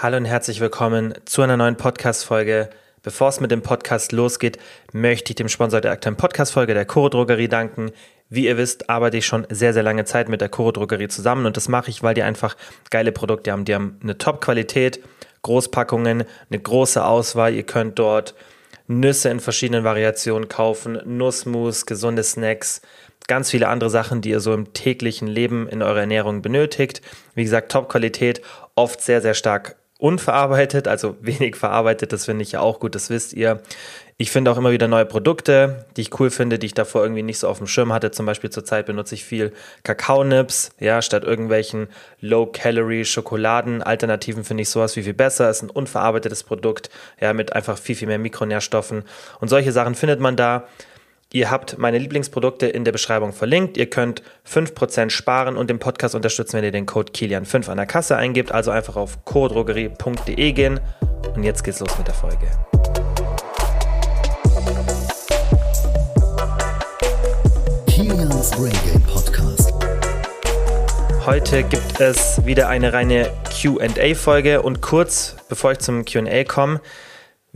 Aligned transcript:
Hallo 0.00 0.16
und 0.16 0.26
herzlich 0.26 0.60
willkommen 0.60 1.12
zu 1.24 1.42
einer 1.42 1.56
neuen 1.56 1.74
Podcast-Folge. 1.74 2.70
Bevor 3.02 3.30
es 3.30 3.40
mit 3.40 3.50
dem 3.50 3.62
Podcast 3.62 4.12
losgeht, 4.12 4.56
möchte 4.92 5.32
ich 5.32 5.34
dem 5.34 5.48
Sponsor 5.48 5.80
der 5.80 5.90
aktuellen 5.90 6.16
Podcast-Folge, 6.16 6.72
der 6.72 6.84
Choro 6.84 7.08
Drogerie, 7.08 7.48
danken. 7.48 7.90
Wie 8.28 8.46
ihr 8.46 8.56
wisst, 8.56 8.88
arbeite 8.88 9.16
ich 9.16 9.26
schon 9.26 9.44
sehr, 9.50 9.72
sehr 9.72 9.82
lange 9.82 10.04
Zeit 10.04 10.28
mit 10.28 10.40
der 10.40 10.50
Choro 10.50 10.70
Drogerie 10.70 11.08
zusammen 11.08 11.46
und 11.46 11.56
das 11.56 11.66
mache 11.66 11.90
ich, 11.90 12.04
weil 12.04 12.14
die 12.14 12.22
einfach 12.22 12.56
geile 12.90 13.10
Produkte 13.10 13.50
haben. 13.50 13.64
Die 13.64 13.74
haben 13.74 13.98
eine 14.00 14.16
Top-Qualität, 14.16 15.02
Großpackungen, 15.42 16.22
eine 16.48 16.60
große 16.60 17.04
Auswahl. 17.04 17.52
Ihr 17.52 17.64
könnt 17.64 17.98
dort 17.98 18.36
Nüsse 18.86 19.30
in 19.30 19.40
verschiedenen 19.40 19.82
Variationen 19.82 20.48
kaufen, 20.48 21.00
Nussmus, 21.06 21.86
gesunde 21.86 22.22
Snacks, 22.22 22.82
ganz 23.26 23.50
viele 23.50 23.66
andere 23.66 23.90
Sachen, 23.90 24.20
die 24.20 24.30
ihr 24.30 24.38
so 24.38 24.54
im 24.54 24.72
täglichen 24.74 25.26
Leben 25.26 25.68
in 25.68 25.82
eurer 25.82 26.02
Ernährung 26.02 26.40
benötigt. 26.40 27.02
Wie 27.34 27.42
gesagt, 27.42 27.72
Top-Qualität, 27.72 28.42
oft 28.76 29.00
sehr, 29.00 29.20
sehr 29.20 29.34
stark 29.34 29.74
unverarbeitet, 29.98 30.88
also 30.88 31.16
wenig 31.20 31.56
verarbeitet, 31.56 32.12
das 32.12 32.24
finde 32.24 32.42
ich 32.42 32.52
ja 32.52 32.60
auch 32.60 32.80
gut, 32.80 32.94
das 32.94 33.10
wisst 33.10 33.34
ihr. 33.34 33.60
Ich 34.20 34.32
finde 34.32 34.50
auch 34.50 34.56
immer 34.56 34.72
wieder 34.72 34.88
neue 34.88 35.06
Produkte, 35.06 35.86
die 35.96 36.00
ich 36.00 36.18
cool 36.18 36.30
finde, 36.30 36.58
die 36.58 36.66
ich 36.66 36.74
davor 36.74 37.04
irgendwie 37.04 37.22
nicht 37.22 37.38
so 37.38 37.46
auf 37.46 37.58
dem 37.58 37.68
Schirm 37.68 37.92
hatte. 37.92 38.10
Zum 38.10 38.26
Beispiel 38.26 38.50
zurzeit 38.50 38.86
benutze 38.86 39.14
ich 39.14 39.24
viel 39.24 39.52
Kakaonips, 39.84 40.72
ja, 40.80 41.00
statt 41.02 41.22
irgendwelchen 41.22 41.86
Low-Calorie-Schokoladen-Alternativen 42.20 44.42
finde 44.42 44.62
ich 44.62 44.70
sowas 44.70 44.96
wie 44.96 45.04
viel 45.04 45.14
besser. 45.14 45.48
Ist 45.50 45.62
ein 45.62 45.70
unverarbeitetes 45.70 46.42
Produkt, 46.42 46.90
ja, 47.20 47.32
mit 47.32 47.52
einfach 47.52 47.78
viel, 47.78 47.94
viel 47.94 48.08
mehr 48.08 48.18
Mikronährstoffen. 48.18 49.04
Und 49.38 49.50
solche 49.50 49.70
Sachen 49.70 49.94
findet 49.94 50.18
man 50.18 50.34
da. 50.34 50.66
Ihr 51.30 51.50
habt 51.50 51.76
meine 51.76 51.98
Lieblingsprodukte 51.98 52.68
in 52.68 52.84
der 52.84 52.92
Beschreibung 52.92 53.34
verlinkt. 53.34 53.76
Ihr 53.76 53.90
könnt 53.90 54.22
5% 54.50 55.10
sparen 55.10 55.58
und 55.58 55.68
den 55.68 55.78
Podcast 55.78 56.14
unterstützen, 56.14 56.56
wenn 56.56 56.64
ihr 56.64 56.72
den 56.72 56.86
Code 56.86 57.12
Kilian5 57.12 57.68
an 57.68 57.76
der 57.76 57.84
Kasse 57.84 58.16
eingebt. 58.16 58.50
Also 58.50 58.70
einfach 58.70 58.96
auf 58.96 59.26
codrogerie.de 59.26 60.52
gehen. 60.52 60.80
Und 61.36 61.44
jetzt 61.44 61.64
geht's 61.64 61.80
los 61.80 61.98
mit 61.98 62.06
der 62.06 62.14
Folge. 62.14 62.48
Kilians 67.88 68.50
Brain 68.52 68.72
Game 68.86 69.02
Podcast. 69.02 69.74
Heute 71.26 71.62
gibt 71.62 72.00
es 72.00 72.42
wieder 72.46 72.70
eine 72.70 72.94
reine 72.94 73.30
QA-Folge 73.50 74.62
und 74.62 74.80
kurz 74.80 75.36
bevor 75.50 75.72
ich 75.72 75.80
zum 75.80 76.06
QA 76.06 76.44
komme, 76.44 76.80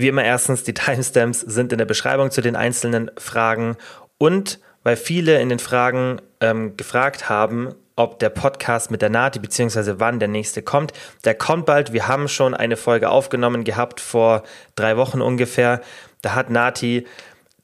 wie 0.02 0.08
immer 0.08 0.24
erstens, 0.24 0.64
die 0.64 0.74
Timestamps 0.74 1.40
sind 1.40 1.72
in 1.72 1.78
der 1.78 1.86
Beschreibung 1.86 2.30
zu 2.30 2.42
den 2.42 2.56
einzelnen 2.56 3.10
Fragen 3.16 3.76
und 4.18 4.60
weil 4.82 4.96
viele 4.96 5.40
in 5.40 5.48
den 5.48 5.58
Fragen 5.58 6.20
ähm, 6.40 6.76
gefragt 6.76 7.28
haben, 7.28 7.74
ob 7.96 8.18
der 8.18 8.30
Podcast 8.30 8.90
mit 8.90 9.02
der 9.02 9.10
Nati 9.10 9.38
beziehungsweise 9.38 10.00
wann 10.00 10.18
der 10.18 10.28
nächste 10.28 10.62
kommt. 10.62 10.92
Der 11.24 11.34
kommt 11.34 11.66
bald. 11.66 11.92
Wir 11.92 12.08
haben 12.08 12.28
schon 12.28 12.54
eine 12.54 12.76
Folge 12.76 13.10
aufgenommen 13.10 13.64
gehabt 13.64 14.00
vor 14.00 14.42
drei 14.74 14.96
Wochen 14.96 15.20
ungefähr. 15.20 15.80
Da 16.22 16.34
hat 16.34 16.50
Nati 16.50 17.06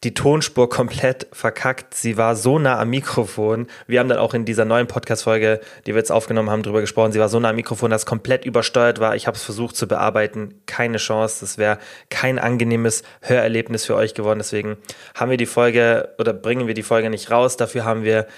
die 0.04 0.14
Tonspur 0.14 0.68
komplett 0.68 1.26
verkackt. 1.32 1.94
Sie 1.94 2.16
war 2.16 2.36
so 2.36 2.58
nah 2.60 2.78
am 2.78 2.90
Mikrofon. 2.90 3.66
Wir 3.88 3.98
haben 3.98 4.08
dann 4.08 4.18
auch 4.18 4.32
in 4.32 4.44
dieser 4.44 4.64
neuen 4.64 4.86
Podcast-Folge, 4.86 5.60
die 5.86 5.92
wir 5.92 5.98
jetzt 5.98 6.12
aufgenommen 6.12 6.50
haben, 6.50 6.62
darüber 6.62 6.80
gesprochen. 6.80 7.10
Sie 7.10 7.18
war 7.18 7.28
so 7.28 7.40
nah 7.40 7.50
am 7.50 7.56
Mikrofon, 7.56 7.90
dass 7.90 8.02
es 8.02 8.06
komplett 8.06 8.44
übersteuert 8.44 9.00
war. 9.00 9.16
Ich 9.16 9.26
habe 9.26 9.36
es 9.36 9.42
versucht 9.42 9.74
zu 9.74 9.88
bearbeiten. 9.88 10.62
Keine 10.66 10.98
Chance. 10.98 11.38
Das 11.40 11.58
wäre 11.58 11.78
kein 12.10 12.38
angenehmes 12.38 13.02
Hörerlebnis 13.22 13.86
für 13.86 13.96
euch 13.96 14.14
geworden. 14.14 14.38
Deswegen 14.38 14.76
haben 15.16 15.30
wir 15.30 15.36
die 15.36 15.46
Folge 15.46 16.14
oder 16.18 16.32
bringen 16.32 16.68
wir 16.68 16.74
die 16.74 16.84
Folge 16.84 17.10
nicht 17.10 17.32
raus. 17.32 17.56
Dafür 17.56 17.84
haben 17.84 18.04
wir 18.04 18.28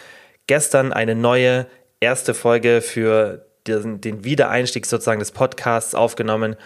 gestern 0.46 0.94
eine 0.94 1.14
neue 1.14 1.66
erste 2.00 2.32
Folge 2.32 2.80
für 2.80 3.44
den, 3.66 4.00
den 4.00 4.24
Wiedereinstieg 4.24 4.86
sozusagen 4.86 5.20
des 5.20 5.32
Podcasts 5.32 5.94
aufgenommen. 5.94 6.56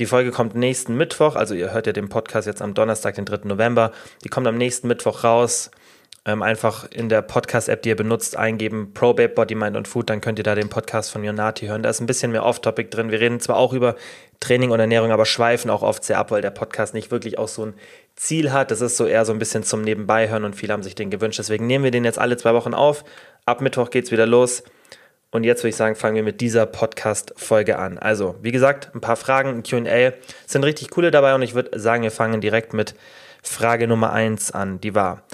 Die 0.00 0.06
Folge 0.06 0.32
kommt 0.32 0.56
nächsten 0.56 0.96
Mittwoch, 0.96 1.36
also 1.36 1.54
ihr 1.54 1.72
hört 1.72 1.86
ja 1.86 1.92
den 1.92 2.08
Podcast 2.08 2.48
jetzt 2.48 2.60
am 2.60 2.74
Donnerstag, 2.74 3.14
den 3.14 3.24
3. 3.24 3.40
November. 3.44 3.92
Die 4.24 4.28
kommt 4.28 4.46
am 4.48 4.56
nächsten 4.56 4.88
Mittwoch 4.88 5.22
raus. 5.22 5.70
Ähm, 6.26 6.42
einfach 6.42 6.90
in 6.90 7.10
der 7.10 7.20
Podcast-App, 7.20 7.82
die 7.82 7.90
ihr 7.90 7.96
benutzt, 7.96 8.34
eingeben 8.34 8.94
Probabe, 8.94 9.28
Body, 9.28 9.54
Mind 9.54 9.76
und 9.76 9.86
Food, 9.86 10.08
dann 10.08 10.22
könnt 10.22 10.38
ihr 10.38 10.42
da 10.42 10.54
den 10.54 10.70
Podcast 10.70 11.12
von 11.12 11.22
Jonati 11.22 11.66
hören. 11.66 11.82
Da 11.82 11.90
ist 11.90 12.00
ein 12.00 12.06
bisschen 12.06 12.32
mehr 12.32 12.44
Off-Topic 12.44 12.88
drin. 12.88 13.10
Wir 13.10 13.20
reden 13.20 13.40
zwar 13.40 13.56
auch 13.56 13.74
über 13.74 13.94
Training 14.40 14.70
und 14.70 14.80
Ernährung, 14.80 15.12
aber 15.12 15.26
schweifen 15.26 15.70
auch 15.70 15.82
oft 15.82 16.02
sehr 16.02 16.18
ab, 16.18 16.30
weil 16.30 16.40
der 16.40 16.50
Podcast 16.50 16.94
nicht 16.94 17.10
wirklich 17.10 17.38
auch 17.38 17.48
so 17.48 17.66
ein 17.66 17.74
Ziel 18.16 18.52
hat. 18.52 18.70
Das 18.70 18.80
ist 18.80 18.96
so 18.96 19.04
eher 19.06 19.26
so 19.26 19.32
ein 19.32 19.38
bisschen 19.38 19.64
zum 19.64 19.82
Nebenbeihören 19.82 20.44
und 20.44 20.56
viele 20.56 20.72
haben 20.72 20.82
sich 20.82 20.94
den 20.94 21.10
gewünscht. 21.10 21.38
Deswegen 21.38 21.66
nehmen 21.66 21.84
wir 21.84 21.90
den 21.90 22.04
jetzt 22.04 22.18
alle 22.18 22.38
zwei 22.38 22.54
Wochen 22.54 22.72
auf. 22.72 23.04
Ab 23.44 23.60
Mittwoch 23.60 23.90
geht's 23.90 24.10
wieder 24.10 24.26
los. 24.26 24.64
Und 25.34 25.42
jetzt 25.42 25.64
würde 25.64 25.70
ich 25.70 25.76
sagen, 25.76 25.96
fangen 25.96 26.14
wir 26.14 26.22
mit 26.22 26.40
dieser 26.40 26.64
Podcast-Folge 26.64 27.76
an. 27.76 27.98
Also, 27.98 28.36
wie 28.42 28.52
gesagt, 28.52 28.94
ein 28.94 29.00
paar 29.00 29.16
Fragen, 29.16 29.48
ein 29.48 29.62
QA 29.64 30.12
sind 30.46 30.62
richtig 30.62 30.90
coole 30.90 31.10
dabei 31.10 31.34
und 31.34 31.42
ich 31.42 31.56
würde 31.56 31.76
sagen, 31.76 32.04
wir 32.04 32.12
fangen 32.12 32.40
direkt 32.40 32.72
mit 32.72 32.94
Frage 33.42 33.88
Nummer 33.88 34.12
1 34.12 34.52
an. 34.52 34.80
Die 34.80 34.94
war, 34.94 35.24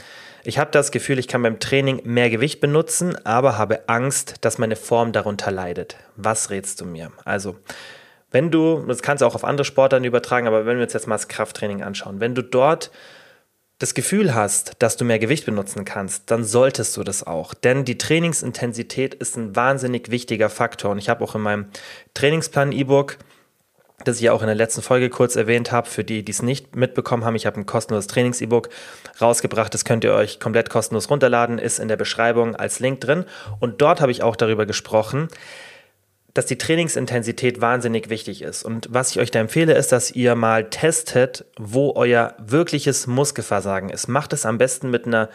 ich 0.43 0.59
habe 0.59 0.71
das 0.71 0.91
Gefühl, 0.91 1.19
ich 1.19 1.28
kann 1.28 1.43
beim 1.43 1.60
Training 1.60 2.00
mehr 2.05 2.31
Gewicht 2.31 2.62
benutzen, 2.62 3.15
aber 3.27 3.59
habe 3.59 3.91
Angst, 3.91 4.37
dass 4.41 4.56
meine 4.56 4.75
Form 4.75 5.12
darunter 5.12 5.50
leidet. 5.50 5.99
Was 6.16 6.49
rätst 6.49 6.81
du 6.81 6.87
mir? 6.87 7.12
Also, 7.27 7.56
wenn 8.31 8.50
du, 8.50 8.83
das 8.89 9.03
kannst 9.03 9.21
du 9.21 9.27
auch 9.27 9.34
auf 9.34 9.44
andere 9.44 9.66
Sportarten 9.66 10.06
übertragen, 10.06 10.47
aber 10.47 10.65
wenn 10.65 10.78
wir 10.78 10.84
uns 10.84 10.94
jetzt 10.94 11.09
mal 11.09 11.16
das 11.16 11.28
Krafttraining 11.28 11.83
anschauen, 11.83 12.21
wenn 12.21 12.34
du 12.34 12.41
dort 12.41 12.91
das 13.81 13.95
Gefühl 13.95 14.35
hast, 14.35 14.75
dass 14.79 14.99
du 14.99 15.07
mehr 15.07 15.19
Gewicht 15.19 15.47
benutzen 15.47 15.87
kannst, 15.87 16.31
dann 16.31 16.45
solltest 16.45 16.97
du 16.99 17.03
das 17.03 17.27
auch. 17.27 17.55
Denn 17.55 17.87
die 17.87 17.97
Trainingsintensität 17.97 19.15
ist 19.15 19.37
ein 19.37 19.57
wahnsinnig 19.57 20.11
wichtiger 20.11 20.51
Faktor. 20.51 20.91
Und 20.91 20.99
ich 20.99 21.09
habe 21.09 21.25
auch 21.25 21.35
in 21.35 21.41
meinem 21.41 21.67
Trainingsplan-E-Book, 22.13 23.17
das 24.05 24.17
ich 24.17 24.23
ja 24.25 24.33
auch 24.35 24.43
in 24.43 24.49
der 24.49 24.55
letzten 24.55 24.83
Folge 24.83 25.09
kurz 25.09 25.35
erwähnt 25.35 25.73
habe, 25.73 25.89
für 25.89 26.05
die, 26.05 26.23
die 26.23 26.33
es 26.33 26.43
nicht 26.43 26.77
mitbekommen 26.77 27.25
haben, 27.25 27.37
ich 27.37 27.47
habe 27.47 27.59
ein 27.59 27.65
kostenloses 27.65 28.07
Trainings-E-Book 28.09 28.69
rausgebracht. 29.19 29.73
Das 29.73 29.87
könnt 29.87 30.05
ihr 30.05 30.13
euch 30.13 30.41
komplett 30.41 30.69
kostenlos 30.69 31.09
runterladen, 31.09 31.59
ist 31.59 31.79
in 31.79 31.89
der 31.89 31.97
Beschreibung 31.97 32.55
als 32.57 32.81
Link 32.81 33.01
drin. 33.01 33.25
Und 33.61 33.81
dort 33.81 34.03
habe 34.03 34.13
ich 34.13 34.23
auch 34.23 34.37
darüber 34.37 34.67
gesprochen, 34.67 35.29
dass 36.35 36.47
die 36.47 36.59
Trainingsintensität 36.59 37.61
wahnsinnig 37.61 38.11
wichtig 38.11 38.43
ist. 38.43 38.65
Und 38.65 38.89
was 38.91 39.11
ich 39.11 39.19
euch 39.19 39.31
da 39.31 39.41
empfehle, 39.41 39.75
ist, 39.75 39.93
dass 39.93 40.11
ihr 40.11 40.35
mal 40.35 40.71
testet, 40.71 41.45
wo 41.59 41.93
euer 41.97 42.35
wirkliches 42.39 43.07
Muskelversagen 43.07 43.91
ist. 43.91 44.09
Macht 44.09 44.33
es 44.33 44.47
am 44.47 44.59
besten 44.59 44.91
mit 44.91 45.07
einer 45.07 45.29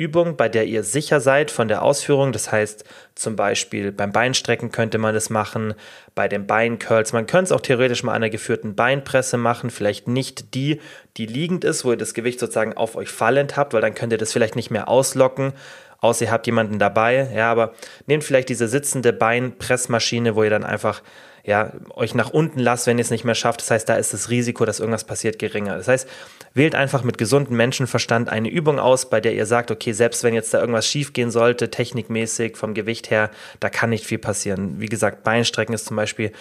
Übung, 0.00 0.36
bei 0.36 0.48
der 0.48 0.64
ihr 0.66 0.84
sicher 0.84 1.20
seid 1.20 1.50
von 1.50 1.66
der 1.66 1.82
Ausführung. 1.82 2.30
Das 2.30 2.52
heißt, 2.52 2.84
zum 3.16 3.34
Beispiel 3.34 3.90
beim 3.90 4.12
Beinstrecken 4.12 4.70
könnte 4.70 4.96
man 4.96 5.12
das 5.12 5.28
machen, 5.28 5.74
bei 6.14 6.28
den 6.28 6.46
Beincurls. 6.46 7.12
Man 7.12 7.26
könnte 7.26 7.46
es 7.46 7.52
auch 7.52 7.60
theoretisch 7.60 8.04
mal 8.04 8.12
einer 8.12 8.30
geführten 8.30 8.76
Beinpresse 8.76 9.38
machen. 9.38 9.70
Vielleicht 9.70 10.06
nicht 10.06 10.54
die, 10.54 10.80
die 11.16 11.26
liegend 11.26 11.64
ist, 11.64 11.84
wo 11.84 11.90
ihr 11.90 11.96
das 11.96 12.14
Gewicht 12.14 12.38
sozusagen 12.38 12.76
auf 12.76 12.94
euch 12.94 13.08
fallend 13.08 13.56
habt, 13.56 13.72
weil 13.72 13.80
dann 13.80 13.94
könnt 13.94 14.12
ihr 14.12 14.18
das 14.18 14.32
vielleicht 14.32 14.54
nicht 14.54 14.70
mehr 14.70 14.88
auslocken 14.88 15.52
außer 16.00 16.26
ihr 16.26 16.30
habt 16.30 16.46
jemanden 16.46 16.78
dabei. 16.78 17.28
Ja, 17.34 17.50
aber 17.50 17.74
nehmt 18.06 18.24
vielleicht 18.24 18.48
diese 18.48 18.68
sitzende 18.68 19.12
Beinpressmaschine, 19.12 20.36
wo 20.36 20.44
ihr 20.44 20.50
dann 20.50 20.64
einfach 20.64 21.02
ja, 21.44 21.72
euch 21.94 22.14
nach 22.14 22.28
unten 22.28 22.60
lasst, 22.60 22.86
wenn 22.86 22.98
ihr 22.98 23.02
es 23.02 23.10
nicht 23.10 23.24
mehr 23.24 23.34
schafft. 23.34 23.62
Das 23.62 23.70
heißt, 23.70 23.88
da 23.88 23.94
ist 23.94 24.12
das 24.12 24.28
Risiko, 24.28 24.66
dass 24.66 24.80
irgendwas 24.80 25.04
passiert, 25.04 25.38
geringer. 25.38 25.78
Das 25.78 25.88
heißt, 25.88 26.06
wählt 26.52 26.74
einfach 26.74 27.04
mit 27.04 27.16
gesundem 27.16 27.56
Menschenverstand 27.56 28.28
eine 28.28 28.50
Übung 28.50 28.78
aus, 28.78 29.08
bei 29.08 29.20
der 29.20 29.32
ihr 29.32 29.46
sagt, 29.46 29.70
okay, 29.70 29.92
selbst 29.92 30.22
wenn 30.24 30.34
jetzt 30.34 30.52
da 30.52 30.60
irgendwas 30.60 30.86
schief 30.86 31.14
gehen 31.14 31.30
sollte, 31.30 31.70
technikmäßig, 31.70 32.58
vom 32.58 32.74
Gewicht 32.74 33.10
her, 33.10 33.30
da 33.60 33.70
kann 33.70 33.88
nicht 33.88 34.04
viel 34.04 34.18
passieren. 34.18 34.78
Wie 34.78 34.90
gesagt, 34.90 35.24
Beinstrecken 35.24 35.74
ist 35.74 35.86
zum 35.86 35.96
Beispiel 35.96 36.32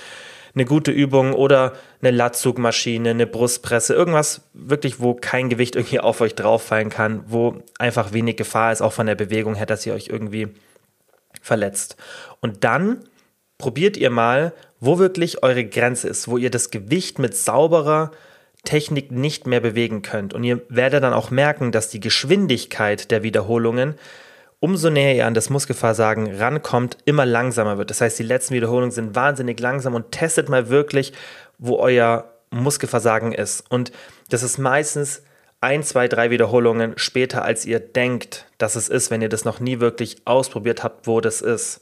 eine 0.57 0.65
gute 0.65 0.91
Übung 0.91 1.33
oder 1.33 1.73
eine 2.01 2.11
Latzugmaschine, 2.11 3.11
eine 3.11 3.27
Brustpresse, 3.27 3.93
irgendwas 3.93 4.41
wirklich, 4.53 4.99
wo 4.99 5.13
kein 5.13 5.49
Gewicht 5.49 5.75
irgendwie 5.75 5.99
auf 5.99 6.19
euch 6.19 6.35
drauffallen 6.35 6.89
kann, 6.89 7.23
wo 7.27 7.61
einfach 7.77 8.11
wenig 8.11 8.37
Gefahr 8.37 8.71
ist, 8.71 8.81
auch 8.81 8.93
von 8.93 9.05
der 9.05 9.15
Bewegung 9.15 9.55
her, 9.55 9.67
dass 9.67 9.85
ihr 9.85 9.93
euch 9.93 10.07
irgendwie 10.07 10.47
verletzt. 11.41 11.95
Und 12.41 12.63
dann 12.63 13.03
probiert 13.57 13.97
ihr 13.97 14.09
mal, 14.09 14.53
wo 14.79 14.97
wirklich 14.97 15.43
eure 15.43 15.65
Grenze 15.65 16.09
ist, 16.09 16.27
wo 16.27 16.37
ihr 16.37 16.49
das 16.49 16.71
Gewicht 16.71 17.19
mit 17.19 17.35
sauberer 17.35 18.11
Technik 18.63 19.11
nicht 19.11 19.45
mehr 19.45 19.59
bewegen 19.59 20.01
könnt. 20.01 20.33
Und 20.33 20.43
ihr 20.43 20.61
werdet 20.69 21.03
dann 21.03 21.13
auch 21.13 21.31
merken, 21.31 21.71
dass 21.71 21.89
die 21.89 21.99
Geschwindigkeit 21.99 23.11
der 23.11 23.23
Wiederholungen 23.23 23.95
umso 24.59 24.89
näher 24.89 25.15
ihr 25.15 25.25
an 25.27 25.33
das 25.33 25.49
Muskelversagen 25.49 26.35
rankommt, 26.35 26.97
immer 27.05 27.25
langsamer 27.25 27.77
wird. 27.77 27.89
Das 27.89 28.01
heißt, 28.01 28.17
die 28.17 28.23
letzten 28.23 28.55
Wiederholungen 28.55 28.91
sind 28.91 29.15
wahnsinnig 29.15 29.59
langsam 29.59 29.93
und 29.93 30.11
testet 30.11 30.49
mal 30.49 30.69
wirklich, 30.69 31.13
wo 31.57 31.77
euer 31.77 32.33
Muskelversagen 32.49 33.33
ist. 33.33 33.63
Und 33.69 33.91
das 34.29 34.43
ist 34.43 34.57
meistens 34.57 35.23
ein, 35.61 35.83
zwei, 35.83 36.07
drei 36.07 36.29
Wiederholungen 36.29 36.93
später, 36.97 37.43
als 37.43 37.65
ihr 37.65 37.79
denkt, 37.79 38.45
dass 38.57 38.75
es 38.75 38.89
ist, 38.89 39.11
wenn 39.11 39.21
ihr 39.21 39.29
das 39.29 39.45
noch 39.45 39.59
nie 39.59 39.79
wirklich 39.79 40.17
ausprobiert 40.25 40.83
habt, 40.83 41.07
wo 41.07 41.21
das 41.21 41.41
ist. 41.41 41.81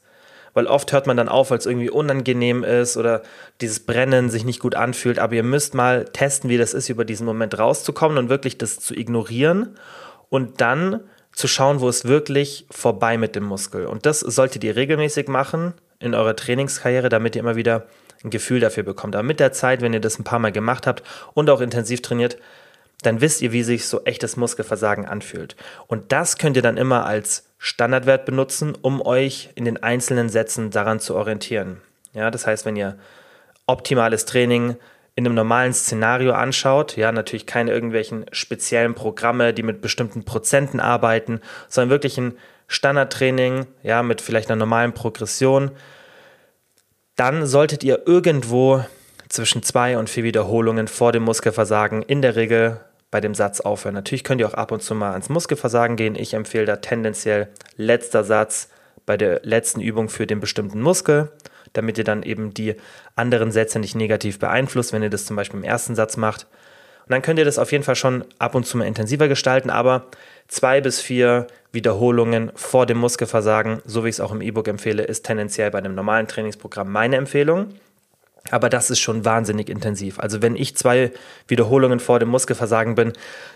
Weil 0.54 0.68
oft 0.68 0.94
hört 0.94 1.06
man 1.06 1.18
dann 1.18 1.28
auf, 1.28 1.52
weil 1.52 1.58
es 1.58 1.66
irgendwie 1.66 1.90
unangenehm 1.90 2.64
ist 2.64 2.96
oder 2.96 3.24
dieses 3.60 3.82
Brennen 3.82 4.30
sich 4.30 4.46
nicht 4.46 4.62
gut 4.62 4.76
anfühlt. 4.76 5.20
Aber 5.20 5.34
ihr 5.34 5.44
müsst 5.44 5.74
mal 5.74 6.06
testen, 6.06 6.50
wie 6.50 6.58
das 6.58 6.74
ist, 6.74 6.88
über 6.88 7.04
diesen 7.04 7.26
Moment 7.26 7.60
rauszukommen 7.60 8.18
und 8.18 8.30
wirklich 8.30 8.58
das 8.58 8.80
zu 8.80 8.96
ignorieren 8.96 9.78
und 10.30 10.62
dann 10.62 11.02
zu 11.36 11.48
schauen, 11.48 11.82
wo 11.82 11.90
es 11.90 12.06
wirklich 12.06 12.66
vorbei 12.72 13.18
mit 13.18 13.36
dem 13.36 13.44
Muskel. 13.44 13.86
Und 13.86 14.06
das 14.06 14.22
solltet 14.22 14.64
ihr 14.64 14.76
regelmäßig 14.76 15.28
machen 15.28 15.74
in 16.00 16.16
eurer 16.16 16.36
Trainingskarriere, 16.36 17.10
damit 17.10 17.36
ihr 17.36 17.42
immer 17.42 17.56
wieder 17.56 17.86
ein 18.24 18.30
Gefühl 18.30 18.60
dafür 18.60 18.84
bekommt. 18.84 19.16
Aber 19.16 19.24
mit 19.24 19.40
der 19.40 19.52
Zeit, 19.52 19.82
wenn 19.82 19.94
ihr 19.94 20.00
das 20.00 20.18
ein 20.18 20.24
paar 20.24 20.40
Mal 20.40 20.52
gemacht 20.52 20.88
habt 20.88 21.04
und 21.34 21.50
auch 21.50 21.62
intensiv 21.62 22.02
trainiert, 22.02 22.38
dann 23.02 23.22
wisst 23.22 23.42
ihr, 23.42 23.52
wie 23.52 23.64
sich 23.64 23.86
so 23.88 24.04
echtes 24.06 24.38
Muskelversagen 24.38 25.06
anfühlt. 25.06 25.56
Und 25.88 26.12
das 26.12 26.38
könnt 26.38 26.56
ihr 26.56 26.64
dann 26.64 26.78
immer 26.78 27.06
als 27.06 27.50
Standardwert 27.58 28.26
benutzen, 28.26 28.74
um 28.82 29.02
euch 29.02 29.50
in 29.56 29.66
den 29.66 29.84
einzelnen 29.84 30.30
Sätzen 30.30 30.72
daran 30.72 31.00
zu 31.00 31.16
orientieren. 31.16 31.82
Ja, 32.14 32.32
das 32.32 32.48
heißt, 32.48 32.66
wenn 32.66 32.78
ihr 32.78 32.98
optimales 33.66 34.26
Training 34.26 34.78
in 35.16 35.26
einem 35.26 35.36
normalen 35.36 35.74
Szenario 35.74 36.34
anschaut, 36.34 36.98
ja, 36.98 37.12
natürlich 37.12 37.46
keine 37.46 37.72
irgendwelchen 37.72 38.26
speziellen 38.32 38.96
Programme, 38.96 39.54
die 39.54 39.64
mit 39.64 39.82
bestimmten 39.82 40.26
Prozenten 40.26 40.80
arbeiten, 40.80 41.40
sondern 41.70 41.90
wirklich 41.90 42.18
ein 42.18 42.38
Standardtraining, 42.68 43.66
ja, 43.84 44.04
mit 44.04 44.22
vielleicht 44.22 44.50
einer 44.50 44.60
normalen 44.60 44.94
Progression, 44.94 45.72
dann 47.16 47.46
solltet 47.46 47.84
ihr 47.84 48.04
irgendwo 48.06 48.84
zwischen 49.30 49.64
zwei 49.64 49.98
und 49.98 50.10
vier 50.10 50.24
Wiederholungen 50.24 50.88
vor 50.88 51.12
dem 51.12 51.24
Muskelversagen 51.24 52.02
in 52.02 52.22
der 52.22 52.36
Regel 52.36 52.82
bei 53.10 53.22
dem 53.22 53.34
Satz 53.36 53.62
aufhören. 53.62 53.96
Natürlich 53.96 54.26
könnt 54.26 54.42
ihr 54.42 54.48
auch 54.48 54.54
ab 54.54 54.72
und 54.72 54.84
zu 54.84 54.94
mal 54.96 55.12
ans 55.12 55.30
Muskelversagen 55.30 55.96
gehen. 55.96 56.16
Ich 56.16 56.34
empfehle 56.34 56.66
da 56.66 56.78
tendenziell 56.78 57.48
letzter 57.78 58.26
Satz 58.26 58.70
bei 59.06 59.16
der 59.16 59.40
letzten 59.44 59.80
Übung 59.80 60.10
für 60.10 60.28
den 60.28 60.42
bestimmten 60.42 60.82
Muskel, 60.82 61.32
damit 61.78 61.98
ihr 61.98 62.04
dann 62.04 62.24
eben 62.24 62.54
die 62.54 62.76
anderen 63.16 63.52
Sätze 63.52 63.80
nicht 63.80 63.96
negativ 63.96 64.40
beeinflusst, 64.40 64.94
wenn 64.94 65.04
ihr 65.04 65.10
das 65.10 65.26
zum 65.26 65.36
Beispiel 65.36 65.60
im 65.60 65.66
ersten 65.66 65.96
Satz 65.96 66.18
macht. 66.18 66.48
Und 67.06 67.12
dann 67.12 67.22
könnt 67.22 67.38
ihr 67.38 67.46
das 67.46 67.60
auf 67.60 67.72
jeden 67.72 67.84
Fall 67.84 67.96
schon 67.96 68.26
ab 68.40 68.56
und 68.56 68.66
zu 68.66 68.78
mal 68.78 68.86
intensiver 68.86 69.28
gestalten, 69.28 69.70
aber 69.70 70.08
zwei 70.48 70.82
bis 70.82 71.02
vier 71.02 71.48
Wiederholungen 71.72 72.52
vor 72.56 72.86
dem 72.86 72.98
Muskelversagen, 72.98 73.82
so 73.86 74.04
wie 74.04 74.10
ich 74.10 74.16
es 74.16 74.20
auch 74.20 74.32
im 74.32 74.42
E-Book 74.42 74.68
empfehle, 74.68 75.04
ist 75.04 75.26
tendenziell 75.26 75.70
bei 75.70 75.78
einem 75.78 75.94
normalen 75.94 76.28
Trainingsprogramm 76.28 76.92
meine 76.92 77.18
Empfehlung. 77.18 77.68
Aber 78.52 78.70
das 78.70 78.92
ist 78.92 79.00
schon 79.00 79.26
wahnsinnig 79.26 79.70
intensiv. 79.70 80.20
Also 80.20 80.42
wenn 80.42 80.56
ich 80.56 80.78
zwei 80.78 81.12
Wiederholungen 81.48 82.00
vor 82.00 82.20
dem 82.20 82.30
Muskelversagen 82.30 82.96
bin, 82.96 83.14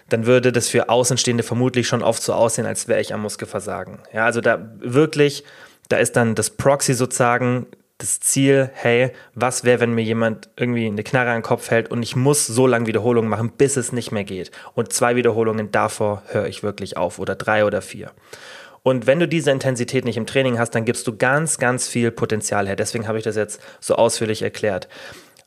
dann 0.09 0.25
würde 0.25 0.51
das 0.51 0.67
für 0.67 0.89
Außenstehende 0.89 1.43
vermutlich 1.43 1.87
schon 1.87 2.01
oft 2.01 2.23
so 2.23 2.33
aussehen, 2.33 2.65
als 2.65 2.87
wäre 2.87 2.99
ich 2.99 3.13
am 3.13 3.21
Muskelversagen. 3.21 3.99
Ja, 4.13 4.25
also 4.25 4.41
da 4.41 4.71
wirklich, 4.79 5.43
da 5.89 5.97
ist 5.97 6.15
dann 6.15 6.33
das 6.33 6.49
Proxy 6.49 6.95
sozusagen 6.95 7.67
das 7.99 8.21
Ziel, 8.21 8.71
hey, 8.73 9.11
was 9.35 9.65
wäre, 9.65 9.81
wenn 9.81 9.93
mir 9.93 10.03
jemand 10.03 10.49
irgendwie 10.55 10.87
eine 10.87 11.03
Knarre 11.03 11.31
an 11.31 11.37
den 11.37 11.43
Kopf 11.43 11.69
hält 11.69 11.91
und 11.91 12.01
ich 12.01 12.15
muss 12.15 12.47
so 12.47 12.65
lange 12.65 12.87
Wiederholungen 12.87 13.29
machen, 13.29 13.51
bis 13.57 13.75
es 13.75 13.91
nicht 13.91 14.11
mehr 14.11 14.23
geht. 14.23 14.51
Und 14.73 14.93
zwei 14.93 15.17
Wiederholungen 15.17 15.69
davor 15.71 16.23
höre 16.27 16.47
ich 16.47 16.63
wirklich 16.63 16.95
auf 16.95 17.19
oder 17.19 17.35
drei 17.35 17.65
oder 17.65 17.81
vier. 17.81 18.11
Und 18.83 19.05
wenn 19.05 19.19
du 19.19 19.27
diese 19.27 19.51
Intensität 19.51 20.05
nicht 20.05 20.15
im 20.15 20.25
Training 20.25 20.57
hast, 20.57 20.71
dann 20.71 20.85
gibst 20.85 21.05
du 21.07 21.17
ganz, 21.17 21.57
ganz 21.57 21.89
viel 21.89 22.09
Potenzial 22.09 22.67
her. 22.67 22.77
Deswegen 22.77 23.05
habe 23.05 23.17
ich 23.17 23.25
das 23.25 23.35
jetzt 23.35 23.61
so 23.81 23.95
ausführlich 23.95 24.41
erklärt. 24.41 24.87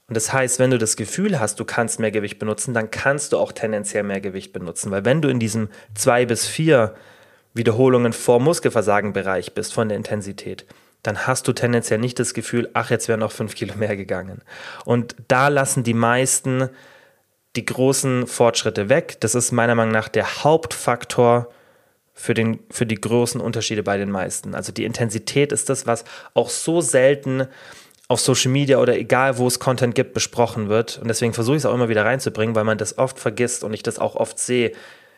Und 0.08 0.14
das 0.14 0.30
heißt, 0.30 0.58
wenn 0.58 0.70
du 0.70 0.76
das 0.76 0.96
Gefühl 0.96 1.40
hast, 1.40 1.58
du 1.58 1.64
kannst 1.64 2.00
mehr 2.00 2.10
Gewicht 2.10 2.38
benutzen, 2.38 2.74
dann 2.74 2.90
kannst 2.90 3.32
du 3.32 3.38
auch 3.38 3.52
tendenziell 3.52 4.02
mehr 4.02 4.20
Gewicht 4.20 4.52
benutzen. 4.52 4.90
Weil 4.90 5.06
wenn 5.06 5.22
du 5.22 5.30
in 5.30 5.40
diesem 5.40 5.70
zwei 5.94 6.26
bis 6.26 6.46
vier 6.46 6.94
Wiederholungen 7.54 8.12
vor 8.12 8.40
Muskelversagen 8.40 9.14
Bereich 9.14 9.54
bist 9.54 9.72
von 9.72 9.88
der 9.88 9.96
Intensität, 9.96 10.66
dann 11.02 11.26
hast 11.26 11.48
du 11.48 11.52
tendenziell 11.52 11.98
nicht 11.98 12.18
das 12.18 12.34
Gefühl, 12.34 12.70
ach, 12.74 12.90
jetzt 12.90 13.08
wären 13.08 13.20
noch 13.20 13.32
fünf 13.32 13.54
Kilo 13.54 13.74
mehr 13.76 13.96
gegangen. 13.96 14.42
Und 14.84 15.16
da 15.28 15.48
lassen 15.48 15.82
die 15.82 15.94
meisten 15.94 16.68
die 17.56 17.66
großen 17.66 18.26
Fortschritte 18.26 18.88
weg. 18.88 19.16
Das 19.20 19.34
ist 19.34 19.52
meiner 19.52 19.74
Meinung 19.74 19.92
nach 19.92 20.08
der 20.08 20.44
Hauptfaktor 20.44 21.48
für, 22.14 22.34
den, 22.34 22.60
für 22.70 22.86
die 22.86 23.00
großen 23.00 23.40
Unterschiede 23.40 23.82
bei 23.82 23.96
den 23.98 24.10
meisten. 24.10 24.54
Also 24.54 24.72
die 24.72 24.84
Intensität 24.84 25.52
ist 25.52 25.68
das, 25.68 25.86
was 25.86 26.04
auch 26.34 26.50
so 26.50 26.80
selten 26.80 27.48
auf 28.08 28.20
Social 28.20 28.50
Media 28.50 28.78
oder 28.78 28.96
egal 28.96 29.38
wo 29.38 29.46
es 29.46 29.58
Content 29.58 29.94
gibt, 29.94 30.12
besprochen 30.12 30.68
wird. 30.68 30.98
Und 30.98 31.08
deswegen 31.08 31.32
versuche 31.32 31.56
ich 31.56 31.62
es 31.62 31.66
auch 31.66 31.74
immer 31.74 31.88
wieder 31.88 32.04
reinzubringen, 32.04 32.54
weil 32.54 32.64
man 32.64 32.78
das 32.78 32.98
oft 32.98 33.18
vergisst 33.18 33.64
und 33.64 33.72
ich 33.72 33.82
das 33.82 33.98
auch 33.98 34.16
oft 34.16 34.38
sehe, 34.38 34.72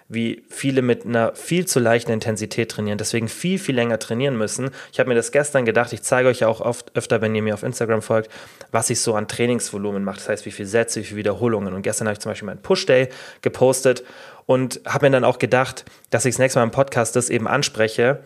wie 0.08 0.44
viele 0.50 0.82
mit 0.82 1.06
einer 1.06 1.34
viel 1.34 1.66
zu 1.66 1.80
leichten 1.80 2.12
Intensität 2.12 2.70
trainieren, 2.70 2.98
deswegen 2.98 3.28
viel, 3.28 3.58
viel 3.58 3.74
länger 3.74 3.98
trainieren 3.98 4.36
müssen. 4.36 4.70
Ich 4.92 5.00
habe 5.00 5.08
mir 5.08 5.14
das 5.14 5.32
gestern 5.32 5.64
gedacht, 5.64 5.92
ich 5.92 6.02
zeige 6.02 6.28
euch 6.28 6.40
ja 6.40 6.48
auch 6.48 6.60
oft 6.60 6.94
öfter, 6.94 7.20
wenn 7.20 7.34
ihr 7.34 7.42
mir 7.42 7.54
auf 7.54 7.62
Instagram 7.62 8.02
folgt, 8.02 8.30
was 8.70 8.90
ich 8.90 9.00
so 9.00 9.14
an 9.14 9.28
Trainingsvolumen 9.28 10.04
mache. 10.04 10.16
Das 10.16 10.28
heißt, 10.28 10.46
wie 10.46 10.50
viele 10.50 10.68
Sätze, 10.68 11.00
wie 11.00 11.04
viele 11.04 11.18
Wiederholungen. 11.18 11.72
Und 11.72 11.82
gestern 11.82 12.06
habe 12.06 12.14
ich 12.14 12.20
zum 12.20 12.30
Beispiel 12.30 12.46
meinen 12.46 12.62
Push-Day 12.62 13.08
gepostet 13.40 14.04
und 14.46 14.80
habe 14.86 15.06
mir 15.06 15.12
dann 15.12 15.24
auch 15.24 15.38
gedacht, 15.38 15.84
dass 16.10 16.24
ich 16.26 16.34
das 16.34 16.38
nächste 16.38 16.58
Mal 16.58 16.64
im 16.64 16.70
Podcast 16.70 17.16
das 17.16 17.30
eben 17.30 17.48
anspreche 17.48 18.20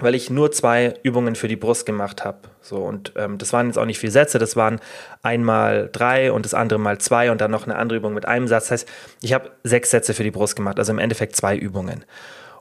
weil 0.00 0.14
ich 0.14 0.30
nur 0.30 0.52
zwei 0.52 0.94
Übungen 1.02 1.34
für 1.34 1.48
die 1.48 1.56
Brust 1.56 1.86
gemacht 1.86 2.24
habe. 2.24 2.38
So, 2.60 2.76
und 2.76 3.12
ähm, 3.16 3.38
das 3.38 3.52
waren 3.52 3.66
jetzt 3.66 3.78
auch 3.78 3.84
nicht 3.84 3.98
viele 3.98 4.12
Sätze, 4.12 4.38
das 4.38 4.56
waren 4.56 4.80
einmal 5.22 5.88
drei 5.92 6.32
und 6.32 6.44
das 6.44 6.54
andere 6.54 6.78
mal 6.78 6.98
zwei 6.98 7.30
und 7.30 7.40
dann 7.40 7.50
noch 7.50 7.64
eine 7.64 7.76
andere 7.76 7.98
Übung 7.98 8.14
mit 8.14 8.26
einem 8.26 8.48
Satz. 8.48 8.64
Das 8.64 8.70
heißt, 8.70 8.88
ich 9.22 9.32
habe 9.32 9.50
sechs 9.64 9.90
Sätze 9.90 10.14
für 10.14 10.24
die 10.24 10.30
Brust 10.30 10.56
gemacht, 10.56 10.78
also 10.78 10.92
im 10.92 10.98
Endeffekt 10.98 11.36
zwei 11.36 11.56
Übungen. 11.56 12.04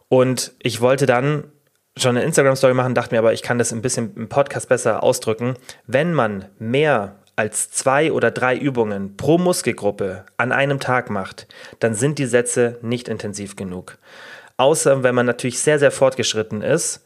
Und 0.09 0.53
ich 0.59 0.81
wollte 0.81 1.05
dann 1.05 1.45
schon 1.97 2.15
eine 2.15 2.25
Instagram-Story 2.25 2.73
machen, 2.73 2.95
dachte 2.95 3.13
mir 3.13 3.19
aber, 3.19 3.33
ich 3.33 3.41
kann 3.41 3.57
das 3.57 3.71
ein 3.71 3.81
bisschen 3.81 4.13
im 4.15 4.29
Podcast 4.29 4.69
besser 4.69 5.03
ausdrücken. 5.03 5.55
Wenn 5.85 6.13
man 6.13 6.45
mehr 6.59 7.15
als 7.35 7.69
zwei 7.69 8.11
oder 8.11 8.31
drei 8.31 8.55
Übungen 8.57 9.15
pro 9.17 9.37
Muskelgruppe 9.37 10.25
an 10.37 10.51
einem 10.51 10.79
Tag 10.79 11.09
macht, 11.09 11.47
dann 11.79 11.93
sind 11.93 12.19
die 12.19 12.25
Sätze 12.25 12.79
nicht 12.81 13.07
intensiv 13.07 13.55
genug. 13.55 13.97
Außer 14.57 15.03
wenn 15.03 15.13
man 15.13 15.27
natürlich 15.27 15.59
sehr, 15.59 15.77
sehr 15.77 15.91
fortgeschritten 15.91 16.61
ist 16.61 17.05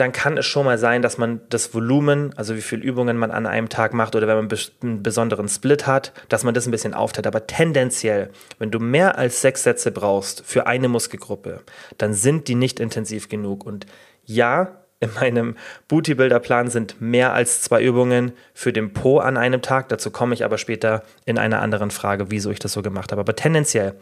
dann 0.00 0.12
kann 0.12 0.38
es 0.38 0.46
schon 0.46 0.64
mal 0.64 0.78
sein, 0.78 1.02
dass 1.02 1.18
man 1.18 1.42
das 1.50 1.74
Volumen, 1.74 2.32
also 2.36 2.56
wie 2.56 2.62
viele 2.62 2.82
Übungen 2.82 3.16
man 3.18 3.30
an 3.30 3.46
einem 3.46 3.68
Tag 3.68 3.92
macht 3.92 4.16
oder 4.16 4.26
wenn 4.26 4.36
man 4.36 4.48
einen 4.82 5.02
besonderen 5.02 5.48
Split 5.48 5.86
hat, 5.86 6.12
dass 6.28 6.42
man 6.42 6.54
das 6.54 6.66
ein 6.66 6.70
bisschen 6.70 6.94
aufteilt. 6.94 7.26
Aber 7.26 7.46
tendenziell, 7.46 8.30
wenn 8.58 8.70
du 8.70 8.78
mehr 8.78 9.18
als 9.18 9.42
sechs 9.42 9.62
Sätze 9.62 9.92
brauchst 9.92 10.42
für 10.46 10.66
eine 10.66 10.88
Muskelgruppe, 10.88 11.60
dann 11.98 12.14
sind 12.14 12.48
die 12.48 12.54
nicht 12.54 12.80
intensiv 12.80 13.28
genug. 13.28 13.66
Und 13.66 13.86
ja, 14.24 14.80
in 15.00 15.12
meinem 15.14 15.56
Booty-Builder-Plan 15.88 16.68
sind 16.68 17.00
mehr 17.00 17.32
als 17.32 17.62
zwei 17.62 17.82
Übungen 17.82 18.32
für 18.54 18.72
den 18.72 18.92
Po 18.92 19.18
an 19.18 19.36
einem 19.36 19.60
Tag. 19.62 19.88
Dazu 19.88 20.10
komme 20.10 20.34
ich 20.34 20.44
aber 20.44 20.56
später 20.56 21.02
in 21.26 21.38
einer 21.38 21.60
anderen 21.60 21.90
Frage, 21.90 22.30
wieso 22.30 22.50
ich 22.50 22.58
das 22.58 22.72
so 22.72 22.82
gemacht 22.82 23.12
habe. 23.12 23.20
Aber 23.20 23.36
tendenziell 23.36 23.96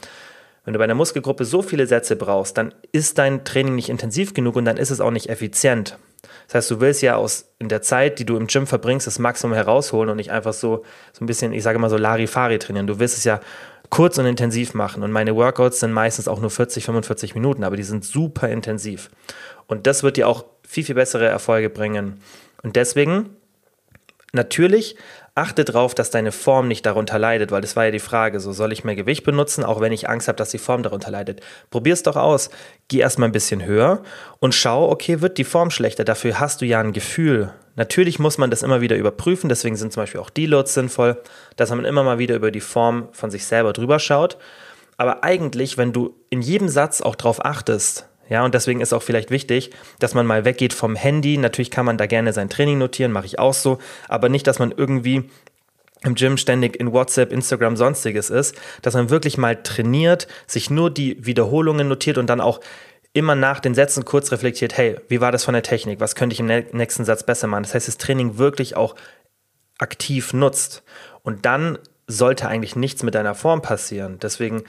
wenn 0.68 0.74
du 0.74 0.78
bei 0.80 0.84
einer 0.84 0.94
Muskelgruppe 0.94 1.46
so 1.46 1.62
viele 1.62 1.86
Sätze 1.86 2.14
brauchst, 2.14 2.58
dann 2.58 2.74
ist 2.92 3.16
dein 3.16 3.42
Training 3.46 3.74
nicht 3.74 3.88
intensiv 3.88 4.34
genug 4.34 4.54
und 4.54 4.66
dann 4.66 4.76
ist 4.76 4.90
es 4.90 5.00
auch 5.00 5.10
nicht 5.10 5.30
effizient. 5.30 5.96
Das 6.46 6.56
heißt, 6.56 6.70
du 6.70 6.80
willst 6.80 7.00
ja 7.00 7.16
aus 7.16 7.54
in 7.58 7.70
der 7.70 7.80
Zeit, 7.80 8.18
die 8.18 8.26
du 8.26 8.36
im 8.36 8.48
Gym 8.48 8.66
verbringst, 8.66 9.06
das 9.06 9.18
Maximum 9.18 9.54
herausholen 9.54 10.10
und 10.10 10.18
nicht 10.18 10.30
einfach 10.30 10.52
so, 10.52 10.84
so 11.14 11.24
ein 11.24 11.26
bisschen, 11.26 11.54
ich 11.54 11.62
sage 11.62 11.78
mal 11.78 11.88
so 11.88 11.96
Larifari 11.96 12.58
trainieren. 12.58 12.86
Du 12.86 12.98
willst 12.98 13.16
es 13.16 13.24
ja 13.24 13.40
kurz 13.88 14.18
und 14.18 14.26
intensiv 14.26 14.74
machen. 14.74 15.02
Und 15.02 15.10
meine 15.10 15.34
Workouts 15.34 15.80
sind 15.80 15.90
meistens 15.90 16.28
auch 16.28 16.38
nur 16.38 16.50
40, 16.50 16.84
45 16.84 17.34
Minuten, 17.34 17.64
aber 17.64 17.78
die 17.78 17.82
sind 17.82 18.04
super 18.04 18.50
intensiv. 18.50 19.08
Und 19.68 19.86
das 19.86 20.02
wird 20.02 20.18
dir 20.18 20.28
auch 20.28 20.44
viel, 20.68 20.84
viel 20.84 20.96
bessere 20.96 21.24
Erfolge 21.24 21.70
bringen. 21.70 22.20
Und 22.62 22.76
deswegen, 22.76 23.30
natürlich 24.34 24.96
achte 25.38 25.64
darauf, 25.64 25.94
dass 25.94 26.10
deine 26.10 26.32
Form 26.32 26.68
nicht 26.68 26.84
darunter 26.84 27.18
leidet, 27.18 27.50
weil 27.50 27.60
das 27.60 27.76
war 27.76 27.86
ja 27.86 27.90
die 27.90 27.98
Frage, 27.98 28.40
so 28.40 28.52
soll 28.52 28.72
ich 28.72 28.84
mehr 28.84 28.96
Gewicht 28.96 29.24
benutzen, 29.24 29.64
auch 29.64 29.80
wenn 29.80 29.92
ich 29.92 30.08
Angst 30.08 30.28
habe, 30.28 30.36
dass 30.36 30.50
die 30.50 30.58
Form 30.58 30.82
darunter 30.82 31.10
leidet. 31.10 31.40
Probier 31.70 31.94
es 31.94 32.02
doch 32.02 32.16
aus. 32.16 32.50
Geh 32.88 32.98
erstmal 32.98 33.28
ein 33.28 33.32
bisschen 33.32 33.64
höher 33.64 34.02
und 34.40 34.54
schau, 34.54 34.90
okay, 34.90 35.20
wird 35.20 35.38
die 35.38 35.44
Form 35.44 35.70
schlechter? 35.70 36.04
Dafür 36.04 36.40
hast 36.40 36.60
du 36.60 36.66
ja 36.66 36.80
ein 36.80 36.92
Gefühl. 36.92 37.52
Natürlich 37.76 38.18
muss 38.18 38.38
man 38.38 38.50
das 38.50 38.64
immer 38.64 38.80
wieder 38.80 38.96
überprüfen, 38.96 39.48
deswegen 39.48 39.76
sind 39.76 39.92
zum 39.92 40.02
Beispiel 40.02 40.20
auch 40.20 40.30
Deloads 40.30 40.74
sinnvoll, 40.74 41.22
dass 41.56 41.70
man 41.70 41.84
immer 41.84 42.02
mal 42.02 42.18
wieder 42.18 42.34
über 42.34 42.50
die 42.50 42.60
Form 42.60 43.08
von 43.12 43.30
sich 43.30 43.46
selber 43.46 43.72
drüber 43.72 44.00
schaut. 44.00 44.36
Aber 44.96 45.22
eigentlich, 45.22 45.78
wenn 45.78 45.92
du 45.92 46.16
in 46.28 46.42
jedem 46.42 46.68
Satz 46.68 47.00
auch 47.00 47.14
drauf 47.14 47.44
achtest, 47.44 48.07
ja, 48.28 48.44
und 48.44 48.54
deswegen 48.54 48.80
ist 48.80 48.92
auch 48.92 49.02
vielleicht 49.02 49.30
wichtig, 49.30 49.70
dass 49.98 50.14
man 50.14 50.26
mal 50.26 50.44
weggeht 50.44 50.72
vom 50.72 50.96
Handy. 50.96 51.38
Natürlich 51.38 51.70
kann 51.70 51.86
man 51.86 51.98
da 51.98 52.06
gerne 52.06 52.32
sein 52.32 52.50
Training 52.50 52.78
notieren, 52.78 53.12
mache 53.12 53.26
ich 53.26 53.38
auch 53.38 53.54
so, 53.54 53.78
aber 54.08 54.28
nicht, 54.28 54.46
dass 54.46 54.58
man 54.58 54.72
irgendwie 54.76 55.30
im 56.02 56.14
Gym 56.14 56.36
ständig 56.36 56.78
in 56.78 56.92
WhatsApp, 56.92 57.32
Instagram, 57.32 57.76
sonstiges 57.76 58.30
ist, 58.30 58.54
dass 58.82 58.94
man 58.94 59.10
wirklich 59.10 59.36
mal 59.36 59.62
trainiert, 59.62 60.28
sich 60.46 60.70
nur 60.70 60.90
die 60.90 61.24
Wiederholungen 61.24 61.88
notiert 61.88 62.18
und 62.18 62.28
dann 62.28 62.40
auch 62.40 62.60
immer 63.12 63.34
nach 63.34 63.58
den 63.58 63.74
Sätzen 63.74 64.04
kurz 64.04 64.30
reflektiert, 64.30 64.76
hey, 64.76 64.96
wie 65.08 65.20
war 65.20 65.32
das 65.32 65.44
von 65.44 65.54
der 65.54 65.62
Technik? 65.62 65.98
Was 65.98 66.14
könnte 66.14 66.34
ich 66.34 66.40
im 66.40 66.46
nächsten 66.46 67.04
Satz 67.04 67.24
besser 67.24 67.48
machen? 67.48 67.64
Das 67.64 67.74
heißt, 67.74 67.88
das 67.88 67.98
Training 67.98 68.38
wirklich 68.38 68.76
auch 68.76 68.94
aktiv 69.78 70.32
nutzt. 70.32 70.84
Und 71.22 71.44
dann 71.44 71.78
sollte 72.06 72.48
eigentlich 72.48 72.76
nichts 72.76 73.02
mit 73.02 73.14
deiner 73.14 73.34
Form 73.34 73.60
passieren. 73.60 74.18
Deswegen 74.20 74.62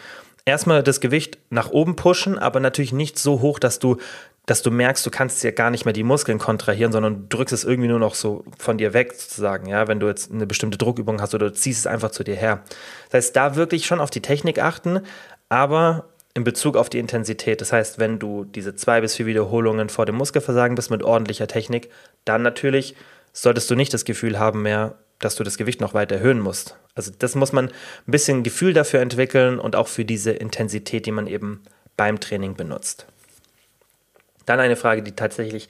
erstmal 0.45 0.83
das 0.83 0.99
Gewicht 0.99 1.37
nach 1.49 1.71
oben 1.71 1.95
pushen, 1.95 2.37
aber 2.37 2.59
natürlich 2.59 2.93
nicht 2.93 3.19
so 3.19 3.41
hoch, 3.41 3.59
dass 3.59 3.79
du 3.79 3.97
dass 4.49 4.63
du 4.63 4.71
merkst, 4.71 5.05
du 5.05 5.11
kannst 5.11 5.43
ja 5.43 5.51
gar 5.51 5.69
nicht 5.69 5.85
mehr 5.85 5.93
die 5.93 6.03
Muskeln 6.03 6.39
kontrahieren, 6.39 6.91
sondern 6.91 7.29
drückst 7.29 7.53
es 7.53 7.63
irgendwie 7.63 7.87
nur 7.87 7.99
noch 7.99 8.15
so 8.15 8.43
von 8.57 8.79
dir 8.79 8.93
weg, 8.93 9.13
sozusagen, 9.13 9.67
ja, 9.67 9.87
wenn 9.87 9.99
du 9.99 10.07
jetzt 10.07 10.31
eine 10.31 10.47
bestimmte 10.47 10.79
Druckübung 10.79 11.21
hast 11.21 11.35
oder 11.35 11.51
du 11.51 11.53
ziehst 11.53 11.81
es 11.81 11.87
einfach 11.87 12.09
zu 12.09 12.23
dir 12.23 12.35
her. 12.35 12.63
Das 13.11 13.25
heißt, 13.25 13.35
da 13.35 13.55
wirklich 13.55 13.85
schon 13.85 13.99
auf 13.99 14.09
die 14.09 14.21
Technik 14.21 14.57
achten, 14.59 15.01
aber 15.49 16.05
in 16.33 16.43
Bezug 16.43 16.77
auf 16.77 16.89
die 16.89 16.97
Intensität. 16.97 17.61
Das 17.61 17.71
heißt, 17.71 17.99
wenn 17.99 18.17
du 18.17 18.43
diese 18.43 18.75
zwei 18.75 19.01
bis 19.01 19.15
vier 19.15 19.27
Wiederholungen 19.27 19.89
vor 19.89 20.07
dem 20.07 20.15
Muskelversagen 20.15 20.75
bist 20.75 20.89
mit 20.89 21.03
ordentlicher 21.03 21.47
Technik, 21.47 21.89
dann 22.25 22.41
natürlich 22.41 22.95
solltest 23.33 23.69
du 23.69 23.75
nicht 23.75 23.93
das 23.93 24.05
Gefühl 24.05 24.39
haben 24.39 24.63
mehr, 24.63 24.95
dass 25.19 25.35
du 25.35 25.43
das 25.43 25.57
Gewicht 25.57 25.81
noch 25.81 25.93
weiter 25.93 26.15
erhöhen 26.15 26.39
musst. 26.39 26.75
Also 26.95 27.11
das 27.17 27.35
muss 27.35 27.51
man 27.51 27.67
ein 27.67 27.71
bisschen 28.11 28.43
Gefühl 28.43 28.73
dafür 28.73 29.01
entwickeln 29.01 29.59
und 29.59 29.75
auch 29.75 29.87
für 29.87 30.05
diese 30.05 30.31
Intensität, 30.31 31.05
die 31.05 31.11
man 31.11 31.27
eben 31.27 31.63
beim 31.97 32.19
Training 32.19 32.55
benutzt. 32.55 33.05
Dann 34.45 34.59
eine 34.59 34.75
Frage, 34.75 35.03
die 35.03 35.11
tatsächlich 35.11 35.69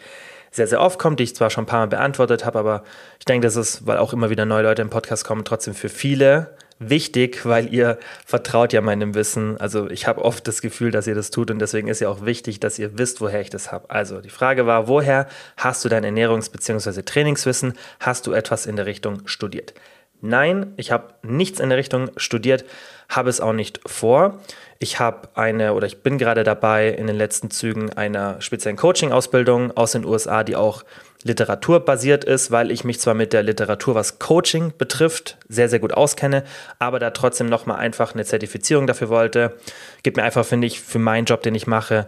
sehr, 0.52 0.68
sehr 0.68 0.82
oft 0.82 1.00
kommt, 1.00 1.20
die 1.20 1.24
ich 1.24 1.36
zwar 1.36 1.50
schon 1.50 1.64
ein 1.64 1.68
paar 1.68 1.82
Mal 1.82 1.88
beantwortet 1.88 2.46
habe, 2.46 2.60
aber 2.60 2.84
ich 3.20 3.26
denke, 3.26 3.46
das 3.46 3.56
ist, 3.56 3.86
weil 3.86 3.98
auch 3.98 4.14
immer 4.14 4.30
wieder 4.30 4.46
neue 4.46 4.64
Leute 4.64 4.82
im 4.82 4.90
Podcast 4.90 5.26
kommen, 5.26 5.46
trotzdem 5.46 5.74
für 5.74 5.90
viele 5.90 6.56
wichtig, 6.80 7.46
weil 7.46 7.74
ihr 7.74 8.00
vertraut 8.26 8.74
ja 8.74 8.82
meinem 8.82 9.14
Wissen. 9.14 9.60
Also 9.60 9.90
ich 9.90 10.08
habe 10.08 10.24
oft 10.24 10.48
das 10.48 10.62
Gefühl, 10.62 10.92
dass 10.92 11.08
ihr 11.08 11.16
das 11.16 11.30
tut 11.30 11.52
und 11.52 11.60
deswegen 11.60 11.88
ist 11.90 12.00
ja 12.00 12.10
auch 12.10 12.26
wichtig, 12.26 12.60
dass 12.60 12.80
ihr 12.80 12.98
wisst, 12.98 13.22
woher 13.22 13.42
ich 13.42 13.50
das 13.50 13.72
habe. 13.72 13.90
Also 13.90 14.22
die 14.22 14.30
Frage 14.30 14.66
war, 14.66 14.88
woher 14.88 15.28
hast 15.58 15.84
du 15.86 15.90
dein 15.90 16.06
Ernährungs- 16.06 16.52
bzw. 16.52 17.04
Trainingswissen? 17.04 17.74
Hast 18.00 18.26
du 18.28 18.32
etwas 18.32 18.66
in 18.66 18.78
der 18.78 18.86
Richtung 18.86 19.28
studiert? 19.28 19.74
Nein, 20.22 20.74
ich 20.76 20.92
habe 20.92 21.14
nichts 21.22 21.60
in 21.60 21.70
der 21.70 21.78
Richtung 21.78 22.12
studiert, 22.18 22.66
habe 23.08 23.30
es 23.30 23.40
auch 23.40 23.54
nicht 23.54 23.80
vor. 23.86 24.40
Ich 24.78 25.00
habe 25.00 25.30
eine 25.34 25.74
oder 25.74 25.88
ich 25.88 26.04
bin 26.04 26.18
gerade 26.18 26.44
dabei 26.44 26.90
in 26.90 27.08
den 27.08 27.16
letzten 27.16 27.52
Zügen 27.52 27.92
einer 27.94 28.42
speziellen 28.42 28.78
Coaching-Ausbildung 28.78 29.76
aus 29.78 29.94
den 29.94 30.06
USA, 30.06 30.44
die 30.44 30.56
auch 30.56 30.84
literaturbasiert 31.24 32.24
ist, 32.24 32.52
weil 32.52 32.72
ich 32.72 32.84
mich 32.84 33.00
zwar 33.00 33.14
mit 33.14 33.34
der 33.34 33.44
Literatur, 33.44 33.96
was 33.96 34.20
Coaching 34.20 34.74
betrifft, 34.78 35.38
sehr, 35.50 35.68
sehr 35.68 35.80
gut 35.80 35.94
auskenne, 35.94 36.44
aber 36.80 37.00
da 37.00 37.12
trotzdem 37.12 37.48
nochmal 37.48 37.80
einfach 37.80 38.14
eine 38.14 38.24
Zertifizierung 38.24 38.88
dafür 38.88 39.10
wollte. 39.10 39.58
Gibt 40.04 40.18
mir 40.18 40.24
einfach, 40.24 40.46
finde 40.46 40.68
ich, 40.68 40.80
für 40.80 41.00
meinen 41.00 41.26
Job, 41.26 41.44
den 41.44 41.56
ich 41.56 41.68
mache, 41.68 42.08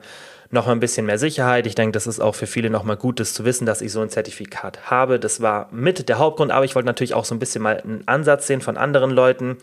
noch 0.52 0.66
mal 0.66 0.74
ein 0.74 0.80
bisschen 0.80 1.06
mehr 1.06 1.18
Sicherheit. 1.18 1.66
Ich 1.66 1.76
denke, 1.76 1.94
das 1.94 2.08
ist 2.08 2.20
auch 2.20 2.36
für 2.36 2.48
viele 2.48 2.70
noch 2.70 2.84
mal 2.84 2.98
gut, 2.98 3.20
das 3.20 3.34
zu 3.34 3.46
wissen, 3.46 3.66
dass 3.66 3.82
ich 3.82 3.92
so 3.92 4.02
ein 4.02 4.10
Zertifikat 4.10 4.92
habe. 4.92 5.20
Das 5.20 5.42
war 5.42 5.70
mit 5.72 6.10
der 6.10 6.20
Hauptgrund, 6.20 6.52
aber 6.52 6.66
ich 6.66 6.76
wollte 6.76 6.88
natürlich 6.88 7.14
auch 7.14 7.26
so 7.26 7.34
ein 7.34 7.40
bisschen 7.40 7.62
mal 7.62 7.80
einen 7.80 8.04
Ansatz 8.06 8.48
sehen 8.48 8.62
von 8.62 8.78
anderen 8.78 9.12
Leuten, 9.12 9.58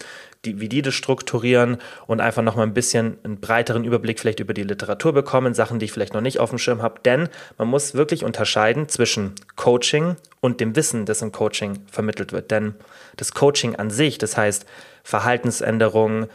die, 0.44 0.60
wie 0.60 0.68
die 0.68 0.82
das 0.82 0.94
strukturieren 0.94 1.78
und 2.06 2.20
einfach 2.20 2.42
noch 2.42 2.56
mal 2.56 2.62
ein 2.62 2.74
bisschen 2.74 3.18
einen 3.24 3.40
breiteren 3.40 3.84
Überblick 3.84 4.20
vielleicht 4.20 4.40
über 4.40 4.54
die 4.54 4.62
Literatur 4.62 5.12
bekommen, 5.12 5.54
Sachen, 5.54 5.78
die 5.78 5.86
ich 5.86 5.92
vielleicht 5.92 6.14
noch 6.14 6.20
nicht 6.20 6.38
auf 6.38 6.50
dem 6.50 6.58
Schirm 6.58 6.80
habe. 6.80 7.00
Denn 7.04 7.28
man 7.56 7.68
muss 7.68 7.94
wirklich 7.94 8.24
unterscheiden 8.24 8.88
zwischen 8.88 9.34
Coaching 9.56 10.16
und 10.40 10.60
dem 10.60 10.76
Wissen, 10.76 11.06
das 11.06 11.22
im 11.22 11.32
Coaching 11.32 11.80
vermittelt 11.90 12.32
wird. 12.32 12.50
Denn 12.50 12.74
das 13.16 13.32
Coaching 13.32 13.76
an 13.76 13.90
sich, 13.90 14.18
das 14.18 14.36
heißt 14.36 14.64
Verhaltensänderungen, 15.02 16.26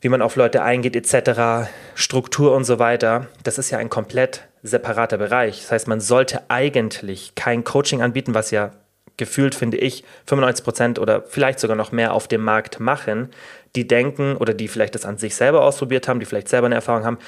wie 0.00 0.08
man 0.08 0.22
auf 0.22 0.36
Leute 0.36 0.62
eingeht 0.62 0.96
etc., 0.96 1.68
Struktur 1.94 2.54
und 2.54 2.64
so 2.64 2.78
weiter, 2.78 3.26
das 3.42 3.58
ist 3.58 3.70
ja 3.70 3.78
ein 3.78 3.90
komplett 3.90 4.48
separater 4.62 5.18
Bereich. 5.18 5.60
Das 5.60 5.72
heißt, 5.72 5.88
man 5.88 6.00
sollte 6.00 6.42
eigentlich 6.48 7.34
kein 7.34 7.64
Coaching 7.64 8.00
anbieten, 8.00 8.34
was 8.34 8.50
ja 8.50 8.72
gefühlt, 9.20 9.54
finde 9.54 9.76
ich, 9.76 10.02
95 10.26 10.64
Prozent 10.64 10.98
oder 10.98 11.22
vielleicht 11.22 11.60
sogar 11.60 11.76
noch 11.76 11.92
mehr 11.92 12.12
auf 12.12 12.26
dem 12.26 12.42
Markt 12.42 12.80
machen, 12.80 13.28
die 13.76 13.86
denken 13.86 14.36
oder 14.36 14.52
die 14.52 14.66
vielleicht 14.66 14.96
das 14.96 15.04
an 15.06 15.16
sich 15.16 15.36
selber 15.36 15.62
ausprobiert 15.62 16.08
haben, 16.08 16.18
die 16.18 16.26
vielleicht 16.26 16.48
selber 16.48 16.66
eine 16.66 16.74
Erfahrung 16.74 17.04
haben 17.04 17.18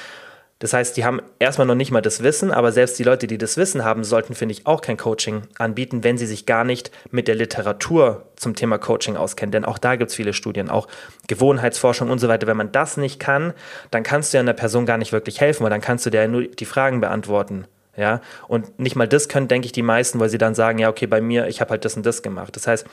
das 0.63 0.73
heißt, 0.73 0.97
die 0.97 1.05
haben 1.05 1.21
erstmal 1.41 1.67
noch 1.67 1.75
nicht 1.75 1.91
mal 1.91 2.03
das 2.03 2.23
Wissen, 2.23 2.53
aber 2.53 2.71
selbst 2.71 2.97
die 2.97 3.03
Leute, 3.03 3.27
die 3.27 3.37
das 3.37 3.57
Wissen 3.57 3.85
haben, 3.85 4.05
sollten, 4.05 4.37
finde 4.37 4.53
ich, 4.53 4.65
auch 4.65 4.81
kein 4.81 4.97
Coaching 4.97 5.43
anbieten, 5.59 6.05
wenn 6.05 6.19
sie 6.19 6.27
sich 6.27 6.47
gar 6.47 6.63
nicht 6.63 6.93
mit 7.11 7.27
der 7.27 7.35
Literatur 7.35 8.29
zum 8.37 8.55
Thema 8.55 8.79
Coaching 8.79 9.17
auskennen. 9.17 9.51
Denn 9.51 9.65
auch 9.65 9.77
da 9.77 9.97
gibt 9.97 10.11
es 10.11 10.15
viele 10.15 10.33
Studien, 10.33 10.71
auch 10.71 10.87
Gewohnheitsforschung 11.27 12.11
und 12.11 12.21
so 12.21 12.29
weiter. 12.29 12.47
Wenn 12.47 12.57
man 12.57 12.71
das 12.71 12.97
nicht 12.97 13.19
kann, 13.19 13.55
dann 13.91 14.05
kannst 14.05 14.33
du 14.33 14.37
ja 14.37 14.41
einer 14.41 14.53
Person 14.53 14.87
gar 14.87 14.99
nicht 14.99 15.11
wirklich 15.11 15.41
helfen, 15.41 15.65
weil 15.65 15.71
dann 15.71 15.81
kannst 15.81 16.07
du 16.07 16.11
dir 16.11 16.21
ja 16.21 16.29
nur 16.29 16.43
die 16.43 16.65
Fragen 16.65 17.01
beantworten. 17.01 17.67
Ja, 17.97 18.23
und 18.49 18.79
nicht 18.79 18.97
mal 18.97 19.07
das 19.07 19.29
können, 19.29 19.49
denke 19.49 19.67
ich, 19.67 19.73
die 19.73 19.83
meisten, 19.83 20.19
weil 20.19 20.31
sie 20.31 20.39
dann 20.39 20.55
sagen, 20.55 20.79
ja, 20.79 20.89
okay, 20.89 21.07
bei 21.07 21.21
mir, 21.21 21.49
ich 21.49 21.61
habe 21.61 21.73
halt 21.73 21.85
das 21.85 21.95
und 21.95 22.07
das 22.07 22.23
gemacht. 22.23 22.57
Das 22.57 22.67
heißt, 22.67 22.87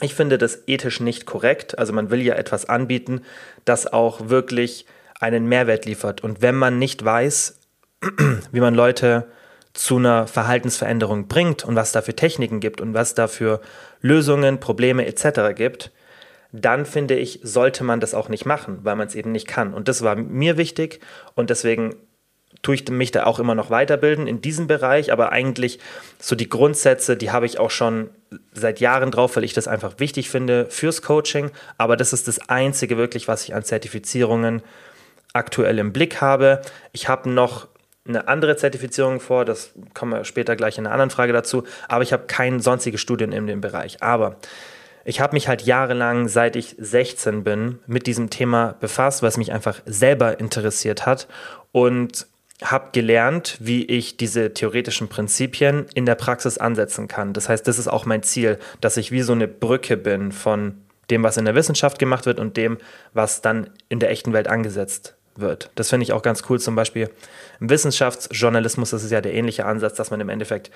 ich 0.00 0.14
finde 0.14 0.38
das 0.38 0.60
ethisch 0.66 1.00
nicht 1.00 1.26
korrekt. 1.26 1.78
Also 1.78 1.92
man 1.92 2.10
will 2.10 2.22
ja 2.22 2.34
etwas 2.34 2.68
anbieten, 2.68 3.22
das 3.64 3.92
auch 3.92 4.28
wirklich 4.28 4.86
einen 5.20 5.46
Mehrwert 5.46 5.86
liefert. 5.86 6.22
Und 6.22 6.40
wenn 6.40 6.54
man 6.54 6.78
nicht 6.78 7.04
weiß, 7.04 7.58
wie 8.52 8.60
man 8.60 8.74
Leute 8.74 9.26
zu 9.72 9.96
einer 9.96 10.26
Verhaltensveränderung 10.26 11.28
bringt 11.28 11.64
und 11.64 11.76
was 11.76 11.92
da 11.92 12.02
für 12.02 12.14
Techniken 12.14 12.60
gibt 12.60 12.80
und 12.80 12.94
was 12.94 13.14
da 13.14 13.26
für 13.26 13.60
Lösungen, 14.00 14.60
Probleme 14.60 15.06
etc. 15.06 15.54
gibt, 15.54 15.92
dann 16.52 16.84
finde 16.84 17.16
ich, 17.16 17.40
sollte 17.42 17.82
man 17.82 18.00
das 18.00 18.14
auch 18.14 18.28
nicht 18.28 18.44
machen, 18.44 18.80
weil 18.82 18.96
man 18.96 19.08
es 19.08 19.14
eben 19.14 19.32
nicht 19.32 19.48
kann. 19.48 19.72
Und 19.72 19.88
das 19.88 20.02
war 20.02 20.14
mir 20.16 20.58
wichtig 20.58 21.00
und 21.34 21.48
deswegen 21.48 21.96
tue 22.62 22.76
ich 22.76 22.88
mich 22.88 23.10
da 23.10 23.24
auch 23.24 23.38
immer 23.38 23.54
noch 23.54 23.70
weiterbilden 23.70 24.26
in 24.26 24.40
diesem 24.40 24.68
Bereich, 24.68 25.12
aber 25.12 25.32
eigentlich 25.32 25.80
so 26.18 26.36
die 26.36 26.48
Grundsätze, 26.48 27.16
die 27.16 27.30
habe 27.30 27.46
ich 27.46 27.58
auch 27.58 27.70
schon 27.70 28.10
seit 28.52 28.80
Jahren 28.80 29.10
drauf, 29.10 29.36
weil 29.36 29.44
ich 29.44 29.52
das 29.52 29.68
einfach 29.68 29.98
wichtig 29.98 30.30
finde 30.30 30.66
fürs 30.70 31.02
Coaching, 31.02 31.50
aber 31.76 31.96
das 31.96 32.12
ist 32.12 32.28
das 32.28 32.48
Einzige 32.48 32.96
wirklich, 32.96 33.28
was 33.28 33.44
ich 33.44 33.54
an 33.54 33.64
Zertifizierungen 33.64 34.62
aktuell 35.32 35.78
im 35.78 35.92
Blick 35.92 36.20
habe. 36.20 36.62
Ich 36.92 37.08
habe 37.08 37.28
noch 37.30 37.68
eine 38.06 38.28
andere 38.28 38.56
Zertifizierung 38.56 39.20
vor, 39.20 39.44
das 39.44 39.72
kommen 39.94 40.12
wir 40.12 40.24
später 40.24 40.56
gleich 40.56 40.78
in 40.78 40.86
einer 40.86 40.94
anderen 40.94 41.10
Frage 41.10 41.32
dazu, 41.32 41.64
aber 41.88 42.02
ich 42.02 42.12
habe 42.12 42.24
kein 42.26 42.60
sonstiges 42.60 43.00
Studien 43.00 43.32
in 43.32 43.46
dem 43.46 43.60
Bereich. 43.60 44.02
Aber 44.02 44.36
ich 45.04 45.20
habe 45.20 45.34
mich 45.34 45.48
halt 45.48 45.62
jahrelang, 45.62 46.28
seit 46.28 46.56
ich 46.56 46.76
16 46.78 47.44
bin, 47.44 47.78
mit 47.86 48.06
diesem 48.06 48.30
Thema 48.30 48.76
befasst, 48.80 49.22
was 49.22 49.36
mich 49.36 49.52
einfach 49.52 49.80
selber 49.86 50.38
interessiert 50.38 51.06
hat 51.06 51.26
und 51.72 52.26
habe 52.64 52.90
gelernt, 52.92 53.56
wie 53.60 53.84
ich 53.84 54.16
diese 54.16 54.54
theoretischen 54.54 55.08
Prinzipien 55.08 55.86
in 55.94 56.06
der 56.06 56.14
Praxis 56.14 56.58
ansetzen 56.58 57.08
kann. 57.08 57.32
Das 57.32 57.48
heißt, 57.48 57.66
das 57.66 57.78
ist 57.78 57.88
auch 57.88 58.06
mein 58.06 58.22
Ziel, 58.22 58.58
dass 58.80 58.96
ich 58.96 59.10
wie 59.10 59.22
so 59.22 59.32
eine 59.32 59.48
Brücke 59.48 59.96
bin 59.96 60.32
von 60.32 60.74
dem, 61.10 61.22
was 61.22 61.36
in 61.36 61.44
der 61.44 61.54
Wissenschaft 61.54 61.98
gemacht 61.98 62.26
wird 62.26 62.40
und 62.40 62.56
dem, 62.56 62.78
was 63.12 63.42
dann 63.42 63.70
in 63.88 64.00
der 64.00 64.10
echten 64.10 64.32
Welt 64.32 64.48
angesetzt 64.48 65.14
wird. 65.36 65.70
Das 65.74 65.90
finde 65.90 66.04
ich 66.04 66.12
auch 66.12 66.22
ganz 66.22 66.44
cool. 66.48 66.60
Zum 66.60 66.74
Beispiel 66.74 67.10
im 67.60 67.70
Wissenschaftsjournalismus 67.70 68.90
das 68.90 69.04
ist 69.04 69.10
ja 69.10 69.20
der 69.20 69.34
ähnliche 69.34 69.66
Ansatz, 69.66 69.94
dass 69.94 70.10
man 70.10 70.20
im 70.20 70.28
Endeffekt 70.28 70.70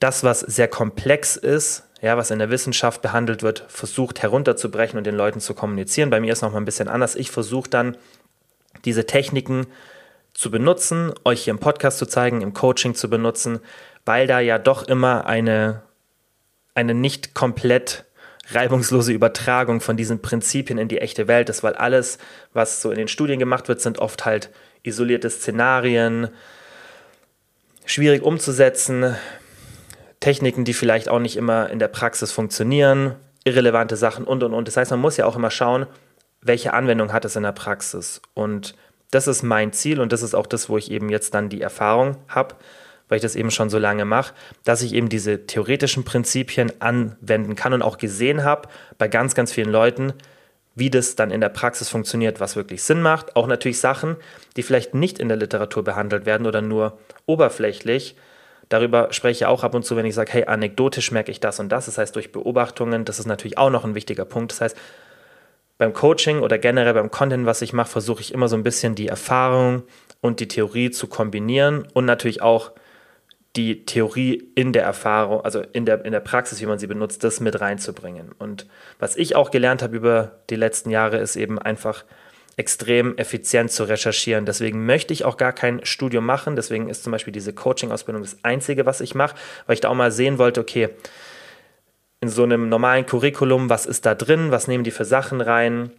das, 0.00 0.24
was 0.24 0.40
sehr 0.40 0.68
komplex 0.68 1.36
ist, 1.36 1.84
ja, 2.02 2.16
was 2.16 2.30
in 2.30 2.38
der 2.38 2.50
Wissenschaft 2.50 3.00
behandelt 3.00 3.42
wird, 3.42 3.64
versucht 3.68 4.22
herunterzubrechen 4.22 4.98
und 4.98 5.06
den 5.06 5.14
Leuten 5.14 5.40
zu 5.40 5.54
kommunizieren. 5.54 6.10
Bei 6.10 6.20
mir 6.20 6.32
ist 6.32 6.38
es 6.38 6.42
nochmal 6.42 6.60
ein 6.60 6.66
bisschen 6.66 6.88
anders. 6.88 7.14
Ich 7.14 7.30
versuche 7.30 7.70
dann, 7.70 7.96
diese 8.84 9.06
Techniken 9.06 9.66
zu 10.34 10.50
benutzen, 10.50 11.12
euch 11.24 11.44
hier 11.44 11.52
im 11.52 11.60
Podcast 11.60 11.98
zu 11.98 12.06
zeigen, 12.06 12.42
im 12.42 12.52
Coaching 12.52 12.94
zu 12.94 13.08
benutzen, 13.08 13.60
weil 14.04 14.26
da 14.26 14.40
ja 14.40 14.58
doch 14.58 14.82
immer 14.82 15.26
eine, 15.26 15.82
eine 16.74 16.92
nicht 16.92 17.34
komplett 17.34 18.04
reibungslose 18.50 19.12
Übertragung 19.12 19.80
von 19.80 19.96
diesen 19.96 20.20
Prinzipien 20.20 20.78
in 20.78 20.88
die 20.88 20.98
echte 20.98 21.28
Welt 21.28 21.48
ist, 21.48 21.62
weil 21.62 21.74
alles, 21.74 22.18
was 22.52 22.82
so 22.82 22.90
in 22.90 22.98
den 22.98 23.08
Studien 23.08 23.38
gemacht 23.38 23.68
wird, 23.68 23.80
sind 23.80 23.98
oft 23.98 24.26
halt 24.26 24.50
isolierte 24.82 25.30
Szenarien, 25.30 26.28
schwierig 27.86 28.22
umzusetzen, 28.22 29.16
Techniken, 30.20 30.64
die 30.64 30.74
vielleicht 30.74 31.08
auch 31.08 31.20
nicht 31.20 31.36
immer 31.36 31.70
in 31.70 31.78
der 31.78 31.88
Praxis 31.88 32.32
funktionieren, 32.32 33.14
irrelevante 33.44 33.96
Sachen 33.96 34.24
und 34.24 34.42
und 34.42 34.52
und. 34.52 34.68
Das 34.68 34.76
heißt, 34.76 34.90
man 34.90 35.00
muss 35.00 35.16
ja 35.16 35.26
auch 35.26 35.36
immer 35.36 35.50
schauen, 35.50 35.86
welche 36.40 36.74
Anwendung 36.74 37.12
hat 37.12 37.24
es 37.24 37.36
in 37.36 37.42
der 37.42 37.52
Praxis. 37.52 38.20
Und 38.34 38.74
das 39.14 39.28
ist 39.28 39.42
mein 39.42 39.72
Ziel 39.72 40.00
und 40.00 40.12
das 40.12 40.22
ist 40.22 40.34
auch 40.34 40.46
das, 40.46 40.68
wo 40.68 40.76
ich 40.76 40.90
eben 40.90 41.08
jetzt 41.08 41.34
dann 41.34 41.48
die 41.48 41.60
Erfahrung 41.60 42.16
habe, 42.28 42.56
weil 43.08 43.16
ich 43.16 43.22
das 43.22 43.36
eben 43.36 43.50
schon 43.50 43.70
so 43.70 43.78
lange 43.78 44.04
mache, 44.04 44.34
dass 44.64 44.82
ich 44.82 44.94
eben 44.94 45.08
diese 45.08 45.46
theoretischen 45.46 46.04
Prinzipien 46.04 46.72
anwenden 46.80 47.54
kann 47.54 47.72
und 47.72 47.82
auch 47.82 47.98
gesehen 47.98 48.44
habe 48.44 48.68
bei 48.98 49.08
ganz, 49.08 49.34
ganz 49.34 49.52
vielen 49.52 49.70
Leuten, 49.70 50.14
wie 50.74 50.90
das 50.90 51.14
dann 51.14 51.30
in 51.30 51.40
der 51.40 51.50
Praxis 51.50 51.88
funktioniert, 51.88 52.40
was 52.40 52.56
wirklich 52.56 52.82
Sinn 52.82 53.00
macht. 53.00 53.36
Auch 53.36 53.46
natürlich 53.46 53.78
Sachen, 53.78 54.16
die 54.56 54.64
vielleicht 54.64 54.94
nicht 54.94 55.20
in 55.20 55.28
der 55.28 55.36
Literatur 55.36 55.84
behandelt 55.84 56.26
werden 56.26 56.46
oder 56.46 56.62
nur 56.62 56.98
oberflächlich. 57.26 58.16
Darüber 58.68 59.12
spreche 59.12 59.44
ich 59.44 59.46
auch 59.46 59.62
ab 59.62 59.74
und 59.74 59.84
zu, 59.84 59.94
wenn 59.94 60.06
ich 60.06 60.14
sage, 60.14 60.32
hey, 60.32 60.46
anekdotisch 60.46 61.12
merke 61.12 61.30
ich 61.30 61.38
das 61.38 61.60
und 61.60 61.68
das. 61.68 61.86
Das 61.86 61.98
heißt, 61.98 62.16
durch 62.16 62.32
Beobachtungen, 62.32 63.04
das 63.04 63.20
ist 63.20 63.26
natürlich 63.26 63.58
auch 63.58 63.70
noch 63.70 63.84
ein 63.84 63.94
wichtiger 63.94 64.24
Punkt. 64.24 64.50
Das 64.50 64.60
heißt, 64.60 64.76
beim 65.78 65.92
Coaching 65.92 66.40
oder 66.40 66.58
generell 66.58 66.94
beim 66.94 67.10
Content, 67.10 67.46
was 67.46 67.62
ich 67.62 67.72
mache, 67.72 67.90
versuche 67.90 68.20
ich 68.20 68.32
immer 68.32 68.48
so 68.48 68.56
ein 68.56 68.62
bisschen 68.62 68.94
die 68.94 69.08
Erfahrung 69.08 69.82
und 70.20 70.40
die 70.40 70.48
Theorie 70.48 70.90
zu 70.90 71.06
kombinieren 71.06 71.86
und 71.92 72.04
natürlich 72.04 72.42
auch 72.42 72.72
die 73.56 73.84
Theorie 73.86 74.50
in 74.56 74.72
der 74.72 74.82
Erfahrung, 74.82 75.44
also 75.44 75.62
in 75.72 75.86
der, 75.86 76.04
in 76.04 76.12
der 76.12 76.20
Praxis, 76.20 76.60
wie 76.60 76.66
man 76.66 76.78
sie 76.78 76.88
benutzt, 76.88 77.22
das 77.22 77.40
mit 77.40 77.60
reinzubringen. 77.60 78.32
Und 78.38 78.66
was 78.98 79.16
ich 79.16 79.36
auch 79.36 79.50
gelernt 79.50 79.82
habe 79.82 79.96
über 79.96 80.40
die 80.50 80.56
letzten 80.56 80.90
Jahre, 80.90 81.18
ist 81.18 81.36
eben 81.36 81.58
einfach 81.58 82.04
extrem 82.56 83.16
effizient 83.16 83.70
zu 83.70 83.84
recherchieren. 83.84 84.46
Deswegen 84.46 84.86
möchte 84.86 85.12
ich 85.12 85.24
auch 85.24 85.36
gar 85.36 85.52
kein 85.52 85.84
Studium 85.84 86.24
machen. 86.24 86.56
Deswegen 86.56 86.88
ist 86.88 87.04
zum 87.04 87.12
Beispiel 87.12 87.32
diese 87.32 87.52
Coaching-Ausbildung 87.52 88.22
das 88.22 88.38
Einzige, 88.42 88.86
was 88.86 89.00
ich 89.00 89.14
mache, 89.14 89.36
weil 89.66 89.74
ich 89.74 89.80
da 89.80 89.88
auch 89.88 89.94
mal 89.94 90.12
sehen 90.12 90.38
wollte, 90.38 90.60
okay, 90.60 90.90
in 92.24 92.30
so 92.30 92.42
einem 92.42 92.70
normalen 92.70 93.04
Curriculum, 93.04 93.68
was 93.68 93.84
ist 93.84 94.06
da 94.06 94.14
drin, 94.14 94.50
was 94.50 94.66
nehmen 94.66 94.82
die 94.82 94.90
für 94.90 95.04
Sachen 95.04 95.42
rein, 95.42 95.90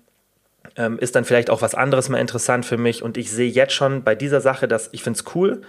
ähm, 0.75 0.98
ist 0.98 1.15
dann 1.15 1.24
vielleicht 1.24 1.51
auch 1.51 1.62
was 1.62 1.75
anderes 1.75 2.10
mal 2.10 2.17
interessant 2.17 2.65
für 2.65 2.77
mich. 2.77 3.03
Und 3.03 3.15
ich 3.15 3.32
sehe 3.32 3.50
jetzt 3.50 3.74
schon 3.74 4.03
bei 4.03 4.15
dieser 4.15 4.41
Sache, 4.41 4.67
dass 4.67 4.89
ich 4.91 5.03
finde 5.03 5.20
es 5.20 5.36
cool, 5.36 5.62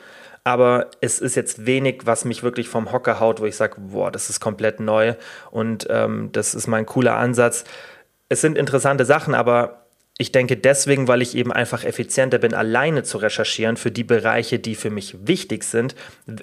aber 0.44 0.86
es 1.02 1.20
ist 1.20 1.34
jetzt 1.34 1.66
wenig, 1.66 2.02
was 2.04 2.24
mich 2.24 2.42
wirklich 2.42 2.70
vom 2.70 2.90
Hocker 2.90 3.20
haut, 3.20 3.40
wo 3.40 3.44
ich 3.44 3.56
sage, 3.56 3.74
boah, 3.78 4.10
das 4.10 4.30
ist 4.30 4.40
komplett 4.40 4.80
neu 4.80 5.14
und 5.50 5.86
ähm, 5.90 6.30
das 6.32 6.54
ist 6.54 6.68
mein 6.68 6.86
cooler 6.86 7.16
Ansatz. 7.16 7.64
Es 8.30 8.40
sind 8.40 8.56
interessante 8.56 9.04
Sachen, 9.04 9.34
aber 9.34 9.85
ich 10.18 10.32
denke 10.32 10.56
deswegen, 10.56 11.08
weil 11.08 11.20
ich 11.20 11.36
eben 11.36 11.52
einfach 11.52 11.84
effizienter 11.84 12.38
bin, 12.38 12.54
alleine 12.54 13.02
zu 13.02 13.18
recherchieren 13.18 13.76
für 13.76 13.90
die 13.90 14.04
Bereiche, 14.04 14.58
die 14.58 14.74
für 14.74 14.88
mich 14.88 15.14
wichtig 15.26 15.62
sind, 15.62 15.94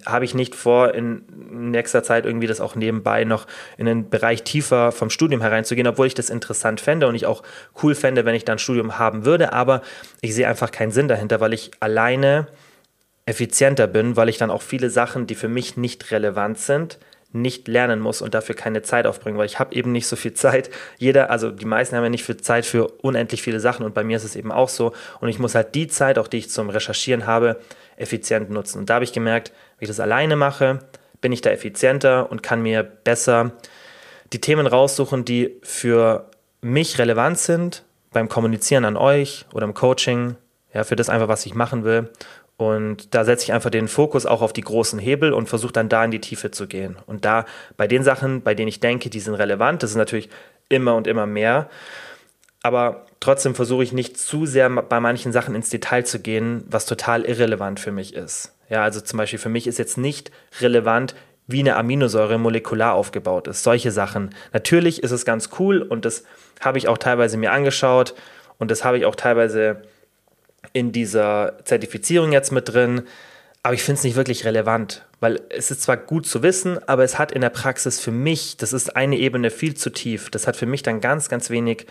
habe 0.05 0.25
ich 0.25 0.35
nicht 0.35 0.53
vor, 0.53 0.93
in 0.93 1.23
nächster 1.71 2.03
Zeit 2.03 2.25
irgendwie 2.25 2.45
das 2.45 2.61
auch 2.61 2.75
nebenbei 2.75 3.23
noch 3.23 3.47
in 3.77 3.87
den 3.87 4.11
Bereich 4.11 4.43
tiefer 4.43 4.91
vom 4.91 5.09
Studium 5.09 5.41
hereinzugehen, 5.41 5.87
obwohl 5.87 6.05
ich 6.05 6.13
das 6.13 6.29
interessant 6.29 6.81
fände 6.81 7.07
und 7.07 7.15
ich 7.15 7.25
auch 7.25 7.41
cool 7.81 7.95
fände, 7.95 8.25
wenn 8.25 8.35
ich 8.35 8.45
dann 8.45 8.57
ein 8.57 8.59
Studium 8.59 8.99
haben 8.99 9.25
würde. 9.25 9.53
Aber 9.53 9.81
ich 10.21 10.35
sehe 10.35 10.47
einfach 10.47 10.69
keinen 10.69 10.91
Sinn 10.91 11.07
dahinter, 11.07 11.39
weil 11.39 11.53
ich 11.53 11.71
alleine 11.79 12.47
effizienter 13.25 13.87
bin, 13.87 14.15
weil 14.15 14.29
ich 14.29 14.37
dann 14.37 14.51
auch 14.51 14.61
viele 14.61 14.91
Sachen, 14.91 15.25
die 15.25 15.35
für 15.35 15.47
mich 15.47 15.77
nicht 15.77 16.11
relevant 16.11 16.59
sind, 16.59 16.99
nicht 17.33 17.67
lernen 17.67 17.99
muss 17.99 18.21
und 18.21 18.33
dafür 18.33 18.55
keine 18.55 18.83
Zeit 18.83 19.07
aufbringen, 19.07 19.37
weil 19.37 19.47
ich 19.47 19.59
habe 19.59 19.75
eben 19.75 19.91
nicht 19.91 20.07
so 20.07 20.15
viel 20.15 20.33
Zeit. 20.33 20.69
Jeder, 20.97 21.29
also 21.29 21.51
die 21.51 21.65
meisten 21.65 21.95
haben 21.95 22.03
ja 22.03 22.09
nicht 22.09 22.23
viel 22.23 22.37
Zeit 22.37 22.65
für 22.65 22.87
unendlich 23.01 23.41
viele 23.41 23.59
Sachen 23.59 23.85
und 23.85 23.93
bei 23.93 24.03
mir 24.03 24.17
ist 24.17 24.23
es 24.23 24.35
eben 24.35 24.51
auch 24.51 24.69
so 24.69 24.93
und 25.19 25.29
ich 25.29 25.39
muss 25.39 25.55
halt 25.55 25.75
die 25.75 25.87
Zeit, 25.87 26.17
auch 26.17 26.27
die 26.27 26.37
ich 26.37 26.49
zum 26.49 26.69
Recherchieren 26.69 27.25
habe, 27.25 27.59
effizient 27.97 28.49
nutzen. 28.49 28.79
Und 28.79 28.89
da 28.89 28.95
habe 28.95 29.03
ich 29.03 29.13
gemerkt, 29.13 29.51
wenn 29.77 29.85
ich 29.85 29.89
das 29.89 29.99
alleine 29.99 30.35
mache, 30.35 30.79
bin 31.21 31.31
ich 31.31 31.41
da 31.41 31.49
effizienter 31.49 32.31
und 32.31 32.43
kann 32.43 32.61
mir 32.61 32.83
besser 32.83 33.51
die 34.31 34.41
Themen 34.41 34.67
raussuchen, 34.67 35.25
die 35.25 35.57
für 35.63 36.29
mich 36.61 36.99
relevant 36.99 37.39
sind 37.39 37.83
beim 38.11 38.29
Kommunizieren 38.29 38.85
an 38.85 38.95
euch 38.95 39.45
oder 39.53 39.65
im 39.65 39.73
Coaching, 39.73 40.35
ja, 40.73 40.83
für 40.83 40.95
das 40.95 41.09
einfach, 41.09 41.27
was 41.27 41.45
ich 41.45 41.55
machen 41.55 41.83
will 41.83 42.09
und 42.63 43.13
da 43.13 43.25
setze 43.25 43.43
ich 43.43 43.53
einfach 43.53 43.69
den 43.69 43.89
Fokus 43.89 44.25
auch 44.25 44.41
auf 44.41 44.53
die 44.53 44.61
großen 44.61 44.97
Hebel 44.97 45.33
und 45.33 45.49
versuche 45.49 45.73
dann 45.73 45.89
da 45.89 46.05
in 46.05 46.11
die 46.11 46.21
Tiefe 46.21 46.49
zu 46.49 46.67
gehen. 46.67 46.95
Und 47.07 47.25
da 47.25 47.45
bei 47.75 47.87
den 47.87 48.03
Sachen, 48.03 48.41
bei 48.41 48.55
denen 48.55 48.69
ich 48.69 48.79
denke, 48.79 49.09
die 49.09 49.19
sind 49.19 49.35
relevant, 49.35 49.83
das 49.83 49.89
ist 49.89 49.97
natürlich 49.97 50.29
immer 50.69 50.95
und 50.95 51.05
immer 51.05 51.25
mehr. 51.25 51.69
Aber 52.61 53.05
trotzdem 53.19 53.53
versuche 53.53 53.83
ich 53.83 53.91
nicht 53.91 54.17
zu 54.17 54.45
sehr 54.45 54.69
bei 54.69 55.01
manchen 55.01 55.33
Sachen 55.33 55.55
ins 55.55 55.69
Detail 55.69 56.05
zu 56.05 56.19
gehen, 56.19 56.63
was 56.69 56.85
total 56.85 57.25
irrelevant 57.25 57.81
für 57.81 57.91
mich 57.91 58.13
ist. 58.13 58.55
Ja, 58.69 58.83
also 58.83 59.01
zum 59.01 59.17
Beispiel 59.17 59.39
für 59.39 59.49
mich 59.49 59.67
ist 59.67 59.77
jetzt 59.77 59.97
nicht 59.97 60.31
relevant, 60.61 61.15
wie 61.45 61.59
eine 61.59 61.75
Aminosäure 61.75 62.37
molekular 62.37 62.93
aufgebaut 62.93 63.47
ist. 63.47 63.63
Solche 63.63 63.91
Sachen. 63.91 64.33
Natürlich 64.53 65.03
ist 65.03 65.11
es 65.11 65.25
ganz 65.25 65.49
cool 65.59 65.81
und 65.81 66.05
das 66.05 66.23
habe 66.61 66.77
ich 66.77 66.87
auch 66.87 66.97
teilweise 66.97 67.35
mir 67.35 67.51
angeschaut 67.51 68.15
und 68.57 68.71
das 68.71 68.85
habe 68.85 68.97
ich 68.97 69.03
auch 69.03 69.15
teilweise 69.15 69.81
in 70.71 70.91
dieser 70.91 71.57
Zertifizierung 71.65 72.31
jetzt 72.31 72.51
mit 72.51 72.73
drin, 72.73 73.03
aber 73.63 73.73
ich 73.75 73.83
finde 73.83 73.99
es 73.99 74.03
nicht 74.03 74.15
wirklich 74.15 74.45
relevant, 74.45 75.05
weil 75.21 75.39
es 75.49 75.71
ist 75.71 75.81
zwar 75.81 75.97
gut 75.97 76.27
zu 76.27 76.43
wissen, 76.43 76.79
aber 76.87 77.03
es 77.03 77.17
hat 77.17 77.31
in 77.31 77.41
der 77.41 77.49
Praxis 77.49 77.99
für 77.99 78.11
mich, 78.11 78.57
das 78.57 78.73
ist 78.73 78.95
eine 78.95 79.17
Ebene 79.17 79.49
viel 79.49 79.73
zu 79.75 79.89
tief, 79.89 80.29
das 80.29 80.47
hat 80.47 80.57
für 80.57 80.65
mich 80.65 80.83
dann 80.83 80.99
ganz, 80.99 81.29
ganz 81.29 81.49
wenig 81.49 81.87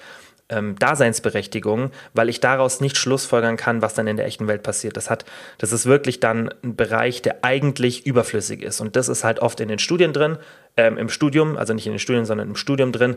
ähm, 0.53 0.79
Daseinsberechtigung, 0.79 1.91
weil 2.13 2.29
ich 2.29 2.41
daraus 2.41 2.81
nicht 2.81 2.99
schlussfolgern 2.99 3.57
kann, 3.57 3.81
was 3.81 3.95
dann 3.95 4.07
in 4.07 4.19
der 4.19 4.27
echten 4.27 4.49
Welt 4.49 4.63
passiert. 4.63 4.97
Das 4.97 5.09
hat, 5.09 5.25
das 5.59 5.73
ist 5.73 5.87
wirklich 5.87 6.21
dann 6.21 6.53
ein 6.63 6.77
Bereich, 6.77 7.23
der 7.23 7.43
eigentlich 7.43 8.07
überflüssig 8.07 8.63
ist. 8.63 8.81
Und 8.81 8.95
das 8.95 9.09
ist 9.09 9.25
halt 9.25 9.41
oft 9.41 9.61
in 9.61 9.69
den 9.69 9.79
Studien 9.79 10.13
drin, 10.13 10.37
ähm, 10.77 10.99
im 10.99 11.09
Studium, 11.09 11.57
also 11.57 11.73
nicht 11.73 11.87
in 11.87 11.93
den 11.93 11.99
Studien, 11.99 12.27
sondern 12.27 12.49
im 12.49 12.57
Studium 12.57 12.93
drin, 12.93 13.17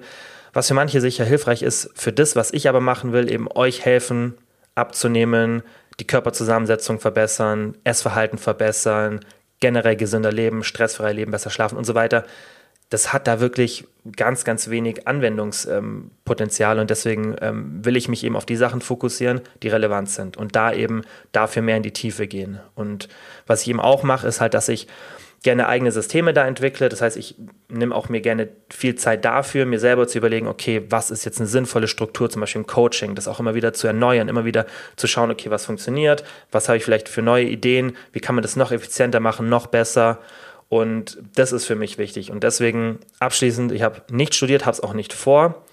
was 0.54 0.70
für 0.70 0.74
manche 0.74 1.02
sicher 1.02 1.26
hilfreich 1.26 1.62
ist. 1.62 1.92
Für 1.94 2.14
das, 2.14 2.38
was 2.38 2.54
ich 2.54 2.70
aber 2.70 2.80
machen 2.80 3.12
will, 3.12 3.30
eben 3.30 3.50
euch 3.52 3.84
helfen, 3.84 4.36
abzunehmen, 4.76 5.64
die 6.00 6.08
Körperzusammensetzung 6.08 7.00
verbessern, 7.00 7.78
Essverhalten 7.84 8.38
verbessern, 8.38 9.22
generell 9.60 9.96
gesünder 9.96 10.32
leben, 10.32 10.64
stressfrei 10.64 11.14
leben, 11.14 11.32
besser 11.32 11.50
schlafen 11.50 11.78
und 11.78 11.86
so 11.86 11.96
weiter. 11.96 12.26
Das 12.90 13.14
hat 13.14 13.28
da 13.28 13.40
wirklich 13.40 13.86
ganz, 14.16 14.44
ganz 14.44 14.70
wenig 14.70 15.08
Anwendungspotenzial 15.08 16.78
und 16.78 16.90
deswegen 16.92 17.36
ähm, 17.42 17.84
will 17.84 17.96
ich 17.96 18.08
mich 18.08 18.24
eben 18.24 18.36
auf 18.36 18.46
die 18.46 18.58
Sachen 18.58 18.82
fokussieren, 18.82 19.42
die 19.64 19.70
relevant 19.70 20.10
sind 20.10 20.38
und 20.38 20.56
da 20.56 20.72
eben 20.72 21.02
dafür 21.32 21.64
mehr 21.64 21.78
in 21.78 21.84
die 21.84 21.94
Tiefe 21.94 22.28
gehen. 22.28 22.60
Und 22.76 23.10
was 23.48 23.64
ich 23.64 23.70
eben 23.70 23.80
auch 23.80 24.04
mache, 24.04 24.28
ist 24.28 24.40
halt, 24.40 24.54
dass 24.54 24.70
ich 24.70 24.88
gerne 25.44 25.68
eigene 25.68 25.92
Systeme 25.92 26.34
da 26.34 26.48
entwickle. 26.48 26.90
Das 26.90 27.02
heißt, 27.02 27.18
ich 27.18 27.36
nehme 27.70 27.94
auch 27.94 28.10
mir 28.10 28.22
gerne 28.22 28.50
viel 28.70 28.96
Zeit 28.96 29.26
dafür, 29.26 29.66
mir 29.66 29.80
selber 29.80 30.08
zu 30.08 30.18
überlegen, 30.18 30.48
okay, 30.48 30.84
was 30.90 31.12
ist 31.12 31.26
jetzt 31.26 31.40
eine 31.40 31.48
sinnvolle 31.48 31.88
Struktur, 31.88 32.30
zum 32.30 32.42
Beispiel 32.42 32.62
im 32.62 32.68
Coaching, 32.68 33.16
das 33.16 33.28
auch 33.28 33.40
immer 33.40 33.56
wieder 33.56 33.74
zu 33.74 33.88
erneuern, 33.88 34.28
immer 34.28 34.46
wieder 34.46 34.66
zu 34.96 35.08
schauen, 35.08 35.32
okay, 35.32 35.52
was 35.52 35.66
funktioniert, 35.66 36.24
was 36.52 36.68
habe 36.68 36.78
ich 36.78 36.84
vielleicht 36.84 37.10
für 37.10 37.22
neue 37.22 37.46
Ideen, 37.46 37.96
wie 38.12 38.20
kann 38.20 38.36
man 38.36 38.42
das 38.42 38.56
noch 38.56 38.72
effizienter 38.72 39.20
machen, 39.20 39.50
noch 39.50 39.68
besser. 39.68 40.20
Und 40.68 41.20
das 41.36 41.52
ist 41.52 41.66
für 41.66 41.76
mich 41.76 41.98
wichtig. 41.98 42.32
Und 42.32 42.44
deswegen 42.44 43.00
abschließend, 43.20 43.72
ich 43.72 43.84
habe 43.84 44.02
nicht 44.10 44.34
studiert, 44.34 44.66
habe 44.66 44.74
es 44.74 44.82
auch 44.82 44.94
nicht 44.94 45.14
vor 45.14 45.64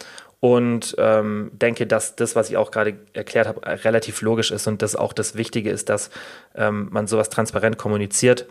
und 0.42 0.96
ähm, 0.98 1.52
denke, 1.54 1.86
dass 1.86 2.16
das, 2.16 2.34
was 2.34 2.50
ich 2.50 2.56
auch 2.56 2.72
gerade 2.72 2.96
erklärt 3.12 3.46
habe, 3.46 3.64
relativ 3.84 4.22
logisch 4.22 4.50
ist 4.50 4.66
und 4.66 4.82
das 4.82 4.96
auch 4.96 5.12
das 5.12 5.36
Wichtige 5.36 5.70
ist, 5.70 5.88
dass 5.88 6.10
ähm, 6.56 6.88
man 6.90 7.06
sowas 7.06 7.30
transparent 7.30 7.78
kommuniziert 7.78 8.46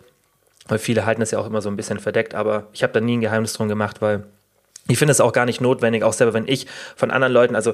weil 0.67 0.79
viele 0.79 1.05
halten 1.05 1.21
es 1.21 1.31
ja 1.31 1.39
auch 1.39 1.47
immer 1.47 1.61
so 1.61 1.69
ein 1.69 1.75
bisschen 1.75 1.99
verdeckt, 1.99 2.35
aber 2.35 2.67
ich 2.73 2.83
habe 2.83 2.93
da 2.93 3.01
nie 3.01 3.17
ein 3.17 3.21
Geheimnis 3.21 3.53
drum 3.53 3.67
gemacht, 3.67 4.01
weil 4.01 4.23
ich 4.87 4.97
finde 4.97 5.11
es 5.11 5.21
auch 5.21 5.33
gar 5.33 5.45
nicht 5.45 5.61
notwendig, 5.61 6.03
auch 6.03 6.13
selber 6.13 6.33
wenn 6.33 6.47
ich 6.47 6.67
von 6.95 7.11
anderen 7.11 7.33
Leuten, 7.33 7.55
also 7.55 7.73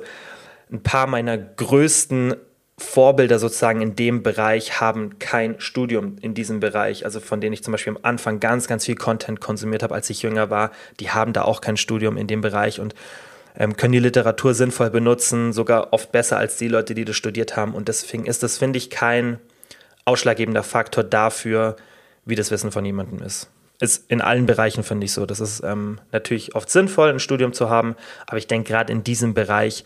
ein 0.72 0.84
paar 0.84 1.08
meiner 1.08 1.38
größten 1.38 2.36
Vorbilder 2.80 3.40
sozusagen 3.40 3.82
in 3.82 3.96
dem 3.96 4.22
Bereich 4.22 4.80
haben 4.80 5.18
kein 5.18 5.60
Studium 5.60 6.18
in 6.22 6.36
diesem 6.36 6.60
Bereich, 6.60 7.06
also 7.06 7.20
von 7.20 7.42
denen 7.42 7.54
ich 7.54 7.64
zum 7.64 7.72
Beispiel 7.72 7.96
am 7.96 8.00
Anfang 8.04 8.40
ganz, 8.40 8.68
ganz 8.68 8.86
viel 8.86 8.96
Content 8.96 9.42
konsumiert 9.42 9.82
habe, 9.82 9.96
als 9.96 10.10
ich 10.12 10.22
jünger 10.22 10.52
war, 10.52 10.72
die 11.00 11.10
haben 11.10 11.34
da 11.34 11.42
auch 11.42 11.62
kein 11.62 11.78
Studium 11.78 12.18
in 12.18 12.28
dem 12.28 12.42
Bereich 12.42 12.80
und 12.80 12.94
ähm, 13.58 13.76
können 13.76 13.94
die 13.94 14.00
Literatur 14.00 14.54
sinnvoll 14.54 14.92
benutzen, 14.92 15.54
sogar 15.54 15.92
oft 15.92 16.12
besser 16.12 16.38
als 16.38 16.58
die 16.58 16.68
Leute, 16.68 16.94
die 16.94 17.06
das 17.06 17.16
studiert 17.16 17.58
haben. 17.58 17.74
Und 17.74 17.88
deswegen 17.88 18.28
ist 18.28 18.44
das, 18.44 18.60
finde 18.60 18.78
ich, 18.78 18.92
kein 18.92 19.40
ausschlaggebender 20.06 20.64
Faktor 20.64 21.04
dafür, 21.04 21.76
wie 22.28 22.36
das 22.36 22.52
Wissen 22.52 22.72
von 22.72 22.86
jemandem 22.86 23.22
ist. 23.22 23.50
Ist 23.80 24.10
in 24.10 24.22
allen 24.22 24.46
Bereichen, 24.46 24.84
finde 24.84 25.06
ich 25.06 25.14
so. 25.14 25.26
Das 25.26 25.40
ist 25.40 25.64
ähm, 25.64 26.00
natürlich 26.12 26.56
oft 26.56 26.70
sinnvoll, 26.70 27.10
ein 27.10 27.20
Studium 27.20 27.54
zu 27.54 27.70
haben, 27.70 27.96
aber 28.26 28.38
ich 28.38 28.48
denke, 28.48 28.72
gerade 28.72 28.92
in 28.92 29.04
diesem 29.04 29.34
Bereich 29.34 29.84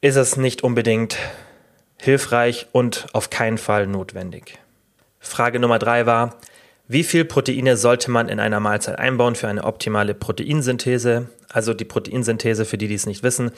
ist 0.00 0.16
es 0.16 0.36
nicht 0.36 0.62
unbedingt 0.62 1.16
hilfreich 2.00 2.66
und 2.72 3.06
auf 3.12 3.30
keinen 3.30 3.58
Fall 3.58 3.86
notwendig. 3.86 4.58
Frage 5.18 5.58
Nummer 5.58 5.78
drei 5.78 6.06
war, 6.06 6.38
wie 6.88 7.02
viel 7.02 7.24
Proteine 7.24 7.76
sollte 7.76 8.12
man 8.12 8.28
in 8.28 8.38
einer 8.38 8.60
Mahlzeit 8.60 8.98
einbauen 8.98 9.34
für 9.34 9.48
eine 9.48 9.64
optimale 9.64 10.14
Proteinsynthese? 10.14 11.28
Also 11.48 11.74
die 11.74 11.84
Proteinsynthese, 11.84 12.64
für 12.64 12.78
die, 12.78 12.86
die 12.86 12.94
es 12.94 13.06
nicht 13.06 13.24
wissen, 13.24 13.50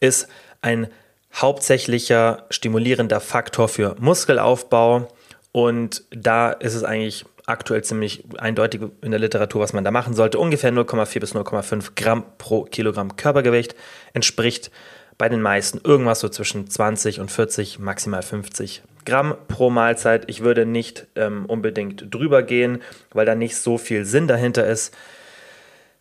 ist 0.00 0.28
ein 0.62 0.88
hauptsächlicher 1.34 2.46
stimulierender 2.48 3.20
Faktor 3.20 3.68
für 3.68 3.96
Muskelaufbau 3.98 5.08
und 5.52 6.04
da 6.10 6.50
ist 6.50 6.74
es 6.74 6.84
eigentlich 6.84 7.24
aktuell 7.46 7.82
ziemlich 7.82 8.24
eindeutig 8.38 8.82
in 9.02 9.10
der 9.10 9.20
Literatur, 9.20 9.60
was 9.60 9.72
man 9.72 9.84
da 9.84 9.90
machen 9.90 10.14
sollte. 10.14 10.38
Ungefähr 10.38 10.72
0,4 10.72 11.20
bis 11.20 11.34
0,5 11.34 11.90
Gramm 11.96 12.24
pro 12.38 12.64
Kilogramm 12.64 13.16
Körpergewicht 13.16 13.74
entspricht 14.12 14.70
bei 15.18 15.28
den 15.28 15.42
meisten 15.42 15.80
irgendwas 15.84 16.20
so 16.20 16.28
zwischen 16.28 16.70
20 16.70 17.20
und 17.20 17.30
40, 17.30 17.78
maximal 17.78 18.22
50 18.22 18.82
Gramm 19.04 19.34
pro 19.48 19.68
Mahlzeit. 19.70 20.24
Ich 20.28 20.42
würde 20.42 20.64
nicht 20.64 21.06
ähm, 21.16 21.44
unbedingt 21.46 22.14
drüber 22.14 22.42
gehen, 22.42 22.80
weil 23.12 23.26
da 23.26 23.34
nicht 23.34 23.56
so 23.56 23.76
viel 23.76 24.04
Sinn 24.04 24.28
dahinter 24.28 24.66
ist. 24.66 24.96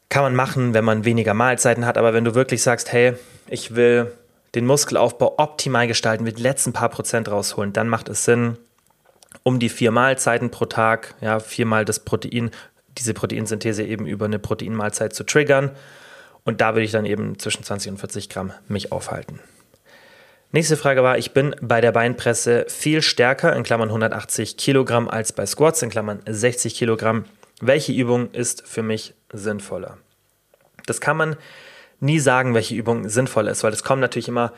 Kann 0.09 0.23
man 0.23 0.35
machen, 0.35 0.73
wenn 0.73 0.85
man 0.85 1.05
weniger 1.05 1.33
Mahlzeiten 1.33 1.85
hat, 1.85 1.97
aber 1.97 2.13
wenn 2.13 2.23
du 2.23 2.33
wirklich 2.33 2.61
sagst, 2.61 2.91
hey, 2.91 3.13
ich 3.47 3.75
will 3.75 4.11
den 4.55 4.65
Muskelaufbau 4.65 5.35
optimal 5.37 5.87
gestalten, 5.87 6.25
will 6.25 6.33
die 6.33 6.41
letzten 6.41 6.73
paar 6.73 6.89
Prozent 6.89 7.29
rausholen, 7.29 7.73
dann 7.73 7.89
macht 7.89 8.09
es 8.09 8.25
Sinn, 8.25 8.57
um 9.43 9.59
die 9.59 9.69
vier 9.69 9.91
Mahlzeiten 9.91 10.51
pro 10.51 10.65
Tag, 10.65 11.15
ja, 11.21 11.39
viermal 11.39 11.85
das 11.85 11.99
Protein, 11.99 12.51
diese 12.97 13.13
Proteinsynthese 13.13 13.83
eben 13.83 14.05
über 14.05 14.25
eine 14.25 14.39
Proteinmahlzeit 14.39 15.13
zu 15.13 15.23
triggern. 15.23 15.71
Und 16.43 16.61
da 16.61 16.73
würde 16.73 16.85
ich 16.85 16.91
dann 16.91 17.05
eben 17.05 17.37
zwischen 17.37 17.63
20 17.63 17.91
und 17.91 17.97
40 17.97 18.29
Gramm 18.29 18.53
mich 18.67 18.91
aufhalten. 18.91 19.39
Nächste 20.51 20.77
Frage 20.77 21.03
war, 21.03 21.17
ich 21.17 21.31
bin 21.31 21.55
bei 21.61 21.79
der 21.79 21.91
Beinpresse 21.91 22.65
viel 22.67 23.03
stärker, 23.03 23.55
in 23.55 23.63
Klammern 23.63 23.89
180 23.89 24.57
Kilogramm, 24.57 25.07
als 25.07 25.31
bei 25.31 25.45
Squats, 25.45 25.83
in 25.83 25.91
Klammern 25.91 26.21
60 26.27 26.73
Kilogramm. 26.73 27.25
Welche 27.61 27.91
Übung 27.91 28.31
ist 28.31 28.67
für 28.67 28.81
mich 28.81 29.13
sinnvoller? 29.31 29.99
Das 30.87 31.01
kann 31.01 31.17
man 31.17 31.35
nie 31.99 32.19
sagen, 32.19 32.55
welche 32.55 32.73
Übung 32.73 33.07
sinnvoll 33.09 33.47
ist, 33.47 33.63
weil 33.63 33.73
es 33.73 33.83
kommt 33.83 34.01
natürlich 34.01 34.27
immer 34.27 34.53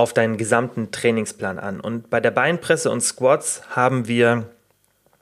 auf 0.00 0.14
deinen 0.14 0.38
gesamten 0.38 0.90
Trainingsplan 0.90 1.58
an. 1.58 1.78
Und 1.78 2.08
bei 2.08 2.20
der 2.20 2.30
Beinpresse 2.30 2.90
und 2.90 3.02
Squats 3.02 3.62
haben 3.68 4.08
wir 4.08 4.48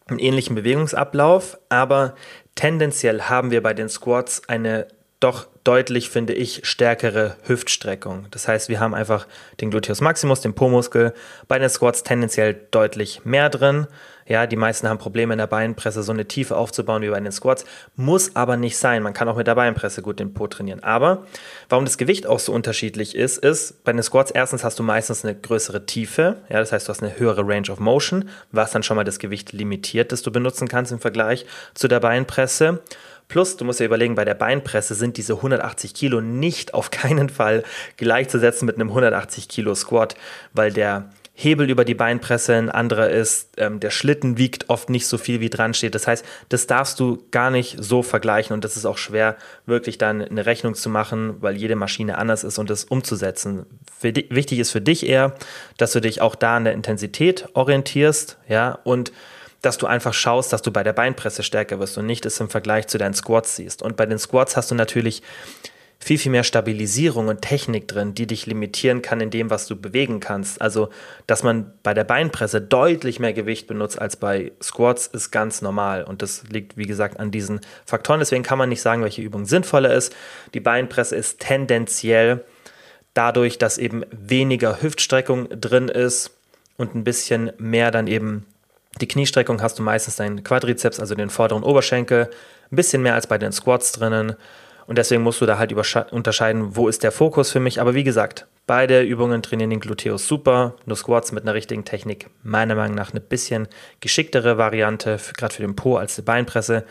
einen 0.06 0.20
ähnlichen 0.20 0.54
Bewegungsablauf, 0.54 1.58
aber 1.68 2.14
tendenziell 2.54 3.22
haben 3.22 3.50
wir 3.50 3.60
bei 3.60 3.74
den 3.74 3.88
Squats 3.88 4.48
eine 4.48 4.86
doch 5.18 5.48
deutlich, 5.64 6.10
finde 6.10 6.32
ich, 6.32 6.60
stärkere 6.62 7.36
Hüftstreckung. 7.44 8.26
Das 8.30 8.46
heißt, 8.46 8.68
wir 8.68 8.78
haben 8.78 8.94
einfach 8.94 9.26
den 9.60 9.70
Gluteus 9.70 10.00
Maximus, 10.00 10.40
den 10.40 10.54
Po-Muskel, 10.54 11.12
bei 11.48 11.58
den 11.58 11.68
Squats 11.68 12.04
tendenziell 12.04 12.54
deutlich 12.70 13.24
mehr 13.24 13.50
drin. 13.50 13.88
Ja, 14.28 14.46
die 14.46 14.56
meisten 14.56 14.88
haben 14.88 14.98
Probleme 14.98 15.32
in 15.34 15.38
der 15.38 15.46
Beinpresse, 15.46 16.02
so 16.02 16.12
eine 16.12 16.26
Tiefe 16.26 16.56
aufzubauen 16.56 17.02
wie 17.02 17.08
bei 17.08 17.18
den 17.18 17.32
Squats. 17.32 17.64
Muss 17.96 18.36
aber 18.36 18.56
nicht 18.56 18.76
sein. 18.76 19.02
Man 19.02 19.14
kann 19.14 19.28
auch 19.28 19.36
mit 19.36 19.46
der 19.46 19.54
Beinpresse 19.54 20.02
gut 20.02 20.20
den 20.20 20.34
Po 20.34 20.46
trainieren. 20.46 20.82
Aber 20.82 21.26
warum 21.68 21.86
das 21.86 21.98
Gewicht 21.98 22.26
auch 22.26 22.38
so 22.38 22.52
unterschiedlich 22.52 23.14
ist, 23.14 23.38
ist, 23.38 23.82
bei 23.84 23.92
den 23.92 24.02
Squats 24.02 24.30
erstens 24.30 24.64
hast 24.64 24.78
du 24.78 24.82
meistens 24.82 25.24
eine 25.24 25.34
größere 25.34 25.86
Tiefe. 25.86 26.36
Ja, 26.50 26.60
das 26.60 26.72
heißt, 26.72 26.86
du 26.86 26.90
hast 26.90 27.02
eine 27.02 27.18
höhere 27.18 27.42
Range 27.46 27.70
of 27.70 27.80
Motion, 27.80 28.28
was 28.52 28.70
dann 28.70 28.82
schon 28.82 28.96
mal 28.96 29.04
das 29.04 29.18
Gewicht 29.18 29.52
limitiert, 29.52 30.12
das 30.12 30.22
du 30.22 30.30
benutzen 30.30 30.68
kannst 30.68 30.92
im 30.92 31.00
Vergleich 31.00 31.46
zu 31.74 31.88
der 31.88 32.00
Beinpresse. 32.00 32.80
Plus, 33.28 33.58
du 33.58 33.64
musst 33.66 33.78
dir 33.78 33.84
überlegen, 33.84 34.14
bei 34.14 34.24
der 34.24 34.34
Beinpresse 34.34 34.94
sind 34.94 35.18
diese 35.18 35.34
180 35.34 35.92
Kilo 35.92 36.22
nicht 36.22 36.72
auf 36.72 36.90
keinen 36.90 37.28
Fall 37.28 37.62
gleichzusetzen 37.98 38.64
mit 38.64 38.76
einem 38.76 38.88
180 38.88 39.48
Kilo 39.48 39.74
Squat, 39.74 40.14
weil 40.54 40.72
der 40.72 41.10
Hebel 41.40 41.70
über 41.70 41.84
die 41.84 41.94
Beinpresse 41.94 42.56
ein 42.56 42.68
anderer 42.68 43.10
ist, 43.10 43.50
ähm, 43.58 43.78
der 43.78 43.90
Schlitten 43.90 44.38
wiegt 44.38 44.68
oft 44.70 44.90
nicht 44.90 45.06
so 45.06 45.18
viel 45.18 45.38
wie 45.38 45.50
dran 45.50 45.72
steht. 45.72 45.94
Das 45.94 46.08
heißt, 46.08 46.24
das 46.48 46.66
darfst 46.66 46.98
du 46.98 47.22
gar 47.30 47.52
nicht 47.52 47.76
so 47.78 48.02
vergleichen 48.02 48.54
und 48.54 48.64
das 48.64 48.76
ist 48.76 48.84
auch 48.84 48.98
schwer, 48.98 49.36
wirklich 49.64 49.98
dann 49.98 50.20
eine 50.20 50.46
Rechnung 50.46 50.74
zu 50.74 50.88
machen, 50.88 51.36
weil 51.40 51.56
jede 51.56 51.76
Maschine 51.76 52.18
anders 52.18 52.42
ist 52.42 52.58
und 52.58 52.70
das 52.70 52.82
umzusetzen. 52.82 53.66
Di- 54.02 54.26
wichtig 54.30 54.58
ist 54.58 54.72
für 54.72 54.80
dich 54.80 55.06
eher, 55.06 55.36
dass 55.76 55.92
du 55.92 56.00
dich 56.00 56.20
auch 56.20 56.34
da 56.34 56.56
an 56.56 56.64
der 56.64 56.72
Intensität 56.72 57.48
orientierst, 57.54 58.36
ja, 58.48 58.76
und 58.82 59.12
dass 59.62 59.78
du 59.78 59.86
einfach 59.86 60.14
schaust, 60.14 60.52
dass 60.52 60.62
du 60.62 60.72
bei 60.72 60.82
der 60.82 60.92
Beinpresse 60.92 61.44
stärker 61.44 61.78
wirst 61.78 61.98
und 61.98 62.06
nicht 62.06 62.26
es 62.26 62.40
im 62.40 62.48
Vergleich 62.48 62.88
zu 62.88 62.98
deinen 62.98 63.14
Squats 63.14 63.54
siehst. 63.54 63.80
Und 63.82 63.96
bei 63.96 64.06
den 64.06 64.18
Squats 64.18 64.56
hast 64.56 64.72
du 64.72 64.74
natürlich 64.74 65.22
viel, 66.00 66.18
viel 66.18 66.30
mehr 66.30 66.44
Stabilisierung 66.44 67.28
und 67.28 67.42
Technik 67.42 67.88
drin, 67.88 68.14
die 68.14 68.26
dich 68.26 68.46
limitieren 68.46 69.02
kann 69.02 69.20
in 69.20 69.30
dem, 69.30 69.50
was 69.50 69.66
du 69.66 69.74
bewegen 69.74 70.20
kannst. 70.20 70.60
Also, 70.62 70.90
dass 71.26 71.42
man 71.42 71.72
bei 71.82 71.92
der 71.92 72.04
Beinpresse 72.04 72.60
deutlich 72.60 73.18
mehr 73.18 73.32
Gewicht 73.32 73.66
benutzt 73.66 74.00
als 74.00 74.16
bei 74.16 74.52
Squats, 74.62 75.08
ist 75.08 75.30
ganz 75.30 75.60
normal. 75.60 76.04
Und 76.04 76.22
das 76.22 76.44
liegt, 76.48 76.76
wie 76.76 76.86
gesagt, 76.86 77.18
an 77.18 77.30
diesen 77.30 77.60
Faktoren. 77.84 78.20
Deswegen 78.20 78.44
kann 78.44 78.58
man 78.58 78.68
nicht 78.68 78.82
sagen, 78.82 79.02
welche 79.02 79.22
Übung 79.22 79.44
sinnvoller 79.44 79.92
ist. 79.92 80.14
Die 80.54 80.60
Beinpresse 80.60 81.16
ist 81.16 81.40
tendenziell 81.40 82.44
dadurch, 83.14 83.58
dass 83.58 83.76
eben 83.76 84.04
weniger 84.12 84.80
Hüftstreckung 84.80 85.48
drin 85.48 85.88
ist 85.88 86.30
und 86.76 86.94
ein 86.94 87.02
bisschen 87.02 87.50
mehr 87.58 87.90
dann 87.90 88.06
eben 88.06 88.46
die 89.00 89.08
Kniestreckung 89.08 89.62
hast 89.62 89.78
du 89.78 89.82
meistens 89.82 90.16
deinen 90.16 90.42
Quadrizeps, 90.42 91.00
also 91.00 91.14
den 91.14 91.30
vorderen 91.30 91.62
Oberschenkel, 91.62 92.30
ein 92.70 92.76
bisschen 92.76 93.02
mehr 93.02 93.14
als 93.14 93.26
bei 93.26 93.38
den 93.38 93.52
Squats 93.52 93.92
drinnen. 93.92 94.34
Und 94.88 94.96
deswegen 94.96 95.22
musst 95.22 95.42
du 95.42 95.46
da 95.46 95.58
halt 95.58 95.70
unterscheiden, 96.12 96.74
wo 96.74 96.88
ist 96.88 97.02
der 97.02 97.12
Fokus 97.12 97.52
für 97.52 97.60
mich. 97.60 97.78
Aber 97.78 97.94
wie 97.94 98.04
gesagt, 98.04 98.46
beide 98.66 99.02
Übungen 99.02 99.42
trainieren 99.42 99.68
den 99.68 99.80
Gluteus 99.80 100.26
super. 100.26 100.76
Nur 100.86 100.96
Squats 100.96 101.30
mit 101.30 101.42
einer 101.42 101.52
richtigen 101.52 101.84
Technik, 101.84 102.30
meiner 102.42 102.74
Meinung 102.74 102.96
nach 102.96 103.10
eine 103.10 103.20
bisschen 103.20 103.68
geschicktere 104.00 104.56
Variante, 104.56 105.20
gerade 105.36 105.54
für 105.54 105.60
den 105.60 105.76
Po 105.76 105.96
als 105.96 106.16
die 106.16 106.22
Beinpresse. 106.22 106.84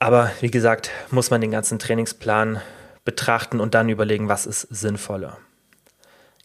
Aber 0.00 0.32
wie 0.40 0.50
gesagt, 0.50 0.90
muss 1.12 1.30
man 1.30 1.40
den 1.40 1.52
ganzen 1.52 1.78
Trainingsplan 1.78 2.60
betrachten 3.04 3.60
und 3.60 3.74
dann 3.74 3.88
überlegen, 3.88 4.28
was 4.28 4.44
ist 4.44 4.62
sinnvoller. 4.62 5.38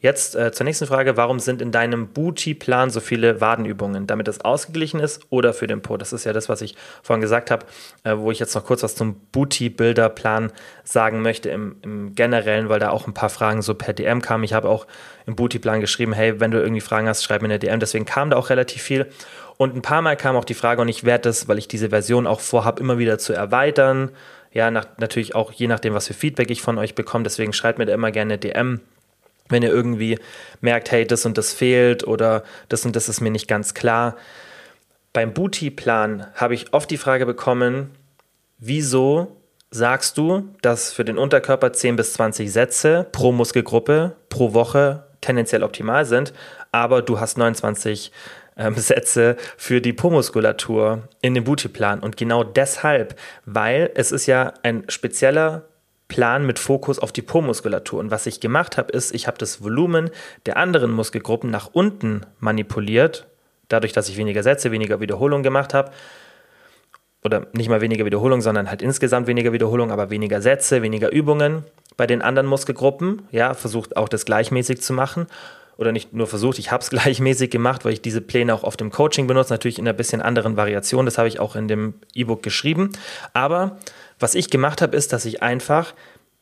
Jetzt 0.02 0.34
äh, 0.36 0.54
zur 0.54 0.64
nächsten 0.64 0.88
Frage. 0.88 1.18
Warum 1.18 1.40
sind 1.40 1.62
in 1.62 1.74
deinem 1.74 2.08
Booty-Plan 2.08 2.90
so 2.90 3.02
viele 3.02 3.42
Wadenübungen? 3.42 4.08
Damit 4.08 4.30
das 4.30 4.40
ausgeglichen 4.40 5.02
ist 5.02 5.24
oder 5.30 5.54
für 5.54 5.68
den 5.68 5.82
Po? 5.82 5.98
Das 5.98 6.14
ist 6.14 6.24
ja 6.24 6.32
das, 6.32 6.48
was 6.48 6.62
ich 6.62 6.78
vorhin 7.04 7.20
gesagt 7.20 7.52
habe, 7.52 7.66
äh, 8.06 8.16
wo 8.16 8.32
ich 8.32 8.40
jetzt 8.40 8.56
noch 8.56 8.64
kurz 8.64 8.82
was 8.82 8.96
zum 8.96 9.16
Booty-Builder-Plan 9.34 10.54
sagen 10.86 11.22
möchte 11.22 11.50
im, 11.50 11.76
im, 11.82 12.16
Generellen, 12.16 12.70
weil 12.70 12.80
da 12.80 12.92
auch 12.92 13.08
ein 13.08 13.14
paar 13.14 13.30
Fragen 13.30 13.62
so 13.62 13.76
per 13.76 13.94
DM 13.94 14.22
kamen. 14.22 14.46
Ich 14.46 14.54
habe 14.54 14.70
auch 14.70 14.88
im 15.26 15.36
Booty-Plan 15.36 15.82
geschrieben, 15.82 16.14
hey, 16.14 16.40
wenn 16.40 16.52
du 16.52 16.62
irgendwie 16.62 16.82
Fragen 16.82 17.10
hast, 17.10 17.26
schreib 17.26 17.42
mir 17.42 17.50
eine 17.50 17.60
DM. 17.60 17.82
Deswegen 17.82 18.06
kam 18.06 18.30
da 18.30 18.38
auch 18.38 18.50
relativ 18.50 18.82
viel. 18.82 19.06
Und 19.58 19.76
ein 19.76 19.82
paar 19.82 20.02
Mal 20.02 20.16
kam 20.16 20.38
auch 20.38 20.46
die 20.46 20.54
Frage, 20.54 20.82
und 20.82 20.88
ich 20.88 21.04
werde 21.04 21.24
das, 21.24 21.50
weil 21.50 21.58
ich 21.58 21.68
diese 21.68 21.90
Version 21.90 22.26
auch 22.26 22.40
vorhabe, 22.40 22.80
immer 22.80 23.00
wieder 23.00 23.18
zu 23.18 23.34
erweitern. 23.34 24.12
Ja, 24.54 24.72
nach, 24.72 24.86
natürlich 24.98 25.36
auch 25.36 25.52
je 25.52 25.68
nachdem, 25.68 25.94
was 25.94 26.08
für 26.08 26.14
Feedback 26.14 26.50
ich 26.50 26.62
von 26.62 26.78
euch 26.78 26.96
bekomme. 26.96 27.26
Deswegen 27.26 27.52
schreibt 27.52 27.80
mir 27.80 27.86
da 27.86 27.94
immer 27.94 28.12
gerne 28.12 28.34
eine 28.34 28.40
DM 28.40 28.80
wenn 29.50 29.64
ihr 29.64 29.70
irgendwie 29.70 30.18
merkt, 30.62 30.92
hey, 30.92 31.06
das 31.06 31.26
und 31.26 31.38
das 31.38 31.54
fehlt 31.54 32.08
oder 32.08 32.44
das 32.70 32.86
und 32.86 32.96
das 32.96 33.10
ist 33.10 33.22
mir 33.22 33.32
nicht 33.32 33.48
ganz 33.48 33.74
klar. 33.74 34.16
Beim 35.12 35.34
Booty-Plan 35.34 36.28
habe 36.36 36.54
ich 36.54 36.74
oft 36.74 36.90
die 36.90 36.98
Frage 36.98 37.26
bekommen, 37.26 37.92
wieso 38.60 39.38
sagst 39.72 40.18
du, 40.18 40.50
dass 40.62 40.92
für 40.92 41.06
den 41.06 41.18
Unterkörper 41.18 41.74
10 41.74 41.96
bis 41.96 42.14
20 42.14 42.52
Sätze 42.52 43.08
pro 43.12 43.32
Muskelgruppe 43.32 44.16
pro 44.30 44.54
Woche 44.54 45.04
tendenziell 45.22 45.64
optimal 45.64 46.06
sind, 46.06 46.34
aber 46.72 47.02
du 47.02 47.20
hast 47.20 47.38
29 47.38 48.12
ähm, 48.58 48.74
Sätze 48.78 49.36
für 49.58 49.82
die 49.82 49.94
Po-Muskulatur 49.94 51.08
in 51.22 51.34
dem 51.34 51.44
Booty-Plan. 51.44 52.00
Und 52.00 52.18
genau 52.18 52.44
deshalb, 52.44 53.20
weil 53.46 53.92
es 53.96 54.12
ist 54.12 54.26
ja 54.26 54.54
ein 54.64 54.84
spezieller 54.90 55.69
Plan 56.10 56.46
mit 56.46 56.60
Fokus 56.60 57.00
auf 57.00 57.14
die 57.14 57.22
Po-Muskulatur. 57.22 58.00
Und 58.00 58.12
was 58.12 58.26
ich 58.26 58.42
gemacht 58.42 58.78
habe, 58.78 58.92
ist, 58.92 59.16
ich 59.16 59.28
habe 59.28 59.38
das 59.38 59.64
Volumen 59.64 60.10
der 60.46 60.58
anderen 60.58 60.92
Muskelgruppen 60.92 61.50
nach 61.50 61.70
unten 61.72 62.26
manipuliert, 62.40 63.28
dadurch, 63.70 63.94
dass 63.94 64.10
ich 64.10 64.18
weniger 64.18 64.44
Sätze, 64.44 64.72
weniger 64.72 65.00
Wiederholungen 65.00 65.44
gemacht 65.44 65.74
habe. 65.74 65.92
Oder 67.24 67.48
nicht 67.54 67.70
mal 67.70 67.82
weniger 67.82 68.06
Wiederholungen, 68.06 68.42
sondern 68.42 68.70
halt 68.70 68.82
insgesamt 68.82 69.28
weniger 69.28 69.54
Wiederholungen, 69.54 69.92
aber 69.92 70.10
weniger 70.10 70.42
Sätze, 70.42 70.82
weniger 70.82 71.12
Übungen 71.12 71.64
bei 71.96 72.08
den 72.08 72.22
anderen 72.22 72.48
Muskelgruppen. 72.48 73.22
Ja, 73.32 73.54
versucht 73.54 73.96
auch 73.96 74.10
das 74.10 74.26
gleichmäßig 74.26 74.82
zu 74.82 74.94
machen. 74.94 75.28
Oder 75.78 75.92
nicht 75.92 76.12
nur 76.12 76.28
versucht, 76.28 76.58
ich 76.58 76.72
habe 76.72 76.82
es 76.82 76.90
gleichmäßig 76.90 77.52
gemacht, 77.52 77.86
weil 77.86 77.94
ich 77.94 78.02
diese 78.02 78.22
Pläne 78.22 78.54
auch 78.56 78.64
auf 78.64 78.78
dem 78.78 78.90
Coaching 78.90 79.28
benutze, 79.28 79.54
natürlich 79.54 79.78
in 79.78 79.88
einer 79.88 79.96
bisschen 79.96 80.22
anderen 80.22 80.58
Variation. 80.58 81.06
Das 81.06 81.20
habe 81.20 81.28
ich 81.28 81.40
auch 81.40 81.56
in 81.56 81.68
dem 81.68 81.94
E-Book 82.16 82.42
geschrieben. 82.42 82.90
Aber 83.34 83.78
was 84.20 84.36
ich 84.36 84.50
gemacht 84.50 84.82
habe, 84.82 84.96
ist, 84.96 85.14
dass 85.14 85.26
ich 85.26 85.42
einfach 85.42 85.94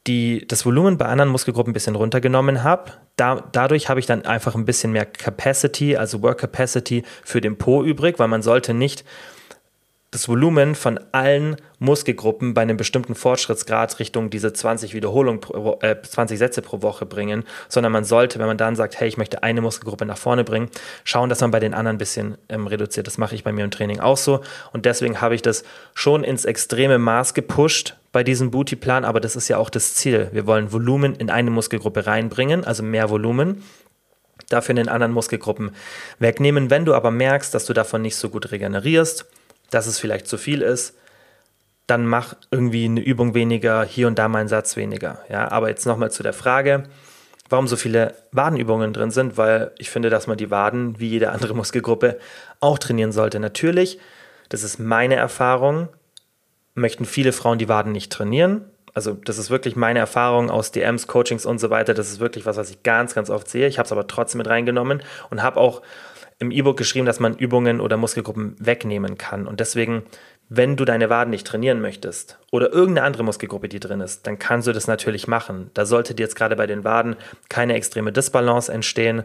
die, 0.08 0.48
das 0.48 0.66
Volumen 0.66 0.98
bei 0.98 1.06
anderen 1.06 1.30
Muskelgruppen 1.30 1.72
ein 1.72 1.74
bisschen 1.74 1.96
runtergenommen 1.96 2.64
habe. 2.64 2.92
Da, 3.18 3.44
dadurch 3.52 3.90
habe 3.90 4.00
ich 4.00 4.06
dann 4.06 4.26
einfach 4.26 4.56
ein 4.56 4.66
bisschen 4.66 4.92
mehr 4.92 5.06
Capacity, 5.06 5.98
also 5.98 6.22
Work 6.22 6.40
Capacity 6.40 7.04
für 7.24 7.42
den 7.42 7.58
Po 7.58 7.84
übrig, 7.84 8.18
weil 8.20 8.28
man 8.28 8.42
sollte 8.42 8.74
nicht 8.74 9.04
das 10.18 10.28
Volumen 10.28 10.74
von 10.74 11.00
allen 11.12 11.58
Muskelgruppen 11.78 12.56
bei 12.56 12.64
einem 12.64 12.76
bestimmten 12.76 13.14
Fortschrittsgrad 13.14 14.00
Richtung 14.00 14.32
diese 14.32 14.52
20 14.52 14.96
Wiederholungen, 14.96 15.42
äh, 15.82 15.96
20 16.02 16.40
Sätze 16.40 16.64
pro 16.64 16.82
Woche 16.82 17.06
bringen, 17.06 17.44
sondern 17.70 17.92
man 17.92 18.04
sollte, 18.04 18.40
wenn 18.40 18.48
man 18.48 18.58
dann 18.58 18.76
sagt, 18.76 19.00
hey, 19.00 19.08
ich 19.08 19.18
möchte 19.18 19.44
eine 19.44 19.62
Muskelgruppe 19.62 20.08
nach 20.08 20.18
vorne 20.18 20.44
bringen, 20.44 20.70
schauen, 21.04 21.30
dass 21.30 21.42
man 21.42 21.52
bei 21.52 21.60
den 21.60 21.76
anderen 21.76 21.98
ein 21.98 22.00
bisschen 22.00 22.36
ähm, 22.50 22.66
reduziert. 22.66 23.06
Das 23.06 23.20
mache 23.20 23.36
ich 23.36 23.44
bei 23.44 23.52
mir 23.52 23.64
im 23.64 23.70
Training 23.70 24.00
auch 24.00 24.18
so 24.18 24.42
und 24.74 24.86
deswegen 24.86 25.22
habe 25.22 25.36
ich 25.36 25.44
das 25.44 25.64
schon 25.94 26.24
ins 26.24 26.46
extreme 26.46 26.98
Maß 26.98 27.36
gepusht 27.36 27.96
bei 28.12 28.24
diesem 28.24 28.50
Booty-Plan, 28.50 29.06
aber 29.06 29.20
das 29.20 29.36
ist 29.36 29.50
ja 29.50 29.58
auch 29.58 29.70
das 29.70 29.94
Ziel. 29.94 30.30
Wir 30.32 30.48
wollen 30.48 30.72
Volumen 30.72 31.14
in 31.14 31.30
eine 31.30 31.52
Muskelgruppe 31.52 32.08
reinbringen, 32.08 32.64
also 32.66 32.82
mehr 32.82 33.12
Volumen 33.12 33.64
dafür 34.50 34.72
in 34.72 34.78
den 34.78 34.90
anderen 34.90 35.12
Muskelgruppen 35.12 35.72
wegnehmen. 36.18 36.72
Wenn 36.72 36.86
du 36.86 36.96
aber 36.96 37.12
merkst, 37.12 37.54
dass 37.54 37.66
du 37.66 37.74
davon 37.74 38.02
nicht 38.02 38.16
so 38.16 38.30
gut 38.30 38.52
regenerierst, 38.52 39.26
dass 39.70 39.88
es 39.88 40.00
vielleicht 40.00 40.28
zu 40.28 40.38
viel 40.38 40.62
ist, 40.62 40.96
dann 41.88 42.06
mach 42.06 42.36
irgendwie 42.52 42.86
eine 42.86 43.00
Übung 43.00 43.34
weniger, 43.34 43.84
hier 43.84 44.08
und 44.08 44.20
da 44.20 44.28
mal 44.28 44.40
einen 44.40 44.50
Satz 44.50 44.76
weniger. 44.76 45.20
Ja, 45.30 45.50
aber 45.52 45.70
jetzt 45.70 45.86
nochmal 45.86 46.12
zu 46.12 46.22
der 46.22 46.34
Frage, 46.34 46.84
warum 47.50 47.68
so 47.68 47.78
viele 47.78 48.14
Wadenübungen 48.32 48.94
drin 48.94 49.12
sind, 49.12 49.38
weil 49.38 49.72
ich 49.78 49.90
finde, 49.90 50.10
dass 50.10 50.28
man 50.28 50.38
die 50.38 50.52
Waden 50.52 51.00
wie 51.00 51.08
jede 51.08 51.32
andere 51.32 51.54
Muskelgruppe 51.54 52.20
auch 52.60 52.78
trainieren 52.78 53.14
sollte. 53.14 53.40
Natürlich, 53.40 54.00
das 54.50 54.64
ist 54.64 54.80
meine 54.80 55.16
Erfahrung, 55.16 55.88
möchten 56.76 57.06
viele 57.06 57.32
Frauen 57.32 57.58
die 57.58 57.70
Waden 57.70 57.94
nicht 57.94 58.12
trainieren. 58.12 58.66
Also 58.94 59.14
das 59.14 59.38
ist 59.38 59.50
wirklich 59.50 59.76
meine 59.76 60.00
Erfahrung 60.00 60.50
aus 60.50 60.72
DMs, 60.72 61.08
Coachings 61.08 61.46
und 61.46 61.60
so 61.60 61.70
weiter. 61.70 61.94
Das 61.94 62.10
ist 62.10 62.20
wirklich 62.20 62.46
was, 62.46 62.58
was 62.58 62.70
ich 62.70 62.84
ganz, 62.84 63.14
ganz 63.14 63.30
oft 63.30 63.48
sehe. 63.48 63.68
Ich 63.68 63.78
habe 63.78 63.86
es 63.86 63.92
aber 63.92 64.08
trotzdem 64.08 64.40
mit 64.40 64.48
reingenommen 64.48 65.04
und 65.30 65.44
habe 65.44 65.60
auch 65.60 65.82
im 66.40 66.52
E-Book 66.52 66.78
geschrieben, 66.78 67.06
dass 67.06 67.20
man 67.20 67.36
Übungen 67.36 67.82
oder 67.82 67.98
Muskelgruppen 67.98 68.56
wegnehmen 68.60 69.18
kann. 69.18 69.48
Und 69.48 69.60
deswegen, 69.60 70.04
wenn 70.50 70.76
du 70.76 70.86
deine 70.86 71.10
Waden 71.10 71.32
nicht 71.32 71.48
trainieren 71.48 71.82
möchtest 71.82 72.38
oder 72.52 72.72
irgendeine 72.72 73.08
andere 73.08 73.24
Muskelgruppe, 73.24 73.70
die 73.70 73.80
drin 73.80 74.02
ist, 74.02 74.28
dann 74.28 74.38
kannst 74.38 74.68
du 74.68 74.72
das 74.72 74.88
natürlich 74.88 75.28
machen. 75.28 75.72
Da 75.74 75.86
sollte 75.86 76.14
dir 76.14 76.24
jetzt 76.24 76.36
gerade 76.36 76.56
bei 76.56 76.68
den 76.68 76.84
Waden 76.84 77.16
keine 77.50 77.74
extreme 77.74 78.12
Disbalance 78.12 78.72
entstehen. 78.72 79.24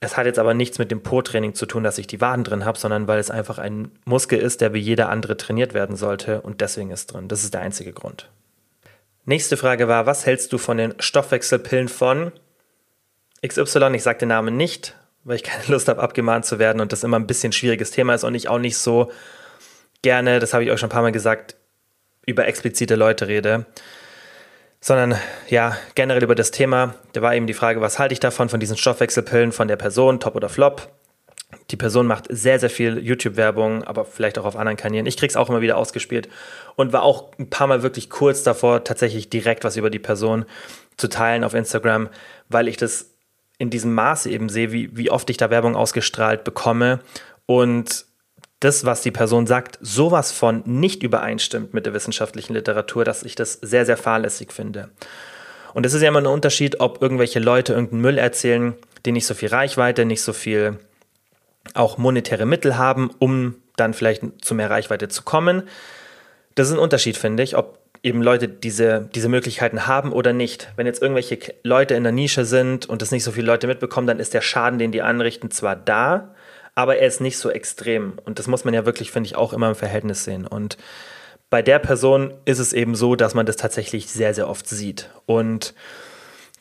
Es 0.00 0.16
hat 0.16 0.26
jetzt 0.26 0.38
aber 0.38 0.54
nichts 0.54 0.78
mit 0.78 0.92
dem 0.92 1.02
Po-Training 1.02 1.54
zu 1.54 1.66
tun, 1.66 1.82
dass 1.82 1.98
ich 1.98 2.06
die 2.06 2.20
Waden 2.20 2.44
drin 2.44 2.64
habe, 2.64 2.78
sondern 2.78 3.08
weil 3.08 3.18
es 3.18 3.32
einfach 3.32 3.58
ein 3.58 3.90
Muskel 4.04 4.38
ist, 4.38 4.60
der 4.60 4.72
wie 4.72 4.78
jeder 4.78 5.08
andere 5.08 5.36
trainiert 5.36 5.74
werden 5.74 5.96
sollte 5.96 6.40
und 6.40 6.60
deswegen 6.60 6.92
ist 6.92 7.12
drin. 7.12 7.26
Das 7.26 7.42
ist 7.42 7.52
der 7.52 7.62
einzige 7.62 7.92
Grund. 7.92 8.30
Nächste 9.24 9.56
Frage 9.56 9.88
war, 9.88 10.06
was 10.06 10.24
hältst 10.24 10.52
du 10.52 10.58
von 10.58 10.76
den 10.76 10.94
Stoffwechselpillen 11.00 11.88
von 11.88 12.32
XY? 13.46 13.90
Ich 13.94 14.04
sage 14.04 14.20
den 14.20 14.28
Namen 14.28 14.56
nicht, 14.56 14.94
weil 15.28 15.36
ich 15.36 15.42
keine 15.44 15.64
Lust 15.68 15.88
habe, 15.88 16.02
abgemahnt 16.02 16.46
zu 16.46 16.58
werden 16.58 16.80
und 16.80 16.92
das 16.92 17.04
immer 17.04 17.18
ein 17.18 17.26
bisschen 17.26 17.52
schwieriges 17.52 17.90
Thema 17.90 18.14
ist 18.14 18.24
und 18.24 18.34
ich 18.34 18.48
auch 18.48 18.58
nicht 18.58 18.78
so 18.78 19.12
gerne, 20.02 20.38
das 20.38 20.54
habe 20.54 20.64
ich 20.64 20.70
euch 20.70 20.80
schon 20.80 20.88
ein 20.88 20.92
paar 20.92 21.02
Mal 21.02 21.12
gesagt, 21.12 21.56
über 22.26 22.46
explizite 22.46 22.94
Leute 22.94 23.28
rede. 23.28 23.66
sondern 24.80 25.16
ja, 25.48 25.76
generell 25.94 26.22
über 26.22 26.34
das 26.34 26.50
Thema. 26.50 26.94
Da 27.12 27.20
war 27.20 27.34
eben 27.34 27.46
die 27.46 27.54
Frage, 27.54 27.80
was 27.80 27.98
halte 27.98 28.12
ich 28.12 28.20
davon, 28.20 28.48
von 28.48 28.60
diesen 28.60 28.76
Stoffwechselpillen, 28.76 29.52
von 29.52 29.66
der 29.68 29.76
Person, 29.76 30.20
top 30.20 30.36
oder 30.36 30.48
flop. 30.48 30.92
Die 31.70 31.76
Person 31.76 32.06
macht 32.06 32.26
sehr, 32.28 32.58
sehr 32.60 32.70
viel 32.70 32.98
YouTube-Werbung, 32.98 33.82
aber 33.84 34.04
vielleicht 34.04 34.38
auch 34.38 34.44
auf 34.44 34.56
anderen 34.56 34.76
Kanälen. 34.76 35.06
Ich 35.06 35.16
krieg's 35.16 35.36
auch 35.36 35.48
immer 35.48 35.62
wieder 35.62 35.76
ausgespielt 35.78 36.28
und 36.76 36.92
war 36.92 37.02
auch 37.02 37.32
ein 37.38 37.50
paar 37.50 37.66
Mal 37.66 37.82
wirklich 37.82 38.08
kurz 38.08 38.42
davor, 38.42 38.84
tatsächlich 38.84 39.30
direkt 39.30 39.64
was 39.64 39.76
über 39.76 39.90
die 39.90 39.98
Person 39.98 40.44
zu 40.96 41.08
teilen 41.08 41.44
auf 41.44 41.54
Instagram, 41.54 42.08
weil 42.48 42.68
ich 42.68 42.76
das 42.76 43.17
in 43.58 43.70
diesem 43.70 43.94
Maße 43.94 44.30
eben 44.30 44.48
sehe, 44.48 44.72
wie, 44.72 44.96
wie 44.96 45.10
oft 45.10 45.28
ich 45.30 45.36
da 45.36 45.50
Werbung 45.50 45.76
ausgestrahlt 45.76 46.44
bekomme 46.44 47.00
und 47.46 48.06
das, 48.60 48.84
was 48.84 49.02
die 49.02 49.10
Person 49.10 49.46
sagt, 49.46 49.78
sowas 49.80 50.32
von 50.32 50.62
nicht 50.64 51.02
übereinstimmt 51.02 51.74
mit 51.74 51.86
der 51.86 51.94
wissenschaftlichen 51.94 52.54
Literatur, 52.54 53.04
dass 53.04 53.22
ich 53.22 53.34
das 53.34 53.52
sehr, 53.54 53.86
sehr 53.86 53.96
fahrlässig 53.96 54.52
finde. 54.52 54.90
Und 55.74 55.86
es 55.86 55.94
ist 55.94 56.02
ja 56.02 56.08
immer 56.08 56.20
ein 56.20 56.26
Unterschied, 56.26 56.80
ob 56.80 57.00
irgendwelche 57.00 57.38
Leute 57.38 57.72
irgendeinen 57.72 58.00
Müll 58.00 58.18
erzählen, 58.18 58.74
die 59.06 59.12
nicht 59.12 59.26
so 59.26 59.34
viel 59.34 59.48
Reichweite, 59.48 60.04
nicht 60.04 60.22
so 60.22 60.32
viel 60.32 60.78
auch 61.74 61.98
monetäre 61.98 62.46
Mittel 62.46 62.78
haben, 62.78 63.10
um 63.18 63.56
dann 63.76 63.94
vielleicht 63.94 64.22
zu 64.40 64.54
mehr 64.54 64.70
Reichweite 64.70 65.08
zu 65.08 65.22
kommen. 65.22 65.62
Das 66.54 66.68
ist 66.68 66.74
ein 66.74 66.80
Unterschied, 66.80 67.16
finde 67.16 67.42
ich, 67.44 67.56
ob 67.56 67.77
eben 68.02 68.22
Leute 68.22 68.48
diese, 68.48 69.08
diese 69.14 69.28
Möglichkeiten 69.28 69.86
haben 69.86 70.12
oder 70.12 70.32
nicht. 70.32 70.72
Wenn 70.76 70.86
jetzt 70.86 71.02
irgendwelche 71.02 71.38
Leute 71.62 71.94
in 71.94 72.02
der 72.02 72.12
Nische 72.12 72.44
sind 72.44 72.86
und 72.86 73.02
das 73.02 73.10
nicht 73.10 73.24
so 73.24 73.32
viele 73.32 73.46
Leute 73.46 73.66
mitbekommen, 73.66 74.06
dann 74.06 74.20
ist 74.20 74.34
der 74.34 74.40
Schaden, 74.40 74.78
den 74.78 74.92
die 74.92 75.02
anrichten, 75.02 75.50
zwar 75.50 75.76
da, 75.76 76.34
aber 76.74 76.98
er 76.98 77.08
ist 77.08 77.20
nicht 77.20 77.38
so 77.38 77.50
extrem. 77.50 78.18
Und 78.24 78.38
das 78.38 78.46
muss 78.46 78.64
man 78.64 78.74
ja 78.74 78.86
wirklich, 78.86 79.10
finde 79.10 79.26
ich, 79.26 79.36
auch 79.36 79.52
immer 79.52 79.68
im 79.68 79.74
Verhältnis 79.74 80.24
sehen. 80.24 80.46
Und 80.46 80.76
bei 81.50 81.62
der 81.62 81.78
Person 81.78 82.34
ist 82.44 82.58
es 82.58 82.72
eben 82.72 82.94
so, 82.94 83.16
dass 83.16 83.34
man 83.34 83.46
das 83.46 83.56
tatsächlich 83.56 84.06
sehr, 84.08 84.34
sehr 84.34 84.48
oft 84.48 84.68
sieht. 84.68 85.10
Und 85.26 85.74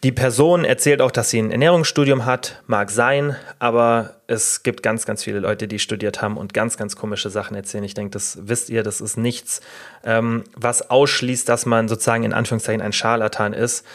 die 0.03 0.11
Person 0.11 0.63
erzählt 0.63 1.01
auch, 1.01 1.09
dass 1.09 1.31
sie 1.31 1.39
ein 1.39 1.51
Ernährungsstudium 1.51 2.25
hat, 2.25 2.61
mag 2.67 2.91
sein, 2.91 3.35
aber 3.57 4.17
es 4.27 4.61
gibt 4.61 4.83
ganz, 4.83 5.05
ganz 5.05 5.23
viele 5.23 5.39
Leute, 5.39 5.67
die 5.67 5.79
studiert 5.79 6.21
haben 6.21 6.37
und 6.37 6.53
ganz, 6.53 6.77
ganz 6.77 6.95
komische 6.95 7.29
Sachen 7.31 7.55
erzählen. 7.55 7.83
Ich 7.83 7.95
denke, 7.95 8.11
das 8.11 8.37
wisst 8.41 8.69
ihr, 8.69 8.83
das 8.83 9.01
ist 9.01 9.17
nichts, 9.17 9.61
ähm, 10.03 10.43
was 10.55 10.89
ausschließt, 10.89 11.49
dass 11.49 11.65
man 11.65 11.87
sozusagen 11.87 12.23
in 12.23 12.33
Anführungszeichen 12.33 12.81
ein 12.81 12.93
Scharlatan 12.93 13.53
ist 13.53 13.85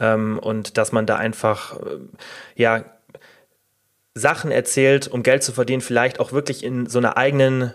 ähm, 0.00 0.40
und 0.40 0.78
dass 0.78 0.90
man 0.90 1.06
da 1.06 1.16
einfach, 1.16 1.76
äh, 1.76 1.98
ja, 2.56 2.84
Sachen 4.14 4.50
erzählt, 4.50 5.08
um 5.08 5.22
Geld 5.22 5.42
zu 5.42 5.52
verdienen, 5.52 5.80
vielleicht 5.80 6.20
auch 6.20 6.32
wirklich 6.32 6.64
in 6.64 6.86
so 6.86 6.98
einer 6.98 7.16
eigenen 7.16 7.72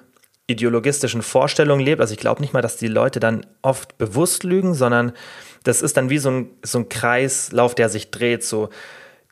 ideologistischen 0.47 1.21
Vorstellung 1.21 1.79
lebt. 1.79 2.01
Also 2.01 2.13
ich 2.13 2.19
glaube 2.19 2.41
nicht 2.41 2.53
mal, 2.53 2.61
dass 2.61 2.77
die 2.77 2.87
Leute 2.87 3.19
dann 3.19 3.45
oft 3.61 3.97
bewusst 3.97 4.43
lügen, 4.43 4.73
sondern 4.73 5.11
das 5.63 5.81
ist 5.81 5.97
dann 5.97 6.09
wie 6.09 6.17
so 6.17 6.31
ein, 6.31 6.49
so 6.63 6.79
ein 6.79 6.89
Kreislauf, 6.89 7.75
der 7.75 7.89
sich 7.89 8.11
dreht. 8.11 8.43
So, 8.43 8.69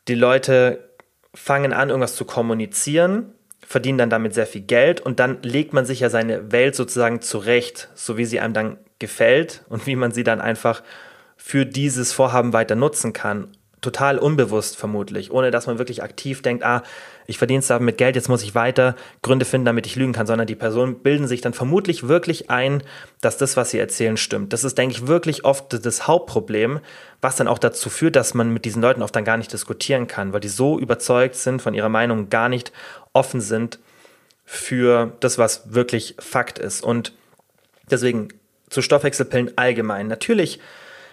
die 0.08 0.14
Leute 0.14 0.90
fangen 1.34 1.72
an, 1.72 1.88
irgendwas 1.88 2.16
zu 2.16 2.26
kommunizieren, 2.26 3.32
verdienen 3.66 3.98
dann 3.98 4.10
damit 4.10 4.34
sehr 4.34 4.46
viel 4.46 4.60
Geld 4.60 5.00
und 5.00 5.18
dann 5.18 5.38
legt 5.42 5.72
man 5.72 5.86
sich 5.86 6.00
ja 6.00 6.10
seine 6.10 6.52
Welt 6.52 6.74
sozusagen 6.74 7.22
zurecht, 7.22 7.88
so 7.94 8.16
wie 8.16 8.24
sie 8.24 8.40
einem 8.40 8.54
dann 8.54 8.76
gefällt 8.98 9.64
und 9.68 9.86
wie 9.86 9.96
man 9.96 10.12
sie 10.12 10.24
dann 10.24 10.40
einfach 10.40 10.82
für 11.36 11.66
dieses 11.66 12.12
Vorhaben 12.12 12.52
weiter 12.52 12.74
nutzen 12.74 13.12
kann 13.12 13.48
total 13.80 14.18
unbewusst 14.18 14.76
vermutlich, 14.76 15.30
ohne 15.30 15.50
dass 15.50 15.66
man 15.66 15.78
wirklich 15.78 16.02
aktiv 16.02 16.42
denkt, 16.42 16.64
ah, 16.64 16.82
ich 17.26 17.38
verdiene 17.38 17.58
es 17.60 17.66
damit 17.66 17.98
Geld, 17.98 18.16
jetzt 18.16 18.28
muss 18.28 18.42
ich 18.42 18.54
weiter 18.54 18.96
Gründe 19.22 19.44
finden, 19.44 19.66
damit 19.66 19.86
ich 19.86 19.96
lügen 19.96 20.12
kann, 20.12 20.26
sondern 20.26 20.46
die 20.46 20.54
Personen 20.54 21.00
bilden 21.00 21.26
sich 21.26 21.40
dann 21.40 21.52
vermutlich 21.52 22.08
wirklich 22.08 22.50
ein, 22.50 22.82
dass 23.20 23.36
das, 23.36 23.56
was 23.56 23.70
sie 23.70 23.78
erzählen, 23.78 24.16
stimmt. 24.16 24.52
Das 24.52 24.64
ist, 24.64 24.78
denke 24.78 24.94
ich, 24.94 25.06
wirklich 25.06 25.44
oft 25.44 25.84
das 25.84 26.06
Hauptproblem, 26.06 26.80
was 27.20 27.36
dann 27.36 27.48
auch 27.48 27.58
dazu 27.58 27.90
führt, 27.90 28.16
dass 28.16 28.34
man 28.34 28.52
mit 28.52 28.64
diesen 28.64 28.80
Leuten 28.80 29.02
oft 29.02 29.14
dann 29.14 29.24
gar 29.24 29.36
nicht 29.36 29.52
diskutieren 29.52 30.06
kann, 30.06 30.32
weil 30.32 30.40
die 30.40 30.48
so 30.48 30.78
überzeugt 30.78 31.34
sind 31.34 31.60
von 31.60 31.74
ihrer 31.74 31.88
Meinung, 31.88 32.30
gar 32.30 32.48
nicht 32.48 32.72
offen 33.12 33.40
sind 33.40 33.78
für 34.44 35.12
das, 35.20 35.38
was 35.38 35.74
wirklich 35.74 36.14
Fakt 36.18 36.58
ist. 36.58 36.82
Und 36.82 37.12
deswegen 37.90 38.28
zu 38.70 38.82
Stoffwechselpillen 38.82 39.52
allgemein. 39.56 40.06
Natürlich 40.06 40.60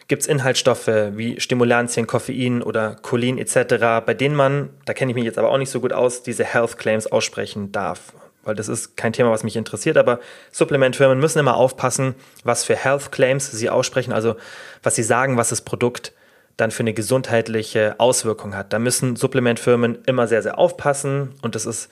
gibt 0.07 0.23
es 0.23 0.27
Inhaltsstoffe 0.27 0.87
wie 0.87 1.39
Stimulantien, 1.39 2.07
Koffein 2.07 2.61
oder 2.61 2.95
Cholin 3.01 3.37
etc., 3.37 4.03
bei 4.05 4.13
denen 4.13 4.35
man, 4.35 4.69
da 4.85 4.93
kenne 4.93 5.11
ich 5.11 5.15
mich 5.15 5.25
jetzt 5.25 5.37
aber 5.37 5.49
auch 5.49 5.57
nicht 5.57 5.69
so 5.69 5.79
gut 5.79 5.93
aus, 5.93 6.23
diese 6.23 6.43
Health 6.43 6.77
Claims 6.77 7.07
aussprechen 7.07 7.71
darf. 7.71 8.13
Weil 8.43 8.55
das 8.55 8.67
ist 8.67 8.97
kein 8.97 9.13
Thema, 9.13 9.31
was 9.31 9.43
mich 9.43 9.55
interessiert, 9.55 9.97
aber 9.97 10.19
Supplementfirmen 10.51 11.19
müssen 11.19 11.39
immer 11.39 11.55
aufpassen, 11.55 12.15
was 12.43 12.65
für 12.65 12.75
Health 12.75 13.11
Claims 13.11 13.49
sie 13.49 13.69
aussprechen, 13.69 14.11
also 14.11 14.35
was 14.81 14.95
sie 14.95 15.03
sagen, 15.03 15.37
was 15.37 15.49
das 15.49 15.61
Produkt 15.61 16.11
dann 16.57 16.69
für 16.69 16.83
eine 16.83 16.93
gesundheitliche 16.93 17.95
Auswirkung 17.99 18.55
hat. 18.55 18.73
Da 18.73 18.79
müssen 18.79 19.15
Supplementfirmen 19.15 19.99
immer 20.05 20.27
sehr, 20.27 20.43
sehr 20.43 20.59
aufpassen 20.59 21.33
und 21.41 21.55
das 21.55 21.65
ist 21.65 21.89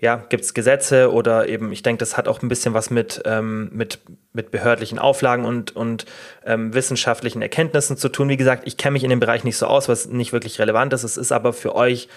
ja, 0.00 0.16
gibt 0.28 0.44
es 0.44 0.54
Gesetze 0.54 1.12
oder 1.12 1.48
eben, 1.48 1.72
ich 1.72 1.82
denke, 1.82 1.98
das 1.98 2.16
hat 2.16 2.28
auch 2.28 2.40
ein 2.42 2.48
bisschen 2.48 2.72
was 2.72 2.90
mit, 2.90 3.20
ähm, 3.24 3.68
mit, 3.72 3.98
mit 4.32 4.52
behördlichen 4.52 4.98
Auflagen 4.98 5.44
und, 5.44 5.74
und 5.74 6.06
ähm, 6.44 6.72
wissenschaftlichen 6.72 7.42
Erkenntnissen 7.42 7.96
zu 7.96 8.08
tun. 8.08 8.28
Wie 8.28 8.36
gesagt, 8.36 8.62
ich 8.66 8.76
kenne 8.76 8.92
mich 8.92 9.02
in 9.02 9.10
dem 9.10 9.18
Bereich 9.18 9.42
nicht 9.42 9.56
so 9.56 9.66
aus, 9.66 9.88
was 9.88 10.06
nicht 10.06 10.32
wirklich 10.32 10.60
relevant 10.60 10.92
ist. 10.92 11.02
Es 11.02 11.16
ist 11.16 11.32
aber 11.32 11.52
für 11.52 11.74
euch 11.74 12.08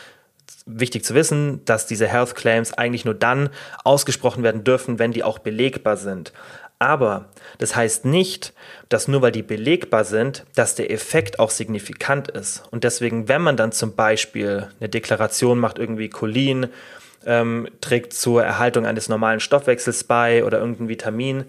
wichtig 0.68 1.04
zu 1.04 1.16
wissen, 1.16 1.66
dass 1.66 1.88
diese 1.88 2.08
Health 2.08 2.36
Claims 2.36 2.74
eigentlich 2.74 3.06
nur 3.06 3.16
dann 3.16 3.50
ausgesprochen 3.84 4.44
werden 4.44 4.64
dürfen, 4.64 5.00
wenn 5.00 5.12
die 5.12 5.24
auch 5.24 5.40
belegbar 5.40 5.98
sind. 5.98 6.34
Aber 6.78 7.30
das 7.58 7.76
heißt 7.76 8.06
nicht, 8.06 8.54
dass 8.90 9.08
nur 9.08 9.22
weil 9.22 9.32
die 9.32 9.44
belegbar 9.44 10.04
sind, 10.04 10.46
dass 10.56 10.76
der 10.76 10.92
Effekt 10.92 11.40
auch 11.40 11.52
signifikant 11.52 12.30
ist. 12.30 12.64
Und 12.72 12.84
deswegen, 12.84 13.28
wenn 13.28 13.42
man 13.42 13.58
dann 13.58 13.72
zum 13.72 13.96
Beispiel 13.96 14.68
eine 14.80 14.90
Deklaration 14.90 15.60
macht, 15.60 15.78
irgendwie 15.78 16.10
Cholin 16.10 16.70
ähm, 17.26 17.68
trägt 17.82 18.14
zur 18.14 18.44
Erhaltung 18.44 18.86
eines 18.86 19.10
normalen 19.10 19.40
Stoffwechsels 19.40 20.04
bei 20.04 20.44
oder 20.44 20.60
irgendein 20.60 20.90
Vitamin. 20.90 21.46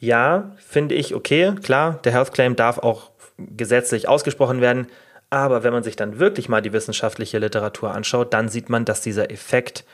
Ja, 0.00 0.52
finde 0.58 0.94
ich 0.94 1.14
okay, 1.14 1.54
klar, 1.62 2.00
der 2.04 2.12
Health 2.12 2.32
Claim 2.32 2.56
darf 2.56 2.78
auch 2.78 3.10
gesetzlich 3.38 4.08
ausgesprochen 4.08 4.60
werden, 4.60 4.86
aber 5.30 5.64
wenn 5.64 5.72
man 5.72 5.82
sich 5.82 5.96
dann 5.96 6.18
wirklich 6.18 6.48
mal 6.48 6.62
die 6.62 6.72
wissenschaftliche 6.72 7.38
Literatur 7.38 7.92
anschaut, 7.92 8.32
dann 8.32 8.48
sieht 8.48 8.68
man, 8.68 8.84
dass 8.84 9.00
dieser 9.00 9.30
Effekt 9.30 9.84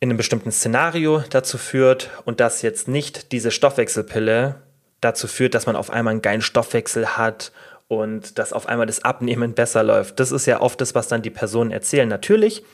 in 0.00 0.10
einem 0.10 0.16
bestimmten 0.16 0.52
Szenario 0.52 1.24
dazu 1.30 1.58
führt 1.58 2.10
und 2.24 2.40
dass 2.40 2.62
jetzt 2.62 2.88
nicht 2.88 3.32
diese 3.32 3.50
Stoffwechselpille 3.50 4.56
dazu 5.00 5.26
führt, 5.26 5.54
dass 5.54 5.66
man 5.66 5.76
auf 5.76 5.90
einmal 5.90 6.12
einen 6.12 6.22
geilen 6.22 6.40
Stoffwechsel 6.40 7.16
hat 7.16 7.52
und 7.88 8.38
dass 8.38 8.52
auf 8.52 8.66
einmal 8.66 8.86
das 8.86 9.04
Abnehmen 9.04 9.52
besser 9.54 9.82
läuft. 9.82 10.20
Das 10.20 10.32
ist 10.32 10.46
ja 10.46 10.60
oft 10.60 10.80
das, 10.80 10.94
was 10.94 11.08
dann 11.08 11.22
die 11.22 11.30
Personen 11.30 11.70
erzählen. 11.70 12.08
Natürlich 12.08 12.64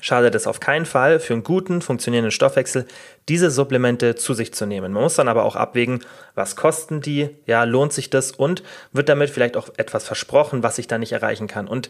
schadet 0.00 0.34
es 0.34 0.46
auf 0.46 0.60
keinen 0.60 0.86
Fall 0.86 1.20
für 1.20 1.32
einen 1.32 1.42
guten, 1.42 1.82
funktionierenden 1.82 2.30
Stoffwechsel, 2.30 2.86
diese 3.28 3.50
Supplemente 3.50 4.14
zu 4.14 4.34
sich 4.34 4.52
zu 4.52 4.66
nehmen. 4.66 4.92
Man 4.92 5.02
muss 5.02 5.14
dann 5.16 5.28
aber 5.28 5.44
auch 5.44 5.56
abwägen, 5.56 6.00
was 6.34 6.56
kosten 6.56 7.00
die, 7.00 7.30
ja, 7.46 7.64
lohnt 7.64 7.92
sich 7.92 8.10
das 8.10 8.32
und 8.32 8.62
wird 8.92 9.08
damit 9.08 9.30
vielleicht 9.30 9.56
auch 9.56 9.68
etwas 9.76 10.04
versprochen, 10.04 10.62
was 10.62 10.78
ich 10.78 10.86
da 10.86 10.98
nicht 10.98 11.12
erreichen 11.12 11.46
kann. 11.46 11.66
Und 11.68 11.88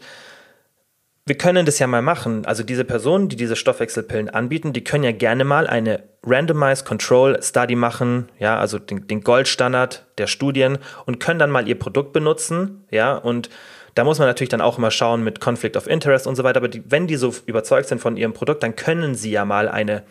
wir 1.27 1.37
können 1.37 1.65
das 1.65 1.77
ja 1.77 1.87
mal 1.87 2.01
machen. 2.01 2.45
Also 2.45 2.63
diese 2.63 2.85
Personen, 2.85 3.27
die 3.27 3.35
diese 3.35 3.57
Stoffwechselpillen 3.57 4.29
anbieten, 4.29 4.71
die 4.71 4.83
können 4.83 5.03
ja 5.03 5.11
gerne 5.11 5.43
mal 5.43 5.67
eine 5.67 6.03
Randomized 6.23 6.85
Control 6.85 7.37
Study 7.43 7.75
machen, 7.75 8.29
ja, 8.39 8.57
also 8.57 8.79
den, 8.79 9.07
den 9.07 9.21
Goldstandard 9.21 10.05
der 10.17 10.27
Studien 10.27 10.77
und 11.05 11.19
können 11.19 11.37
dann 11.37 11.51
mal 11.51 11.67
ihr 11.67 11.77
Produkt 11.77 12.13
benutzen, 12.13 12.85
ja, 12.91 13.13
und 13.15 13.49
da 13.97 14.03
muss 14.03 14.19
man 14.19 14.27
natürlich 14.27 14.49
dann 14.49 14.61
auch 14.61 14.77
immer 14.77 14.91
schauen 14.91 15.23
mit 15.23 15.39
Conflict 15.39 15.75
of 15.75 15.87
Interest 15.87 16.27
und 16.27 16.35
so 16.35 16.43
weiter. 16.43 16.57
Aber 16.57 16.67
die, 16.67 16.83
wenn 16.89 17.07
die 17.07 17.15
so 17.15 17.33
überzeugt 17.45 17.87
sind 17.87 17.99
von 17.99 18.15
ihrem 18.15 18.33
Produkt, 18.33 18.61
dann 18.61 18.75
können 18.75 19.15
sie 19.15 19.31
ja 19.31 19.43
mal 19.43 19.67
eine 19.67 20.03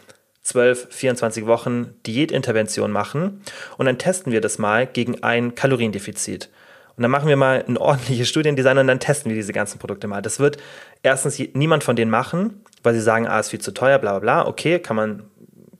12, 0.42 0.88
24 0.90 1.46
Wochen 1.46 1.94
Diätintervention 2.06 2.90
machen 2.90 3.42
und 3.78 3.86
dann 3.86 3.98
testen 3.98 4.32
wir 4.32 4.40
das 4.40 4.58
mal 4.58 4.86
gegen 4.86 5.22
ein 5.22 5.54
Kaloriendefizit. 5.54 6.50
Und 6.96 7.02
dann 7.02 7.10
machen 7.10 7.28
wir 7.28 7.36
mal 7.36 7.64
ein 7.66 7.76
ordentliches 7.76 8.28
Studiendesign 8.28 8.78
und 8.78 8.86
dann 8.86 9.00
testen 9.00 9.30
wir 9.30 9.36
diese 9.36 9.52
ganzen 9.52 9.78
Produkte 9.78 10.08
mal. 10.08 10.22
Das 10.22 10.40
wird 10.40 10.56
erstens 11.02 11.38
niemand 11.52 11.84
von 11.84 11.94
denen 11.94 12.10
machen, 12.10 12.62
weil 12.82 12.94
sie 12.94 13.00
sagen, 13.00 13.28
ah, 13.28 13.38
ist 13.38 13.50
viel 13.50 13.60
zu 13.60 13.72
teuer, 13.72 13.98
bla 13.98 14.18
bla 14.18 14.20
bla. 14.20 14.48
Okay, 14.48 14.78
kann 14.78 14.96
man, 14.96 15.22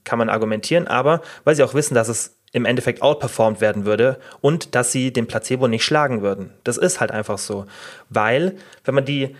kann 0.04 0.18
man 0.18 0.28
argumentieren, 0.28 0.86
aber 0.86 1.22
weil 1.44 1.56
sie 1.56 1.62
auch 1.62 1.74
wissen, 1.74 1.94
dass 1.94 2.08
es 2.08 2.35
im 2.56 2.64
Endeffekt 2.64 3.02
outperformed 3.02 3.60
werden 3.60 3.84
würde 3.84 4.18
und 4.40 4.74
dass 4.74 4.90
sie 4.90 5.12
den 5.12 5.26
Placebo 5.26 5.68
nicht 5.68 5.84
schlagen 5.84 6.22
würden. 6.22 6.54
Das 6.64 6.78
ist 6.78 7.00
halt 7.00 7.10
einfach 7.10 7.36
so. 7.36 7.66
Weil, 8.08 8.56
wenn 8.82 8.94
man 8.94 9.04
die 9.04 9.36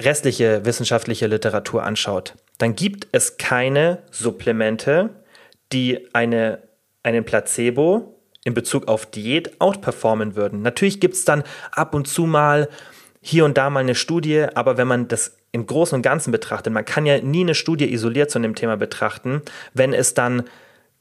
restliche 0.00 0.64
wissenschaftliche 0.64 1.26
Literatur 1.26 1.82
anschaut, 1.82 2.34
dann 2.56 2.76
gibt 2.76 3.08
es 3.12 3.36
keine 3.36 3.98
Supplemente, 4.10 5.10
die 5.70 6.08
eine, 6.14 6.62
einen 7.02 7.26
Placebo 7.26 8.18
in 8.44 8.54
Bezug 8.54 8.88
auf 8.88 9.04
Diät 9.04 9.60
outperformen 9.60 10.34
würden. 10.34 10.62
Natürlich 10.62 10.98
gibt 10.98 11.16
es 11.16 11.26
dann 11.26 11.44
ab 11.72 11.94
und 11.94 12.08
zu 12.08 12.24
mal 12.24 12.70
hier 13.20 13.44
und 13.44 13.58
da 13.58 13.68
mal 13.68 13.80
eine 13.80 13.94
Studie, 13.94 14.46
aber 14.54 14.78
wenn 14.78 14.88
man 14.88 15.08
das 15.08 15.36
im 15.52 15.66
Großen 15.66 15.94
und 15.94 16.00
Ganzen 16.00 16.30
betrachtet, 16.30 16.72
man 16.72 16.86
kann 16.86 17.04
ja 17.04 17.20
nie 17.20 17.42
eine 17.42 17.54
Studie 17.54 17.92
isoliert 17.92 18.30
zu 18.30 18.38
dem 18.38 18.54
Thema 18.54 18.78
betrachten, 18.78 19.42
wenn 19.74 19.92
es 19.92 20.14
dann 20.14 20.44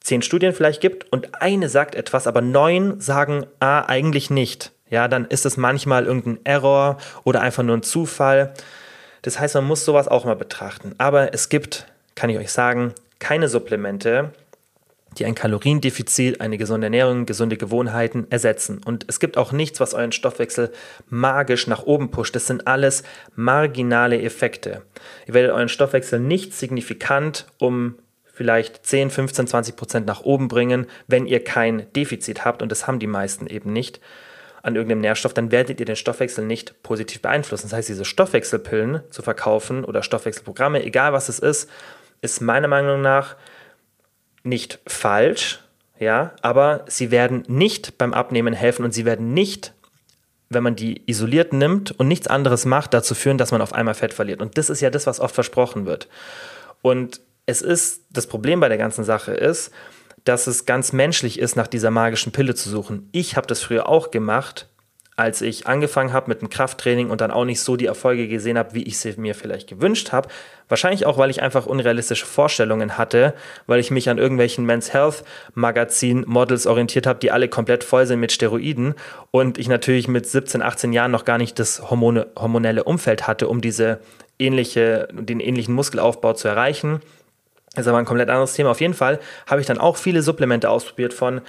zehn 0.02 0.22
Studien 0.22 0.54
vielleicht 0.54 0.82
gibt 0.82 1.12
und 1.12 1.42
eine 1.42 1.70
sagt 1.70 1.96
etwas, 1.96 2.28
aber 2.28 2.42
neun 2.42 3.00
sagen, 3.00 3.46
ah, 3.60 3.82
eigentlich 3.82 4.30
nicht. 4.30 4.72
Ja, 4.90 5.08
dann 5.08 5.26
ist 5.26 5.46
es 5.46 5.58
manchmal 5.58 6.06
irgendein 6.06 6.40
Error 6.46 6.98
oder 7.24 7.42
einfach 7.42 7.64
nur 7.64 7.78
ein 7.78 7.84
Zufall. 7.84 8.54
Das 9.22 9.40
heißt, 9.40 9.56
man 9.56 9.66
muss 9.66 9.86
sowas 9.86 10.08
auch 10.08 10.26
mal 10.26 10.36
betrachten. 10.36 10.96
Aber 10.98 11.34
es 11.34 11.50
gibt, 11.50 11.86
kann 12.16 12.30
ich 12.30 12.38
euch 12.38 12.52
sagen, 12.52 12.94
keine 13.20 13.50
Supplemente, 13.50 14.32
die 15.18 15.26
ein 15.26 15.36
Kaloriendefizit, 15.36 16.40
eine 16.40 16.58
gesunde 16.58 16.86
Ernährung, 16.88 17.26
gesunde 17.26 17.58
Gewohnheiten 17.58 18.28
ersetzen. 18.30 18.82
Und 18.84 19.06
es 19.08 19.20
gibt 19.20 19.38
auch 19.38 19.52
nichts, 19.52 19.80
was 19.80 19.94
euren 19.94 20.12
Stoffwechsel 20.12 20.72
magisch 21.10 21.68
nach 21.68 21.84
oben 21.84 22.12
pusht. 22.12 22.36
Das 22.36 22.48
sind 22.48 22.68
alles 22.68 23.04
marginale 23.36 24.22
Effekte. 24.22 24.84
Ihr 25.28 25.34
werdet 25.34 25.52
euren 25.52 25.70
Stoffwechsel 25.70 26.20
nicht 26.20 26.54
signifikant 26.54 27.48
um 27.58 27.96
vielleicht 28.40 28.86
10, 28.86 29.10
15, 29.10 29.48
20 29.48 29.76
Prozent 29.76 30.06
nach 30.08 30.22
oben 30.22 30.48
bringen, 30.48 30.88
wenn 31.08 31.26
ihr 31.26 31.44
kein 31.44 31.92
Defizit 31.92 32.46
habt. 32.46 32.62
Und 32.62 32.72
das 32.72 32.88
haben 32.88 32.98
die 32.98 33.06
meisten 33.06 33.48
eben 33.48 33.74
nicht 33.74 34.00
an 34.64 34.78
irgendeinem 34.78 35.02
Nährstoff, 35.02 35.34
dann 35.34 35.52
werdet 35.52 35.82
ihr 35.82 35.86
den 35.86 35.98
Stoffwechsel 35.98 36.46
nicht 36.46 36.82
positiv 36.82 37.22
beeinflussen. 37.22 37.68
Das 37.68 37.74
heißt, 37.74 37.90
diese 37.90 38.06
Stoffwechselpillen 38.06 39.02
zu 39.10 39.22
verkaufen 39.24 39.84
oder 39.84 40.04
Stoffwechselprogramme, 40.04 40.82
egal 40.86 41.12
was 41.12 41.28
es 41.28 41.40
ist, 41.40 41.70
ist 42.22 42.40
meiner 42.40 42.70
Meinung 42.70 43.02
nach 43.02 43.36
nicht 44.44 44.80
falsch, 44.88 45.60
ja, 46.00 46.32
aber 46.42 46.86
sie 46.88 47.12
werden 47.12 47.44
nicht 47.50 47.98
beim 47.98 48.14
Abnehmen 48.14 48.54
helfen 48.54 48.86
und 48.86 48.94
sie 48.94 49.04
werden 49.04 49.34
nicht, 49.34 49.74
wenn 50.48 50.64
man 50.64 50.78
die 50.78 51.04
isoliert 51.08 51.52
nimmt 51.52 51.92
und 51.92 52.08
nichts 52.08 52.28
anderes 52.28 52.64
macht, 52.64 52.94
dazu 52.94 53.16
führen, 53.16 53.38
dass 53.38 53.52
man 53.52 53.62
auf 53.62 53.74
einmal 53.74 53.96
Fett 53.96 54.14
verliert. 54.14 54.42
Und 54.42 54.58
das 54.58 54.70
ist 54.70 54.80
ja 54.80 54.90
das, 54.90 55.08
was 55.08 55.20
oft 55.20 55.36
versprochen 55.36 55.86
wird. 55.86 56.08
Und 56.82 57.20
es 57.50 57.62
ist, 57.62 58.06
das 58.12 58.28
Problem 58.28 58.60
bei 58.60 58.70
der 58.70 58.78
ganzen 58.78 59.04
Sache 59.04 59.34
ist, 59.34 59.72
dass 60.24 60.48
es 60.48 60.66
ganz 60.66 60.94
menschlich 60.94 61.40
ist, 61.40 61.56
nach 61.56 61.68
dieser 61.68 61.92
magischen 61.92 62.32
Pille 62.32 62.56
zu 62.56 62.70
suchen. 62.70 63.10
Ich 63.12 63.36
habe 63.36 63.48
das 63.48 63.62
früher 63.62 63.90
auch 63.90 64.12
gemacht, 64.12 64.68
als 65.16 65.42
ich 65.42 65.68
angefangen 65.68 66.14
habe 66.14 66.30
mit 66.30 66.40
dem 66.42 66.50
Krafttraining 66.50 67.10
und 67.10 67.20
dann 67.20 67.32
auch 67.32 67.44
nicht 67.44 67.60
so 67.60 67.76
die 67.76 67.88
Erfolge 67.88 68.30
gesehen 68.30 68.58
habe, 68.58 68.74
wie 68.74 68.84
ich 68.84 69.00
sie 69.00 69.16
mir 69.18 69.36
vielleicht 69.36 69.68
gewünscht 69.68 70.14
habe. 70.14 70.30
Wahrscheinlich 70.70 71.06
auch, 71.06 71.18
weil 71.18 71.30
ich 71.30 71.42
einfach 71.42 71.66
unrealistische 71.66 72.26
Vorstellungen 72.26 72.98
hatte, 72.98 73.34
weil 73.68 73.82
ich 73.82 73.92
mich 73.92 74.10
an 74.10 74.18
irgendwelchen 74.18 74.66
Men's 74.66 74.94
Health 74.94 75.26
Magazin 75.56 76.24
Models 76.26 76.68
orientiert 76.68 77.06
habe, 77.06 77.20
die 77.20 77.32
alle 77.32 77.50
komplett 77.50 77.84
voll 77.84 78.06
sind 78.06 78.22
mit 78.22 78.32
Steroiden 78.32 78.96
und 79.32 79.58
ich 79.58 79.68
natürlich 79.68 80.08
mit 80.08 80.26
17, 80.26 80.62
18 80.62 80.94
Jahren 80.94 81.12
noch 81.12 81.26
gar 81.26 81.38
nicht 81.38 81.60
das 81.60 81.90
Hormone, 81.90 82.28
hormonelle 82.38 82.86
Umfeld 82.86 83.28
hatte, 83.28 83.50
um 83.50 83.60
diese 83.60 84.00
ähnliche, 84.40 85.10
den 85.12 85.42
ähnlichen 85.42 85.76
Muskelaufbau 85.76 86.32
zu 86.32 86.48
erreichen. 86.48 87.02
Ist 87.76 87.88
aber 87.88 87.98
ein 87.98 88.06
komplett 88.06 88.30
anderes 88.30 88.54
Thema. 88.54 88.72
Auf 88.72 88.82
jeden 88.82 88.94
Fall 88.94 89.20
habe 89.48 89.62
ich 89.62 89.68
dann 89.68 89.78
auch 89.78 89.98
viele 89.98 90.22
Supplemente 90.22 90.70
ausprobiert 90.70 91.14
von 91.14 91.42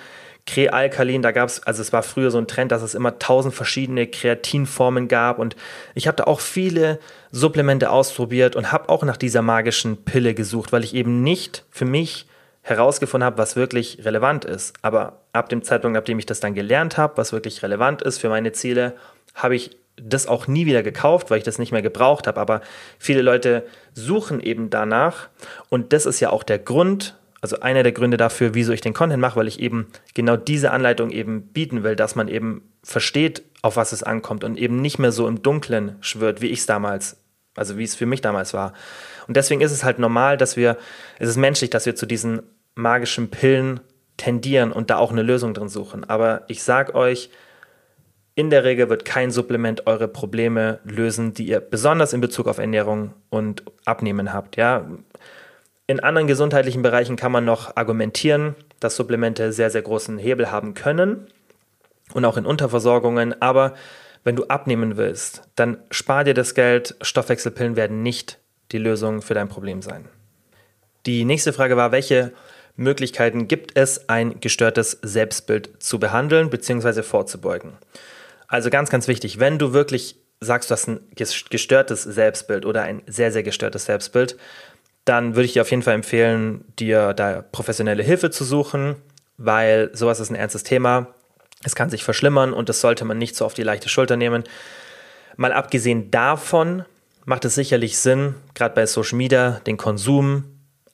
Krealkalin. 0.47 1.23
Da 1.23 1.33
gab 1.33 1.49
es, 1.49 1.63
also 1.63 1.81
es 1.81 1.93
war 1.93 2.03
früher 2.03 2.31
so 2.31 2.39
ein 2.39 2.47
Trend, 2.47 2.73
dass 2.73 2.83
es 2.83 2.95
immer 2.95 3.19
tausend 3.19 3.55
verschiedene 3.55 4.07
Kreatinformen 4.07 5.09
gab. 5.09 5.39
Und 5.39 5.57
ich 5.95 6.07
habe 6.07 6.17
da 6.17 6.25
auch 6.25 6.41
viele 6.41 6.99
Supplemente 7.31 7.91
ausprobiert 7.91 8.57
und 8.57 8.73
habe 8.73 8.89
auch 8.89 9.03
nach 9.03 9.17
dieser 9.17 9.43
magischen 9.43 10.05
Pille 10.05 10.35
gesucht, 10.35 10.73
weil 10.73 10.85
ich 10.85 10.95
eben 10.95 11.23
nicht 11.23 11.65
für 11.71 11.85
mich 11.85 12.27
herausgefunden 12.63 13.25
habe, 13.25 13.39
was 13.39 13.57
wirklich 13.57 14.05
relevant 14.05 14.45
ist. 14.45 14.75
Aber 14.83 15.23
ab 15.33 15.49
dem 15.49 15.63
Zeitpunkt, 15.63 15.97
ab 15.97 16.05
dem 16.05 16.19
ich 16.19 16.27
das 16.27 16.41
dann 16.41 16.55
gelernt 16.55 16.99
habe, 16.99 17.17
was 17.17 17.33
wirklich 17.33 17.63
relevant 17.63 18.03
ist 18.03 18.19
für 18.19 18.29
meine 18.29 18.53
Ziele, 18.53 18.95
habe 19.35 19.57
ich 19.57 19.77
das 20.03 20.27
auch 20.27 20.47
nie 20.47 20.67
wieder 20.67 20.83
gekauft, 20.83 21.31
weil 21.31 21.39
ich 21.39 21.45
das 21.45 21.59
nicht 21.59 21.73
mehr 21.73 21.83
gebraucht 21.83 22.27
habe. 22.27 22.41
Aber 22.41 22.61
viele 22.99 23.23
Leute 23.23 23.65
suchen 23.95 24.41
eben 24.41 24.71
danach. 24.71 25.29
Und 25.69 25.93
das 25.93 26.07
ist 26.07 26.21
ja 26.21 26.31
auch 26.31 26.43
der 26.43 26.59
Grund, 26.59 27.17
also 27.41 27.61
einer 27.61 27.83
der 27.83 27.93
Gründe 27.93 28.17
dafür, 28.17 28.55
wieso 28.55 28.73
ich 28.73 28.81
den 28.81 28.95
Content 28.95 29.21
mache, 29.21 29.39
weil 29.39 29.49
ich 29.49 29.61
eben 29.61 29.89
genau 30.15 30.37
diese 30.37 30.73
Anleitung 30.73 31.11
eben 31.11 31.43
bieten 31.43 31.83
will, 31.83 31.97
dass 31.97 32.15
man 32.15 32.29
eben 32.29 32.63
versteht, 32.83 33.43
auf 33.63 33.77
was 33.77 33.93
es 33.93 34.03
ankommt 34.03 34.45
und 34.45 34.59
eben 34.59 34.81
nicht 34.81 34.99
mehr 34.99 35.13
so 35.13 35.27
im 35.27 35.43
Dunkeln 35.43 35.97
schwört, 36.01 36.41
wie 36.41 36.49
ich 36.49 36.61
es 36.61 36.67
damals, 36.67 37.17
also 37.57 37.79
wie 37.79 37.85
es 37.85 37.95
für 37.95 38.07
mich 38.07 38.21
damals 38.21 38.55
war. 38.55 38.73
Und 39.27 39.37
deswegen 39.37 39.61
ist 39.61 39.73
es 39.73 39.85
halt 39.85 39.99
normal, 39.99 40.37
dass 40.37 40.57
wir, 40.57 40.77
es 41.19 41.29
ist 41.29 41.37
menschlich, 41.37 41.71
dass 41.71 41.87
wir 41.87 41.95
zu 41.95 42.07
diesen 42.07 42.43
magischen 42.75 43.31
Pillen 43.31 43.81
tendieren 44.17 44.73
und 44.73 44.91
da 44.91 44.97
auch 44.97 45.13
eine 45.13 45.23
Lösung 45.23 45.55
drin 45.55 45.69
suchen. 45.69 46.05
Aber 46.05 46.43
ich 46.49 46.63
sag 46.63 46.95
euch, 46.95 47.31
in 48.35 48.51
der 48.51 48.65
Regel 48.65 48.89
wird 48.89 49.05
kein 49.05 49.31
Supplement 49.31 49.87
eure 49.87 50.09
Probleme 50.09 50.79
lösen, 50.85 51.35
die 51.35 51.47
ihr 51.47 51.61
besonders 51.61 52.13
in 52.13 52.21
Bezug 52.21 52.47
auf 52.47 52.59
Ernährung 52.59 53.13
und 53.29 53.65
Abnehmen 53.85 54.33
habt. 54.33 54.57
Ja? 54.57 54.87
In 55.87 56.01
anderen 56.01 56.29
gesundheitlichen 56.29 56.83
Bereichen 56.83 57.17
kann 57.17 57.33
man 57.33 57.45
noch 57.45 57.77
argumentieren, 57.77 58.55
dass 58.79 58.97
Supplemente 58.97 59.53
sehr, 59.53 59.71
sehr 59.71 59.83
großen 59.83 60.19
Hebel 60.19 60.51
haben 60.51 60.75
können 60.75 61.27
und 62.15 62.25
auch 62.25 62.37
in 62.37 62.47
Unterversorgungen. 62.47 63.41
Aber 63.43 63.75
wenn 64.23 64.37
du 64.37 64.45
abnehmen 64.45 64.97
willst, 64.97 65.43
dann 65.57 65.79
spar 65.91 66.25
dir 66.25 66.35
das 66.35 66.55
Geld. 66.55 66.95
Stoffwechselpillen 67.03 67.77
werden 67.77 68.03
nicht 68.03 68.39
die 68.73 68.79
Lösung 68.79 69.23
für 69.23 69.35
dein 69.35 69.49
Problem 69.49 69.83
sein. 69.83 70.05
Die 71.07 71.25
nächste 71.25 71.53
Frage 71.53 71.77
war, 71.77 71.93
welche 71.93 72.33
Möglichkeiten 72.77 73.49
gibt 73.49 73.77
es, 73.77 74.09
ein 74.09 74.41
gestörtes 74.41 74.99
Selbstbild 75.03 75.71
zu 75.83 75.99
behandeln 75.99 76.51
bzw. 76.51 77.03
vorzubeugen? 77.03 77.73
Also 78.51 78.69
ganz, 78.69 78.91
ganz 78.91 79.07
wichtig, 79.07 79.39
wenn 79.39 79.59
du 79.59 79.73
wirklich 79.73 80.17
sagst, 80.41 80.71
du 80.71 80.73
hast 80.73 80.89
ein 80.89 81.01
gestörtes 81.15 82.03
Selbstbild 82.03 82.67
oder 82.67 82.83
ein 82.83 83.01
sehr, 83.07 83.31
sehr 83.31 83.45
gestörtes 83.45 83.85
Selbstbild, 83.85 84.37
dann 85.05 85.37
würde 85.37 85.45
ich 85.45 85.53
dir 85.53 85.63
auf 85.63 85.71
jeden 85.71 85.85
Fall 85.85 85.95
empfehlen, 85.95 86.65
dir 86.77 87.15
da 87.15 87.43
professionelle 87.43 88.03
Hilfe 88.03 88.31
zu 88.31 88.45
suchen, 88.45 88.97
weil 89.39 89.91
sowas 89.93 90.19
ist 90.19 90.31
ein 90.31 90.35
ernstes 90.35 90.65
Thema. 90.65 91.07
Es 91.63 91.77
kann 91.77 91.91
sich 91.91 92.03
verschlimmern 92.03 92.53
und 92.53 92.69
das 92.69 92.81
sollte 92.81 93.05
man 93.05 93.19
nicht 93.19 93.37
so 93.37 93.45
auf 93.45 93.55
die 93.55 93.63
leichte 93.63 93.89
Schulter 93.89 94.17
nehmen. 94.17 94.43
Mal 95.37 95.53
abgesehen 95.53 96.11
davon 96.11 96.85
macht 97.25 97.45
es 97.45 97.55
sicherlich 97.55 97.99
Sinn, 97.99 98.35
gerade 98.55 98.75
bei 98.75 98.85
Social 98.85 99.17
Media, 99.17 99.61
den 99.65 99.77
Konsum 99.77 100.45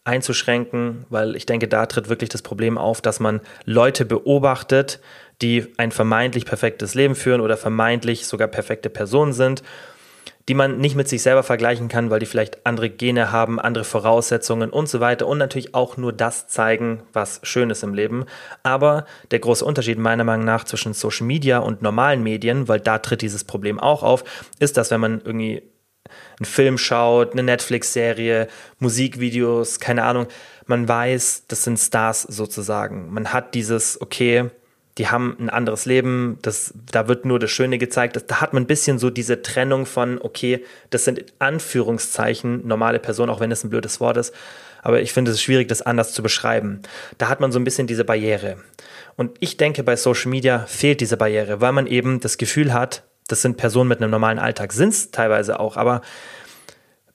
einzuschränken, 0.05 1.07
weil 1.09 1.35
ich 1.37 1.47
denke, 1.47 1.69
da 1.69 1.87
tritt 1.87 2.09
wirklich 2.11 2.31
das 2.31 2.42
Problem 2.42 2.77
auf, 2.77 3.01
dass 3.01 3.19
man 3.19 3.40
Leute 3.64 4.05
beobachtet, 4.05 5.01
die 5.42 5.72
ein 5.77 5.90
vermeintlich 5.90 6.44
perfektes 6.44 6.94
Leben 6.94 7.14
führen 7.14 7.40
oder 7.40 7.57
vermeintlich 7.57 8.27
sogar 8.27 8.49
perfekte 8.49 8.90
Personen 8.90 9.33
sind, 9.33 9.62
die 10.49 10.55
man 10.55 10.79
nicht 10.79 10.94
mit 10.94 11.09
sich 11.09 11.22
selber 11.22 11.42
vergleichen 11.42 11.88
kann, 11.88 12.09
weil 12.09 12.20
die 12.20 12.27
vielleicht 12.27 12.64
andere 12.64 12.88
Gene 12.88 13.33
haben, 13.33 13.59
andere 13.59 13.85
Voraussetzungen 13.85 14.70
und 14.70 14.88
so 14.88 15.01
weiter 15.01 15.27
und 15.27 15.38
natürlich 15.38 15.75
auch 15.75 15.96
nur 15.96 16.12
das 16.12 16.46
zeigen, 16.46 17.03
was 17.12 17.40
schön 17.42 17.68
ist 17.70 17.83
im 17.83 17.94
Leben. 17.94 18.27
Aber 18.62 19.07
der 19.33 19.40
große 19.40 19.64
Unterschied 19.64 19.99
meiner 19.99 20.25
Meinung 20.25 20.46
nach 20.46 20.64
zwischen 20.64 20.94
Social 20.94 21.27
Media 21.27 21.59
und 21.59 21.83
normalen 21.83 22.22
Medien, 22.22 22.68
weil 22.68 22.81
da 22.81 22.99
tritt 22.99 23.22
dieses 23.22 23.42
Problem 23.42 23.81
auch 23.81 24.05
auf, 24.05 24.22
ist, 24.61 24.77
dass 24.77 24.92
wenn 24.92 25.01
man 25.01 25.20
irgendwie 25.25 25.62
einen 26.38 26.46
Film 26.46 26.79
schaut, 26.79 27.33
eine 27.33 27.42
Netflix-Serie, 27.42 28.46
Musikvideos, 28.79 29.81
keine 29.81 30.05
Ahnung, 30.05 30.29
man 30.66 30.87
weiß, 30.87 31.44
das 31.49 31.64
sind 31.64 31.79
Stars 31.79 32.22
sozusagen. 32.22 33.12
Man 33.12 33.33
hat 33.33 33.55
dieses, 33.55 34.01
okay, 34.01 34.51
die 34.99 35.09
haben 35.09 35.37
ein 35.39 35.51
anderes 35.51 35.85
Leben, 35.85 36.39
das, 36.41 36.73
da 36.91 37.07
wird 37.07 37.27
nur 37.27 37.39
das 37.39 37.51
Schöne 37.51 37.77
gezeigt. 37.77 38.17
Das, 38.17 38.27
da 38.27 38.41
hat 38.41 38.55
man 38.55 38.63
ein 38.63 38.67
bisschen 38.67 38.99
so 38.99 39.11
diese 39.11 39.43
Trennung 39.43 39.85
von, 39.85 40.19
okay, 40.21 40.65
das 40.91 41.05
sind 41.05 41.19
in 41.19 41.27
Anführungszeichen 41.39 42.67
normale 42.67 42.99
Personen, 42.99 43.31
auch 43.31 43.41
wenn 43.41 43.53
es 43.53 43.63
ein 43.63 43.71
blödes 43.71 44.01
Wort 44.01 44.17
ist. 44.17 44.35
Aber 44.83 45.03
ich 45.03 45.13
finde 45.13 45.33
es 45.33 45.43
schwierig, 45.43 45.69
das 45.69 45.83
anders 45.83 46.13
zu 46.13 46.23
beschreiben. 46.23 46.81
Da 47.19 47.29
hat 47.29 47.41
man 47.41 47.53
so 47.53 47.59
ein 47.59 47.65
bisschen 47.65 47.87
diese 47.87 48.05
Barriere. 48.05 48.57
Und 49.17 49.37
ich 49.41 49.57
denke, 49.57 49.83
bei 49.83 49.97
Social 49.97 50.31
Media 50.31 50.61
fehlt 50.67 51.01
diese 51.01 51.17
Barriere, 51.17 51.61
weil 51.61 51.73
man 51.73 51.87
eben 51.87 52.21
das 52.21 52.39
Gefühl 52.39 52.73
hat, 52.73 53.03
das 53.29 53.43
sind 53.43 53.57
Personen 53.57 53.89
mit 53.89 54.01
einem 54.01 54.11
normalen 54.11 54.39
Alltag, 54.39 54.73
sind 54.73 54.91
es 54.91 55.11
teilweise 55.11 55.59
auch, 55.59 55.77
aber 55.77 56.03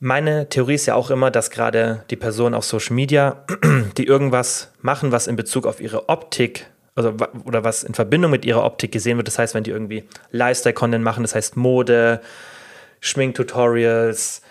meine 0.04 0.50
Theorie 0.50 0.74
ist 0.74 0.88
ja 0.88 0.96
auch 0.96 1.12
immer, 1.12 1.30
dass 1.30 1.52
gerade 1.52 2.04
die 2.10 2.15
Personen 2.15 2.56
auf 2.56 2.65
Social 2.65 2.96
Media, 2.96 3.46
die 3.98 4.08
irgendwas 4.08 4.72
machen, 4.82 5.12
was 5.12 5.28
in 5.28 5.36
Bezug 5.36 5.67
auf 5.67 5.80
ihre 5.80 6.10
Optik 6.10 6.65
also, 6.95 7.15
oder 7.45 7.63
was 7.63 7.84
in 7.84 7.93
Verbindung 7.93 8.32
mit 8.32 8.45
ihrer 8.45 8.63
Optik 8.63 8.91
gesehen 8.91 9.17
wird. 9.17 9.27
Das 9.27 9.39
heißt, 9.39 9.54
wenn 9.54 9.63
die 9.63 9.71
irgendwie 9.71 10.04
Lifestyle-Content 10.32 11.04
machen, 11.04 11.23
das 11.23 11.36
heißt 11.36 11.56
Mode, 11.58 12.21
Schminktutorials, 12.99 14.41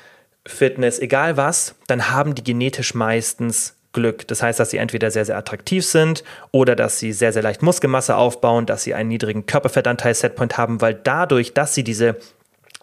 Fitness, 0.47 0.99
egal 0.99 1.37
was, 1.37 1.75
dann 1.87 2.11
haben 2.11 2.35
die 2.35 2.43
genetisch 2.43 2.95
meistens 2.95 3.77
Glück. 3.93 4.27
Das 4.29 4.43
heißt, 4.43 4.61
dass 4.61 4.71
sie 4.71 4.79
entweder 4.79 5.11
sehr, 5.11 5.25
sehr 5.25 5.37
attraktiv 5.37 5.85
sind 5.85 6.23
oder 6.53 6.77
dass 6.77 6.99
sie 6.99 7.13
sehr, 7.13 7.33
sehr 7.33 7.43
leicht 7.43 7.63
Muskelmasse 7.63 8.17
aufbauen, 8.17 8.67
dass 8.67 8.85
sie 8.85 8.95
einen 8.95 9.09
niedrigen 9.09 9.47
Körperfettanteil 9.47 10.15
Setpoint 10.15 10.57
haben, 10.57 10.81
weil 10.81 10.95
dadurch, 10.95 11.55
dass 11.55 11.75
sie 11.75 11.85
diese 11.85 12.17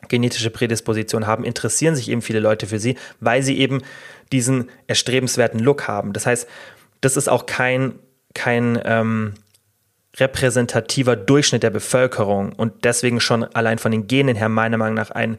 genetische 0.10 0.50
Prädisposition 0.50 1.26
haben, 1.26 1.44
interessieren 1.44 1.96
sich 1.96 2.10
eben 2.10 2.22
viele 2.22 2.40
Leute 2.40 2.68
für 2.68 2.80
sie, 2.80 2.98
weil 3.20 3.42
sie 3.42 3.58
eben 3.58 3.82
diesen 4.32 4.70
erstrebenswerten 4.88 5.60
Look 5.60 5.88
haben. 5.88 6.14
Das 6.14 6.26
heißt, 6.26 6.48
das 7.02 7.18
ist 7.18 7.30
auch 7.30 7.46
kein, 7.46 7.96
kein 8.34 8.80
ähm, 8.84 9.34
repräsentativer 10.20 11.16
Durchschnitt 11.16 11.64
der 11.64 11.70
Bevölkerung 11.70 12.54
und 12.54 12.86
deswegen 12.86 13.20
schon 13.20 13.44
allein 13.44 13.78
von 13.78 13.92
den 13.92 14.08
Genen 14.08 14.36
her 14.36 14.50
meiner 14.50 14.78
Meinung 14.78 14.96
nach 14.96 15.12
ein 15.12 15.38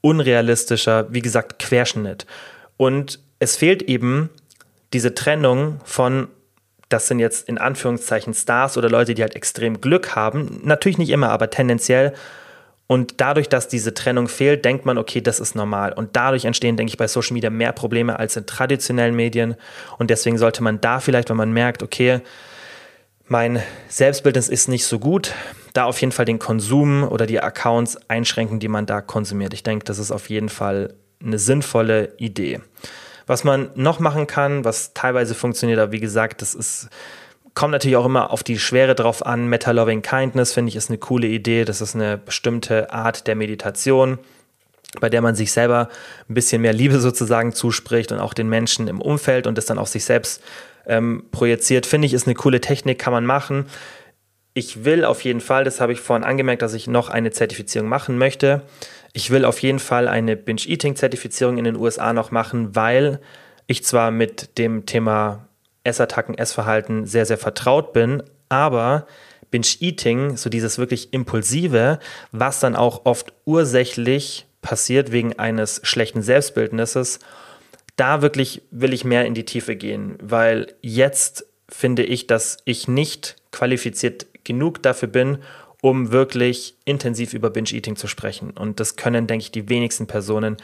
unrealistischer, 0.00 1.06
wie 1.10 1.22
gesagt, 1.22 1.58
Querschnitt. 1.58 2.26
Und 2.76 3.20
es 3.38 3.56
fehlt 3.56 3.82
eben 3.82 4.30
diese 4.92 5.14
Trennung 5.14 5.80
von 5.84 6.28
das 6.88 7.06
sind 7.06 7.18
jetzt 7.18 7.48
in 7.48 7.58
Anführungszeichen 7.58 8.32
Stars 8.32 8.78
oder 8.78 8.88
Leute, 8.88 9.14
die 9.14 9.22
halt 9.22 9.36
extrem 9.36 9.80
Glück 9.80 10.16
haben. 10.16 10.60
Natürlich 10.64 10.98
nicht 10.98 11.10
immer, 11.10 11.28
aber 11.30 11.50
tendenziell. 11.50 12.14
Und 12.86 13.20
dadurch, 13.20 13.50
dass 13.50 13.68
diese 13.68 13.92
Trennung 13.92 14.28
fehlt, 14.28 14.64
denkt 14.64 14.86
man, 14.86 14.96
okay, 14.96 15.20
das 15.20 15.40
ist 15.40 15.54
normal. 15.54 15.92
Und 15.92 16.16
dadurch 16.16 16.46
entstehen, 16.46 16.78
denke 16.78 16.90
ich, 16.90 16.96
bei 16.96 17.06
Social 17.06 17.34
Media 17.34 17.50
mehr 17.50 17.72
Probleme 17.72 18.18
als 18.18 18.36
in 18.36 18.46
traditionellen 18.46 19.14
Medien. 19.14 19.56
Und 19.98 20.08
deswegen 20.08 20.38
sollte 20.38 20.62
man 20.62 20.80
da 20.80 20.98
vielleicht, 20.98 21.28
wenn 21.28 21.36
man 21.36 21.52
merkt, 21.52 21.82
okay, 21.82 22.22
mein 23.28 23.62
Selbstbildnis 23.88 24.48
ist 24.48 24.68
nicht 24.68 24.84
so 24.86 24.98
gut, 24.98 25.34
da 25.74 25.84
auf 25.84 26.00
jeden 26.00 26.12
Fall 26.12 26.24
den 26.24 26.38
Konsum 26.38 27.04
oder 27.04 27.26
die 27.26 27.40
Accounts 27.40 27.98
einschränken, 28.08 28.58
die 28.58 28.68
man 28.68 28.86
da 28.86 29.00
konsumiert. 29.00 29.54
Ich 29.54 29.62
denke, 29.62 29.84
das 29.84 29.98
ist 29.98 30.10
auf 30.10 30.28
jeden 30.30 30.48
Fall 30.48 30.94
eine 31.22 31.38
sinnvolle 31.38 32.14
Idee. 32.16 32.60
Was 33.26 33.44
man 33.44 33.70
noch 33.74 34.00
machen 34.00 34.26
kann, 34.26 34.64
was 34.64 34.94
teilweise 34.94 35.34
funktioniert, 35.34 35.78
aber 35.78 35.92
wie 35.92 36.00
gesagt, 36.00 36.42
das 36.42 36.54
ist 36.54 36.88
kommt 37.58 37.72
natürlich 37.72 37.96
auch 37.96 38.06
immer 38.06 38.30
auf 38.30 38.44
die 38.44 38.56
Schwere 38.56 38.94
drauf 38.94 39.26
an. 39.26 39.48
Meta 39.48 39.72
Loving 39.72 40.00
Kindness 40.00 40.52
finde 40.52 40.68
ich 40.68 40.76
ist 40.76 40.90
eine 40.90 40.98
coole 40.98 41.26
Idee. 41.26 41.64
Das 41.64 41.80
ist 41.80 41.96
eine 41.96 42.16
bestimmte 42.16 42.92
Art 42.92 43.26
der 43.26 43.34
Meditation, 43.34 44.20
bei 45.00 45.08
der 45.08 45.22
man 45.22 45.34
sich 45.34 45.50
selber 45.50 45.88
ein 46.28 46.34
bisschen 46.34 46.62
mehr 46.62 46.72
Liebe 46.72 47.00
sozusagen 47.00 47.52
zuspricht 47.52 48.12
und 48.12 48.20
auch 48.20 48.32
den 48.32 48.48
Menschen 48.48 48.86
im 48.86 49.00
Umfeld 49.00 49.48
und 49.48 49.58
das 49.58 49.66
dann 49.66 49.80
auch 49.80 49.88
sich 49.88 50.04
selbst 50.04 50.40
ähm, 50.88 51.24
projiziert. 51.30 51.86
Finde 51.86 52.06
ich 52.06 52.14
ist 52.14 52.26
eine 52.26 52.34
coole 52.34 52.60
Technik, 52.60 52.98
kann 52.98 53.12
man 53.12 53.26
machen. 53.26 53.66
Ich 54.54 54.84
will 54.84 55.04
auf 55.04 55.22
jeden 55.22 55.40
Fall, 55.40 55.62
das 55.62 55.80
habe 55.80 55.92
ich 55.92 56.00
vorhin 56.00 56.24
angemerkt, 56.24 56.62
dass 56.62 56.74
ich 56.74 56.88
noch 56.88 57.10
eine 57.10 57.30
Zertifizierung 57.30 57.88
machen 57.88 58.18
möchte. 58.18 58.62
Ich 59.12 59.30
will 59.30 59.44
auf 59.44 59.60
jeden 59.60 59.78
Fall 59.78 60.08
eine 60.08 60.36
Binge-Eating-Zertifizierung 60.36 61.58
in 61.58 61.64
den 61.64 61.76
USA 61.76 62.12
noch 62.12 62.30
machen, 62.30 62.74
weil 62.74 63.20
ich 63.66 63.84
zwar 63.84 64.10
mit 64.10 64.58
dem 64.58 64.86
Thema 64.86 65.48
Essattacken, 65.84 66.36
Essverhalten 66.36 67.06
sehr, 67.06 67.26
sehr 67.26 67.38
vertraut 67.38 67.92
bin, 67.92 68.22
aber 68.48 69.06
Binge-Eating, 69.50 70.36
so 70.36 70.50
dieses 70.50 70.78
wirklich 70.78 71.12
Impulsive, 71.12 71.98
was 72.32 72.60
dann 72.60 72.76
auch 72.76 73.02
oft 73.04 73.32
ursächlich 73.44 74.46
passiert 74.60 75.12
wegen 75.12 75.38
eines 75.38 75.80
schlechten 75.84 76.22
Selbstbildnisses, 76.22 77.20
da 77.98 78.22
wirklich 78.22 78.62
will 78.70 78.92
ich 78.92 79.04
mehr 79.04 79.26
in 79.26 79.34
die 79.34 79.44
Tiefe 79.44 79.76
gehen, 79.76 80.16
weil 80.22 80.74
jetzt 80.80 81.46
finde 81.68 82.02
ich, 82.02 82.26
dass 82.26 82.58
ich 82.64 82.88
nicht 82.88 83.36
qualifiziert 83.52 84.26
genug 84.44 84.82
dafür 84.82 85.08
bin, 85.08 85.38
um 85.82 86.10
wirklich 86.12 86.76
intensiv 86.84 87.34
über 87.34 87.50
Binge-Eating 87.50 87.96
zu 87.96 88.08
sprechen. 88.08 88.50
Und 88.50 88.80
das 88.80 88.96
können, 88.96 89.26
denke 89.26 89.42
ich, 89.42 89.52
die 89.52 89.68
wenigsten 89.68 90.06
Personen 90.06 90.56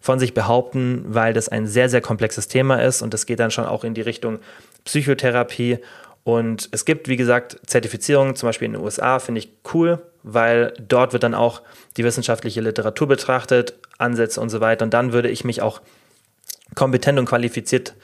von 0.00 0.18
sich 0.18 0.34
behaupten, 0.34 1.04
weil 1.08 1.32
das 1.32 1.48
ein 1.48 1.66
sehr, 1.66 1.88
sehr 1.88 2.00
komplexes 2.00 2.48
Thema 2.48 2.82
ist 2.82 3.02
und 3.02 3.14
das 3.14 3.26
geht 3.26 3.40
dann 3.40 3.50
schon 3.50 3.66
auch 3.66 3.84
in 3.84 3.94
die 3.94 4.00
Richtung 4.00 4.38
Psychotherapie. 4.84 5.78
Und 6.24 6.68
es 6.72 6.84
gibt, 6.84 7.08
wie 7.08 7.16
gesagt, 7.16 7.58
Zertifizierungen, 7.66 8.36
zum 8.36 8.48
Beispiel 8.48 8.66
in 8.66 8.72
den 8.74 8.82
USA, 8.82 9.18
finde 9.18 9.40
ich 9.40 9.50
cool, 9.72 10.00
weil 10.22 10.74
dort 10.86 11.12
wird 11.12 11.22
dann 11.22 11.34
auch 11.34 11.62
die 11.96 12.04
wissenschaftliche 12.04 12.60
Literatur 12.60 13.08
betrachtet, 13.08 13.74
Ansätze 13.96 14.40
und 14.40 14.50
so 14.50 14.60
weiter. 14.60 14.84
Und 14.84 14.94
dann 14.94 15.12
würde 15.12 15.30
ich 15.30 15.44
mich 15.44 15.62
auch 15.62 15.80
kompetent 16.74 17.18
und 17.18 17.26
qualifiziert 17.26 17.94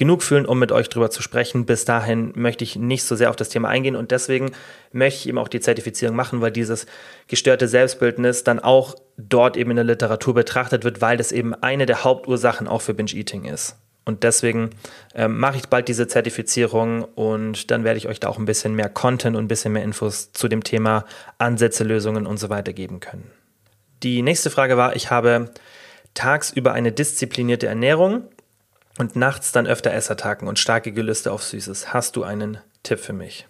genug 0.00 0.22
fühlen, 0.22 0.46
um 0.46 0.58
mit 0.58 0.72
euch 0.72 0.88
darüber 0.88 1.10
zu 1.10 1.20
sprechen. 1.20 1.66
Bis 1.66 1.84
dahin 1.84 2.32
möchte 2.34 2.64
ich 2.64 2.74
nicht 2.74 3.04
so 3.04 3.16
sehr 3.16 3.28
auf 3.28 3.36
das 3.36 3.50
Thema 3.50 3.68
eingehen 3.68 3.96
und 3.96 4.10
deswegen 4.12 4.52
möchte 4.92 5.20
ich 5.20 5.28
eben 5.28 5.36
auch 5.36 5.48
die 5.48 5.60
Zertifizierung 5.60 6.16
machen, 6.16 6.40
weil 6.40 6.50
dieses 6.50 6.86
gestörte 7.28 7.68
Selbstbildnis 7.68 8.42
dann 8.42 8.60
auch 8.60 8.94
dort 9.18 9.58
eben 9.58 9.70
in 9.72 9.76
der 9.76 9.84
Literatur 9.84 10.32
betrachtet 10.32 10.84
wird, 10.84 11.02
weil 11.02 11.18
das 11.18 11.32
eben 11.32 11.54
eine 11.54 11.84
der 11.84 12.02
Hauptursachen 12.02 12.66
auch 12.66 12.80
für 12.80 12.94
Binge-Eating 12.94 13.44
ist. 13.44 13.76
Und 14.06 14.22
deswegen 14.22 14.70
ähm, 15.14 15.38
mache 15.38 15.58
ich 15.58 15.68
bald 15.68 15.86
diese 15.86 16.08
Zertifizierung 16.08 17.04
und 17.04 17.70
dann 17.70 17.84
werde 17.84 17.98
ich 17.98 18.08
euch 18.08 18.20
da 18.20 18.28
auch 18.28 18.38
ein 18.38 18.46
bisschen 18.46 18.74
mehr 18.74 18.88
Content 18.88 19.36
und 19.36 19.44
ein 19.44 19.48
bisschen 19.48 19.74
mehr 19.74 19.84
Infos 19.84 20.32
zu 20.32 20.48
dem 20.48 20.64
Thema 20.64 21.04
Ansätze, 21.36 21.84
Lösungen 21.84 22.26
und 22.26 22.38
so 22.38 22.48
weiter 22.48 22.72
geben 22.72 23.00
können. 23.00 23.30
Die 24.02 24.22
nächste 24.22 24.48
Frage 24.48 24.78
war, 24.78 24.96
ich 24.96 25.10
habe 25.10 25.50
tagsüber 26.14 26.72
eine 26.72 26.92
disziplinierte 26.92 27.66
Ernährung 27.66 28.24
und 28.98 29.16
nachts 29.16 29.52
dann 29.52 29.66
öfter 29.66 29.92
Essattacken 29.92 30.48
und 30.48 30.58
starke 30.58 30.92
Gelüste 30.92 31.32
auf 31.32 31.42
Süßes. 31.42 31.92
Hast 31.92 32.16
du 32.16 32.24
einen 32.24 32.58
Tipp 32.82 33.00
für 33.00 33.12
mich? 33.12 33.46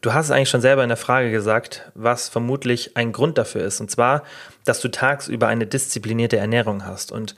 Du 0.00 0.12
hast 0.12 0.26
es 0.26 0.30
eigentlich 0.32 0.50
schon 0.50 0.60
selber 0.60 0.82
in 0.82 0.88
der 0.88 0.96
Frage 0.96 1.30
gesagt, 1.30 1.90
was 1.94 2.28
vermutlich 2.28 2.96
ein 2.96 3.12
Grund 3.12 3.38
dafür 3.38 3.62
ist. 3.64 3.80
Und 3.80 3.90
zwar, 3.90 4.24
dass 4.64 4.80
du 4.80 4.88
tagsüber 4.88 5.46
eine 5.46 5.66
disziplinierte 5.66 6.36
Ernährung 6.36 6.84
hast. 6.84 7.12
Und 7.12 7.36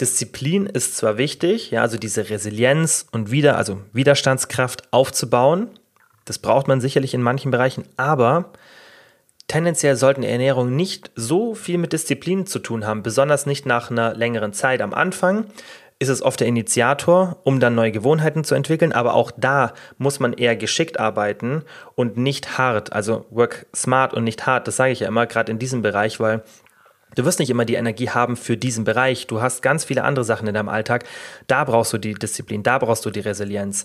Disziplin 0.00 0.66
ist 0.66 0.96
zwar 0.96 1.16
wichtig, 1.16 1.70
ja, 1.70 1.82
also 1.82 1.96
diese 1.96 2.28
Resilienz 2.28 3.06
und 3.12 3.30
wieder, 3.30 3.56
also 3.56 3.80
Widerstandskraft 3.92 4.92
aufzubauen. 4.92 5.68
Das 6.24 6.38
braucht 6.38 6.66
man 6.66 6.80
sicherlich 6.80 7.14
in 7.14 7.22
manchen 7.22 7.50
Bereichen, 7.50 7.84
aber 7.96 8.52
tendenziell 9.52 9.96
sollten 9.96 10.22
Ernährung 10.22 10.74
nicht 10.74 11.10
so 11.14 11.54
viel 11.54 11.76
mit 11.76 11.92
Disziplin 11.92 12.46
zu 12.46 12.58
tun 12.58 12.86
haben, 12.86 13.02
besonders 13.02 13.44
nicht 13.44 13.66
nach 13.66 13.90
einer 13.90 14.14
längeren 14.14 14.54
Zeit. 14.54 14.80
Am 14.80 14.94
Anfang 14.94 15.44
ist 15.98 16.08
es 16.08 16.22
oft 16.22 16.40
der 16.40 16.46
Initiator, 16.46 17.36
um 17.44 17.60
dann 17.60 17.74
neue 17.74 17.92
Gewohnheiten 17.92 18.44
zu 18.44 18.54
entwickeln, 18.54 18.94
aber 18.94 19.12
auch 19.12 19.30
da 19.36 19.74
muss 19.98 20.20
man 20.20 20.32
eher 20.32 20.56
geschickt 20.56 20.98
arbeiten 20.98 21.64
und 21.96 22.16
nicht 22.16 22.56
hart, 22.56 22.94
also 22.94 23.26
work 23.28 23.66
smart 23.76 24.14
und 24.14 24.24
nicht 24.24 24.46
hart, 24.46 24.66
das 24.66 24.76
sage 24.76 24.92
ich 24.92 25.00
ja 25.00 25.08
immer, 25.08 25.26
gerade 25.26 25.52
in 25.52 25.58
diesem 25.58 25.82
Bereich, 25.82 26.18
weil 26.18 26.42
Du 27.14 27.26
wirst 27.26 27.40
nicht 27.40 27.50
immer 27.50 27.66
die 27.66 27.74
Energie 27.74 28.08
haben 28.08 28.38
für 28.38 28.56
diesen 28.56 28.84
Bereich. 28.84 29.26
Du 29.26 29.42
hast 29.42 29.60
ganz 29.60 29.84
viele 29.84 30.02
andere 30.02 30.24
Sachen 30.24 30.48
in 30.48 30.54
deinem 30.54 30.70
Alltag. 30.70 31.04
Da 31.46 31.62
brauchst 31.64 31.92
du 31.92 31.98
die 31.98 32.14
Disziplin, 32.14 32.62
da 32.62 32.78
brauchst 32.78 33.04
du 33.04 33.10
die 33.10 33.20
Resilienz. 33.20 33.84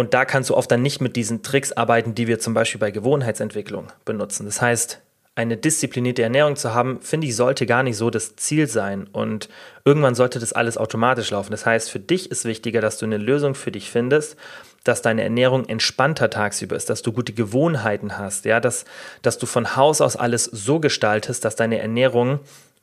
Und 0.00 0.14
da 0.14 0.24
kannst 0.24 0.48
du 0.48 0.56
oft 0.56 0.70
dann 0.70 0.80
nicht 0.80 1.02
mit 1.02 1.14
diesen 1.14 1.42
Tricks 1.42 1.72
arbeiten, 1.72 2.14
die 2.14 2.26
wir 2.26 2.38
zum 2.38 2.54
Beispiel 2.54 2.80
bei 2.80 2.90
Gewohnheitsentwicklung 2.90 3.88
benutzen. 4.06 4.46
Das 4.46 4.62
heißt, 4.62 5.02
eine 5.34 5.58
disziplinierte 5.58 6.22
Ernährung 6.22 6.56
zu 6.56 6.72
haben, 6.72 7.02
finde 7.02 7.26
ich, 7.26 7.36
sollte 7.36 7.66
gar 7.66 7.82
nicht 7.82 7.98
so 7.98 8.08
das 8.08 8.34
Ziel 8.34 8.66
sein. 8.66 9.06
Und 9.12 9.50
irgendwann 9.84 10.14
sollte 10.14 10.38
das 10.38 10.54
alles 10.54 10.78
automatisch 10.78 11.30
laufen. 11.32 11.50
Das 11.50 11.66
heißt, 11.66 11.90
für 11.90 12.00
dich 12.00 12.30
ist 12.30 12.46
wichtiger, 12.46 12.80
dass 12.80 12.96
du 12.96 13.04
eine 13.04 13.18
Lösung 13.18 13.54
für 13.54 13.72
dich 13.72 13.90
findest, 13.90 14.38
dass 14.84 15.02
deine 15.02 15.22
Ernährung 15.22 15.66
entspannter 15.66 16.30
tagsüber 16.30 16.76
ist, 16.76 16.88
dass 16.88 17.02
du 17.02 17.12
gute 17.12 17.34
Gewohnheiten 17.34 18.16
hast, 18.16 18.46
ja, 18.46 18.58
dass, 18.58 18.86
dass 19.20 19.36
du 19.36 19.44
von 19.44 19.76
Haus 19.76 20.00
aus 20.00 20.16
alles 20.16 20.44
so 20.44 20.80
gestaltest, 20.80 21.44
dass 21.44 21.56
deine 21.56 21.78
Ernährung 21.78 22.40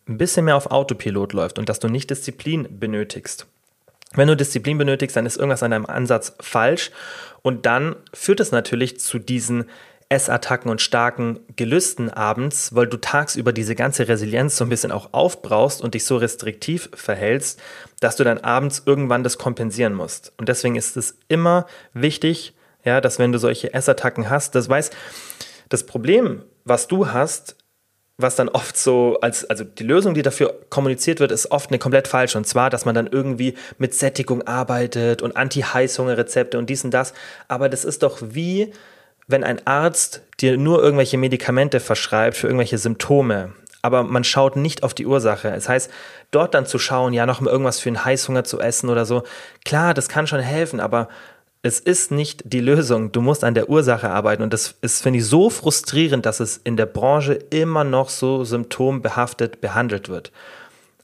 ein 0.08 0.20
bisschen 0.20 0.46
mehr 0.46 0.56
auf 0.56 0.70
Autopilot 0.70 1.34
läuft 1.34 1.58
und 1.58 1.68
dass 1.68 1.80
du 1.80 1.88
nicht 1.88 2.12
Disziplin 2.12 2.68
benötigst. 2.80 3.48
Wenn 4.14 4.28
du 4.28 4.36
Disziplin 4.36 4.78
benötigst, 4.78 5.16
dann 5.16 5.26
ist 5.26 5.38
irgendwas 5.38 5.64
an 5.64 5.72
deinem 5.72 5.86
Ansatz 5.86 6.34
falsch 6.40 6.92
und 7.42 7.66
dann 7.66 7.96
führt 8.14 8.40
es 8.40 8.52
natürlich 8.52 9.00
zu 9.00 9.20
diesen 9.20 9.66
Essattacken 10.10 10.72
und 10.72 10.82
starken 10.82 11.42
Gelüsten 11.58 12.10
abends, 12.10 12.74
weil 12.74 12.88
du 12.88 12.96
tagsüber 12.98 13.52
diese 13.52 13.76
ganze 13.76 14.08
Resilienz 14.08 14.56
so 14.56 14.64
ein 14.64 14.70
bisschen 14.70 14.94
auch 14.94 15.10
aufbrauchst 15.12 15.82
und 15.82 15.96
dich 15.96 16.06
so 16.06 16.16
restriktiv 16.16 16.90
verhältst, 16.94 17.60
dass 18.00 18.16
du 18.16 18.24
dann 18.24 18.38
abends 18.38 18.84
irgendwann 18.86 19.24
das 19.24 19.38
kompensieren 19.38 19.94
musst. 19.94 20.32
Und 20.38 20.48
deswegen 20.48 20.78
ist 20.78 20.96
es 20.96 21.18
immer 21.28 21.68
wichtig, 21.94 22.54
ja, 22.86 23.02
dass 23.02 23.20
wenn 23.20 23.34
du 23.34 23.40
solche 23.40 23.74
Essattacken 23.74 24.30
hast, 24.30 24.56
das 24.56 24.70
weiß, 24.70 24.92
das 25.68 25.86
Problem, 25.86 26.44
was 26.64 26.88
du 26.88 27.12
hast, 27.12 27.58
was 28.18 28.36
dann 28.36 28.50
oft 28.50 28.78
so 28.78 29.20
als, 29.22 29.46
also 29.46 29.64
die 29.64 29.84
Lösung, 29.84 30.16
die 30.16 30.24
dafür 30.24 30.60
kommuniziert 30.70 31.20
wird, 31.20 31.32
ist 31.32 31.52
oft 31.52 31.70
eine 31.70 31.78
komplett 31.78 32.08
falsche. 32.08 32.38
Und 32.38 32.46
zwar, 32.46 32.70
dass 32.70 32.86
man 32.86 32.96
dann 32.96 33.08
irgendwie 33.08 33.54
mit 33.78 33.94
Sättigung 33.94 34.42
arbeitet 34.42 35.22
und 35.22 35.38
Anti-Heißhunger-Rezepte 35.38 36.58
und 36.58 36.70
dies 36.70 36.84
und 36.84 36.92
das. 36.92 37.14
Aber 37.48 37.70
das 37.70 37.86
ist 37.86 38.02
doch 38.02 38.18
wie, 38.22 38.74
wenn 39.28 39.44
ein 39.44 39.66
Arzt 39.68 40.24
dir 40.40 40.58
nur 40.58 40.82
irgendwelche 40.82 41.18
Medikamente 41.18 41.80
verschreibt 41.80 42.38
für 42.38 42.48
irgendwelche 42.48 42.78
Symptome, 42.80 43.54
aber 43.82 44.04
man 44.04 44.24
schaut 44.24 44.56
nicht 44.56 44.84
auf 44.84 44.94
die 44.94 45.06
Ursache. 45.06 45.52
Das 45.52 45.70
heißt, 45.70 45.92
dort 46.32 46.54
dann 46.54 46.66
zu 46.66 46.80
schauen, 46.80 47.14
ja, 47.14 47.26
noch 47.26 47.42
mal 47.42 47.52
irgendwas 47.52 47.80
für 47.80 47.90
einen 47.90 48.04
Heißhunger 48.04 48.44
zu 48.44 48.60
essen 48.60 48.90
oder 48.90 49.06
so, 49.06 49.24
klar, 49.64 49.94
das 49.94 50.10
kann 50.10 50.28
schon 50.28 50.40
helfen, 50.40 50.80
aber 50.80 51.08
es 51.68 51.80
ist 51.80 52.12
nicht 52.12 52.42
die 52.46 52.62
Lösung. 52.62 53.12
Du 53.12 53.22
musst 53.22 53.44
an 53.44 53.54
der 53.54 53.70
Ursache 53.70 54.10
arbeiten. 54.10 54.42
Und 54.42 54.54
das 54.54 54.76
ist, 54.82 55.04
finde 55.04 55.20
ich, 55.20 55.26
so 55.26 55.50
frustrierend, 55.50 56.26
dass 56.26 56.40
es 56.40 56.58
in 56.64 56.78
der 56.78 56.86
Branche 56.86 57.34
immer 57.34 57.84
noch 57.84 58.10
so 58.10 58.44
symptombehaftet 58.44 59.62
behandelt 59.62 60.10
wird. 60.10 60.32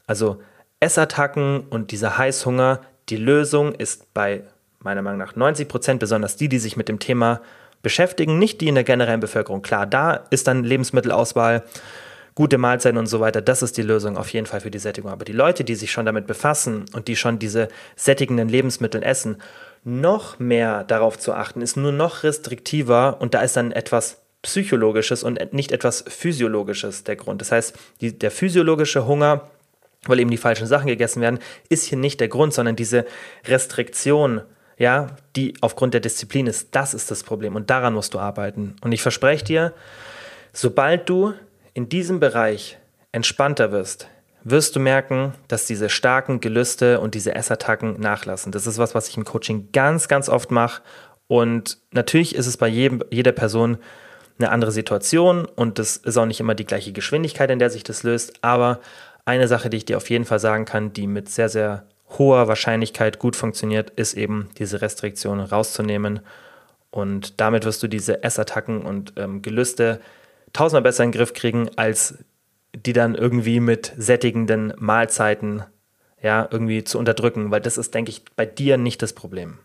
Also 0.08 0.42
Essattacken 0.80 1.62
und 1.70 1.92
dieser 1.92 2.18
Heißhunger, 2.18 2.82
die 3.10 3.18
Lösung 3.18 3.76
ist 3.76 4.14
bei 4.14 4.44
meiner 4.80 5.02
Meinung 5.02 5.20
nach 5.20 5.36
90 5.36 5.68
Prozent, 5.68 6.00
besonders 6.00 6.36
die, 6.36 6.50
die 6.50 6.60
sich 6.60 6.78
mit 6.78 6.90
dem 6.90 7.00
Thema 7.00 7.42
beschäftigen, 7.82 8.40
nicht 8.40 8.62
die 8.62 8.68
in 8.68 8.76
der 8.76 8.84
generellen 8.84 9.20
Bevölkerung. 9.20 9.62
Klar, 9.62 9.86
da 9.86 10.14
ist 10.30 10.48
dann 10.48 10.64
Lebensmittelauswahl, 10.64 11.64
gute 12.36 12.58
Mahlzeiten 12.58 12.98
und 12.98 13.06
so 13.08 13.20
weiter, 13.20 13.42
das 13.42 13.62
ist 13.62 13.78
die 13.78 13.82
Lösung 13.82 14.18
auf 14.18 14.30
jeden 14.30 14.48
Fall 14.48 14.62
für 14.62 14.72
die 14.72 14.80
Sättigung. 14.80 15.12
Aber 15.12 15.26
die 15.26 15.34
Leute, 15.34 15.64
die 15.64 15.76
sich 15.76 15.92
schon 15.92 16.06
damit 16.06 16.28
befassen 16.28 16.86
und 16.94 17.08
die 17.08 17.16
schon 17.16 17.40
diese 17.40 17.68
sättigenden 17.96 18.50
Lebensmittel 18.50 19.04
essen, 19.04 19.38
noch 19.84 20.40
mehr 20.40 20.84
darauf 20.84 21.18
zu 21.18 21.34
achten, 21.34 21.62
ist 21.62 21.78
nur 21.78 21.92
noch 21.92 22.24
restriktiver 22.24 23.18
und 23.20 23.34
da 23.34 23.42
ist 23.42 23.58
dann 23.58 23.72
etwas 23.72 24.22
psychologisches 24.42 25.24
und 25.24 25.54
nicht 25.54 25.72
etwas 25.72 26.04
physiologisches 26.08 27.04
der 27.04 27.16
Grund. 27.16 27.42
Das 27.42 27.52
heißt, 27.52 27.78
die, 28.02 28.18
der 28.18 28.32
physiologische 28.32 29.06
Hunger, 29.08 29.50
weil 30.06 30.20
eben 30.20 30.32
die 30.32 30.38
falschen 30.38 30.68
Sachen 30.68 30.88
gegessen 30.88 31.22
werden, 31.22 31.40
ist 31.70 31.86
hier 31.86 31.98
nicht 31.98 32.20
der 32.20 32.28
Grund, 32.28 32.54
sondern 32.54 32.76
diese 32.76 33.06
Restriktion 33.46 34.42
ja, 34.78 35.08
die 35.36 35.54
aufgrund 35.62 35.94
der 35.94 36.02
Disziplin 36.02 36.48
ist. 36.48 36.70
Das 36.72 36.94
ist 36.94 37.12
das 37.12 37.24
Problem 37.24 37.56
und 37.56 37.70
daran 37.70 37.94
musst 37.94 38.14
du 38.14 38.20
arbeiten. 38.20 38.76
Und 38.82 38.92
ich 38.92 39.02
verspreche 39.02 39.46
dir, 39.46 39.74
sobald 40.52 41.10
du 41.10 41.34
in 41.74 41.90
diesem 41.90 42.20
Bereich 42.20 42.78
entspannter 43.12 43.72
wirst, 43.72 44.08
wirst 44.44 44.76
du 44.76 44.80
merken, 44.80 45.34
dass 45.48 45.66
diese 45.66 45.90
starken 45.90 46.40
Gelüste 46.40 47.00
und 47.00 47.16
diese 47.16 47.36
Essattacken 47.36 48.00
nachlassen. 48.00 48.52
Das 48.52 48.68
ist 48.68 48.78
was, 48.78 48.94
was 48.96 49.08
ich 49.08 49.18
im 49.18 49.26
Coaching 49.26 49.70
ganz, 49.72 50.08
ganz 50.08 50.30
oft 50.30 50.52
mache. 50.52 50.82
Und 51.28 51.78
natürlich 51.92 52.36
ist 52.36 52.48
es 52.48 52.58
bei 52.58 52.68
jedem, 52.68 53.04
jeder 53.10 53.32
Person 53.32 53.78
eine 54.40 54.50
andere 54.50 54.72
Situation 54.72 55.46
und 55.46 55.80
das 55.80 55.98
ist 55.98 56.18
auch 56.18 56.26
nicht 56.26 56.40
immer 56.40 56.56
die 56.56 56.66
gleiche 56.66 56.92
Geschwindigkeit, 56.92 57.50
in 57.52 57.60
der 57.60 57.70
sich 57.70 57.84
das 57.84 58.04
löst. 58.04 58.34
Aber 58.42 58.80
eine 59.26 59.48
Sache, 59.48 59.70
die 59.70 59.78
ich 59.78 59.86
dir 59.86 59.98
auf 59.98 60.10
jeden 60.10 60.26
Fall 60.26 60.40
sagen 60.40 60.66
kann, 60.66 60.92
die 60.92 61.08
mit 61.08 61.30
sehr, 61.30 61.50
sehr 61.50 61.86
hoher 62.18 62.48
Wahrscheinlichkeit 62.48 63.20
gut 63.20 63.36
funktioniert, 63.36 63.92
ist 63.92 64.16
eben 64.16 64.50
diese 64.58 64.82
Restriktion 64.82 65.40
rauszunehmen. 65.40 66.20
Und 66.92 67.40
damit 67.40 67.66
wirst 67.66 67.82
du 67.82 67.88
diese 67.88 68.24
Essattacken 68.24 68.82
und 68.84 69.14
ähm, 69.18 69.42
Gelüste 69.42 70.00
tausendmal 70.52 70.84
besser 70.84 71.04
in 71.04 71.12
den 71.12 71.18
Griff 71.18 71.34
kriegen, 71.34 71.70
als 71.76 72.20
die 72.86 72.94
dann 72.94 73.16
irgendwie 73.16 73.60
mit 73.60 73.94
sättigenden 73.98 74.74
Mahlzeiten 74.78 75.64
ja, 76.22 76.48
irgendwie 76.50 76.84
zu 76.84 76.98
unterdrücken, 76.98 77.52
weil 77.52 77.62
das 77.62 77.78
ist, 77.78 77.94
denke 77.94 78.10
ich, 78.10 78.24
bei 78.36 78.46
dir 78.46 78.78
nicht 78.78 79.02
das 79.02 79.14
Problem. 79.14 79.60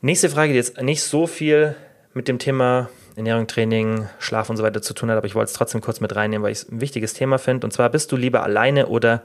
Nächste 0.00 0.30
Frage, 0.30 0.52
die 0.52 0.58
jetzt 0.58 0.80
nicht 0.80 1.02
so 1.02 1.26
viel 1.26 1.76
mit 2.14 2.28
dem 2.28 2.38
Thema 2.38 2.88
Ernährung, 3.14 3.46
Training, 3.46 4.08
Schlaf 4.18 4.48
und 4.50 4.56
so 4.56 4.62
weiter 4.62 4.82
zu 4.82 4.94
tun 4.94 5.10
hat, 5.10 5.18
aber 5.18 5.26
ich 5.26 5.34
wollte 5.34 5.50
es 5.50 5.52
trotzdem 5.52 5.82
kurz 5.82 6.00
mit 6.00 6.16
reinnehmen, 6.16 6.42
weil 6.42 6.52
ich 6.52 6.58
es 6.58 6.68
ein 6.68 6.80
wichtiges 6.80 7.12
Thema 7.12 7.38
finde. 7.38 7.66
Und 7.66 7.72
zwar, 7.72 7.90
bist 7.90 8.10
du 8.10 8.16
lieber 8.16 8.42
alleine 8.42 8.86
oder 8.86 9.22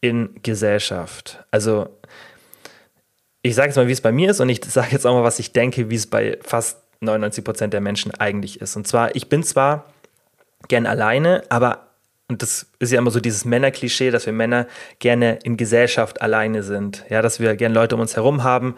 in 0.00 0.30
Gesellschaft? 0.42 1.44
Also, 1.50 1.88
ich 3.42 3.54
sage 3.54 3.68
jetzt 3.68 3.76
mal, 3.76 3.88
wie 3.88 3.92
es 3.92 4.00
bei 4.00 4.12
mir 4.12 4.30
ist 4.30 4.40
und 4.40 4.48
ich 4.48 4.62
sage 4.64 4.88
jetzt 4.92 5.06
auch 5.06 5.14
mal, 5.14 5.24
was 5.24 5.38
ich 5.38 5.52
denke, 5.52 5.88
wie 5.88 5.96
es 5.96 6.06
bei 6.06 6.38
fast 6.42 6.78
99 7.00 7.44
Prozent 7.44 7.72
der 7.72 7.80
Menschen 7.80 8.12
eigentlich 8.14 8.60
ist. 8.60 8.76
Und 8.76 8.86
zwar, 8.86 9.14
ich 9.16 9.28
bin 9.28 9.42
zwar 9.42 9.86
gern 10.68 10.86
alleine, 10.86 11.42
aber, 11.48 11.88
und 12.28 12.42
das 12.42 12.66
ist 12.78 12.92
ja 12.92 12.98
immer 12.98 13.10
so 13.10 13.20
dieses 13.20 13.44
Männerklischee, 13.44 14.10
dass 14.10 14.26
wir 14.26 14.32
Männer 14.32 14.66
gerne 14.98 15.38
in 15.44 15.56
Gesellschaft 15.56 16.20
alleine 16.20 16.62
sind. 16.62 17.04
Ja, 17.08 17.22
dass 17.22 17.40
wir 17.40 17.54
gern 17.56 17.72
Leute 17.72 17.94
um 17.94 18.00
uns 18.00 18.16
herum 18.16 18.42
haben, 18.42 18.76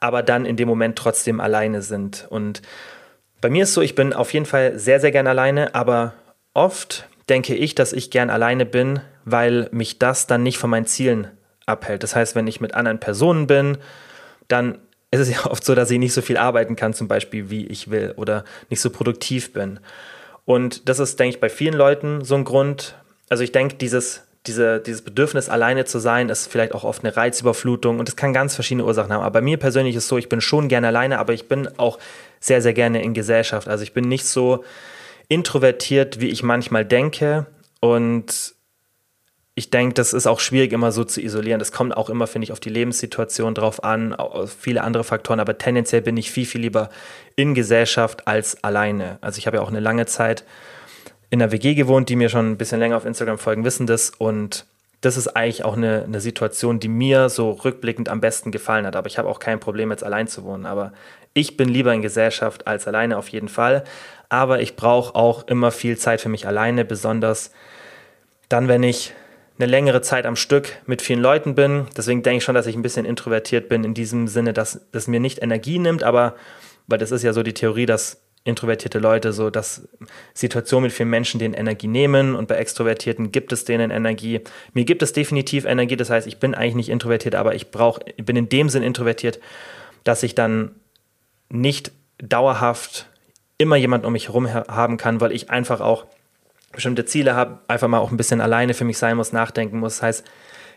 aber 0.00 0.22
dann 0.22 0.46
in 0.46 0.56
dem 0.56 0.68
Moment 0.68 0.96
trotzdem 0.96 1.40
alleine 1.40 1.82
sind. 1.82 2.26
Und 2.30 2.62
bei 3.40 3.50
mir 3.50 3.64
ist 3.64 3.74
so, 3.74 3.82
ich 3.82 3.94
bin 3.94 4.12
auf 4.12 4.32
jeden 4.32 4.46
Fall 4.46 4.78
sehr, 4.78 5.00
sehr 5.00 5.10
gern 5.10 5.26
alleine, 5.26 5.74
aber 5.74 6.14
oft 6.54 7.08
denke 7.28 7.54
ich, 7.54 7.74
dass 7.74 7.92
ich 7.92 8.10
gern 8.10 8.30
alleine 8.30 8.66
bin, 8.66 9.00
weil 9.24 9.68
mich 9.72 9.98
das 9.98 10.26
dann 10.26 10.42
nicht 10.42 10.58
von 10.58 10.70
meinen 10.70 10.86
Zielen 10.86 11.28
abhält. 11.66 12.02
Das 12.02 12.14
heißt, 12.14 12.34
wenn 12.34 12.46
ich 12.46 12.60
mit 12.60 12.74
anderen 12.74 13.00
Personen 13.00 13.46
bin, 13.46 13.78
dann 14.48 14.78
ist 15.10 15.20
es 15.20 15.30
ja 15.30 15.46
oft 15.50 15.64
so, 15.64 15.74
dass 15.74 15.90
ich 15.90 15.98
nicht 15.98 16.12
so 16.12 16.22
viel 16.22 16.36
arbeiten 16.36 16.76
kann, 16.76 16.94
zum 16.94 17.08
Beispiel, 17.08 17.50
wie 17.50 17.66
ich 17.66 17.90
will 17.90 18.14
oder 18.16 18.44
nicht 18.70 18.80
so 18.80 18.90
produktiv 18.90 19.52
bin. 19.52 19.80
Und 20.44 20.88
das 20.88 20.98
ist, 20.98 21.18
denke 21.18 21.36
ich, 21.36 21.40
bei 21.40 21.48
vielen 21.48 21.74
Leuten 21.74 22.24
so 22.24 22.34
ein 22.34 22.44
Grund. 22.44 22.96
Also 23.28 23.42
ich 23.42 23.52
denke, 23.52 23.76
dieses, 23.76 24.22
diese, 24.46 24.80
dieses 24.80 25.02
Bedürfnis, 25.02 25.48
alleine 25.48 25.84
zu 25.86 25.98
sein, 25.98 26.28
ist 26.28 26.50
vielleicht 26.50 26.74
auch 26.74 26.84
oft 26.84 27.02
eine 27.02 27.16
Reizüberflutung 27.16 27.98
und 27.98 28.08
es 28.08 28.16
kann 28.16 28.32
ganz 28.32 28.54
verschiedene 28.54 28.84
Ursachen 28.84 29.12
haben. 29.12 29.22
Aber 29.22 29.40
bei 29.40 29.40
mir 29.40 29.56
persönlich 29.56 29.96
ist 29.96 30.04
es 30.04 30.08
so, 30.08 30.18
ich 30.18 30.28
bin 30.28 30.40
schon 30.40 30.68
gerne 30.68 30.88
alleine, 30.88 31.18
aber 31.18 31.32
ich 31.32 31.48
bin 31.48 31.68
auch 31.78 31.98
sehr, 32.40 32.60
sehr 32.60 32.74
gerne 32.74 33.02
in 33.02 33.14
Gesellschaft. 33.14 33.68
Also 33.68 33.84
ich 33.84 33.94
bin 33.94 34.06
nicht 34.06 34.26
so 34.26 34.64
introvertiert, 35.28 36.20
wie 36.20 36.28
ich 36.28 36.42
manchmal 36.42 36.84
denke. 36.84 37.46
Und 37.80 38.54
ich 39.56 39.70
denke, 39.70 39.94
das 39.94 40.12
ist 40.12 40.26
auch 40.26 40.40
schwierig, 40.40 40.72
immer 40.72 40.90
so 40.90 41.04
zu 41.04 41.20
isolieren. 41.20 41.60
Das 41.60 41.70
kommt 41.70 41.96
auch 41.96 42.10
immer, 42.10 42.26
finde 42.26 42.44
ich, 42.44 42.52
auf 42.52 42.58
die 42.58 42.70
Lebenssituation 42.70 43.54
drauf 43.54 43.84
an, 43.84 44.12
auf 44.12 44.52
viele 44.52 44.82
andere 44.82 45.04
Faktoren. 45.04 45.38
Aber 45.38 45.58
tendenziell 45.58 46.02
bin 46.02 46.16
ich 46.16 46.32
viel, 46.32 46.44
viel 46.44 46.60
lieber 46.60 46.90
in 47.36 47.54
Gesellschaft 47.54 48.26
als 48.26 48.64
alleine. 48.64 49.18
Also 49.20 49.38
ich 49.38 49.46
habe 49.46 49.58
ja 49.58 49.62
auch 49.62 49.68
eine 49.68 49.80
lange 49.80 50.06
Zeit 50.06 50.44
in 51.30 51.40
einer 51.40 51.52
WG 51.52 51.74
gewohnt, 51.74 52.08
die 52.08 52.16
mir 52.16 52.28
schon 52.30 52.52
ein 52.52 52.56
bisschen 52.56 52.80
länger 52.80 52.96
auf 52.96 53.04
Instagram 53.04 53.38
folgen, 53.38 53.64
wissen 53.64 53.86
das. 53.86 54.10
Und 54.10 54.66
das 55.02 55.16
ist 55.16 55.28
eigentlich 55.28 55.64
auch 55.64 55.76
eine, 55.76 56.02
eine 56.02 56.20
Situation, 56.20 56.80
die 56.80 56.88
mir 56.88 57.28
so 57.28 57.52
rückblickend 57.52 58.08
am 58.08 58.20
besten 58.20 58.50
gefallen 58.50 58.86
hat. 58.86 58.96
Aber 58.96 59.06
ich 59.06 59.18
habe 59.18 59.28
auch 59.28 59.38
kein 59.38 59.60
Problem, 59.60 59.92
jetzt 59.92 60.02
allein 60.02 60.26
zu 60.26 60.42
wohnen. 60.42 60.66
Aber 60.66 60.92
ich 61.32 61.56
bin 61.56 61.68
lieber 61.68 61.94
in 61.94 62.02
Gesellschaft 62.02 62.66
als 62.66 62.88
alleine 62.88 63.18
auf 63.18 63.28
jeden 63.28 63.48
Fall. 63.48 63.84
Aber 64.28 64.60
ich 64.60 64.74
brauche 64.74 65.14
auch 65.14 65.46
immer 65.46 65.70
viel 65.70 65.96
Zeit 65.96 66.20
für 66.20 66.28
mich 66.28 66.44
alleine, 66.48 66.84
besonders 66.84 67.52
dann, 68.48 68.66
wenn 68.66 68.82
ich 68.82 69.12
eine 69.58 69.66
längere 69.66 70.02
Zeit 70.02 70.26
am 70.26 70.36
Stück 70.36 70.80
mit 70.86 71.00
vielen 71.00 71.20
Leuten 71.20 71.54
bin. 71.54 71.86
Deswegen 71.96 72.22
denke 72.22 72.38
ich 72.38 72.44
schon, 72.44 72.54
dass 72.54 72.66
ich 72.66 72.76
ein 72.76 72.82
bisschen 72.82 73.04
introvertiert 73.04 73.68
bin, 73.68 73.84
in 73.84 73.94
diesem 73.94 74.26
Sinne, 74.26 74.52
dass 74.52 74.80
das 74.90 75.06
mir 75.06 75.20
nicht 75.20 75.42
Energie 75.42 75.78
nimmt, 75.78 76.02
aber, 76.02 76.34
weil 76.86 76.98
das 76.98 77.12
ist 77.12 77.22
ja 77.22 77.32
so 77.32 77.42
die 77.42 77.54
Theorie, 77.54 77.86
dass 77.86 78.20
introvertierte 78.44 78.98
Leute 78.98 79.32
so, 79.32 79.48
dass 79.48 79.88
Situationen 80.34 80.84
mit 80.84 80.92
vielen 80.92 81.08
Menschen 81.08 81.40
denen 81.40 81.54
Energie 81.54 81.86
nehmen 81.86 82.34
und 82.34 82.46
bei 82.46 82.56
Extrovertierten 82.56 83.32
gibt 83.32 83.52
es 83.52 83.64
denen 83.64 83.90
Energie. 83.90 84.40
Mir 84.74 84.84
gibt 84.84 85.02
es 85.02 85.14
definitiv 85.14 85.64
Energie, 85.64 85.96
das 85.96 86.10
heißt, 86.10 86.26
ich 86.26 86.38
bin 86.38 86.54
eigentlich 86.54 86.74
nicht 86.74 86.88
introvertiert, 86.90 87.36
aber 87.36 87.54
ich 87.54 87.70
brauche, 87.70 88.00
bin 88.16 88.36
in 88.36 88.50
dem 88.50 88.68
Sinn 88.68 88.82
introvertiert, 88.82 89.40
dass 90.04 90.22
ich 90.22 90.34
dann 90.34 90.72
nicht 91.48 91.92
dauerhaft 92.18 93.08
immer 93.56 93.76
jemand 93.76 94.04
um 94.04 94.12
mich 94.12 94.28
herum 94.28 94.52
haben 94.52 94.98
kann, 94.98 95.20
weil 95.20 95.32
ich 95.32 95.48
einfach 95.48 95.80
auch 95.80 96.04
bestimmte 96.74 97.04
Ziele 97.04 97.34
habe, 97.34 97.58
einfach 97.68 97.88
mal 97.88 97.98
auch 97.98 98.10
ein 98.10 98.16
bisschen 98.16 98.40
alleine 98.40 98.74
für 98.74 98.84
mich 98.84 98.98
sein 98.98 99.16
muss, 99.16 99.32
nachdenken 99.32 99.78
muss. 99.78 99.96
Das 99.96 100.02
heißt, 100.02 100.24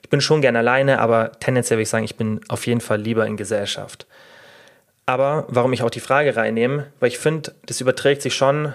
ich 0.04 0.10
bin 0.10 0.22
schon 0.22 0.42
gern 0.42 0.56
alleine, 0.56 1.00
aber 1.00 1.32
tendenziell 1.40 1.78
würde 1.78 1.84
ich 1.84 1.90
sagen, 1.90 2.06
ich 2.06 2.16
bin 2.16 2.42
auf 2.48 2.68
jeden 2.68 2.82
Fall 2.82 3.02
lieber 3.02 3.26
in 3.26 3.38
Gesellschaft. 3.38 4.08
Aber 5.06 5.46
warum 5.48 5.74
ich 5.74 5.84
auch 5.84 5.90
die 5.90 6.00
Frage 6.00 6.36
reinnehme, 6.36 6.88
weil 7.00 7.10
ich 7.10 7.18
finde, 7.18 7.54
das 7.66 7.82
überträgt 7.82 8.22
sich 8.22 8.36
schon 8.36 8.74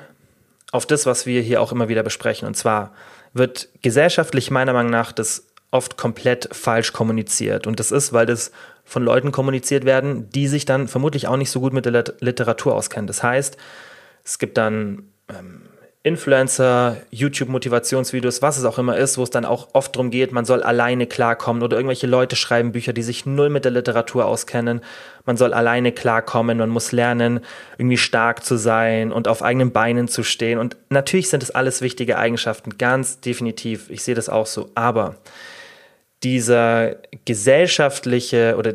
auf 0.73 0.87
das, 0.87 1.07
was 1.07 1.27
wir 1.27 1.43
hier 1.43 1.61
auch 1.61 1.73
immer 1.73 1.89
wieder 1.89 2.03
besprechen. 2.03 2.49
Und 2.49 2.57
zwar 2.57 2.93
wird 3.35 3.69
gesellschaftlich 3.83 4.51
meiner 4.51 4.73
Meinung 4.73 4.91
nach 4.91 5.13
das 5.13 5.47
oft 5.71 5.97
komplett 5.97 6.49
falsch 6.53 6.93
kommuniziert. 6.93 7.67
Und 7.67 7.81
das 7.81 7.93
ist, 7.93 8.13
weil 8.13 8.27
das 8.27 8.53
von 8.85 9.03
Leuten 9.03 9.33
kommuniziert 9.33 9.85
werden, 9.85 10.29
die 10.31 10.49
sich 10.49 10.65
dann 10.65 10.89
vermutlich 10.89 11.29
auch 11.29 11.37
nicht 11.37 11.51
so 11.51 11.61
gut 11.61 11.73
mit 11.73 11.87
der 11.87 12.05
Literatur 12.21 12.75
auskennen. 12.75 13.07
Das 13.07 13.23
heißt, 13.23 13.57
es 14.25 14.39
gibt 14.39 14.59
dann 14.59 15.05
ähm, 15.29 15.62
Influencer, 16.05 16.97
YouTube-Motivationsvideos, 17.11 18.43
was 18.43 18.59
es 18.59 18.65
auch 18.65 18.79
immer 18.79 18.97
ist, 18.97 19.19
wo 19.19 19.23
es 19.23 19.31
dann 19.31 19.45
auch 19.45 19.69
oft 19.73 19.95
darum 19.95 20.11
geht, 20.11 20.33
man 20.33 20.45
soll 20.45 20.65
alleine 20.65 21.07
klarkommen 21.07 21.63
oder 21.63 21.77
irgendwelche 21.77 22.09
Leute 22.09 22.35
schreiben 22.35 22.73
Bücher, 22.73 22.93
die 22.93 23.05
sich 23.05 23.25
null 23.25 23.51
mit 23.51 23.65
der 23.65 23.71
Literatur 23.71 24.27
auskennen. 24.27 24.81
Man 25.27 25.37
soll 25.37 25.55
alleine 25.55 25.93
klarkommen, 25.93 26.59
man 26.59 26.71
muss 26.71 26.91
lernen, 26.91 27.39
irgendwie 27.79 27.99
stark 27.99 28.45
zu 28.45 28.57
sein 28.57 29.13
und 29.13 29.29
auf 29.29 29.43
eigenen 29.43 29.71
Beinen 29.71 30.09
zu 30.09 30.25
stehen. 30.25 30.59
Und 30.59 30.77
natürlich 30.91 31.29
sind 31.31 31.45
es 31.45 31.53
alles 31.53 31.83
wichtige 31.83 32.19
Eigenschaften, 32.19 32.79
ganz 32.79 33.21
definitiv. 33.21 33.89
Ich 33.89 34.03
sehe 34.03 34.17
das 34.17 34.29
auch 34.29 34.47
so. 34.47 34.71
Aber 34.75 35.19
dieser 36.25 36.97
gesellschaftliche 37.25 38.57
oder 38.59 38.75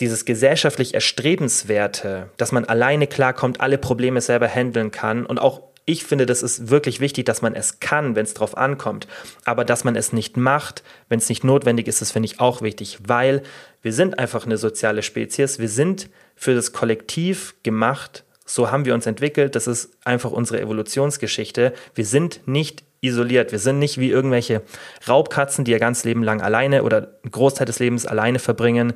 dieses 0.00 0.24
gesellschaftlich 0.24 0.94
Erstrebenswerte, 0.94 2.30
dass 2.38 2.52
man 2.52 2.64
alleine 2.64 3.06
klarkommt, 3.06 3.60
alle 3.60 3.76
Probleme 3.76 4.22
selber 4.22 4.48
handeln 4.48 4.90
kann 4.90 5.26
und 5.26 5.38
auch 5.38 5.73
ich 5.86 6.04
finde, 6.04 6.24
das 6.24 6.42
ist 6.42 6.70
wirklich 6.70 7.00
wichtig, 7.00 7.26
dass 7.26 7.42
man 7.42 7.54
es 7.54 7.78
kann, 7.78 8.16
wenn 8.16 8.24
es 8.24 8.34
drauf 8.34 8.56
ankommt. 8.56 9.06
Aber 9.44 9.64
dass 9.64 9.84
man 9.84 9.96
es 9.96 10.12
nicht 10.12 10.36
macht, 10.36 10.82
wenn 11.08 11.18
es 11.18 11.28
nicht 11.28 11.44
notwendig 11.44 11.88
ist, 11.88 12.00
das 12.00 12.12
finde 12.12 12.26
ich 12.26 12.40
auch 12.40 12.62
wichtig, 12.62 12.98
weil 13.06 13.42
wir 13.82 13.92
sind 13.92 14.18
einfach 14.18 14.46
eine 14.46 14.56
soziale 14.56 15.02
Spezies. 15.02 15.58
Wir 15.58 15.68
sind 15.68 16.08
für 16.36 16.54
das 16.54 16.72
Kollektiv 16.72 17.54
gemacht. 17.62 18.24
So 18.46 18.70
haben 18.70 18.86
wir 18.86 18.94
uns 18.94 19.06
entwickelt. 19.06 19.54
Das 19.54 19.66
ist 19.66 19.90
einfach 20.04 20.30
unsere 20.30 20.60
Evolutionsgeschichte. 20.60 21.74
Wir 21.94 22.06
sind 22.06 22.40
nicht 22.46 22.84
isoliert. 23.02 23.52
Wir 23.52 23.58
sind 23.58 23.78
nicht 23.78 23.98
wie 23.98 24.10
irgendwelche 24.10 24.62
Raubkatzen, 25.06 25.64
die 25.64 25.72
ihr 25.72 25.78
ganz 25.78 26.04
Leben 26.04 26.22
lang 26.22 26.40
alleine 26.40 26.82
oder 26.82 27.18
einen 27.22 27.30
Großteil 27.30 27.66
des 27.66 27.78
Lebens 27.78 28.06
alleine 28.06 28.38
verbringen. 28.38 28.94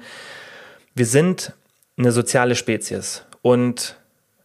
Wir 0.94 1.06
sind 1.06 1.52
eine 1.98 2.12
soziale 2.12 2.54
Spezies. 2.54 3.24
Und 3.42 3.96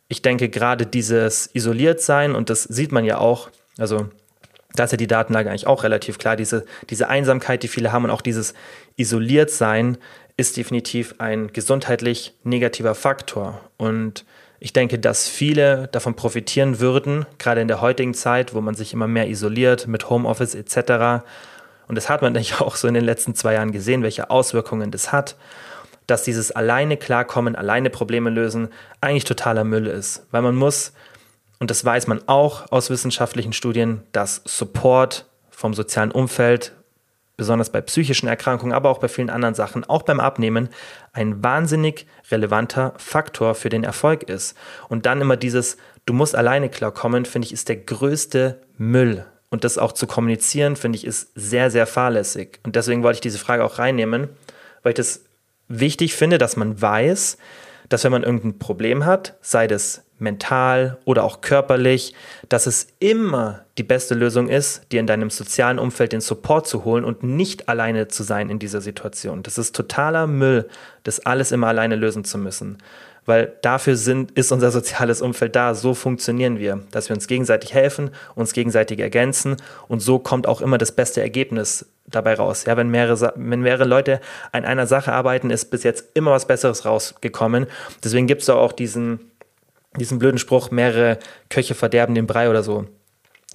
ich 0.08 0.22
denke, 0.22 0.50
gerade 0.50 0.86
dieses 0.86 1.50
Isoliertsein, 1.54 2.36
und 2.36 2.50
das 2.50 2.64
sieht 2.64 2.92
man 2.92 3.06
ja 3.06 3.18
auch, 3.18 3.50
also 3.78 4.10
da 4.76 4.86
ist 4.86 4.92
ja 4.92 4.98
die 4.98 5.08
Datenlage 5.08 5.50
eigentlich 5.50 5.68
auch 5.68 5.84
relativ 5.84 6.18
klar, 6.18 6.36
diese, 6.36 6.66
diese 6.90 7.08
Einsamkeit, 7.08 7.64
die 7.64 7.68
viele 7.68 7.92
haben 7.92 8.06
und 8.06 8.12
auch 8.12 8.22
dieses 8.22 8.54
Isoliertsein 8.96 9.98
ist 10.36 10.58
definitiv 10.58 11.16
ein 11.20 11.54
gesundheitlich 11.54 12.34
negativer 12.44 12.96
Faktor. 12.96 13.62
Und 13.78 14.26
ich 14.60 14.74
denke, 14.74 14.98
dass 14.98 15.28
viele 15.28 15.90
davon 15.92 16.16
profitieren 16.16 16.80
würden, 16.80 17.26
gerade 17.38 17.62
in 17.62 17.68
der 17.68 17.82
heutigen 17.82 18.14
Zeit, 18.14 18.54
wo 18.56 18.62
man 18.62 18.76
sich 18.76 18.94
immer 18.94 19.08
mehr 19.08 19.28
isoliert 19.30 19.88
mit 19.88 20.10
Homeoffice 20.10 20.56
etc. 20.56 21.24
Und 21.88 21.96
das 21.96 22.10
hat 22.10 22.22
man 22.22 22.30
eigentlich 22.36 22.60
auch 22.60 22.76
so 22.76 22.88
in 22.88 22.96
den 22.96 23.06
letzten 23.06 23.36
zwei 23.36 23.54
Jahren 23.54 23.72
gesehen, 23.72 24.02
welche 24.02 24.30
Auswirkungen 24.30 24.90
das 24.90 25.12
hat 25.12 25.36
dass 26.08 26.24
dieses 26.24 26.52
alleine 26.52 26.98
klarkommen, 26.98 27.56
alleine 27.56 27.90
Probleme 27.90 28.30
lösen 28.30 28.70
eigentlich 29.02 29.24
totaler 29.24 29.64
Müll 29.64 29.88
ist. 29.88 30.28
Weil 30.32 30.42
man 30.42 30.56
muss, 30.56 30.94
und 31.60 31.70
das 31.70 31.84
weiß 31.84 32.08
man 32.08 32.22
auch 32.28 32.72
aus 32.72 32.90
wissenschaftlichen 32.90 33.54
Studien, 33.54 34.04
dass 34.12 34.42
Support 34.46 35.26
vom 35.50 35.74
sozialen 35.74 36.12
Umfeld 36.12 36.74
besonders 37.38 37.72
bei 37.72 37.82
psychischen 37.82 38.28
Erkrankungen, 38.28 38.74
aber 38.74 38.90
auch 38.90 39.00
bei 39.00 39.08
vielen 39.08 39.30
anderen 39.30 39.56
Sachen, 39.56 39.84
auch 39.84 40.04
beim 40.04 40.20
Abnehmen, 40.20 40.70
ein 41.14 41.44
wahnsinnig 41.44 42.06
relevanter 42.32 42.94
Faktor 42.98 43.56
für 43.56 43.70
den 43.70 43.84
Erfolg 43.84 44.24
ist. 44.24 44.56
Und 44.88 45.06
dann 45.06 45.22
immer 45.22 45.36
dieses, 45.36 45.78
du 46.06 46.14
musst 46.14 46.36
alleine 46.36 46.70
klarkommen, 46.70 47.26
finde 47.26 47.48
ich, 47.48 47.54
ist 47.54 47.70
der 47.70 47.78
größte 47.78 48.62
Müll. 48.78 49.26
Und 49.50 49.64
das 49.64 49.78
auch 49.78 49.92
zu 49.92 50.08
kommunizieren, 50.08 50.76
finde 50.76 50.98
ich, 50.98 51.06
ist 51.06 51.32
sehr, 51.36 51.70
sehr 51.72 51.88
fahrlässig. 51.88 52.60
Und 52.64 52.76
deswegen 52.76 53.04
wollte 53.04 53.18
ich 53.18 53.22
diese 53.22 53.40
Frage 53.40 53.64
auch 53.64 53.80
reinnehmen, 53.80 54.30
weil 54.82 54.92
ich 54.92 54.98
das 54.98 55.22
wichtig 55.80 56.16
finde, 56.16 56.38
dass 56.38 56.56
man 56.56 56.82
weiß, 56.82 57.38
dass 57.90 58.04
wenn 58.04 58.12
man 58.12 58.24
irgendein 58.24 58.60
Problem 58.60 59.06
hat, 59.06 59.36
sei 59.42 59.68
das 59.68 60.04
mental 60.20 60.98
oder 61.06 61.24
auch 61.24 61.42
körperlich, 61.42 62.14
dass 62.50 62.66
es 62.66 62.88
immer 63.00 63.66
die 63.78 63.84
beste 63.84 64.16
Lösung 64.16 64.48
ist, 64.48 64.92
dir 64.92 65.00
in 65.00 65.08
deinem 65.08 65.30
sozialen 65.30 65.80
Umfeld 65.80 66.14
den 66.14 66.22
Support 66.22 66.68
zu 66.68 66.86
holen 66.86 67.04
und 67.04 67.24
nicht 67.24 67.70
alleine 67.70 68.08
zu 68.08 68.24
sein 68.24 68.50
in 68.50 68.60
dieser 68.60 68.82
Situation. 68.82 69.44
Das 69.44 69.58
ist 69.58 69.76
totaler 69.76 70.28
Müll, 70.28 70.68
das 71.04 71.20
alles 71.20 71.52
immer 71.52 71.68
alleine 71.68 71.96
lösen 71.96 72.24
zu 72.24 72.38
müssen. 72.38 72.78
Weil 73.26 73.54
dafür 73.62 73.96
sind, 73.96 74.32
ist 74.32 74.52
unser 74.52 74.72
soziales 74.72 75.22
Umfeld 75.22 75.56
da. 75.56 75.76
So 75.76 75.94
funktionieren 75.94 76.60
wir, 76.60 76.82
dass 76.92 77.10
wir 77.10 77.16
uns 77.16 77.28
gegenseitig 77.28 77.74
helfen, 77.74 78.12
uns 78.36 78.54
gegenseitig 78.54 79.00
ergänzen 79.00 79.58
und 79.88 80.02
so 80.02 80.20
kommt 80.20 80.48
auch 80.48 80.62
immer 80.62 80.78
das 80.78 80.92
beste 80.92 81.22
Ergebnis 81.22 81.86
dabei 82.06 82.36
raus. 82.36 82.66
Ja, 82.66 82.78
wenn 82.78 82.90
mehrere, 82.90 83.34
wenn 83.36 83.62
mehrere 83.62 83.86
Leute 83.86 84.20
an 84.52 84.66
einer 84.66 84.88
Sache 84.88 85.14
arbeiten, 85.14 85.50
ist 85.50 85.66
bis 85.72 85.84
jetzt 85.84 86.16
immer 86.16 86.32
was 86.32 86.48
Besseres 86.48 86.86
rausgekommen. 86.86 87.68
Deswegen 88.04 88.28
gibt 88.28 88.42
es 88.42 88.50
auch 88.50 88.72
diesen, 88.72 89.32
diesen 89.98 90.20
blöden 90.20 90.38
Spruch, 90.38 90.72
mehrere 90.72 91.20
Köche 91.50 91.76
verderben 91.76 92.16
den 92.16 92.28
Brei 92.28 92.50
oder 92.50 92.64
so. 92.64 92.86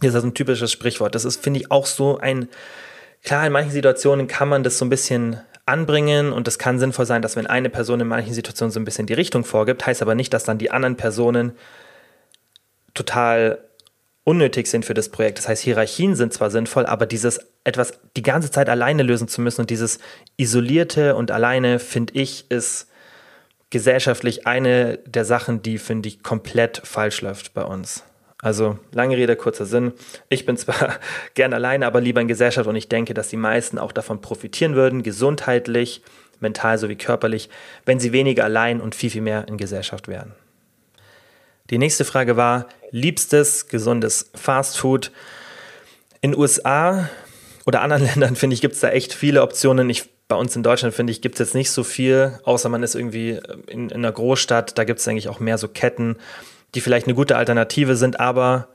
Das 0.00 0.14
ist 0.14 0.24
ein 0.24 0.34
typisches 0.34 0.70
Sprichwort. 0.72 1.14
Das 1.14 1.24
ist, 1.24 1.42
finde 1.42 1.60
ich, 1.60 1.70
auch 1.70 1.86
so 1.86 2.18
ein, 2.18 2.48
klar, 3.24 3.46
in 3.46 3.52
manchen 3.52 3.72
Situationen 3.72 4.28
kann 4.28 4.48
man 4.48 4.62
das 4.62 4.78
so 4.78 4.84
ein 4.84 4.90
bisschen 4.90 5.40
anbringen 5.66 6.32
und 6.32 6.48
es 6.48 6.58
kann 6.58 6.78
sinnvoll 6.78 7.04
sein, 7.04 7.20
dass 7.20 7.36
wenn 7.36 7.46
eine 7.46 7.68
Person 7.68 8.00
in 8.00 8.08
manchen 8.08 8.32
Situationen 8.32 8.72
so 8.72 8.80
ein 8.80 8.84
bisschen 8.84 9.06
die 9.06 9.14
Richtung 9.14 9.44
vorgibt, 9.44 9.84
heißt 9.84 10.00
aber 10.00 10.14
nicht, 10.14 10.32
dass 10.32 10.44
dann 10.44 10.58
die 10.58 10.70
anderen 10.70 10.96
Personen 10.96 11.52
total 12.94 13.58
unnötig 14.24 14.66
sind 14.66 14.84
für 14.84 14.94
das 14.94 15.08
Projekt. 15.08 15.38
Das 15.38 15.48
heißt, 15.48 15.62
Hierarchien 15.62 16.14
sind 16.14 16.32
zwar 16.32 16.50
sinnvoll, 16.50 16.86
aber 16.86 17.06
dieses 17.06 17.40
etwas 17.64 18.00
die 18.16 18.22
ganze 18.22 18.50
Zeit 18.50 18.68
alleine 18.68 19.02
lösen 19.02 19.28
zu 19.28 19.40
müssen 19.40 19.62
und 19.62 19.70
dieses 19.70 19.98
isolierte 20.36 21.16
und 21.16 21.30
alleine, 21.30 21.78
finde 21.78 22.14
ich, 22.14 22.50
ist 22.50 22.88
gesellschaftlich 23.70 24.46
eine 24.46 24.98
der 24.98 25.24
Sachen, 25.24 25.62
die, 25.62 25.78
finde 25.78 26.08
ich, 26.08 26.22
komplett 26.22 26.80
falsch 26.84 27.20
läuft 27.20 27.54
bei 27.54 27.62
uns. 27.62 28.04
Also 28.40 28.78
lange 28.92 29.16
Rede, 29.16 29.34
kurzer 29.34 29.66
Sinn. 29.66 29.92
Ich 30.28 30.46
bin 30.46 30.56
zwar 30.56 30.98
gern 31.34 31.52
alleine, 31.52 31.86
aber 31.86 32.00
lieber 32.00 32.20
in 32.20 32.28
Gesellschaft 32.28 32.68
und 32.68 32.76
ich 32.76 32.88
denke, 32.88 33.12
dass 33.14 33.28
die 33.28 33.36
meisten 33.36 33.78
auch 33.78 33.92
davon 33.92 34.20
profitieren 34.20 34.74
würden, 34.74 35.02
gesundheitlich, 35.02 36.02
mental 36.40 36.78
sowie 36.78 36.96
körperlich, 36.96 37.50
wenn 37.84 37.98
sie 37.98 38.12
weniger 38.12 38.44
allein 38.44 38.80
und 38.80 38.94
viel, 38.94 39.10
viel 39.10 39.22
mehr 39.22 39.48
in 39.48 39.56
Gesellschaft 39.56 40.06
wären. 40.06 40.34
Die 41.70 41.78
nächste 41.78 42.04
Frage 42.04 42.36
war, 42.36 42.66
liebstes 42.92 43.66
gesundes 43.66 44.30
Fastfood. 44.34 45.10
In 46.20 46.34
USA 46.36 47.10
oder 47.68 47.82
anderen 47.82 48.02
Ländern, 48.06 48.34
finde 48.34 48.54
ich, 48.54 48.62
gibt 48.62 48.74
es 48.74 48.80
da 48.80 48.88
echt 48.88 49.12
viele 49.12 49.42
Optionen. 49.42 49.90
Ich 49.90 50.08
bei 50.26 50.36
uns 50.36 50.56
in 50.56 50.62
Deutschland, 50.62 50.94
finde 50.94 51.10
ich, 51.10 51.20
gibt 51.20 51.36
es 51.36 51.38
jetzt 51.38 51.54
nicht 51.54 51.70
so 51.70 51.84
viel, 51.84 52.38
außer 52.44 52.68
man 52.68 52.82
ist 52.82 52.94
irgendwie 52.94 53.40
in, 53.66 53.88
in 53.88 53.92
einer 53.92 54.12
Großstadt. 54.12 54.76
Da 54.76 54.84
gibt 54.84 55.00
es 55.00 55.08
eigentlich 55.08 55.28
auch 55.28 55.38
mehr 55.38 55.58
so 55.58 55.68
Ketten, 55.68 56.16
die 56.74 56.80
vielleicht 56.80 57.06
eine 57.06 57.14
gute 57.14 57.36
Alternative 57.36 57.96
sind. 57.96 58.20
Aber 58.20 58.68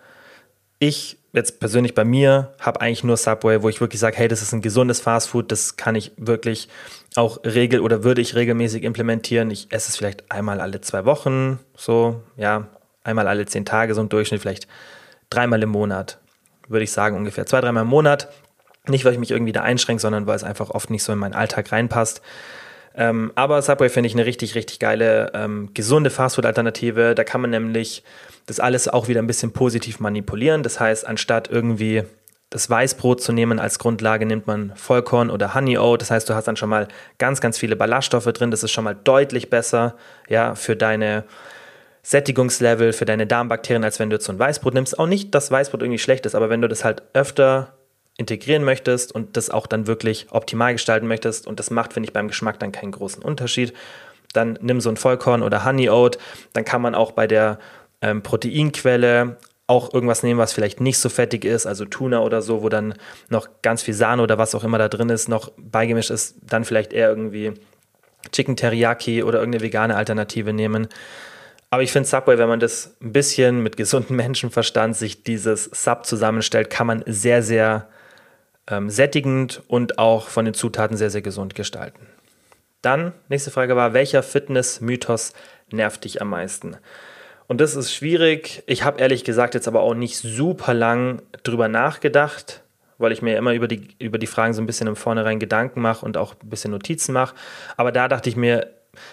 ich 0.80 1.18
jetzt 1.32 1.60
persönlich 1.60 1.96
bei 1.96 2.06
mir 2.06 2.54
habe 2.60 2.82
eigentlich 2.82 3.04
nur 3.04 3.18
Subway, 3.18 3.64
wo 3.64 3.70
ich 3.70 3.82
wirklich 3.82 4.00
sage, 4.00 4.18
hey, 4.18 4.28
das 4.28 4.44
ist 4.44 4.54
ein 4.54 4.62
gesundes 4.62 5.00
Fastfood, 5.00 5.52
das 5.52 5.76
kann 5.78 5.96
ich 5.96 6.12
wirklich 6.18 6.70
auch 7.16 7.44
regel 7.44 7.80
oder 7.80 8.04
würde 8.04 8.22
ich 8.22 8.36
regelmäßig 8.36 8.84
implementieren. 8.84 9.50
Ich 9.50 9.72
esse 9.72 9.90
es 9.90 9.98
vielleicht 9.98 10.32
einmal 10.32 10.62
alle 10.62 10.82
zwei 10.82 11.06
Wochen, 11.06 11.60
so, 11.76 12.22
ja, 12.38 12.68
einmal 13.04 13.28
alle 13.28 13.48
zehn 13.48 13.66
Tage, 13.66 13.96
so 13.96 14.02
im 14.02 14.10
Durchschnitt 14.10 14.42
vielleicht 14.42 14.68
dreimal 15.32 15.62
im 15.64 15.70
Monat, 15.70 16.20
würde 16.68 16.84
ich 16.84 16.92
sagen, 16.92 17.18
ungefähr 17.18 17.48
zwei, 17.48 17.62
dreimal 17.62 17.84
im 17.84 17.90
Monat. 17.90 18.30
Nicht, 18.88 19.06
weil 19.06 19.14
ich 19.14 19.20
mich 19.20 19.32
irgendwie 19.32 19.54
da 19.54 19.62
einschränke, 19.62 20.02
sondern 20.02 20.28
weil 20.28 20.36
es 20.36 20.44
einfach 20.44 20.70
oft 20.70 20.90
nicht 20.90 21.04
so 21.04 21.14
in 21.14 21.20
meinen 21.20 21.34
Alltag 21.34 21.72
reinpasst. 21.72 22.22
Ähm, 22.96 23.32
aber 23.36 23.62
Subway 23.62 23.90
finde 23.90 24.08
ich 24.08 24.14
eine 24.14 24.26
richtig, 24.26 24.56
richtig 24.56 24.80
geile, 24.80 25.32
ähm, 25.34 25.70
gesunde 25.74 26.10
Fastfood-Alternative. 26.10 27.16
Da 27.16 27.24
kann 27.24 27.42
man 27.42 27.50
nämlich 27.50 28.04
das 28.46 28.60
alles 28.60 28.88
auch 28.88 29.08
wieder 29.08 29.22
ein 29.22 29.28
bisschen 29.28 29.54
positiv 29.54 30.00
manipulieren. 30.00 30.64
Das 30.64 30.80
heißt, 30.80 31.08
anstatt 31.08 31.50
irgendwie 31.50 32.04
das 32.50 32.70
Weißbrot 32.70 33.20
zu 33.22 33.32
nehmen 33.32 33.58
als 33.58 33.80
Grundlage, 33.80 34.26
nimmt 34.28 34.46
man 34.46 34.74
Vollkorn 34.76 35.32
oder 35.32 35.56
Honey 35.56 35.78
Oat. 35.78 36.02
Das 36.02 36.12
heißt, 36.12 36.30
du 36.30 36.36
hast 36.36 36.48
dann 36.48 36.56
schon 36.56 36.70
mal 36.70 36.88
ganz, 37.18 37.42
ganz 37.42 37.58
viele 37.58 37.76
Ballaststoffe 37.76 38.26
drin. 38.26 38.52
Das 38.52 38.64
ist 38.64 38.72
schon 38.72 38.84
mal 38.84 38.96
deutlich 38.96 39.50
besser 39.50 39.96
ja, 40.30 40.54
für 40.54 40.76
deine 40.76 41.24
Sättigungslevel, 42.04 42.94
für 42.94 43.06
deine 43.06 43.26
Darmbakterien, 43.26 43.84
als 43.84 43.98
wenn 43.98 44.10
du 44.12 44.18
jetzt 44.18 44.26
so 44.26 44.34
ein 44.34 44.40
Weißbrot 44.40 44.74
nimmst. 44.74 45.00
Auch 45.00 45.08
nicht, 45.08 45.34
dass 45.34 45.50
Weißbrot 45.50 45.82
irgendwie 45.82 46.00
schlecht 46.00 46.28
ist, 46.28 46.36
aber 46.36 46.50
wenn 46.50 46.62
du 46.62 46.68
das 46.68 46.84
halt 46.84 47.02
öfter 47.14 47.74
integrieren 48.18 48.64
möchtest 48.64 49.12
und 49.12 49.38
das 49.38 49.50
auch 49.50 49.68
dann 49.68 49.88
wirklich 49.88 50.28
optimal 50.32 50.74
gestalten 50.74 51.08
möchtest 51.08 51.48
und 51.48 51.60
das 51.60 51.72
macht, 51.72 51.94
finde 51.94 52.08
ich, 52.08 52.14
beim 52.14 52.28
Geschmack 52.28 52.60
dann 52.60 52.72
keinen 52.72 52.92
großen 52.92 53.24
Unterschied, 53.24 53.74
dann 54.34 54.58
nimm 54.62 54.82
so 54.82 54.90
ein 54.90 54.98
Vollkorn 54.98 55.44
oder 55.44 55.66
Honey 55.66 55.90
Oat. 55.90 56.18
Dann 56.54 56.66
kann 56.66 56.82
man 56.82 56.96
auch 56.96 57.12
bei 57.12 57.28
der 57.28 57.60
ähm, 58.02 58.22
Proteinquelle 58.22 59.38
auch 59.66 59.94
irgendwas 59.94 60.24
nehmen, 60.24 60.40
was 60.40 60.54
vielleicht 60.54 60.82
nicht 60.82 61.00
so 61.00 61.10
fettig 61.10 61.46
ist, 61.46 61.66
also 61.66 61.86
Tuna 61.86 62.22
oder 62.22 62.42
so, 62.42 62.64
wo 62.64 62.70
dann 62.70 62.96
noch 63.30 63.48
ganz 63.62 63.82
viel 63.82 63.94
Sahne 63.94 64.22
oder 64.22 64.38
was 64.38 64.54
auch 64.56 64.64
immer 64.64 64.78
da 64.78 64.90
drin 64.90 65.10
ist, 65.10 65.30
noch 65.30 65.52
beigemischt 65.58 66.12
ist, 66.12 66.36
dann 66.42 66.66
vielleicht 66.66 66.92
eher 66.92 67.10
irgendwie 67.10 67.54
Chicken 68.32 68.56
Teriyaki 68.56 69.24
oder 69.24 69.40
irgendeine 69.40 69.64
vegane 69.64 69.96
Alternative 69.96 70.52
nehmen. 70.54 70.88
Aber 71.70 71.82
ich 71.82 71.92
finde 71.92 72.08
Subway, 72.08 72.38
wenn 72.38 72.50
man 72.50 72.60
das 72.60 72.96
ein 73.02 73.14
bisschen 73.14 73.64
mit 73.64 73.78
gesundem 73.78 74.16
Menschenverstand 74.18 74.96
sich 74.96 75.24
dieses 75.24 75.66
Sub 75.66 76.06
zusammenstellt, 76.06 76.70
kann 76.70 76.88
man 76.88 77.04
sehr, 77.08 77.42
sehr 77.42 77.88
ähm, 78.68 78.90
sättigend 78.90 79.62
und 79.68 80.00
auch 80.00 80.28
von 80.28 80.46
den 80.46 80.54
Zutaten 80.54 80.98
sehr, 80.98 81.10
sehr 81.10 81.22
gesund 81.22 81.56
gestalten. 81.56 82.08
Dann, 82.82 83.14
nächste 83.30 83.52
Frage 83.52 83.76
war, 83.76 83.94
welcher 83.94 84.24
Fitness-Mythos 84.24 85.34
nervt 85.72 86.04
dich 86.04 86.22
am 86.22 86.30
meisten? 86.30 86.78
Und 87.48 87.62
das 87.62 87.76
ist 87.76 87.94
schwierig. 87.94 88.64
Ich 88.68 88.84
habe 88.84 89.00
ehrlich 89.00 89.24
gesagt 89.24 89.54
jetzt 89.54 89.68
aber 89.68 89.82
auch 89.82 89.94
nicht 89.94 90.18
super 90.18 90.74
lang 90.74 91.22
drüber 91.44 91.68
nachgedacht, 91.68 92.64
weil 92.98 93.12
ich 93.12 93.22
mir 93.22 93.38
immer 93.38 93.54
über 93.54 93.68
die, 93.68 93.90
über 94.00 94.18
die 94.18 94.28
Fragen 94.28 94.54
so 94.54 94.62
ein 94.62 94.66
bisschen 94.66 94.88
im 94.88 94.96
Vornherein 94.96 95.40
Gedanken 95.40 95.82
mache 95.82 96.06
und 96.06 96.18
auch 96.18 96.36
ein 96.42 96.50
bisschen 96.50 96.72
Notizen 96.72 97.14
mache. 97.14 97.36
Aber 97.78 97.92
da 97.92 98.08
dachte 98.08 98.30
ich 98.30 98.36
mir, 98.36 98.68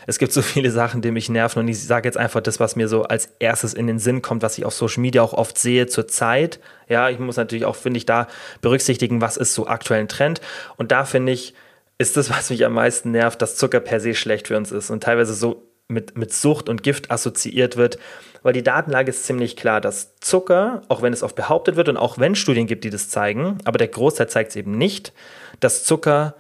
es 0.07 0.19
gibt 0.19 0.33
so 0.33 0.43
viele 0.43 0.71
Sachen, 0.71 1.01
die 1.03 1.11
mich 1.11 1.29
nerven 1.29 1.61
und 1.61 1.69
ich 1.69 1.83
sage 1.83 2.07
jetzt 2.07 2.19
einfach 2.19 2.41
das, 2.41 2.61
was 2.61 2.77
mir 2.77 2.89
so 2.89 3.05
als 3.05 3.31
erstes 3.39 3.75
in 3.75 3.87
den 3.87 3.99
Sinn 3.99 4.23
kommt, 4.23 4.43
was 4.43 4.59
ich 4.59 4.65
auf 4.65 4.75
Social 4.75 5.01
Media 5.01 5.23
auch 5.23 5.33
oft 5.33 5.59
sehe 5.59 5.87
zur 5.87 6.07
Zeit. 6.07 6.61
Ja, 6.89 7.09
ich 7.09 7.19
muss 7.19 7.37
natürlich 7.37 7.65
auch, 7.65 7.77
finde 7.77 7.99
ich, 7.99 8.07
da 8.07 8.29
berücksichtigen, 8.61 9.21
was 9.21 9.37
ist 9.37 9.55
so 9.55 9.67
aktuell 9.67 10.01
ein 10.01 10.09
Trend. 10.09 10.41
Und 10.77 10.93
da 10.93 11.05
finde 11.05 11.33
ich, 11.33 11.55
ist 11.99 12.17
das, 12.17 12.31
was 12.31 12.51
mich 12.51 12.65
am 12.65 12.75
meisten 12.75 13.11
nervt, 13.11 13.41
dass 13.43 13.57
Zucker 13.57 13.81
per 13.81 14.01
se 14.01 14.15
schlecht 14.15 14.49
für 14.49 14.57
uns 14.57 14.73
ist 14.73 14.91
und 14.91 15.03
teilweise 15.03 15.35
so 15.35 15.67
mit, 15.89 16.17
mit 16.17 16.33
Sucht 16.33 16.69
und 16.69 16.83
Gift 16.83 17.11
assoziiert 17.11 17.77
wird. 17.77 17.99
Weil 18.43 18.53
die 18.53 18.63
Datenlage 18.63 19.11
ist 19.11 19.25
ziemlich 19.25 19.57
klar, 19.57 19.81
dass 19.81 20.17
Zucker, 20.21 20.83
auch 20.89 21.03
wenn 21.03 21.13
es 21.13 21.23
oft 21.23 21.37
behauptet 21.37 21.77
wird 21.77 21.89
und 21.89 21.97
auch 21.97 22.19
wenn 22.19 22.35
Studien 22.35 22.67
gibt, 22.67 22.85
die 22.85 22.91
das 22.91 23.11
zeigen, 23.11 23.59
aber 23.65 23.77
der 23.77 23.89
Großteil 23.89 24.29
zeigt 24.29 24.51
es 24.51 24.57
eben 24.57 24.79
nicht, 24.79 25.13
dass 25.61 25.85
Zucker 25.85 26.35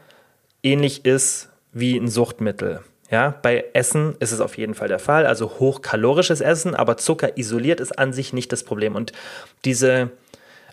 ähnlich 0.62 1.04
ist 1.04 1.50
wie 1.72 1.96
ein 1.96 2.08
Suchtmittel. 2.08 2.80
Ja, 3.10 3.34
bei 3.42 3.64
Essen 3.72 4.14
ist 4.20 4.30
es 4.30 4.40
auf 4.40 4.56
jeden 4.56 4.74
Fall 4.74 4.86
der 4.86 5.00
Fall, 5.00 5.26
also 5.26 5.58
hochkalorisches 5.58 6.40
Essen, 6.40 6.76
aber 6.76 6.96
Zucker 6.96 7.36
isoliert 7.36 7.80
ist 7.80 7.98
an 7.98 8.12
sich 8.12 8.32
nicht 8.32 8.52
das 8.52 8.62
Problem. 8.62 8.94
Und 8.94 9.12
diese 9.64 10.10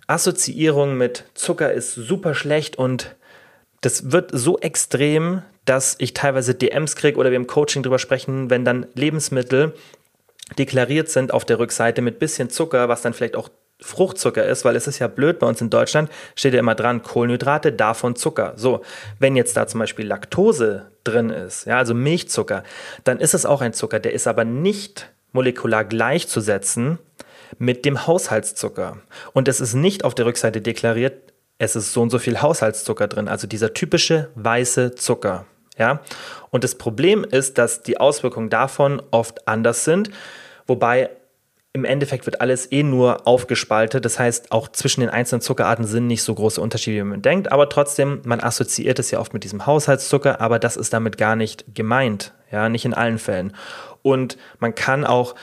Assoziierung 0.05 0.97
mit 0.97 1.25
Zucker 1.33 1.73
ist 1.73 1.95
super 1.95 2.35
schlecht 2.35 2.77
und 2.77 3.15
das 3.81 4.11
wird 4.11 4.29
so 4.33 4.59
extrem, 4.59 5.41
dass 5.65 5.95
ich 5.99 6.13
teilweise 6.13 6.53
DMs 6.53 6.95
kriege 6.95 7.17
oder 7.17 7.31
wir 7.31 7.37
im 7.37 7.47
Coaching 7.47 7.83
drüber 7.83 7.99
sprechen, 7.99 8.49
wenn 8.49 8.63
dann 8.63 8.85
Lebensmittel 8.93 9.73
deklariert 10.57 11.09
sind 11.09 11.33
auf 11.33 11.43
der 11.43 11.59
Rückseite 11.59 12.01
mit 12.01 12.19
bisschen 12.19 12.49
Zucker, 12.49 12.87
was 12.87 13.01
dann 13.01 13.13
vielleicht 13.13 13.35
auch 13.35 13.49
Fruchtzucker 13.79 14.43
ist, 14.45 14.65
weil 14.65 14.75
es 14.75 14.87
ist 14.87 14.99
ja 14.99 15.07
blöd 15.07 15.39
bei 15.39 15.47
uns 15.47 15.61
in 15.61 15.69
Deutschland, 15.69 16.09
steht 16.35 16.53
ja 16.53 16.59
immer 16.59 16.75
dran, 16.75 17.03
Kohlenhydrate, 17.03 17.71
davon 17.71 18.15
Zucker. 18.15 18.53
So, 18.55 18.81
wenn 19.19 19.35
jetzt 19.35 19.55
da 19.55 19.67
zum 19.67 19.79
Beispiel 19.79 20.07
Laktose 20.07 20.87
drin 21.03 21.29
ist, 21.29 21.65
ja, 21.65 21.77
also 21.77 21.93
Milchzucker, 21.93 22.63
dann 23.03 23.19
ist 23.19 23.33
es 23.33 23.45
auch 23.45 23.61
ein 23.61 23.73
Zucker, 23.73 23.99
der 23.99 24.13
ist 24.13 24.27
aber 24.27 24.45
nicht 24.45 25.11
molekular 25.31 25.85
gleichzusetzen 25.85 26.97
mit 27.59 27.85
dem 27.85 28.07
Haushaltszucker. 28.07 28.97
Und 29.33 29.47
es 29.47 29.61
ist 29.61 29.75
nicht 29.75 30.03
auf 30.03 30.15
der 30.15 30.25
Rückseite 30.25 30.61
deklariert, 30.61 31.33
es 31.59 31.75
ist 31.75 31.93
so 31.93 32.01
und 32.01 32.09
so 32.09 32.19
viel 32.19 32.41
Haushaltszucker 32.41 33.07
drin, 33.07 33.27
also 33.27 33.47
dieser 33.47 33.73
typische 33.73 34.29
weiße 34.35 34.95
Zucker. 34.95 35.45
Ja? 35.77 36.01
Und 36.49 36.63
das 36.63 36.75
Problem 36.75 37.23
ist, 37.23 37.57
dass 37.57 37.83
die 37.83 37.99
Auswirkungen 37.99 38.49
davon 38.49 39.01
oft 39.11 39.47
anders 39.47 39.85
sind, 39.85 40.09
wobei 40.65 41.09
im 41.77 41.85
Endeffekt 41.85 42.25
wird 42.25 42.41
alles 42.41 42.71
eh 42.71 42.83
nur 42.83 43.27
aufgespaltet. 43.27 44.03
Das 44.03 44.19
heißt, 44.19 44.51
auch 44.51 44.67
zwischen 44.69 45.01
den 45.01 45.09
einzelnen 45.09 45.41
Zuckerarten 45.41 45.85
sind 45.85 46.07
nicht 46.07 46.23
so 46.23 46.33
große 46.33 46.59
Unterschiede, 46.59 46.97
wie 46.97 47.03
man 47.03 47.21
denkt. 47.21 47.51
Aber 47.51 47.69
trotzdem, 47.69 48.21
man 48.25 48.41
assoziiert 48.41 48.99
es 48.99 49.11
ja 49.11 49.19
oft 49.19 49.33
mit 49.33 49.43
diesem 49.43 49.65
Haushaltszucker, 49.65 50.41
aber 50.41 50.59
das 50.59 50.75
ist 50.75 50.93
damit 50.93 51.17
gar 51.17 51.35
nicht 51.35 51.65
gemeint. 51.73 52.33
Ja, 52.51 52.69
nicht 52.69 52.85
in 52.85 52.93
allen 52.93 53.19
Fällen. 53.19 53.53
Und 54.01 54.37
man 54.59 54.73
kann 54.73 55.05
auch 55.05 55.35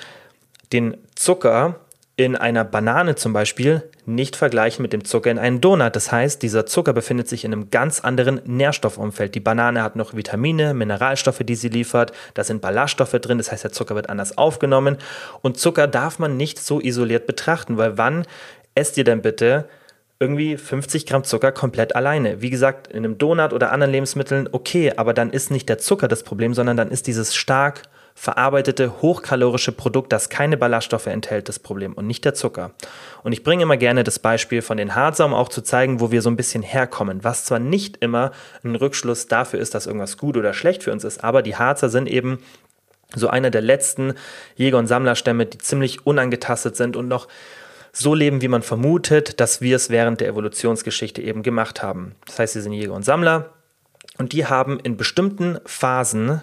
den 0.73 0.97
Zucker 1.15 1.81
in 2.17 2.37
einer 2.37 2.63
Banane 2.65 3.17
zum 3.17 3.33
Beispiel 3.33 3.83
nicht 4.07 4.37
vergleichen 4.37 4.83
mit 4.83 4.93
dem 4.93 5.05
Zucker 5.05 5.31
in 5.31 5.39
einem 5.39 5.61
Donut. 5.61 5.97
Das 5.97 6.13
heißt, 6.13 6.43
dieser 6.43 6.65
Zucker 6.65 6.93
befindet 6.93 7.29
sich 7.29 7.45
in 7.45 7.53
einem 7.53 7.71
ganz 7.71 8.01
anderen 8.01 8.41
Nährstoffumfeld. 8.45 9.35
Die 9.35 9.41
Banane 9.41 9.83
hat 9.83 9.97
noch 9.97 10.15
Vitamine, 10.15 10.75
Mineralstoffe, 10.75 11.41
die 11.41 11.57
sie 11.57 11.71
liefert. 11.71 12.13
Da 12.35 12.45
sind 12.45 12.61
Ballaststoffe 12.61 13.13
drin. 13.13 13.39
Das 13.39 13.51
heißt, 13.51 13.65
der 13.65 13.73
Zucker 13.73 13.97
wird 13.97 14.11
anders 14.11 14.39
aufgenommen. 14.39 14.99
Und 15.43 15.59
Zucker 15.59 15.89
darf 15.89 16.21
man 16.21 16.37
nicht 16.37 16.61
so 16.61 16.81
isoliert 16.81 17.27
betrachten, 17.27 17.79
weil 17.79 17.99
wann 17.99 18.27
esst 18.77 18.97
ihr 18.97 19.05
denn 19.05 19.23
bitte 19.23 19.69
irgendwie 20.21 20.57
50 20.57 21.07
Gramm 21.07 21.25
Zucker 21.25 21.51
komplett 21.51 21.97
alleine. 21.97 22.41
Wie 22.41 22.51
gesagt, 22.51 22.87
in 22.87 22.99
einem 22.99 23.19
Donut 23.19 23.53
oder 23.53 23.73
anderen 23.73 23.93
Lebensmitteln 23.93 24.49
okay, 24.53 24.93
aber 24.97 25.15
dann 25.15 25.31
ist 25.31 25.51
nicht 25.51 25.69
der 25.69 25.79
Zucker 25.79 26.07
das 26.07 26.23
Problem, 26.23 26.55
sondern 26.55 26.77
dann 26.77 26.91
ist 26.91 27.09
dieses 27.09 27.35
stark 27.35 27.83
verarbeitete, 28.15 29.03
hochkalorische 29.03 29.73
Produkt, 29.73 30.13
das 30.13 30.29
keine 30.29 30.57
Ballaststoffe 30.57 31.07
enthält, 31.07 31.49
das 31.49 31.59
Problem 31.59 31.95
und 31.95 32.07
nicht 32.07 32.25
der 32.25 32.35
Zucker. 32.35 32.71
Und 33.23 33.33
ich 33.33 33.43
bringe 33.43 33.65
immer 33.65 33.77
gerne 33.77 34.05
das 34.05 34.19
Beispiel 34.19 34.63
von 34.63 34.77
den 34.77 34.95
Harzer, 34.95 35.27
um 35.27 35.35
auch 35.35 35.49
zu 35.49 35.63
zeigen, 35.63 36.01
wo 36.01 36.11
wir 36.11 36.23
so 36.23 36.31
ein 36.31 36.37
bisschen 36.37 36.63
herkommen, 36.63 37.25
was 37.25 37.45
zwar 37.45 37.59
nicht 37.59 37.99
immer 37.99 38.31
ein 38.63 38.77
Rückschluss 38.77 39.27
dafür 39.27 39.59
ist, 39.59 39.75
dass 39.75 39.87
irgendwas 39.87 40.17
gut 40.17 40.37
oder 40.37 40.55
schlecht 40.55 40.85
für 40.85 40.93
uns 40.93 41.05
ist, 41.05 41.25
aber 41.25 41.43
die 41.43 41.57
Harzer 41.57 41.89
sind 41.89 42.09
eben 42.09 42.39
so 43.15 43.29
einer 43.29 43.51
der 43.51 43.63
letzten 43.63 44.15
Jäger- 44.57 44.79
und 44.79 44.87
Sammlerstämme, 44.87 45.47
die 45.47 45.59
ziemlich 45.59 46.07
unangetastet 46.07 46.77
sind 46.77 46.97
und 46.97 47.09
noch 47.09 47.29
so 47.93 48.15
leben, 48.15 48.43
wie 48.43 48.49
man 48.49 48.63
vermutet, 48.63 49.41
dass 49.41 49.61
wir 49.61 49.77
es 49.77 49.91
während 49.91 50.21
der 50.21 50.29
Evolutionsgeschichte 50.29 51.23
eben 51.23 51.43
gemacht 51.43 51.83
haben. 51.83 52.15
Das 52.27 52.39
heißt, 52.39 52.53
sie 52.55 52.61
sind 52.61 52.73
Jäger 52.73 52.93
und 52.93 53.05
Sammler 53.05 53.51
und 54.19 54.33
die 54.33 54.47
haben 54.47 54.81
in 54.81 54.97
bestimmten 54.97 55.59
Phasen 55.65 56.43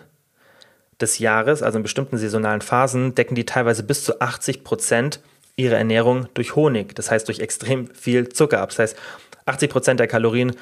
des 1.01 1.19
Jahres, 1.19 1.63
also 1.63 1.77
in 1.77 1.83
bestimmten 1.83 2.17
saisonalen 2.17 2.61
Phasen, 2.61 3.15
decken 3.15 3.35
die 3.35 3.45
teilweise 3.45 3.83
bis 3.83 4.03
zu 4.03 4.19
80 4.21 4.63
Prozent 4.63 5.19
ihrer 5.55 5.77
Ernährung 5.77 6.27
durch 6.33 6.55
Honig, 6.55 6.95
das 6.95 7.11
heißt 7.11 7.27
durch 7.27 7.39
extrem 7.39 7.87
viel 7.87 8.29
Zucker 8.29 8.61
ab. 8.61 8.69
Das 8.69 8.79
heißt, 8.79 8.97
80 9.45 9.69
Prozent 9.69 9.99
der 9.99 10.07
Kalorien 10.07 10.53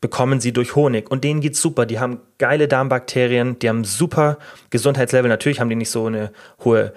bekommen 0.00 0.40
sie 0.40 0.52
durch 0.52 0.76
Honig 0.76 1.10
und 1.10 1.24
denen 1.24 1.40
geht's 1.40 1.60
super. 1.60 1.86
Die 1.86 1.98
haben 1.98 2.20
geile 2.38 2.68
Darmbakterien, 2.68 3.58
die 3.58 3.68
haben 3.68 3.84
super 3.84 4.38
Gesundheitslevel. 4.70 5.28
Natürlich 5.28 5.60
haben 5.60 5.70
die 5.70 5.76
nicht 5.76 5.90
so 5.90 6.06
eine 6.06 6.32
hohe 6.64 6.92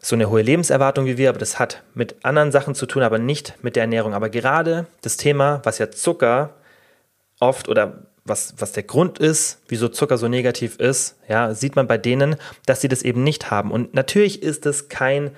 so 0.00 0.14
eine 0.14 0.30
hohe 0.30 0.42
Lebenserwartung 0.42 1.06
wie 1.06 1.18
wir, 1.18 1.30
aber 1.30 1.38
das 1.38 1.58
hat 1.58 1.82
mit 1.94 2.14
anderen 2.24 2.52
Sachen 2.52 2.76
zu 2.76 2.86
tun, 2.86 3.02
aber 3.02 3.18
nicht 3.18 3.54
mit 3.62 3.74
der 3.74 3.82
Ernährung. 3.82 4.14
Aber 4.14 4.28
gerade 4.28 4.86
das 5.02 5.16
Thema, 5.16 5.60
was 5.64 5.78
ja 5.78 5.90
Zucker 5.90 6.50
oft 7.40 7.68
oder 7.68 8.04
was, 8.26 8.54
was 8.58 8.72
der 8.72 8.82
Grund 8.82 9.18
ist, 9.18 9.60
wieso 9.68 9.88
Zucker 9.88 10.18
so 10.18 10.28
negativ 10.28 10.76
ist, 10.76 11.16
ja, 11.28 11.54
sieht 11.54 11.76
man 11.76 11.86
bei 11.86 11.98
denen, 11.98 12.36
dass 12.66 12.80
sie 12.80 12.88
das 12.88 13.02
eben 13.02 13.22
nicht 13.22 13.50
haben. 13.50 13.70
Und 13.70 13.94
natürlich 13.94 14.42
ist 14.42 14.66
das 14.66 14.88
kein, 14.88 15.30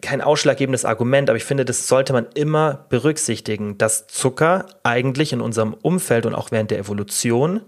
kein 0.00 0.20
ausschlaggebendes 0.20 0.84
Argument, 0.84 1.30
aber 1.30 1.36
ich 1.36 1.44
finde, 1.44 1.64
das 1.64 1.88
sollte 1.88 2.12
man 2.12 2.26
immer 2.34 2.86
berücksichtigen, 2.88 3.78
dass 3.78 4.06
Zucker 4.06 4.66
eigentlich 4.82 5.32
in 5.32 5.40
unserem 5.40 5.74
Umfeld 5.74 6.26
und 6.26 6.34
auch 6.34 6.50
während 6.50 6.70
der 6.70 6.78
Evolution 6.78 7.60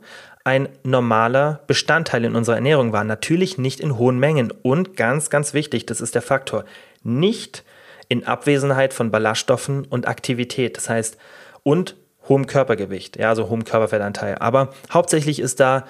ein 0.45 0.69
normaler 0.85 1.61
Bestandteil 1.67 2.25
in 2.25 2.37
unserer 2.37 2.55
Ernährung 2.55 2.93
war. 2.93 3.03
Natürlich 3.03 3.59
nicht 3.59 3.81
in 3.81 3.99
hohen 3.99 4.19
Mengen 4.19 4.53
und 4.63 4.97
ganz, 4.97 5.29
ganz 5.29 5.55
wichtig, 5.55 5.87
das 5.87 6.01
ist 6.01 6.15
der 6.15 6.23
Faktor, 6.23 6.65
nicht 7.03 7.65
in 8.09 8.27
Abwesenheit 8.27 8.95
von 8.95 9.11
Ballaststoffen 9.11 9.85
und 9.85 10.07
Aktivität. 10.07 10.77
Das 10.77 10.89
heißt, 10.89 11.19
und 11.65 11.97
hohem 12.29 12.47
Körpergewicht, 12.47 13.19
ja, 13.19 13.29
also 13.29 13.49
hohem 13.49 13.65
Körperfettanteil. 13.65 14.37
Aber 14.39 14.73
hauptsächlich 14.93 15.39
ist 15.39 15.61
da 15.61 15.85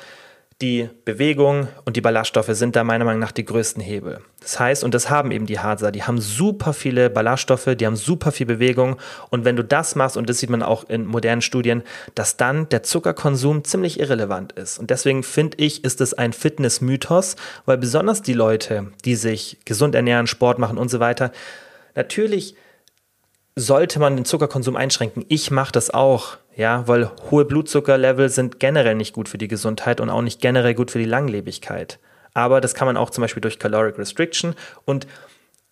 die 0.62 0.88
Bewegung 1.04 1.68
und 1.84 1.96
die 1.96 2.00
Ballaststoffe 2.00 2.48
sind 2.52 2.76
da 2.76 2.84
meiner 2.84 3.04
Meinung 3.04 3.20
nach 3.20 3.32
die 3.32 3.44
größten 3.44 3.82
Hebel. 3.82 4.20
Das 4.40 4.58
heißt, 4.58 4.84
und 4.84 4.94
das 4.94 5.10
haben 5.10 5.30
eben 5.30 5.44
die 5.44 5.58
Harzer, 5.58 5.92
die 5.92 6.04
haben 6.04 6.18
super 6.18 6.72
viele 6.72 7.10
Ballaststoffe, 7.10 7.76
die 7.76 7.84
haben 7.84 7.96
super 7.96 8.32
viel 8.32 8.46
Bewegung 8.46 8.96
und 9.28 9.44
wenn 9.44 9.56
du 9.56 9.62
das 9.62 9.96
machst, 9.96 10.16
und 10.16 10.30
das 10.30 10.38
sieht 10.38 10.48
man 10.48 10.62
auch 10.62 10.88
in 10.88 11.04
modernen 11.04 11.42
Studien, 11.42 11.82
dass 12.14 12.38
dann 12.38 12.70
der 12.70 12.82
Zuckerkonsum 12.82 13.64
ziemlich 13.64 14.00
irrelevant 14.00 14.52
ist. 14.52 14.78
Und 14.78 14.88
deswegen 14.88 15.24
finde 15.24 15.58
ich, 15.58 15.84
ist 15.84 16.00
es 16.00 16.14
ein 16.14 16.32
Fitnessmythos, 16.32 17.36
weil 17.66 17.76
besonders 17.76 18.22
die 18.22 18.32
Leute, 18.32 18.92
die 19.04 19.16
sich 19.16 19.58
gesund 19.66 19.94
ernähren, 19.94 20.26
Sport 20.26 20.58
machen 20.58 20.78
und 20.78 20.88
so 20.88 21.00
weiter, 21.00 21.32
natürlich 21.94 22.56
sollte 23.56 23.98
man 23.98 24.16
den 24.16 24.26
Zuckerkonsum 24.26 24.76
einschränken. 24.76 25.24
Ich 25.28 25.50
mache 25.50 25.72
das 25.72 25.90
auch, 25.90 26.36
ja, 26.54 26.86
weil 26.86 27.10
hohe 27.30 27.46
Blutzuckerlevel 27.46 28.28
sind 28.28 28.60
generell 28.60 28.94
nicht 28.94 29.14
gut 29.14 29.30
für 29.30 29.38
die 29.38 29.48
Gesundheit 29.48 30.00
und 30.00 30.10
auch 30.10 30.20
nicht 30.20 30.42
generell 30.42 30.74
gut 30.74 30.90
für 30.90 30.98
die 30.98 31.06
Langlebigkeit. 31.06 31.98
Aber 32.34 32.60
das 32.60 32.74
kann 32.74 32.86
man 32.86 32.98
auch 32.98 33.08
zum 33.08 33.22
Beispiel 33.22 33.40
durch 33.40 33.58
Caloric 33.58 33.98
Restriction 33.98 34.54
und 34.84 35.06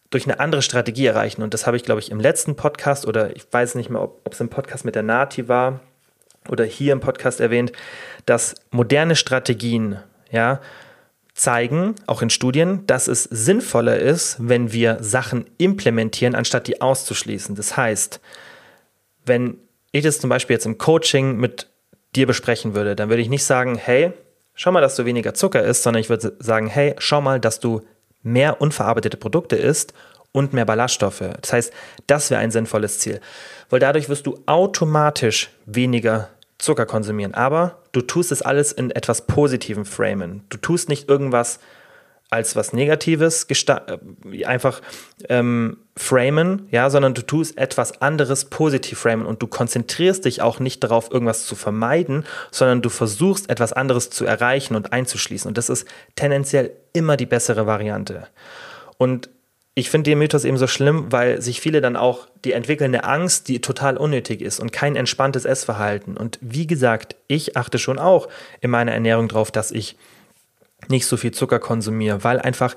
durch 0.08 0.24
eine 0.24 0.40
andere 0.40 0.62
Strategie 0.62 1.06
erreichen. 1.06 1.42
Und 1.42 1.52
das 1.52 1.66
habe 1.66 1.76
ich, 1.76 1.82
glaube 1.82 2.00
ich, 2.00 2.10
im 2.10 2.20
letzten 2.20 2.56
Podcast 2.56 3.06
oder 3.06 3.36
ich 3.36 3.46
weiß 3.50 3.74
nicht 3.74 3.90
mehr, 3.90 4.00
ob 4.00 4.32
es 4.32 4.40
im 4.40 4.48
Podcast 4.48 4.86
mit 4.86 4.94
der 4.94 5.02
Nati 5.02 5.46
war 5.48 5.80
oder 6.48 6.64
hier 6.64 6.94
im 6.94 7.00
Podcast 7.00 7.40
erwähnt, 7.40 7.72
dass 8.24 8.54
moderne 8.70 9.14
Strategien, 9.14 9.98
ja, 10.30 10.60
zeigen, 11.34 11.96
auch 12.06 12.22
in 12.22 12.30
Studien, 12.30 12.86
dass 12.86 13.08
es 13.08 13.24
sinnvoller 13.24 13.98
ist, 13.98 14.36
wenn 14.38 14.72
wir 14.72 14.98
Sachen 15.00 15.46
implementieren, 15.58 16.34
anstatt 16.34 16.68
die 16.68 16.80
auszuschließen. 16.80 17.56
Das 17.56 17.76
heißt, 17.76 18.20
wenn 19.26 19.58
ich 19.90 20.04
das 20.04 20.20
zum 20.20 20.30
Beispiel 20.30 20.54
jetzt 20.54 20.66
im 20.66 20.78
Coaching 20.78 21.36
mit 21.36 21.68
dir 22.14 22.26
besprechen 22.26 22.74
würde, 22.74 22.94
dann 22.94 23.08
würde 23.08 23.22
ich 23.22 23.28
nicht 23.28 23.44
sagen, 23.44 23.76
hey, 23.76 24.12
schau 24.54 24.70
mal, 24.70 24.80
dass 24.80 24.94
du 24.94 25.04
weniger 25.04 25.34
Zucker 25.34 25.62
isst, 25.64 25.82
sondern 25.82 26.00
ich 26.00 26.08
würde 26.08 26.36
sagen, 26.38 26.68
hey, 26.68 26.94
schau 26.98 27.20
mal, 27.20 27.40
dass 27.40 27.58
du 27.58 27.82
mehr 28.22 28.60
unverarbeitete 28.60 29.16
Produkte 29.16 29.56
isst 29.56 29.92
und 30.30 30.52
mehr 30.52 30.64
Ballaststoffe. 30.64 31.22
Das 31.40 31.52
heißt, 31.52 31.72
das 32.06 32.30
wäre 32.30 32.40
ein 32.40 32.50
sinnvolles 32.52 33.00
Ziel, 33.00 33.20
weil 33.70 33.80
dadurch 33.80 34.08
wirst 34.08 34.26
du 34.26 34.40
automatisch 34.46 35.50
weniger 35.66 36.30
Zucker 36.64 36.86
konsumieren. 36.86 37.34
Aber 37.34 37.78
du 37.92 38.00
tust 38.00 38.32
es 38.32 38.42
alles 38.42 38.72
in 38.72 38.90
etwas 38.90 39.26
Positivem 39.26 39.84
framen. 39.84 40.44
Du 40.48 40.56
tust 40.56 40.88
nicht 40.88 41.08
irgendwas 41.08 41.60
als 42.30 42.56
was 42.56 42.72
Negatives 42.72 43.46
äh, 43.48 44.44
einfach 44.44 44.80
ähm, 45.28 45.76
framen, 45.96 46.66
ja, 46.70 46.90
sondern 46.90 47.14
du 47.14 47.22
tust 47.22 47.56
etwas 47.58 48.02
anderes 48.02 48.46
positiv 48.46 48.98
framen 48.98 49.24
und 49.24 49.40
du 49.40 49.46
konzentrierst 49.46 50.24
dich 50.24 50.42
auch 50.42 50.58
nicht 50.58 50.82
darauf, 50.82 51.10
irgendwas 51.12 51.46
zu 51.46 51.54
vermeiden, 51.54 52.24
sondern 52.50 52.82
du 52.82 52.88
versuchst 52.88 53.50
etwas 53.50 53.72
anderes 53.72 54.10
zu 54.10 54.24
erreichen 54.24 54.74
und 54.74 54.92
einzuschließen. 54.92 55.48
Und 55.48 55.58
das 55.58 55.68
ist 55.68 55.86
tendenziell 56.16 56.72
immer 56.92 57.16
die 57.16 57.26
bessere 57.26 57.66
Variante. 57.66 58.26
Und 58.96 59.28
ich 59.76 59.90
finde 59.90 60.10
den 60.10 60.18
Mythos 60.18 60.44
eben 60.44 60.56
so 60.56 60.68
schlimm, 60.68 61.10
weil 61.10 61.42
sich 61.42 61.60
viele 61.60 61.80
dann 61.80 61.96
auch 61.96 62.28
die 62.44 62.52
entwickelnde 62.52 63.04
Angst, 63.04 63.48
die 63.48 63.60
total 63.60 63.96
unnötig 63.96 64.40
ist 64.40 64.60
und 64.60 64.72
kein 64.72 64.94
entspanntes 64.94 65.44
Essverhalten. 65.44 66.16
Und 66.16 66.38
wie 66.40 66.66
gesagt, 66.66 67.16
ich 67.26 67.56
achte 67.56 67.78
schon 67.78 67.98
auch 67.98 68.28
in 68.60 68.70
meiner 68.70 68.92
Ernährung 68.92 69.28
darauf, 69.28 69.50
dass 69.50 69.72
ich 69.72 69.96
nicht 70.88 71.06
so 71.06 71.16
viel 71.16 71.32
Zucker 71.32 71.58
konsumiere, 71.58 72.22
weil 72.22 72.38
einfach 72.38 72.76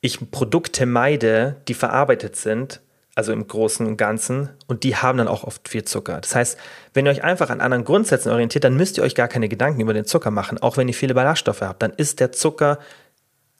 ich 0.00 0.30
Produkte 0.30 0.86
meide, 0.86 1.56
die 1.66 1.74
verarbeitet 1.74 2.36
sind, 2.36 2.80
also 3.16 3.32
im 3.32 3.48
Großen 3.48 3.84
und 3.84 3.96
Ganzen, 3.96 4.50
und 4.68 4.84
die 4.84 4.94
haben 4.94 5.18
dann 5.18 5.26
auch 5.26 5.42
oft 5.42 5.68
viel 5.68 5.84
Zucker. 5.84 6.20
Das 6.20 6.36
heißt, 6.36 6.56
wenn 6.94 7.04
ihr 7.04 7.10
euch 7.10 7.24
einfach 7.24 7.50
an 7.50 7.60
anderen 7.60 7.82
Grundsätzen 7.82 8.30
orientiert, 8.30 8.62
dann 8.62 8.76
müsst 8.76 8.96
ihr 8.96 9.02
euch 9.02 9.16
gar 9.16 9.26
keine 9.26 9.48
Gedanken 9.48 9.80
über 9.80 9.92
den 9.92 10.04
Zucker 10.04 10.30
machen, 10.30 10.58
auch 10.58 10.76
wenn 10.76 10.86
ihr 10.86 10.94
viele 10.94 11.14
Ballaststoffe 11.14 11.62
habt. 11.62 11.82
Dann 11.82 11.92
ist 11.96 12.20
der 12.20 12.30
Zucker 12.30 12.78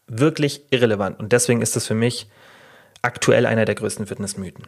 wirklich 0.07 0.63
irrelevant. 0.71 1.19
Und 1.19 1.33
deswegen 1.33 1.61
ist 1.61 1.77
es 1.77 1.89
für 1.89 1.95
mich 1.95 2.29
aktuell 3.03 3.47
einer 3.47 3.65
der 3.65 3.75
größten 3.75 4.07
Fitnessmythen. 4.07 4.67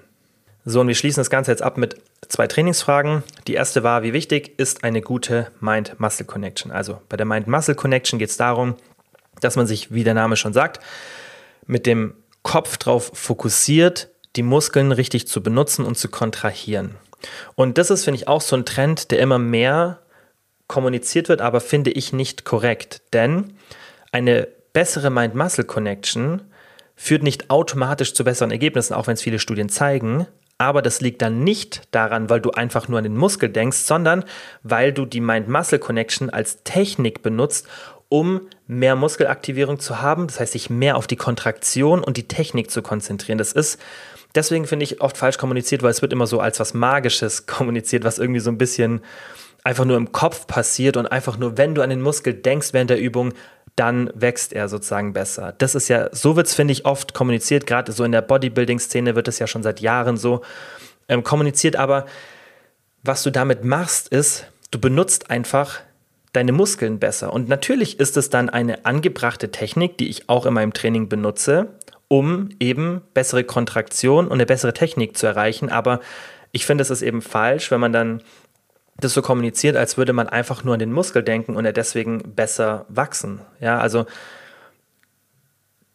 So, 0.64 0.81
und 0.81 0.89
wir 0.89 0.95
schließen 0.95 1.20
das 1.20 1.31
Ganze 1.31 1.51
jetzt 1.51 1.62
ab 1.62 1.78
mit 1.78 1.97
zwei 2.28 2.47
Trainingsfragen. 2.47 3.22
Die 3.47 3.55
erste 3.55 3.83
war, 3.83 4.03
wie 4.03 4.12
wichtig 4.12 4.59
ist 4.59 4.85
eine 4.85 5.01
gute 5.01 5.51
Mind-Muscle-Connection? 5.61 6.70
Also 6.70 7.01
bei 7.09 7.16
der 7.16 7.26
Mind-Muscle-Connection 7.26 8.18
geht 8.18 8.31
es 8.31 8.37
darum, 8.37 8.76
dass 9.41 9.57
man 9.57 9.66
sich, 9.66 9.93
wie 9.93 10.05
der 10.05 10.14
Name 10.14 10.37
schon 10.37 10.53
sagt, 10.53 10.81
mit 11.66 11.87
dem 11.87 12.14
Kopf 12.43 12.76
drauf 12.76 13.11
fokussiert, 13.14 14.11
die 14.37 14.43
Muskeln 14.43 14.93
richtig 14.93 15.26
zu 15.28 15.43
benutzen 15.43 15.85
und 15.85 15.97
zu 15.97 16.09
kontrahieren. 16.09 16.97
Und 17.55 17.78
das 17.78 17.91
ist, 17.91 18.05
finde 18.05 18.16
ich, 18.16 18.28
auch 18.28 18.41
so 18.41 18.57
ein 18.57 18.66
Trend, 18.66 19.11
der 19.11 19.18
immer 19.18 19.39
mehr 19.39 20.01
kommuniziert 20.66 21.28
wird, 21.28 21.41
aber 21.41 21.61
finde 21.61 21.91
ich 21.91 22.12
nicht 22.12 22.45
korrekt. 22.45 23.03
Denn 23.12 23.55
eine 24.12 24.47
bessere 24.72 25.11
Mind-Muscle-Connection 25.11 26.43
führt 27.03 27.22
nicht 27.22 27.48
automatisch 27.48 28.12
zu 28.12 28.24
besseren 28.24 28.51
Ergebnissen, 28.51 28.92
auch 28.92 29.07
wenn 29.07 29.14
es 29.14 29.22
viele 29.22 29.38
Studien 29.38 29.70
zeigen. 29.70 30.26
Aber 30.59 30.82
das 30.82 31.01
liegt 31.01 31.22
dann 31.22 31.42
nicht 31.42 31.80
daran, 31.92 32.28
weil 32.28 32.42
du 32.42 32.51
einfach 32.51 32.88
nur 32.88 32.98
an 32.98 33.05
den 33.05 33.16
Muskel 33.16 33.48
denkst, 33.48 33.78
sondern 33.78 34.22
weil 34.62 34.92
du 34.92 35.07
die 35.07 35.22
Mind-Muscle-Connection 35.22 36.28
als 36.28 36.62
Technik 36.62 37.22
benutzt, 37.22 37.66
um 38.11 38.42
mehr 38.66 38.96
Muskelaktivierung 38.96 39.78
zu 39.78 40.03
haben, 40.03 40.26
das 40.26 40.40
heißt, 40.40 40.53
sich 40.53 40.68
mehr 40.68 40.98
auf 40.98 41.07
die 41.07 41.16
Kontraktion 41.16 42.05
und 42.05 42.18
die 42.18 42.28
Technik 42.28 42.70
zu 42.70 42.82
konzentrieren. 42.82 43.38
Das 43.38 43.53
ist 43.53 43.80
deswegen 44.34 44.66
finde 44.66 44.84
ich 44.84 45.01
oft 45.01 45.16
falsch 45.16 45.38
kommuniziert, 45.38 45.82
weil 45.82 45.92
es 45.92 46.03
wird 46.03 46.12
immer 46.12 46.26
so 46.26 46.38
als 46.38 46.61
was 46.61 46.74
Magisches 46.74 47.46
kommuniziert, 47.46 48.05
was 48.05 48.18
irgendwie 48.18 48.40
so 48.40 48.51
ein 48.51 48.59
bisschen 48.59 49.01
einfach 49.64 49.86
nur 49.86 49.96
im 49.96 50.12
Kopf 50.12 50.46
passiert 50.46 50.98
und 50.98 51.07
einfach 51.07 51.38
nur, 51.38 51.57
wenn 51.57 51.74
du 51.74 51.80
an 51.80 51.90
den 51.90 52.03
Muskel 52.03 52.34
denkst 52.34 52.74
während 52.74 52.90
der 52.90 53.01
Übung, 53.01 53.32
dann 53.81 54.11
wächst 54.14 54.53
er 54.53 54.68
sozusagen 54.68 55.14
besser. 55.14 55.55
Das 55.57 55.74
ist 55.74 55.89
ja, 55.89 56.14
so 56.14 56.37
wird 56.37 56.47
es, 56.47 56.55
finde 56.55 56.72
ich, 56.72 56.85
oft 56.85 57.14
kommuniziert, 57.14 57.66
gerade 57.66 57.93
so 57.93 58.05
in 58.05 58.12
der 58.12 58.20
Bodybuilding-Szene 58.20 59.14
wird 59.14 59.26
es 59.26 59.39
ja 59.39 59.47
schon 59.47 59.62
seit 59.62 59.81
Jahren 59.81 60.18
so 60.18 60.43
ähm, 61.09 61.24
kommuniziert, 61.24 61.76
aber 61.76 62.05
was 63.03 63.22
du 63.22 63.31
damit 63.31 63.64
machst, 63.64 64.09
ist, 64.09 64.45
du 64.70 64.78
benutzt 64.78 65.31
einfach 65.31 65.81
deine 66.35 66.53
Muskeln 66.53 66.99
besser. 66.99 67.33
Und 67.33 67.49
natürlich 67.49 67.99
ist 67.99 68.18
es 68.18 68.28
dann 68.28 68.51
eine 68.51 68.85
angebrachte 68.85 69.51
Technik, 69.51 69.97
die 69.97 70.11
ich 70.11 70.28
auch 70.28 70.45
in 70.45 70.53
meinem 70.53 70.74
Training 70.74 71.09
benutze, 71.09 71.68
um 72.09 72.51
eben 72.61 73.01
bessere 73.14 73.45
Kontraktion 73.45 74.26
und 74.26 74.35
eine 74.35 74.45
bessere 74.45 74.74
Technik 74.74 75.16
zu 75.16 75.26
erreichen. 75.26 75.70
Aber 75.70 76.01
ich 76.53 76.66
finde, 76.66 76.83
es 76.83 76.91
ist 76.91 77.01
eben 77.01 77.22
falsch, 77.22 77.70
wenn 77.70 77.81
man 77.81 77.95
dann 77.95 78.22
das 79.05 79.14
so 79.14 79.22
kommuniziert, 79.22 79.76
als 79.76 79.96
würde 79.96 80.12
man 80.12 80.28
einfach 80.28 80.64
nur 80.64 80.74
an 80.74 80.80
den 80.80 80.92
Muskel 80.92 81.22
denken 81.22 81.57
und 81.57 81.64
er 81.64 81.72
deswegen 81.72 82.34
besser 82.34 82.86
wachsen. 82.88 83.40
Ja, 83.61 83.78
also 83.78 84.07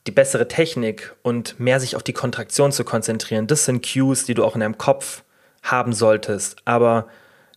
die 0.08 0.12
bessere 0.12 0.48
Technik 0.48 1.16
und 1.24 1.60
mehr 1.60 1.80
sich 1.80 1.96
auf 1.96 2.04
die 2.04 2.14
Kontraktion 2.14 2.72
zu 2.72 2.84
konzentrieren, 2.84 3.48
das 3.48 3.66
sind 3.66 3.86
Cues, 3.86 4.26
die 4.26 4.34
du 4.34 4.44
auch 4.44 4.56
in 4.56 4.62
deinem 4.62 4.78
Kopf 4.78 5.24
haben 5.64 5.94
solltest. 5.94 6.58
Aber 6.66 7.08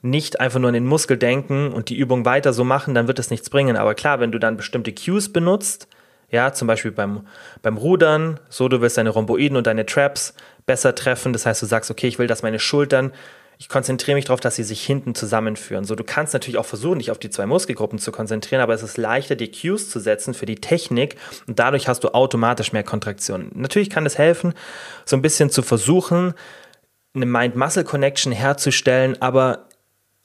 nicht 0.01 0.41
einfach 0.41 0.61
nur 0.61 0.69
an 0.69 0.75
den 0.75 0.87
Muskel 0.87 1.17
denken 1.17 1.73
und 1.73 1.89
die 1.89 1.97
Übung 1.97 2.25
weiter 2.25 2.53
so 2.53 2.65
machen, 2.65 2.95
dann 2.95 3.09
wird 3.09 3.19
es 3.19 3.31
nichts 3.31 3.51
bringen. 3.51 3.77
Aber 3.77 3.95
klar, 3.95 4.21
wenn 4.21 4.33
du 4.33 4.39
dann 4.39 4.57
bestimmte 4.57 4.93
Cues 4.95 5.33
benutzt, 5.33 5.89
ja, 6.31 6.53
zum 6.53 6.69
Beispiel 6.69 6.91
beim, 6.91 7.27
beim 7.63 7.77
Rudern, 7.79 8.39
so 8.49 8.69
du 8.69 8.81
willst 8.81 8.99
deine 8.99 9.11
Rhomboiden 9.11 9.57
und 9.57 9.67
deine 9.67 9.87
Traps 9.87 10.35
besser 10.67 10.95
treffen. 10.95 11.33
Das 11.33 11.47
heißt, 11.47 11.63
du 11.63 11.67
sagst, 11.67 11.91
okay, 11.91 12.07
ich 12.07 12.19
will, 12.19 12.27
dass 12.27 12.43
meine 12.43 12.59
Schultern 12.59 13.13
ich 13.61 13.69
konzentriere 13.69 14.15
mich 14.15 14.27
darauf, 14.27 14.39
dass 14.39 14.55
sie 14.55 14.63
sich 14.63 14.85
hinten 14.87 15.17
zusammenführen. 15.17 15.85
So, 15.85 15.97
du 15.97 16.05
kannst 16.05 16.33
natürlich 16.33 16.59
auch 16.59 16.67
versuchen, 16.67 17.01
dich 17.01 17.11
auf 17.11 17.19
die 17.19 17.29
zwei 17.29 17.45
Muskelgruppen 17.45 17.99
zu 17.99 18.13
konzentrieren, 18.13 18.63
aber 18.63 18.73
es 18.73 18.85
ist 18.85 18.97
leichter, 18.97 19.35
die 19.35 19.51
Cues 19.51 19.91
zu 19.91 19.99
setzen 19.99 20.33
für 20.33 20.47
die 20.47 20.57
Technik 20.57 21.17
und 21.49 21.59
dadurch 21.59 21.89
hast 21.89 22.05
du 22.05 22.15
automatisch 22.15 22.73
mehr 22.73 22.85
Kontraktion. 22.85 23.51
Natürlich 23.55 23.91
kann 23.91 24.07
es 24.07 24.17
helfen, 24.17 24.55
so 25.05 25.17
ein 25.17 25.23
bisschen 25.23 25.51
zu 25.51 25.63
versuchen, 25.63 26.35
eine 27.15 27.27
Mind-Muscle-Connection 27.27 28.33
herzustellen, 28.33 29.21
aber 29.21 29.67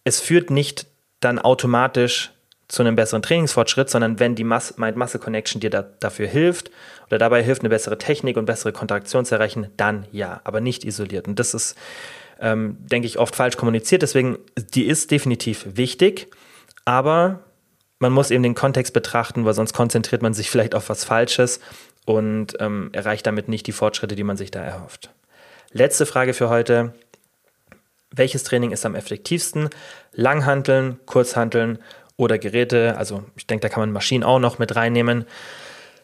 es 0.03 0.19
führt 0.19 0.51
nicht 0.51 0.85
dann 1.19 1.39
automatisch 1.39 2.31
zu 2.67 2.83
einem 2.83 2.95
besseren 2.95 3.23
Trainingsfortschritt, 3.23 3.89
sondern 3.89 4.19
wenn 4.19 4.35
die 4.35 4.43
Mind-Muscle-Connection 4.43 5.59
dir 5.59 5.71
da, 5.71 5.81
dafür 5.81 6.27
hilft 6.27 6.69
oder 7.07 7.17
dabei 7.17 7.41
hilft, 7.41 7.63
eine 7.63 7.69
bessere 7.69 7.97
Technik 7.97 8.37
und 8.37 8.45
bessere 8.45 8.73
Kontraktion 8.73 9.25
zu 9.25 9.33
erreichen, 9.35 9.69
dann 9.75 10.05
ja, 10.11 10.41
aber 10.43 10.61
nicht 10.61 10.85
isoliert. 10.85 11.27
Und 11.27 11.39
das 11.39 11.55
ist 11.55 11.75
ähm, 12.43 12.77
denke 12.81 13.07
ich, 13.07 13.17
oft 13.17 13.35
falsch 13.35 13.57
kommuniziert. 13.57 14.01
Deswegen, 14.01 14.37
die 14.57 14.85
ist 14.85 15.09
definitiv 15.09 15.65
wichtig, 15.65 16.27
aber 16.85 17.39
man 17.99 18.11
muss 18.11 18.31
eben 18.31 18.43
den 18.43 18.53
Kontext 18.53 18.93
betrachten, 18.93 19.45
weil 19.45 19.53
sonst 19.53 19.73
konzentriert 19.73 20.21
man 20.21 20.33
sich 20.33 20.51
vielleicht 20.51 20.75
auf 20.75 20.89
was 20.89 21.05
Falsches 21.05 21.61
und 22.05 22.57
ähm, 22.59 22.89
erreicht 22.91 23.25
damit 23.25 23.47
nicht 23.47 23.65
die 23.65 23.71
Fortschritte, 23.71 24.15
die 24.15 24.25
man 24.25 24.35
sich 24.35 24.51
da 24.51 24.61
erhofft. 24.61 25.09
Letzte 25.71 26.05
Frage 26.05 26.33
für 26.33 26.49
heute. 26.49 26.93
Welches 28.11 28.43
Training 28.43 28.71
ist 28.71 28.85
am 28.85 28.93
effektivsten? 28.93 29.69
Langhanteln, 30.11 30.99
Kurzhanteln 31.05 31.79
oder 32.17 32.37
Geräte? 32.37 32.97
Also 32.97 33.23
ich 33.37 33.47
denke, 33.47 33.61
da 33.61 33.69
kann 33.69 33.79
man 33.79 33.91
Maschinen 33.93 34.23
auch 34.25 34.39
noch 34.39 34.59
mit 34.59 34.75
reinnehmen. 34.75 35.25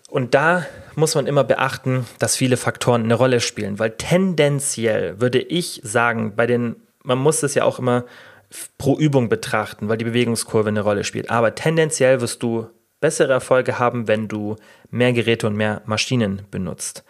Und 0.09 0.33
da 0.33 0.65
muss 0.95 1.15
man 1.15 1.27
immer 1.27 1.43
beachten, 1.43 2.05
dass 2.17 2.35
viele 2.35 2.57
Faktoren 2.57 3.03
eine 3.03 3.13
Rolle 3.13 3.39
spielen, 3.41 3.79
weil 3.79 3.91
tendenziell 3.91 5.21
würde 5.21 5.39
ich 5.39 5.81
sagen, 5.83 6.35
bei 6.35 6.47
den, 6.47 6.75
man 7.03 7.19
muss 7.19 7.43
es 7.43 7.53
ja 7.53 7.63
auch 7.63 7.79
immer 7.79 8.05
pro 8.77 8.97
Übung 8.97 9.29
betrachten, 9.29 9.87
weil 9.87 9.97
die 9.97 10.05
Bewegungskurve 10.05 10.69
eine 10.69 10.81
Rolle 10.81 11.03
spielt. 11.03 11.29
Aber 11.29 11.53
tendenziell 11.53 12.21
wirst 12.21 12.41
du 12.41 12.67
bessere 12.99 13.33
Erfolge 13.33 13.77
haben, 13.79 14.07
wenn 14.07 14.27
du 14.27 14.55
mehr 14.89 15.13
Geräte 15.13 15.47
und 15.47 15.55
mehr 15.55 15.83
Maschinen 15.85 16.41
benutzt. 16.49 17.03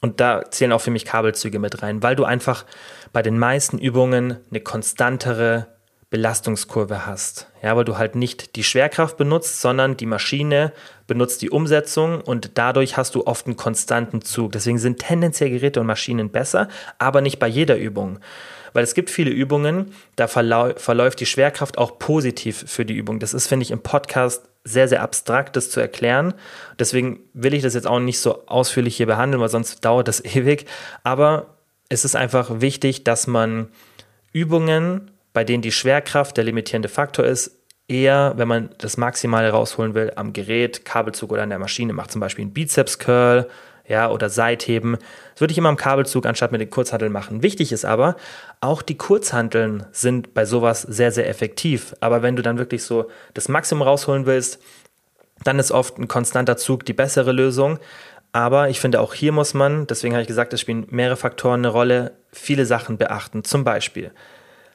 Und 0.00 0.20
da 0.20 0.50
zählen 0.50 0.72
auch 0.72 0.80
für 0.80 0.90
mich 0.90 1.04
Kabelzüge 1.04 1.58
mit 1.58 1.82
rein, 1.82 2.02
weil 2.02 2.16
du 2.16 2.24
einfach 2.24 2.64
bei 3.12 3.20
den 3.20 3.38
meisten 3.38 3.78
Übungen 3.78 4.38
eine 4.50 4.60
konstantere 4.60 5.66
Belastungskurve 6.08 7.06
hast. 7.06 7.48
Ja, 7.62 7.76
weil 7.76 7.84
du 7.84 7.98
halt 7.98 8.16
nicht 8.16 8.56
die 8.56 8.64
Schwerkraft 8.64 9.16
benutzt, 9.16 9.60
sondern 9.60 9.96
die 9.96 10.06
Maschine 10.06 10.72
benutzt 11.10 11.42
die 11.42 11.50
Umsetzung 11.50 12.20
und 12.20 12.52
dadurch 12.54 12.96
hast 12.96 13.16
du 13.16 13.26
oft 13.26 13.46
einen 13.46 13.56
konstanten 13.56 14.22
Zug. 14.22 14.52
Deswegen 14.52 14.78
sind 14.78 15.00
tendenziell 15.00 15.50
Geräte 15.50 15.80
und 15.80 15.86
Maschinen 15.88 16.30
besser, 16.30 16.68
aber 16.98 17.20
nicht 17.20 17.40
bei 17.40 17.48
jeder 17.48 17.76
Übung. 17.76 18.20
Weil 18.74 18.84
es 18.84 18.94
gibt 18.94 19.10
viele 19.10 19.32
Übungen, 19.32 19.92
da 20.14 20.28
verlau 20.28 20.70
verläuft 20.76 21.18
die 21.18 21.26
Schwerkraft 21.26 21.78
auch 21.78 21.98
positiv 21.98 22.64
für 22.68 22.84
die 22.84 22.94
Übung. 22.94 23.18
Das 23.18 23.34
ist, 23.34 23.48
finde 23.48 23.64
ich, 23.64 23.72
im 23.72 23.80
Podcast 23.80 24.48
sehr, 24.62 24.86
sehr 24.86 25.02
abstrakt, 25.02 25.56
das 25.56 25.70
zu 25.70 25.80
erklären. 25.80 26.32
Deswegen 26.78 27.18
will 27.34 27.54
ich 27.54 27.64
das 27.64 27.74
jetzt 27.74 27.88
auch 27.88 27.98
nicht 27.98 28.20
so 28.20 28.46
ausführlich 28.46 28.96
hier 28.96 29.06
behandeln, 29.06 29.40
weil 29.40 29.48
sonst 29.48 29.84
dauert 29.84 30.06
das 30.06 30.24
ewig. 30.36 30.66
Aber 31.02 31.56
es 31.88 32.04
ist 32.04 32.14
einfach 32.14 32.60
wichtig, 32.60 33.02
dass 33.02 33.26
man 33.26 33.66
Übungen 34.32 35.10
bei 35.32 35.44
denen 35.44 35.62
die 35.62 35.72
Schwerkraft 35.72 36.36
der 36.36 36.44
limitierende 36.44 36.88
Faktor 36.88 37.24
ist, 37.24 37.59
eher, 37.90 38.34
wenn 38.36 38.48
man 38.48 38.70
das 38.78 38.96
Maximale 38.96 39.50
rausholen 39.50 39.94
will, 39.94 40.12
am 40.16 40.32
Gerät, 40.32 40.84
Kabelzug 40.84 41.32
oder 41.32 41.42
an 41.42 41.50
der 41.50 41.58
Maschine 41.58 41.92
macht, 41.92 42.12
zum 42.12 42.20
Beispiel 42.20 42.44
einen 42.44 42.54
Bizeps-Curl 42.54 43.48
ja, 43.88 44.08
oder 44.08 44.30
Seitheben. 44.30 44.96
Das 45.32 45.40
würde 45.40 45.50
ich 45.52 45.58
immer 45.58 45.68
am 45.68 45.76
Kabelzug 45.76 46.24
anstatt 46.24 46.52
mit 46.52 46.60
den 46.60 46.70
Kurzhanteln 46.70 47.10
machen. 47.10 47.42
Wichtig 47.42 47.72
ist 47.72 47.84
aber, 47.84 48.14
auch 48.60 48.82
die 48.82 48.96
Kurzhanteln 48.96 49.84
sind 49.90 50.32
bei 50.32 50.44
sowas 50.44 50.82
sehr, 50.82 51.10
sehr 51.10 51.28
effektiv. 51.28 51.96
Aber 51.98 52.22
wenn 52.22 52.36
du 52.36 52.42
dann 52.42 52.58
wirklich 52.58 52.84
so 52.84 53.10
das 53.34 53.48
Maximum 53.48 53.82
rausholen 53.82 54.26
willst, 54.26 54.60
dann 55.42 55.58
ist 55.58 55.72
oft 55.72 55.98
ein 55.98 56.06
konstanter 56.06 56.56
Zug 56.56 56.84
die 56.84 56.92
bessere 56.92 57.32
Lösung. 57.32 57.80
Aber 58.32 58.68
ich 58.68 58.78
finde, 58.78 59.00
auch 59.00 59.12
hier 59.12 59.32
muss 59.32 59.54
man, 59.54 59.88
deswegen 59.88 60.14
habe 60.14 60.22
ich 60.22 60.28
gesagt, 60.28 60.52
es 60.52 60.60
spielen 60.60 60.86
mehrere 60.90 61.16
Faktoren 61.16 61.60
eine 61.60 61.68
Rolle, 61.68 62.12
viele 62.30 62.66
Sachen 62.66 62.96
beachten. 62.96 63.42
Zum 63.42 63.64
Beispiel, 63.64 64.12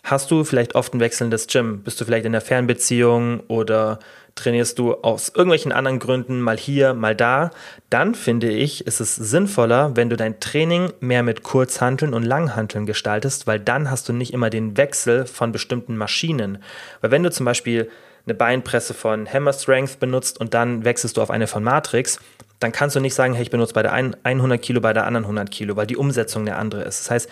Hast 0.06 0.30
du 0.30 0.43
vielleicht 0.43 0.76
oft 0.76 0.93
ein 0.93 0.99
wechselndes 0.99 1.47
Gym? 1.47 1.82
Bist 1.82 1.99
du 1.99 2.06
vielleicht 2.06 2.28
in 2.28 2.32
der 2.32 2.41
Fernbeziehung 2.41 3.39
oder 3.47 3.97
trainierst 4.36 4.78
du 4.78 4.93
aus 4.93 5.30
irgendwelchen 5.30 5.72
anderen 5.72 5.97
Gründen 5.97 6.41
mal 6.41 6.58
hier, 6.58 6.93
mal 6.93 7.16
da? 7.16 7.49
Dann 7.89 8.14
finde 8.14 8.51
ich, 8.51 8.86
ist 8.86 8.99
es 8.99 9.16
sinnvoller, 9.16 9.95
wenn 9.95 10.12
du 10.12 10.16
dein 10.16 10.39
Training 10.39 10.93
mehr 10.99 11.24
mit 11.24 11.41
Kurzhanteln 11.41 12.14
und 12.14 12.22
Langhanteln 12.22 12.86
gestaltest, 12.86 13.47
weil 13.47 13.60
dann 13.60 13.89
hast 13.89 14.08
du 14.08 14.14
nicht 14.14 14.32
immer 14.32 14.51
den 14.51 14.78
Wechsel 14.78 15.26
von 15.26 15.51
bestimmten 15.51 15.97
Maschinen. 15.97 16.60
Weil 17.01 17.10
wenn 17.10 17.24
du 17.24 17.32
zum 17.32 17.47
Beispiel 17.47 17.89
eine 18.28 18.36
Beinpresse 18.36 18.93
von 18.93 19.26
Hammer 19.26 19.53
Strength 19.53 19.99
benutzt 19.99 20.39
und 20.39 20.53
dann 20.53 20.86
wechselst 20.86 21.18
du 21.18 21.24
auf 21.24 21.32
eine 21.32 21.47
von 21.47 21.64
Matrix, 21.64 22.20
dann 22.60 22.72
kannst 22.72 22.95
du 22.95 22.99
nicht 22.99 23.16
sagen, 23.16 23.34
hey, 23.34 23.41
ich 23.41 23.49
benutze 23.49 23.74
bei 23.74 23.82
der 23.82 23.93
einen 23.93 24.16
100 24.22 24.62
Kilo, 24.62 24.82
bei 24.82 24.93
der 24.93 25.08
anderen 25.08 25.24
100 25.24 25.49
Kilo, 25.49 25.76
weil 25.76 25.88
die 25.88 25.97
Umsetzung 25.97 26.43
eine 26.43 26.58
andere 26.58 26.84
ist. 26.84 26.99
Das 26.99 27.10
heißt, 27.10 27.30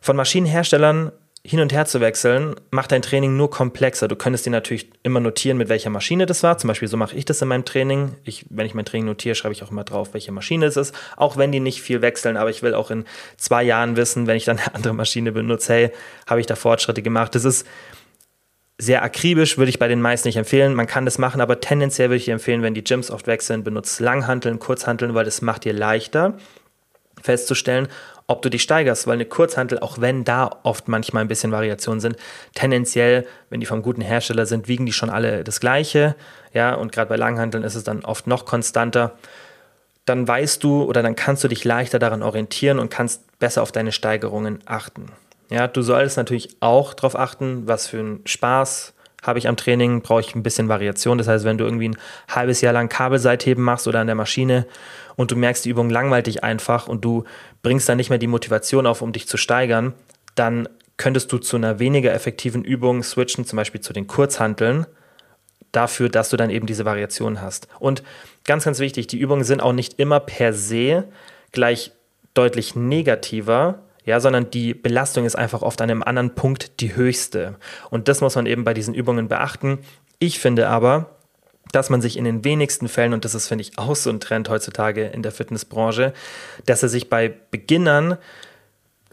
von 0.00 0.16
Maschinenherstellern 0.16 1.12
hin 1.42 1.60
und 1.60 1.72
her 1.72 1.86
zu 1.86 2.00
wechseln, 2.00 2.54
macht 2.70 2.92
dein 2.92 3.00
Training 3.00 3.36
nur 3.36 3.50
komplexer. 3.50 4.08
Du 4.08 4.16
könntest 4.16 4.44
dir 4.44 4.50
natürlich 4.50 4.90
immer 5.02 5.20
notieren, 5.20 5.56
mit 5.56 5.70
welcher 5.70 5.88
Maschine 5.88 6.26
das 6.26 6.42
war. 6.42 6.58
Zum 6.58 6.68
Beispiel 6.68 6.88
so 6.88 6.98
mache 6.98 7.16
ich 7.16 7.24
das 7.24 7.40
in 7.40 7.48
meinem 7.48 7.64
Training. 7.64 8.14
Ich, 8.24 8.44
wenn 8.50 8.66
ich 8.66 8.74
mein 8.74 8.84
Training 8.84 9.06
notiere, 9.06 9.34
schreibe 9.34 9.54
ich 9.54 9.62
auch 9.62 9.70
immer 9.70 9.84
drauf, 9.84 10.12
welche 10.12 10.32
Maschine 10.32 10.66
es 10.66 10.76
ist. 10.76 10.94
Auch 11.16 11.38
wenn 11.38 11.50
die 11.50 11.60
nicht 11.60 11.80
viel 11.80 12.02
wechseln, 12.02 12.36
aber 12.36 12.50
ich 12.50 12.62
will 12.62 12.74
auch 12.74 12.90
in 12.90 13.06
zwei 13.38 13.62
Jahren 13.62 13.96
wissen, 13.96 14.26
wenn 14.26 14.36
ich 14.36 14.44
dann 14.44 14.58
eine 14.58 14.74
andere 14.74 14.92
Maschine 14.92 15.32
benutze, 15.32 15.72
hey, 15.72 15.90
habe 16.26 16.40
ich 16.40 16.46
da 16.46 16.56
Fortschritte 16.56 17.00
gemacht. 17.00 17.34
Das 17.34 17.46
ist 17.46 17.66
sehr 18.76 19.02
akribisch, 19.02 19.56
würde 19.56 19.70
ich 19.70 19.78
bei 19.78 19.88
den 19.88 20.02
meisten 20.02 20.28
nicht 20.28 20.36
empfehlen. 20.36 20.74
Man 20.74 20.86
kann 20.86 21.06
das 21.06 21.16
machen, 21.16 21.40
aber 21.40 21.60
tendenziell 21.60 22.10
würde 22.10 22.16
ich 22.16 22.28
empfehlen, 22.28 22.62
wenn 22.62 22.74
die 22.74 22.84
Gyms 22.84 23.10
oft 23.10 23.26
wechseln, 23.26 23.64
benutze 23.64 24.04
Langhanteln, 24.04 24.58
Kurzhanteln, 24.58 25.14
weil 25.14 25.24
das 25.24 25.40
macht 25.40 25.64
dir 25.64 25.72
leichter 25.72 26.34
festzustellen, 27.22 27.88
ob 28.30 28.42
du 28.42 28.48
dich 28.48 28.62
steigerst, 28.62 29.08
weil 29.08 29.14
eine 29.14 29.24
Kurzhantel, 29.24 29.80
auch 29.80 30.00
wenn 30.00 30.22
da 30.22 30.50
oft 30.62 30.86
manchmal 30.86 31.24
ein 31.24 31.28
bisschen 31.28 31.50
Variationen 31.50 32.00
sind, 32.00 32.16
tendenziell, 32.54 33.26
wenn 33.50 33.58
die 33.58 33.66
vom 33.66 33.82
guten 33.82 34.02
Hersteller 34.02 34.46
sind, 34.46 34.68
wiegen 34.68 34.86
die 34.86 34.92
schon 34.92 35.10
alle 35.10 35.42
das 35.42 35.58
Gleiche. 35.58 36.14
Ja, 36.54 36.74
und 36.74 36.92
gerade 36.92 37.08
bei 37.08 37.16
Langhanteln 37.16 37.64
ist 37.64 37.74
es 37.74 37.82
dann 37.82 38.04
oft 38.04 38.28
noch 38.28 38.44
konstanter. 38.44 39.18
Dann 40.04 40.28
weißt 40.28 40.62
du 40.62 40.84
oder 40.84 41.02
dann 41.02 41.16
kannst 41.16 41.42
du 41.42 41.48
dich 41.48 41.64
leichter 41.64 41.98
daran 41.98 42.22
orientieren 42.22 42.78
und 42.78 42.88
kannst 42.88 43.38
besser 43.40 43.62
auf 43.62 43.72
deine 43.72 43.90
Steigerungen 43.90 44.60
achten. 44.64 45.06
Ja, 45.50 45.66
du 45.66 45.82
solltest 45.82 46.16
natürlich 46.16 46.56
auch 46.60 46.94
darauf 46.94 47.18
achten, 47.18 47.66
was 47.66 47.88
für 47.88 47.98
einen 47.98 48.20
Spaß 48.26 48.94
habe 49.22 49.38
ich 49.38 49.48
am 49.48 49.56
Training, 49.56 50.02
brauche 50.02 50.20
ich 50.20 50.34
ein 50.34 50.42
bisschen 50.42 50.68
Variation. 50.68 51.18
Das 51.18 51.28
heißt, 51.28 51.44
wenn 51.44 51.58
du 51.58 51.64
irgendwie 51.64 51.90
ein 51.90 51.98
halbes 52.28 52.60
Jahr 52.60 52.72
lang 52.72 52.88
Kabelseitheben 52.88 53.62
machst 53.62 53.86
oder 53.86 54.00
an 54.00 54.06
der 54.06 54.16
Maschine 54.16 54.66
und 55.20 55.30
du 55.30 55.36
merkst, 55.36 55.66
die 55.66 55.68
Übung 55.68 55.90
langweilt 55.90 56.28
dich 56.28 56.44
einfach 56.44 56.88
und 56.88 57.04
du 57.04 57.24
bringst 57.60 57.86
dann 57.90 57.98
nicht 57.98 58.08
mehr 58.08 58.18
die 58.18 58.26
Motivation 58.26 58.86
auf, 58.86 59.02
um 59.02 59.12
dich 59.12 59.28
zu 59.28 59.36
steigern, 59.36 59.92
dann 60.34 60.66
könntest 60.96 61.30
du 61.30 61.36
zu 61.36 61.56
einer 61.56 61.78
weniger 61.78 62.14
effektiven 62.14 62.64
Übung 62.64 63.02
switchen, 63.02 63.44
zum 63.44 63.58
Beispiel 63.58 63.82
zu 63.82 63.92
den 63.92 64.06
Kurzhanteln, 64.06 64.86
dafür, 65.72 66.08
dass 66.08 66.30
du 66.30 66.38
dann 66.38 66.48
eben 66.48 66.64
diese 66.64 66.86
Variation 66.86 67.42
hast. 67.42 67.68
Und 67.80 68.02
ganz, 68.44 68.64
ganz 68.64 68.78
wichtig, 68.78 69.08
die 69.08 69.18
Übungen 69.18 69.44
sind 69.44 69.62
auch 69.62 69.74
nicht 69.74 69.98
immer 69.98 70.20
per 70.20 70.54
se 70.54 71.04
gleich 71.52 71.92
deutlich 72.32 72.74
negativer, 72.74 73.80
ja, 74.06 74.20
sondern 74.20 74.50
die 74.50 74.72
Belastung 74.72 75.26
ist 75.26 75.36
einfach 75.36 75.60
oft 75.60 75.82
an 75.82 75.90
einem 75.90 76.02
anderen 76.02 76.34
Punkt 76.34 76.80
die 76.80 76.96
höchste. 76.96 77.56
Und 77.90 78.08
das 78.08 78.22
muss 78.22 78.36
man 78.36 78.46
eben 78.46 78.64
bei 78.64 78.72
diesen 78.72 78.94
Übungen 78.94 79.28
beachten. 79.28 79.80
Ich 80.18 80.38
finde 80.38 80.70
aber, 80.70 81.10
dass 81.72 81.90
man 81.90 82.00
sich 82.00 82.16
in 82.16 82.24
den 82.24 82.44
wenigsten 82.44 82.88
Fällen, 82.88 83.12
und 83.12 83.24
das 83.24 83.34
ist, 83.34 83.48
finde 83.48 83.62
ich, 83.62 83.78
auch 83.78 83.96
so 83.96 84.10
ein 84.10 84.20
Trend 84.20 84.48
heutzutage 84.48 85.06
in 85.06 85.22
der 85.22 85.32
Fitnessbranche, 85.32 86.12
dass 86.66 86.82
er 86.82 86.88
sich 86.88 87.08
bei 87.08 87.32
Beginnern 87.50 88.18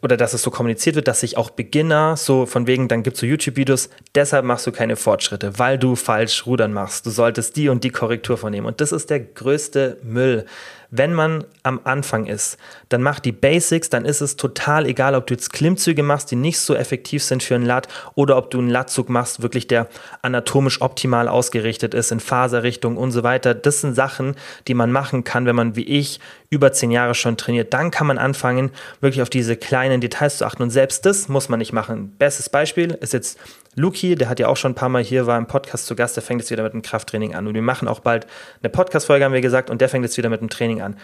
oder 0.02 0.16
dass 0.16 0.34
es 0.34 0.44
so 0.44 0.52
kommuniziert 0.52 0.96
wird, 0.96 1.08
dass 1.08 1.22
sich 1.22 1.38
auch 1.38 1.50
Beginner 1.50 2.18
so 2.18 2.46
von 2.46 2.68
wegen, 2.68 2.88
dann 2.88 3.02
gibt 3.02 3.16
es 3.16 3.22
so 3.22 3.26
YouTube-Videos, 3.26 3.90
deshalb 4.14 4.46
machst 4.46 4.68
du 4.68 4.72
keine 4.72 4.96
Fortschritte, 4.96 5.58
weil 5.58 5.80
du 5.80 5.96
falsch 5.96 6.46
rudern 6.46 6.72
machst. 6.72 7.06
Du 7.06 7.10
solltest 7.10 7.56
die 7.56 7.70
und 7.70 7.84
die 7.84 7.90
Korrektur 7.90 8.38
vornehmen. 8.38 8.68
Und 8.68 8.80
das 8.80 8.92
ist 8.92 9.10
der 9.10 9.20
größte 9.20 9.98
Müll 10.04 10.46
wenn 10.90 11.14
man 11.14 11.44
am 11.64 11.82
Anfang 11.84 12.26
ist, 12.26 12.58
dann 12.90 13.02
mach 13.02 13.20
die 13.20 13.32
Basics, 13.32 13.90
dann 13.90 14.06
ist 14.06 14.22
es 14.22 14.36
total 14.38 14.86
egal, 14.86 15.16
ob 15.16 15.28
du 15.28 15.34
jetzt 15.34 15.52
Klimmzüge 15.52 16.04
machst, 16.04 16.32
die 16.32 16.36
nicht 16.36 16.60
so 16.60 16.76
effektiv 16.76 17.24
sind 17.24 17.44
für 17.44 17.56
einen 17.56 17.66
Lat 17.66 17.88
oder 18.16 18.38
ob 18.38 18.52
du 18.52 18.60
einen 18.60 18.70
Latzug 18.70 19.10
machst, 19.10 19.42
wirklich 19.42 19.68
der 19.68 19.88
anatomisch 20.22 20.82
optimal 20.82 21.28
ausgerichtet 21.28 21.94
ist, 21.94 22.12
in 22.12 22.20
Faserrichtung 22.20 22.98
und 22.98 23.12
so 23.12 23.24
weiter. 23.24 23.54
Das 23.54 23.82
sind 23.82 23.96
Sachen, 23.96 24.36
die 24.68 24.74
man 24.74 24.92
machen 24.92 25.24
kann, 25.24 25.46
wenn 25.46 25.56
man 25.56 25.76
wie 25.76 25.84
ich 25.84 26.20
über 26.50 26.72
zehn 26.72 26.92
Jahre 26.92 27.14
schon 27.14 27.38
trainiert. 27.38 27.74
Dann 27.74 27.92
kann 27.92 28.08
man 28.08 28.18
anfangen, 28.18 28.72
wirklich 29.02 29.22
auf 29.22 29.30
diese 29.30 29.58
kleinen 29.58 30.02
Details 30.02 30.38
zu 30.38 30.46
achten 30.46 30.64
und 30.64 30.70
selbst 30.70 31.06
das 31.06 31.28
muss 31.28 31.50
man 31.50 31.60
nicht 31.60 31.74
machen. 31.74 32.16
Bestes 32.18 32.50
Beispiel 32.50 32.92
ist 33.02 33.14
jetzt 33.14 33.38
Luki, 33.76 34.16
der 34.16 34.30
hat 34.30 34.40
ja 34.40 34.48
auch 34.48 34.58
schon 34.58 34.72
ein 34.72 34.76
paar 34.76 34.90
Mal 34.90 35.04
hier, 35.04 35.28
war 35.28 35.38
im 35.38 35.48
Podcast 35.48 35.86
zu 35.86 35.96
Gast, 35.96 36.16
der 36.16 36.24
fängt 36.24 36.42
jetzt 36.42 36.50
wieder 36.50 36.64
mit 36.64 36.74
dem 36.74 36.82
Krafttraining 36.82 37.36
an. 37.36 37.48
Und 37.48 37.54
wir 37.54 37.62
machen 37.62 37.88
auch 37.88 38.00
bald 38.00 38.26
eine 38.62 38.70
Podcast-Folge, 38.70 39.24
haben 39.26 39.34
wir 39.34 39.42
gesagt, 39.42 39.70
und 39.70 39.82
der 39.82 39.90
fängt 39.90 40.04
jetzt 40.04 40.18
wieder 40.18 40.30
mit 40.30 40.42
dem 40.42 40.50
Training 40.50 40.82
an. 40.82 40.98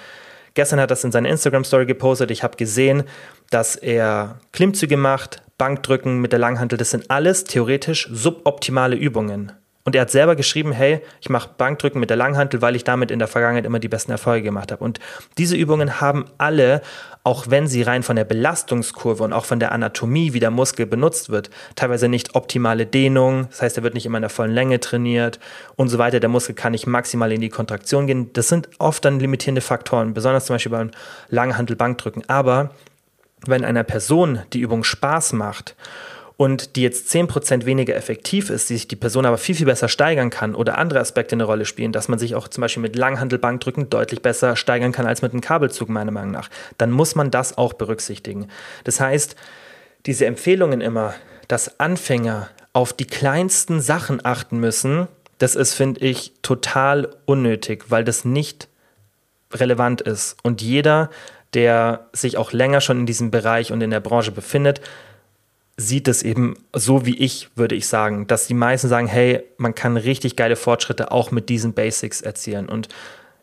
Gestern 0.56 0.80
hat 0.80 0.92
das 0.92 1.04
in 1.04 1.12
seiner 1.12 1.30
Instagram-Story 1.30 1.86
gepostet. 1.86 2.32
Ich 2.32 2.44
habe 2.44 2.58
gesehen, 2.58 3.04
dass 3.50 3.76
er 3.76 4.40
Klimmzüge 4.52 4.98
macht, 4.98 5.42
Bankdrücken 5.58 6.20
mit 6.20 6.32
der 6.32 6.40
Langhantel. 6.40 6.78
Das 6.78 6.92
sind 6.92 7.10
alles 7.10 7.44
theoretisch 7.44 8.08
suboptimale 8.12 8.96
Übungen. 8.96 9.52
Und 9.86 9.96
er 9.96 10.04
hat 10.04 10.12
selber 10.12 10.38
geschrieben, 10.38 10.72
hey, 10.72 11.02
ich 11.20 11.30
mache 11.30 11.50
Bankdrücken 11.58 12.00
mit 12.00 12.10
der 12.10 12.16
Langhantel, 12.16 12.62
weil 12.62 12.76
ich 12.76 12.86
damit 12.86 13.12
in 13.12 13.20
der 13.20 13.28
Vergangenheit 13.28 13.66
immer 13.66 13.80
die 13.80 13.90
besten 13.90 14.12
Erfolge 14.12 14.44
gemacht 14.44 14.72
habe. 14.72 14.82
Und 14.82 15.00
diese 15.38 15.58
Übungen 15.58 16.00
haben 16.00 16.26
alle, 16.38 16.82
auch 17.26 17.50
wenn 17.50 17.68
sie 17.68 17.82
rein 17.82 18.02
von 18.02 18.16
der 18.16 18.24
Belastungskurve 18.24 19.24
und 19.24 19.34
auch 19.34 19.44
von 19.44 19.60
der 19.60 19.74
Anatomie, 19.74 20.32
wie 20.32 20.40
der 20.40 20.52
Muskel 20.52 20.86
benutzt 20.86 21.30
wird, 21.30 21.50
teilweise 21.76 22.08
nicht 22.08 22.34
optimale 22.36 22.86
Dehnung. 22.86 23.48
Das 23.50 23.62
heißt, 23.62 23.78
er 23.78 23.84
wird 23.84 23.94
nicht 23.94 24.06
immer 24.06 24.20
in 24.20 24.24
der 24.24 24.30
vollen 24.30 24.54
Länge 24.54 24.80
trainiert 24.80 25.40
und 25.76 25.90
so 25.90 25.98
weiter. 25.98 26.22
Der 26.22 26.30
Muskel 26.30 26.56
kann 26.56 26.72
nicht 26.72 26.88
maximal 26.88 27.34
in 27.34 27.42
die 27.42 27.50
Kontraktion 27.50 28.08
gehen. 28.08 28.32
Das 28.32 28.48
sind 28.48 28.70
oft 28.80 29.04
dann 29.04 29.20
limitierende 29.20 29.62
Faktoren, 29.62 30.14
besonders 30.14 30.46
zum 30.46 30.56
Beispiel 30.56 30.72
beim 30.72 30.92
Langhantel-Bankdrücken. 31.28 32.24
Aber 32.30 32.70
wenn 33.46 33.66
einer 33.66 33.84
Person 33.84 34.40
die 34.54 34.62
Übung 34.62 34.86
Spaß 34.86 35.34
macht 35.34 35.76
und 36.38 36.76
die 36.76 36.82
jetzt 36.82 37.14
10% 37.14 37.66
weniger 37.66 37.96
effektiv 37.96 38.50
ist, 38.50 38.70
die 38.70 38.74
sich 38.74 38.88
die 38.88 38.96
Person 38.96 39.26
aber 39.26 39.38
viel, 39.38 39.56
viel 39.56 39.66
besser 39.66 39.88
steigern 39.88 40.30
kann 40.30 40.56
oder 40.56 40.78
andere 40.78 41.00
Aspekte 41.00 41.36
eine 41.36 41.44
Rolle 41.44 41.66
spielen, 41.66 41.92
dass 41.92 42.08
man 42.08 42.20
sich 42.20 42.36
auch 42.36 42.48
zum 42.48 42.62
Beispiel 42.62 42.82
mit 42.82 42.96
Langhandelbankdrücken 42.96 43.90
deutlich 43.90 44.22
besser 44.22 44.56
steigern 44.56 44.92
kann 44.92 45.06
als 45.06 45.22
mit 45.22 45.32
einem 45.32 45.42
Kabelzug, 45.42 45.90
meiner 45.90 46.12
Meinung 46.12 46.32
nach, 46.32 46.50
dann 46.78 46.92
muss 46.92 47.16
man 47.16 47.30
das 47.32 47.58
auch 47.58 47.74
berücksichtigen. 47.74 48.48
Das 48.84 49.00
heißt, 49.00 49.36
diese 50.06 50.26
Empfehlungen 50.26 50.82
immer, 50.82 51.14
dass 51.48 51.80
Anfänger 51.80 52.50
auf 52.74 52.94
die 52.94 53.06
kleinsten 53.06 53.80
Sachen 53.80 54.26
achten 54.26 54.60
müssen, 54.60 55.08
das 55.38 55.56
ist, 55.56 55.74
finde 55.74 56.02
ich, 56.02 56.34
total 56.42 57.16
unnötig, 57.26 57.86
weil 57.90 58.04
das 58.04 58.26
nicht 58.26 58.68
relevant 59.52 60.02
ist. 60.02 60.38
Und 60.42 60.62
jeder, 60.62 61.10
der 61.54 62.08
sich 62.14 62.38
auch 62.38 62.52
länger 62.54 62.82
schon 62.82 63.02
in 63.02 63.06
diesem 63.06 63.30
Bereich 63.30 63.72
und 63.72 63.82
in 63.82 63.92
der 63.92 64.00
Branche 64.00 64.32
befindet, 64.32 64.82
sieht 65.78 66.08
es 66.08 66.22
eben 66.22 66.56
so 66.74 67.06
wie 67.06 67.18
ich, 67.18 67.50
würde 67.56 67.76
ich 67.76 67.88
sagen, 67.88 68.28
dass 68.28 68.48
die 68.48 68.54
meisten 68.54 68.88
sagen, 68.88 69.08
hey, 69.08 69.44
man 69.58 69.74
kann 69.74 69.98
richtig 69.98 70.36
geile 70.36 70.56
Fortschritte 70.56 71.12
auch 71.12 71.32
mit 71.32 71.50
diesen 71.50 71.74
Basics 71.74 72.22
erzielen. 72.22 72.70
Und 72.70 72.90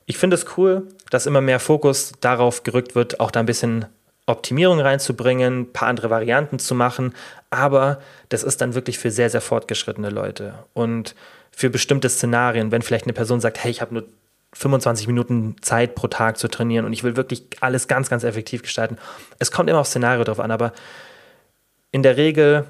ich 0.07 0.17
finde 0.17 0.37
es 0.37 0.47
cool, 0.57 0.87
dass 1.11 1.27
immer 1.27 1.41
mehr 1.41 1.61
Fokus 1.61 2.13
darauf 2.21 2.63
gerückt 2.63 2.95
wird, 2.95 3.21
auch 3.21 3.31
da 3.31 3.41
ein 3.41 3.47
bisschen 3.47 3.87
Optimierung 4.27 4.79
reinzubringen, 4.79 5.63
ein 5.63 5.73
paar 5.73 5.89
andere 5.89 6.11
Varianten 6.11 6.59
zu 6.61 6.75
machen. 6.75 7.15
Aber 7.51 8.01
das 8.29 8.45
ist 8.45 8.61
dann 8.61 8.75
wirklich 8.75 8.99
für 8.99 9.11
sehr, 9.11 9.29
sehr 9.29 9.41
fortgeschrittene 9.41 10.11
Leute. 10.11 10.55
Und 10.73 11.17
für 11.51 11.69
bestimmte 11.69 12.09
Szenarien, 12.09 12.71
wenn 12.71 12.83
vielleicht 12.83 13.07
eine 13.07 13.13
Person 13.13 13.41
sagt, 13.41 13.63
hey, 13.63 13.71
ich 13.71 13.81
habe 13.81 13.95
nur 13.95 14.05
25 14.53 15.07
Minuten 15.07 15.57
Zeit 15.61 15.95
pro 15.95 16.09
Tag 16.09 16.39
zu 16.39 16.49
trainieren 16.49 16.85
und 16.85 16.93
ich 16.93 17.05
will 17.05 17.17
wirklich 17.17 17.45
alles 17.61 17.89
ganz, 17.89 18.09
ganz 18.09 18.25
effektiv 18.25 18.63
gestalten. 18.63 18.99
Es 19.39 19.51
kommt 19.51 19.69
immer 19.69 19.81
aufs 19.81 19.91
Szenario 19.91 20.25
drauf 20.25 20.41
an, 20.41 20.51
aber 20.51 20.73
in 21.93 22.03
der 22.03 22.17
Regel 22.17 22.67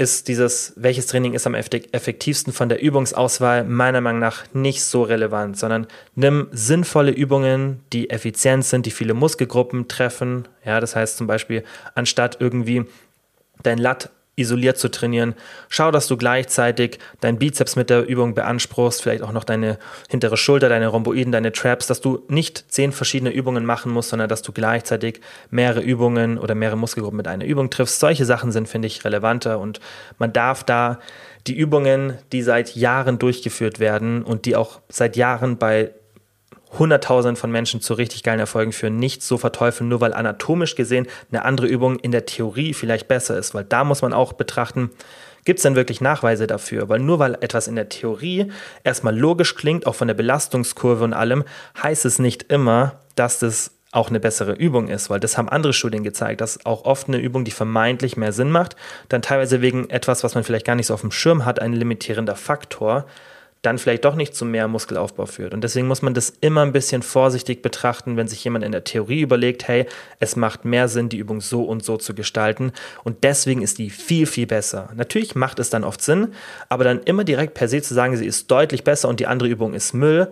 ist 0.00 0.28
dieses, 0.28 0.74
welches 0.76 1.06
Training 1.06 1.34
ist 1.34 1.46
am 1.46 1.54
effektivsten 1.56 2.52
von 2.52 2.68
der 2.68 2.80
Übungsauswahl 2.80 3.64
meiner 3.64 4.00
Meinung 4.00 4.20
nach 4.20 4.44
nicht 4.52 4.84
so 4.84 5.02
relevant, 5.02 5.58
sondern 5.58 5.88
nimm 6.14 6.46
sinnvolle 6.52 7.10
Übungen, 7.10 7.80
die 7.92 8.08
effizient 8.10 8.64
sind, 8.64 8.86
die 8.86 8.92
viele 8.92 9.14
Muskelgruppen 9.14 9.88
treffen. 9.88 10.46
Ja, 10.64 10.78
das 10.78 10.94
heißt 10.94 11.16
zum 11.16 11.26
Beispiel, 11.26 11.64
anstatt 11.96 12.36
irgendwie 12.40 12.84
dein 13.64 13.78
Lat 13.78 14.10
isoliert 14.38 14.78
zu 14.78 14.90
trainieren. 14.90 15.34
Schau, 15.68 15.90
dass 15.90 16.06
du 16.06 16.16
gleichzeitig 16.16 16.98
deinen 17.20 17.38
Bizeps 17.38 17.76
mit 17.76 17.90
der 17.90 18.06
Übung 18.06 18.34
beanspruchst, 18.34 19.02
vielleicht 19.02 19.22
auch 19.22 19.32
noch 19.32 19.44
deine 19.44 19.78
hintere 20.08 20.36
Schulter, 20.36 20.68
deine 20.68 20.88
Rhomboiden, 20.88 21.32
deine 21.32 21.52
Traps, 21.52 21.86
dass 21.86 22.00
du 22.00 22.24
nicht 22.28 22.64
zehn 22.68 22.92
verschiedene 22.92 23.30
Übungen 23.30 23.64
machen 23.64 23.92
musst, 23.92 24.10
sondern 24.10 24.28
dass 24.28 24.42
du 24.42 24.52
gleichzeitig 24.52 25.20
mehrere 25.50 25.80
Übungen 25.80 26.38
oder 26.38 26.54
mehrere 26.54 26.76
Muskelgruppen 26.76 27.16
mit 27.16 27.28
einer 27.28 27.44
Übung 27.44 27.70
triffst. 27.70 28.00
Solche 28.00 28.24
Sachen 28.24 28.52
sind, 28.52 28.68
finde 28.68 28.86
ich, 28.86 29.04
relevanter 29.04 29.58
und 29.58 29.80
man 30.18 30.32
darf 30.32 30.64
da 30.64 30.98
die 31.46 31.56
Übungen, 31.56 32.14
die 32.32 32.42
seit 32.42 32.76
Jahren 32.76 33.18
durchgeführt 33.18 33.80
werden 33.80 34.22
und 34.22 34.44
die 34.44 34.56
auch 34.56 34.80
seit 34.88 35.16
Jahren 35.16 35.56
bei 35.56 35.90
Hunderttausenden 36.76 37.36
von 37.36 37.50
Menschen 37.50 37.80
zu 37.80 37.94
richtig 37.94 38.22
geilen 38.22 38.40
Erfolgen 38.40 38.72
führen, 38.72 38.96
nicht 38.96 39.22
so 39.22 39.38
verteufeln, 39.38 39.88
nur 39.88 40.00
weil 40.00 40.12
anatomisch 40.12 40.74
gesehen 40.74 41.06
eine 41.30 41.44
andere 41.44 41.66
Übung 41.66 41.98
in 41.98 42.10
der 42.10 42.26
Theorie 42.26 42.74
vielleicht 42.74 43.08
besser 43.08 43.38
ist. 43.38 43.54
Weil 43.54 43.64
da 43.64 43.84
muss 43.84 44.02
man 44.02 44.12
auch 44.12 44.34
betrachten, 44.34 44.90
gibt 45.44 45.58
es 45.58 45.62
denn 45.62 45.76
wirklich 45.76 46.00
Nachweise 46.00 46.46
dafür? 46.46 46.88
Weil 46.88 47.00
nur 47.00 47.18
weil 47.18 47.36
etwas 47.40 47.68
in 47.68 47.76
der 47.76 47.88
Theorie 47.88 48.52
erstmal 48.84 49.16
logisch 49.16 49.54
klingt, 49.54 49.86
auch 49.86 49.94
von 49.94 50.08
der 50.08 50.14
Belastungskurve 50.14 51.04
und 51.04 51.14
allem, 51.14 51.44
heißt 51.82 52.04
es 52.04 52.18
nicht 52.18 52.52
immer, 52.52 53.00
dass 53.14 53.38
das 53.38 53.72
auch 53.90 54.10
eine 54.10 54.20
bessere 54.20 54.52
Übung 54.52 54.88
ist, 54.88 55.08
weil 55.08 55.20
das 55.20 55.38
haben 55.38 55.48
andere 55.48 55.72
Studien 55.72 56.04
gezeigt, 56.04 56.42
dass 56.42 56.64
auch 56.66 56.84
oft 56.84 57.08
eine 57.08 57.16
Übung, 57.16 57.44
die 57.44 57.50
vermeintlich 57.50 58.18
mehr 58.18 58.32
Sinn 58.32 58.50
macht, 58.50 58.76
dann 59.08 59.22
teilweise 59.22 59.62
wegen 59.62 59.88
etwas, 59.88 60.22
was 60.24 60.34
man 60.34 60.44
vielleicht 60.44 60.66
gar 60.66 60.74
nicht 60.74 60.86
so 60.86 60.94
auf 60.94 61.00
dem 61.00 61.10
Schirm 61.10 61.46
hat, 61.46 61.60
ein 61.60 61.72
limitierender 61.72 62.36
Faktor 62.36 63.06
dann 63.62 63.78
vielleicht 63.78 64.04
doch 64.04 64.14
nicht 64.14 64.34
zu 64.34 64.44
mehr 64.44 64.68
Muskelaufbau 64.68 65.26
führt. 65.26 65.52
Und 65.52 65.64
deswegen 65.64 65.88
muss 65.88 66.02
man 66.02 66.14
das 66.14 66.32
immer 66.40 66.62
ein 66.62 66.72
bisschen 66.72 67.02
vorsichtig 67.02 67.60
betrachten, 67.60 68.16
wenn 68.16 68.28
sich 68.28 68.42
jemand 68.44 68.64
in 68.64 68.72
der 68.72 68.84
Theorie 68.84 69.20
überlegt, 69.20 69.66
hey, 69.66 69.86
es 70.20 70.36
macht 70.36 70.64
mehr 70.64 70.88
Sinn, 70.88 71.08
die 71.08 71.18
Übung 71.18 71.40
so 71.40 71.64
und 71.64 71.84
so 71.84 71.96
zu 71.96 72.14
gestalten. 72.14 72.72
Und 73.02 73.24
deswegen 73.24 73.62
ist 73.62 73.78
die 73.78 73.90
viel, 73.90 74.26
viel 74.26 74.46
besser. 74.46 74.90
Natürlich 74.94 75.34
macht 75.34 75.58
es 75.58 75.70
dann 75.70 75.84
oft 75.84 76.02
Sinn, 76.02 76.28
aber 76.68 76.84
dann 76.84 77.02
immer 77.02 77.24
direkt 77.24 77.54
per 77.54 77.68
se 77.68 77.82
zu 77.82 77.94
sagen, 77.94 78.16
sie 78.16 78.26
ist 78.26 78.50
deutlich 78.50 78.84
besser 78.84 79.08
und 79.08 79.18
die 79.18 79.26
andere 79.26 79.48
Übung 79.48 79.74
ist 79.74 79.92
Müll, 79.92 80.28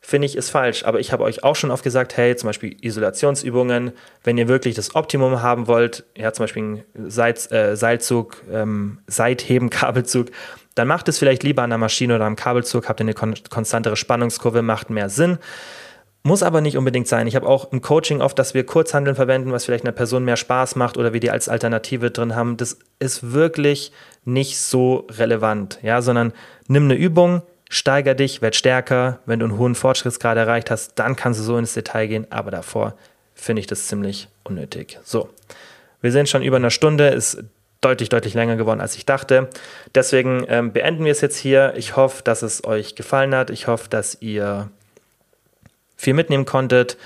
finde 0.00 0.26
ich, 0.26 0.36
ist 0.36 0.50
falsch. 0.50 0.84
Aber 0.84 1.00
ich 1.00 1.12
habe 1.12 1.24
euch 1.24 1.44
auch 1.44 1.56
schon 1.56 1.70
oft 1.70 1.82
gesagt, 1.82 2.16
hey, 2.16 2.36
zum 2.36 2.48
Beispiel 2.48 2.76
Isolationsübungen, 2.80 3.92
wenn 4.22 4.38
ihr 4.38 4.48
wirklich 4.48 4.74
das 4.74 4.94
Optimum 4.94 5.42
haben 5.42 5.66
wollt, 5.66 6.04
ja, 6.16 6.32
zum 6.32 6.44
Beispiel 6.44 6.84
Seil, 6.94 7.34
äh, 7.50 7.74
Seilzug, 7.74 8.42
ähm, 8.50 8.98
Seitheben, 9.06 9.70
Kabelzug, 9.70 10.30
dann 10.74 10.88
macht 10.88 11.08
es 11.08 11.18
vielleicht 11.18 11.42
lieber 11.42 11.62
an 11.62 11.70
der 11.70 11.78
Maschine 11.78 12.16
oder 12.16 12.24
am 12.24 12.36
Kabelzug, 12.36 12.88
habt 12.88 13.00
ihr 13.00 13.04
eine 13.04 13.14
kon 13.14 13.34
konstantere 13.48 13.96
Spannungskurve, 13.96 14.62
macht 14.62 14.90
mehr 14.90 15.08
Sinn. 15.08 15.38
Muss 16.26 16.42
aber 16.42 16.62
nicht 16.62 16.78
unbedingt 16.78 17.06
sein. 17.06 17.26
Ich 17.26 17.36
habe 17.36 17.46
auch 17.46 17.70
im 17.70 17.82
Coaching 17.82 18.22
oft, 18.22 18.38
dass 18.38 18.54
wir 18.54 18.64
Kurzhandeln 18.64 19.14
verwenden, 19.14 19.52
was 19.52 19.66
vielleicht 19.66 19.84
einer 19.84 19.92
Person 19.92 20.24
mehr 20.24 20.38
Spaß 20.38 20.74
macht 20.74 20.96
oder 20.96 21.12
wir 21.12 21.20
die 21.20 21.30
als 21.30 21.50
Alternative 21.50 22.10
drin 22.10 22.34
haben. 22.34 22.56
Das 22.56 22.78
ist 22.98 23.32
wirklich 23.32 23.92
nicht 24.24 24.58
so 24.58 25.06
relevant, 25.10 25.78
ja, 25.82 26.00
sondern 26.00 26.32
nimm 26.66 26.84
eine 26.84 26.94
Übung, 26.94 27.42
steiger 27.68 28.14
dich, 28.14 28.40
werd 28.40 28.56
stärker. 28.56 29.20
Wenn 29.26 29.40
du 29.40 29.44
einen 29.44 29.58
hohen 29.58 29.74
Fortschrittsgrad 29.74 30.38
erreicht 30.38 30.70
hast, 30.70 30.98
dann 30.98 31.14
kannst 31.14 31.40
du 31.40 31.44
so 31.44 31.58
ins 31.58 31.74
Detail 31.74 32.06
gehen, 32.06 32.26
aber 32.30 32.50
davor 32.50 32.94
finde 33.34 33.60
ich 33.60 33.66
das 33.66 33.86
ziemlich 33.86 34.28
unnötig. 34.44 34.98
So. 35.04 35.28
Wir 36.00 36.12
sind 36.12 36.28
schon 36.28 36.42
über 36.42 36.56
eine 36.56 36.70
Stunde, 36.70 37.08
ist 37.08 37.44
deutlich, 37.84 38.08
deutlich 38.08 38.34
länger 38.34 38.56
geworden, 38.56 38.80
als 38.80 38.96
ich 38.96 39.06
dachte. 39.06 39.48
Deswegen 39.94 40.44
ähm, 40.48 40.72
beenden 40.72 41.04
wir 41.04 41.12
es 41.12 41.20
jetzt 41.20 41.36
hier. 41.36 41.74
Ich 41.76 41.96
hoffe, 41.96 42.22
dass 42.22 42.42
es 42.42 42.64
euch 42.64 42.94
gefallen 42.94 43.34
hat. 43.34 43.50
Ich 43.50 43.66
hoffe, 43.66 43.88
dass 43.88 44.18
ihr 44.20 44.70
viel 45.96 46.14
mitnehmen 46.14 46.44
konntet. 46.44 46.96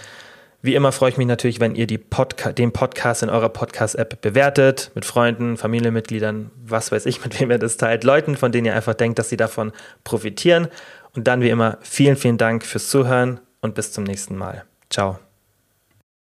Wie 0.60 0.74
immer 0.74 0.90
freue 0.90 1.10
ich 1.10 1.16
mich 1.16 1.26
natürlich, 1.26 1.60
wenn 1.60 1.76
ihr 1.76 1.86
Podca 1.86 2.52
den 2.52 2.72
Podcast 2.72 3.22
in 3.22 3.30
eurer 3.30 3.48
Podcast-App 3.48 4.20
bewertet, 4.20 4.90
mit 4.94 5.04
Freunden, 5.04 5.56
Familienmitgliedern, 5.56 6.50
was 6.64 6.90
weiß 6.90 7.06
ich, 7.06 7.22
mit 7.24 7.40
wem 7.40 7.50
ihr 7.50 7.58
das 7.58 7.76
teilt, 7.76 8.04
Leuten, 8.04 8.36
von 8.36 8.52
denen 8.52 8.66
ihr 8.66 8.74
einfach 8.74 8.94
denkt, 8.94 9.18
dass 9.18 9.28
sie 9.28 9.36
davon 9.36 9.72
profitieren. 10.04 10.68
Und 11.14 11.26
dann 11.26 11.40
wie 11.40 11.50
immer 11.50 11.78
vielen, 11.80 12.16
vielen 12.16 12.38
Dank 12.38 12.64
fürs 12.64 12.88
Zuhören 12.88 13.40
und 13.60 13.74
bis 13.74 13.92
zum 13.92 14.04
nächsten 14.04 14.36
Mal. 14.36 14.64
Ciao. 14.90 15.18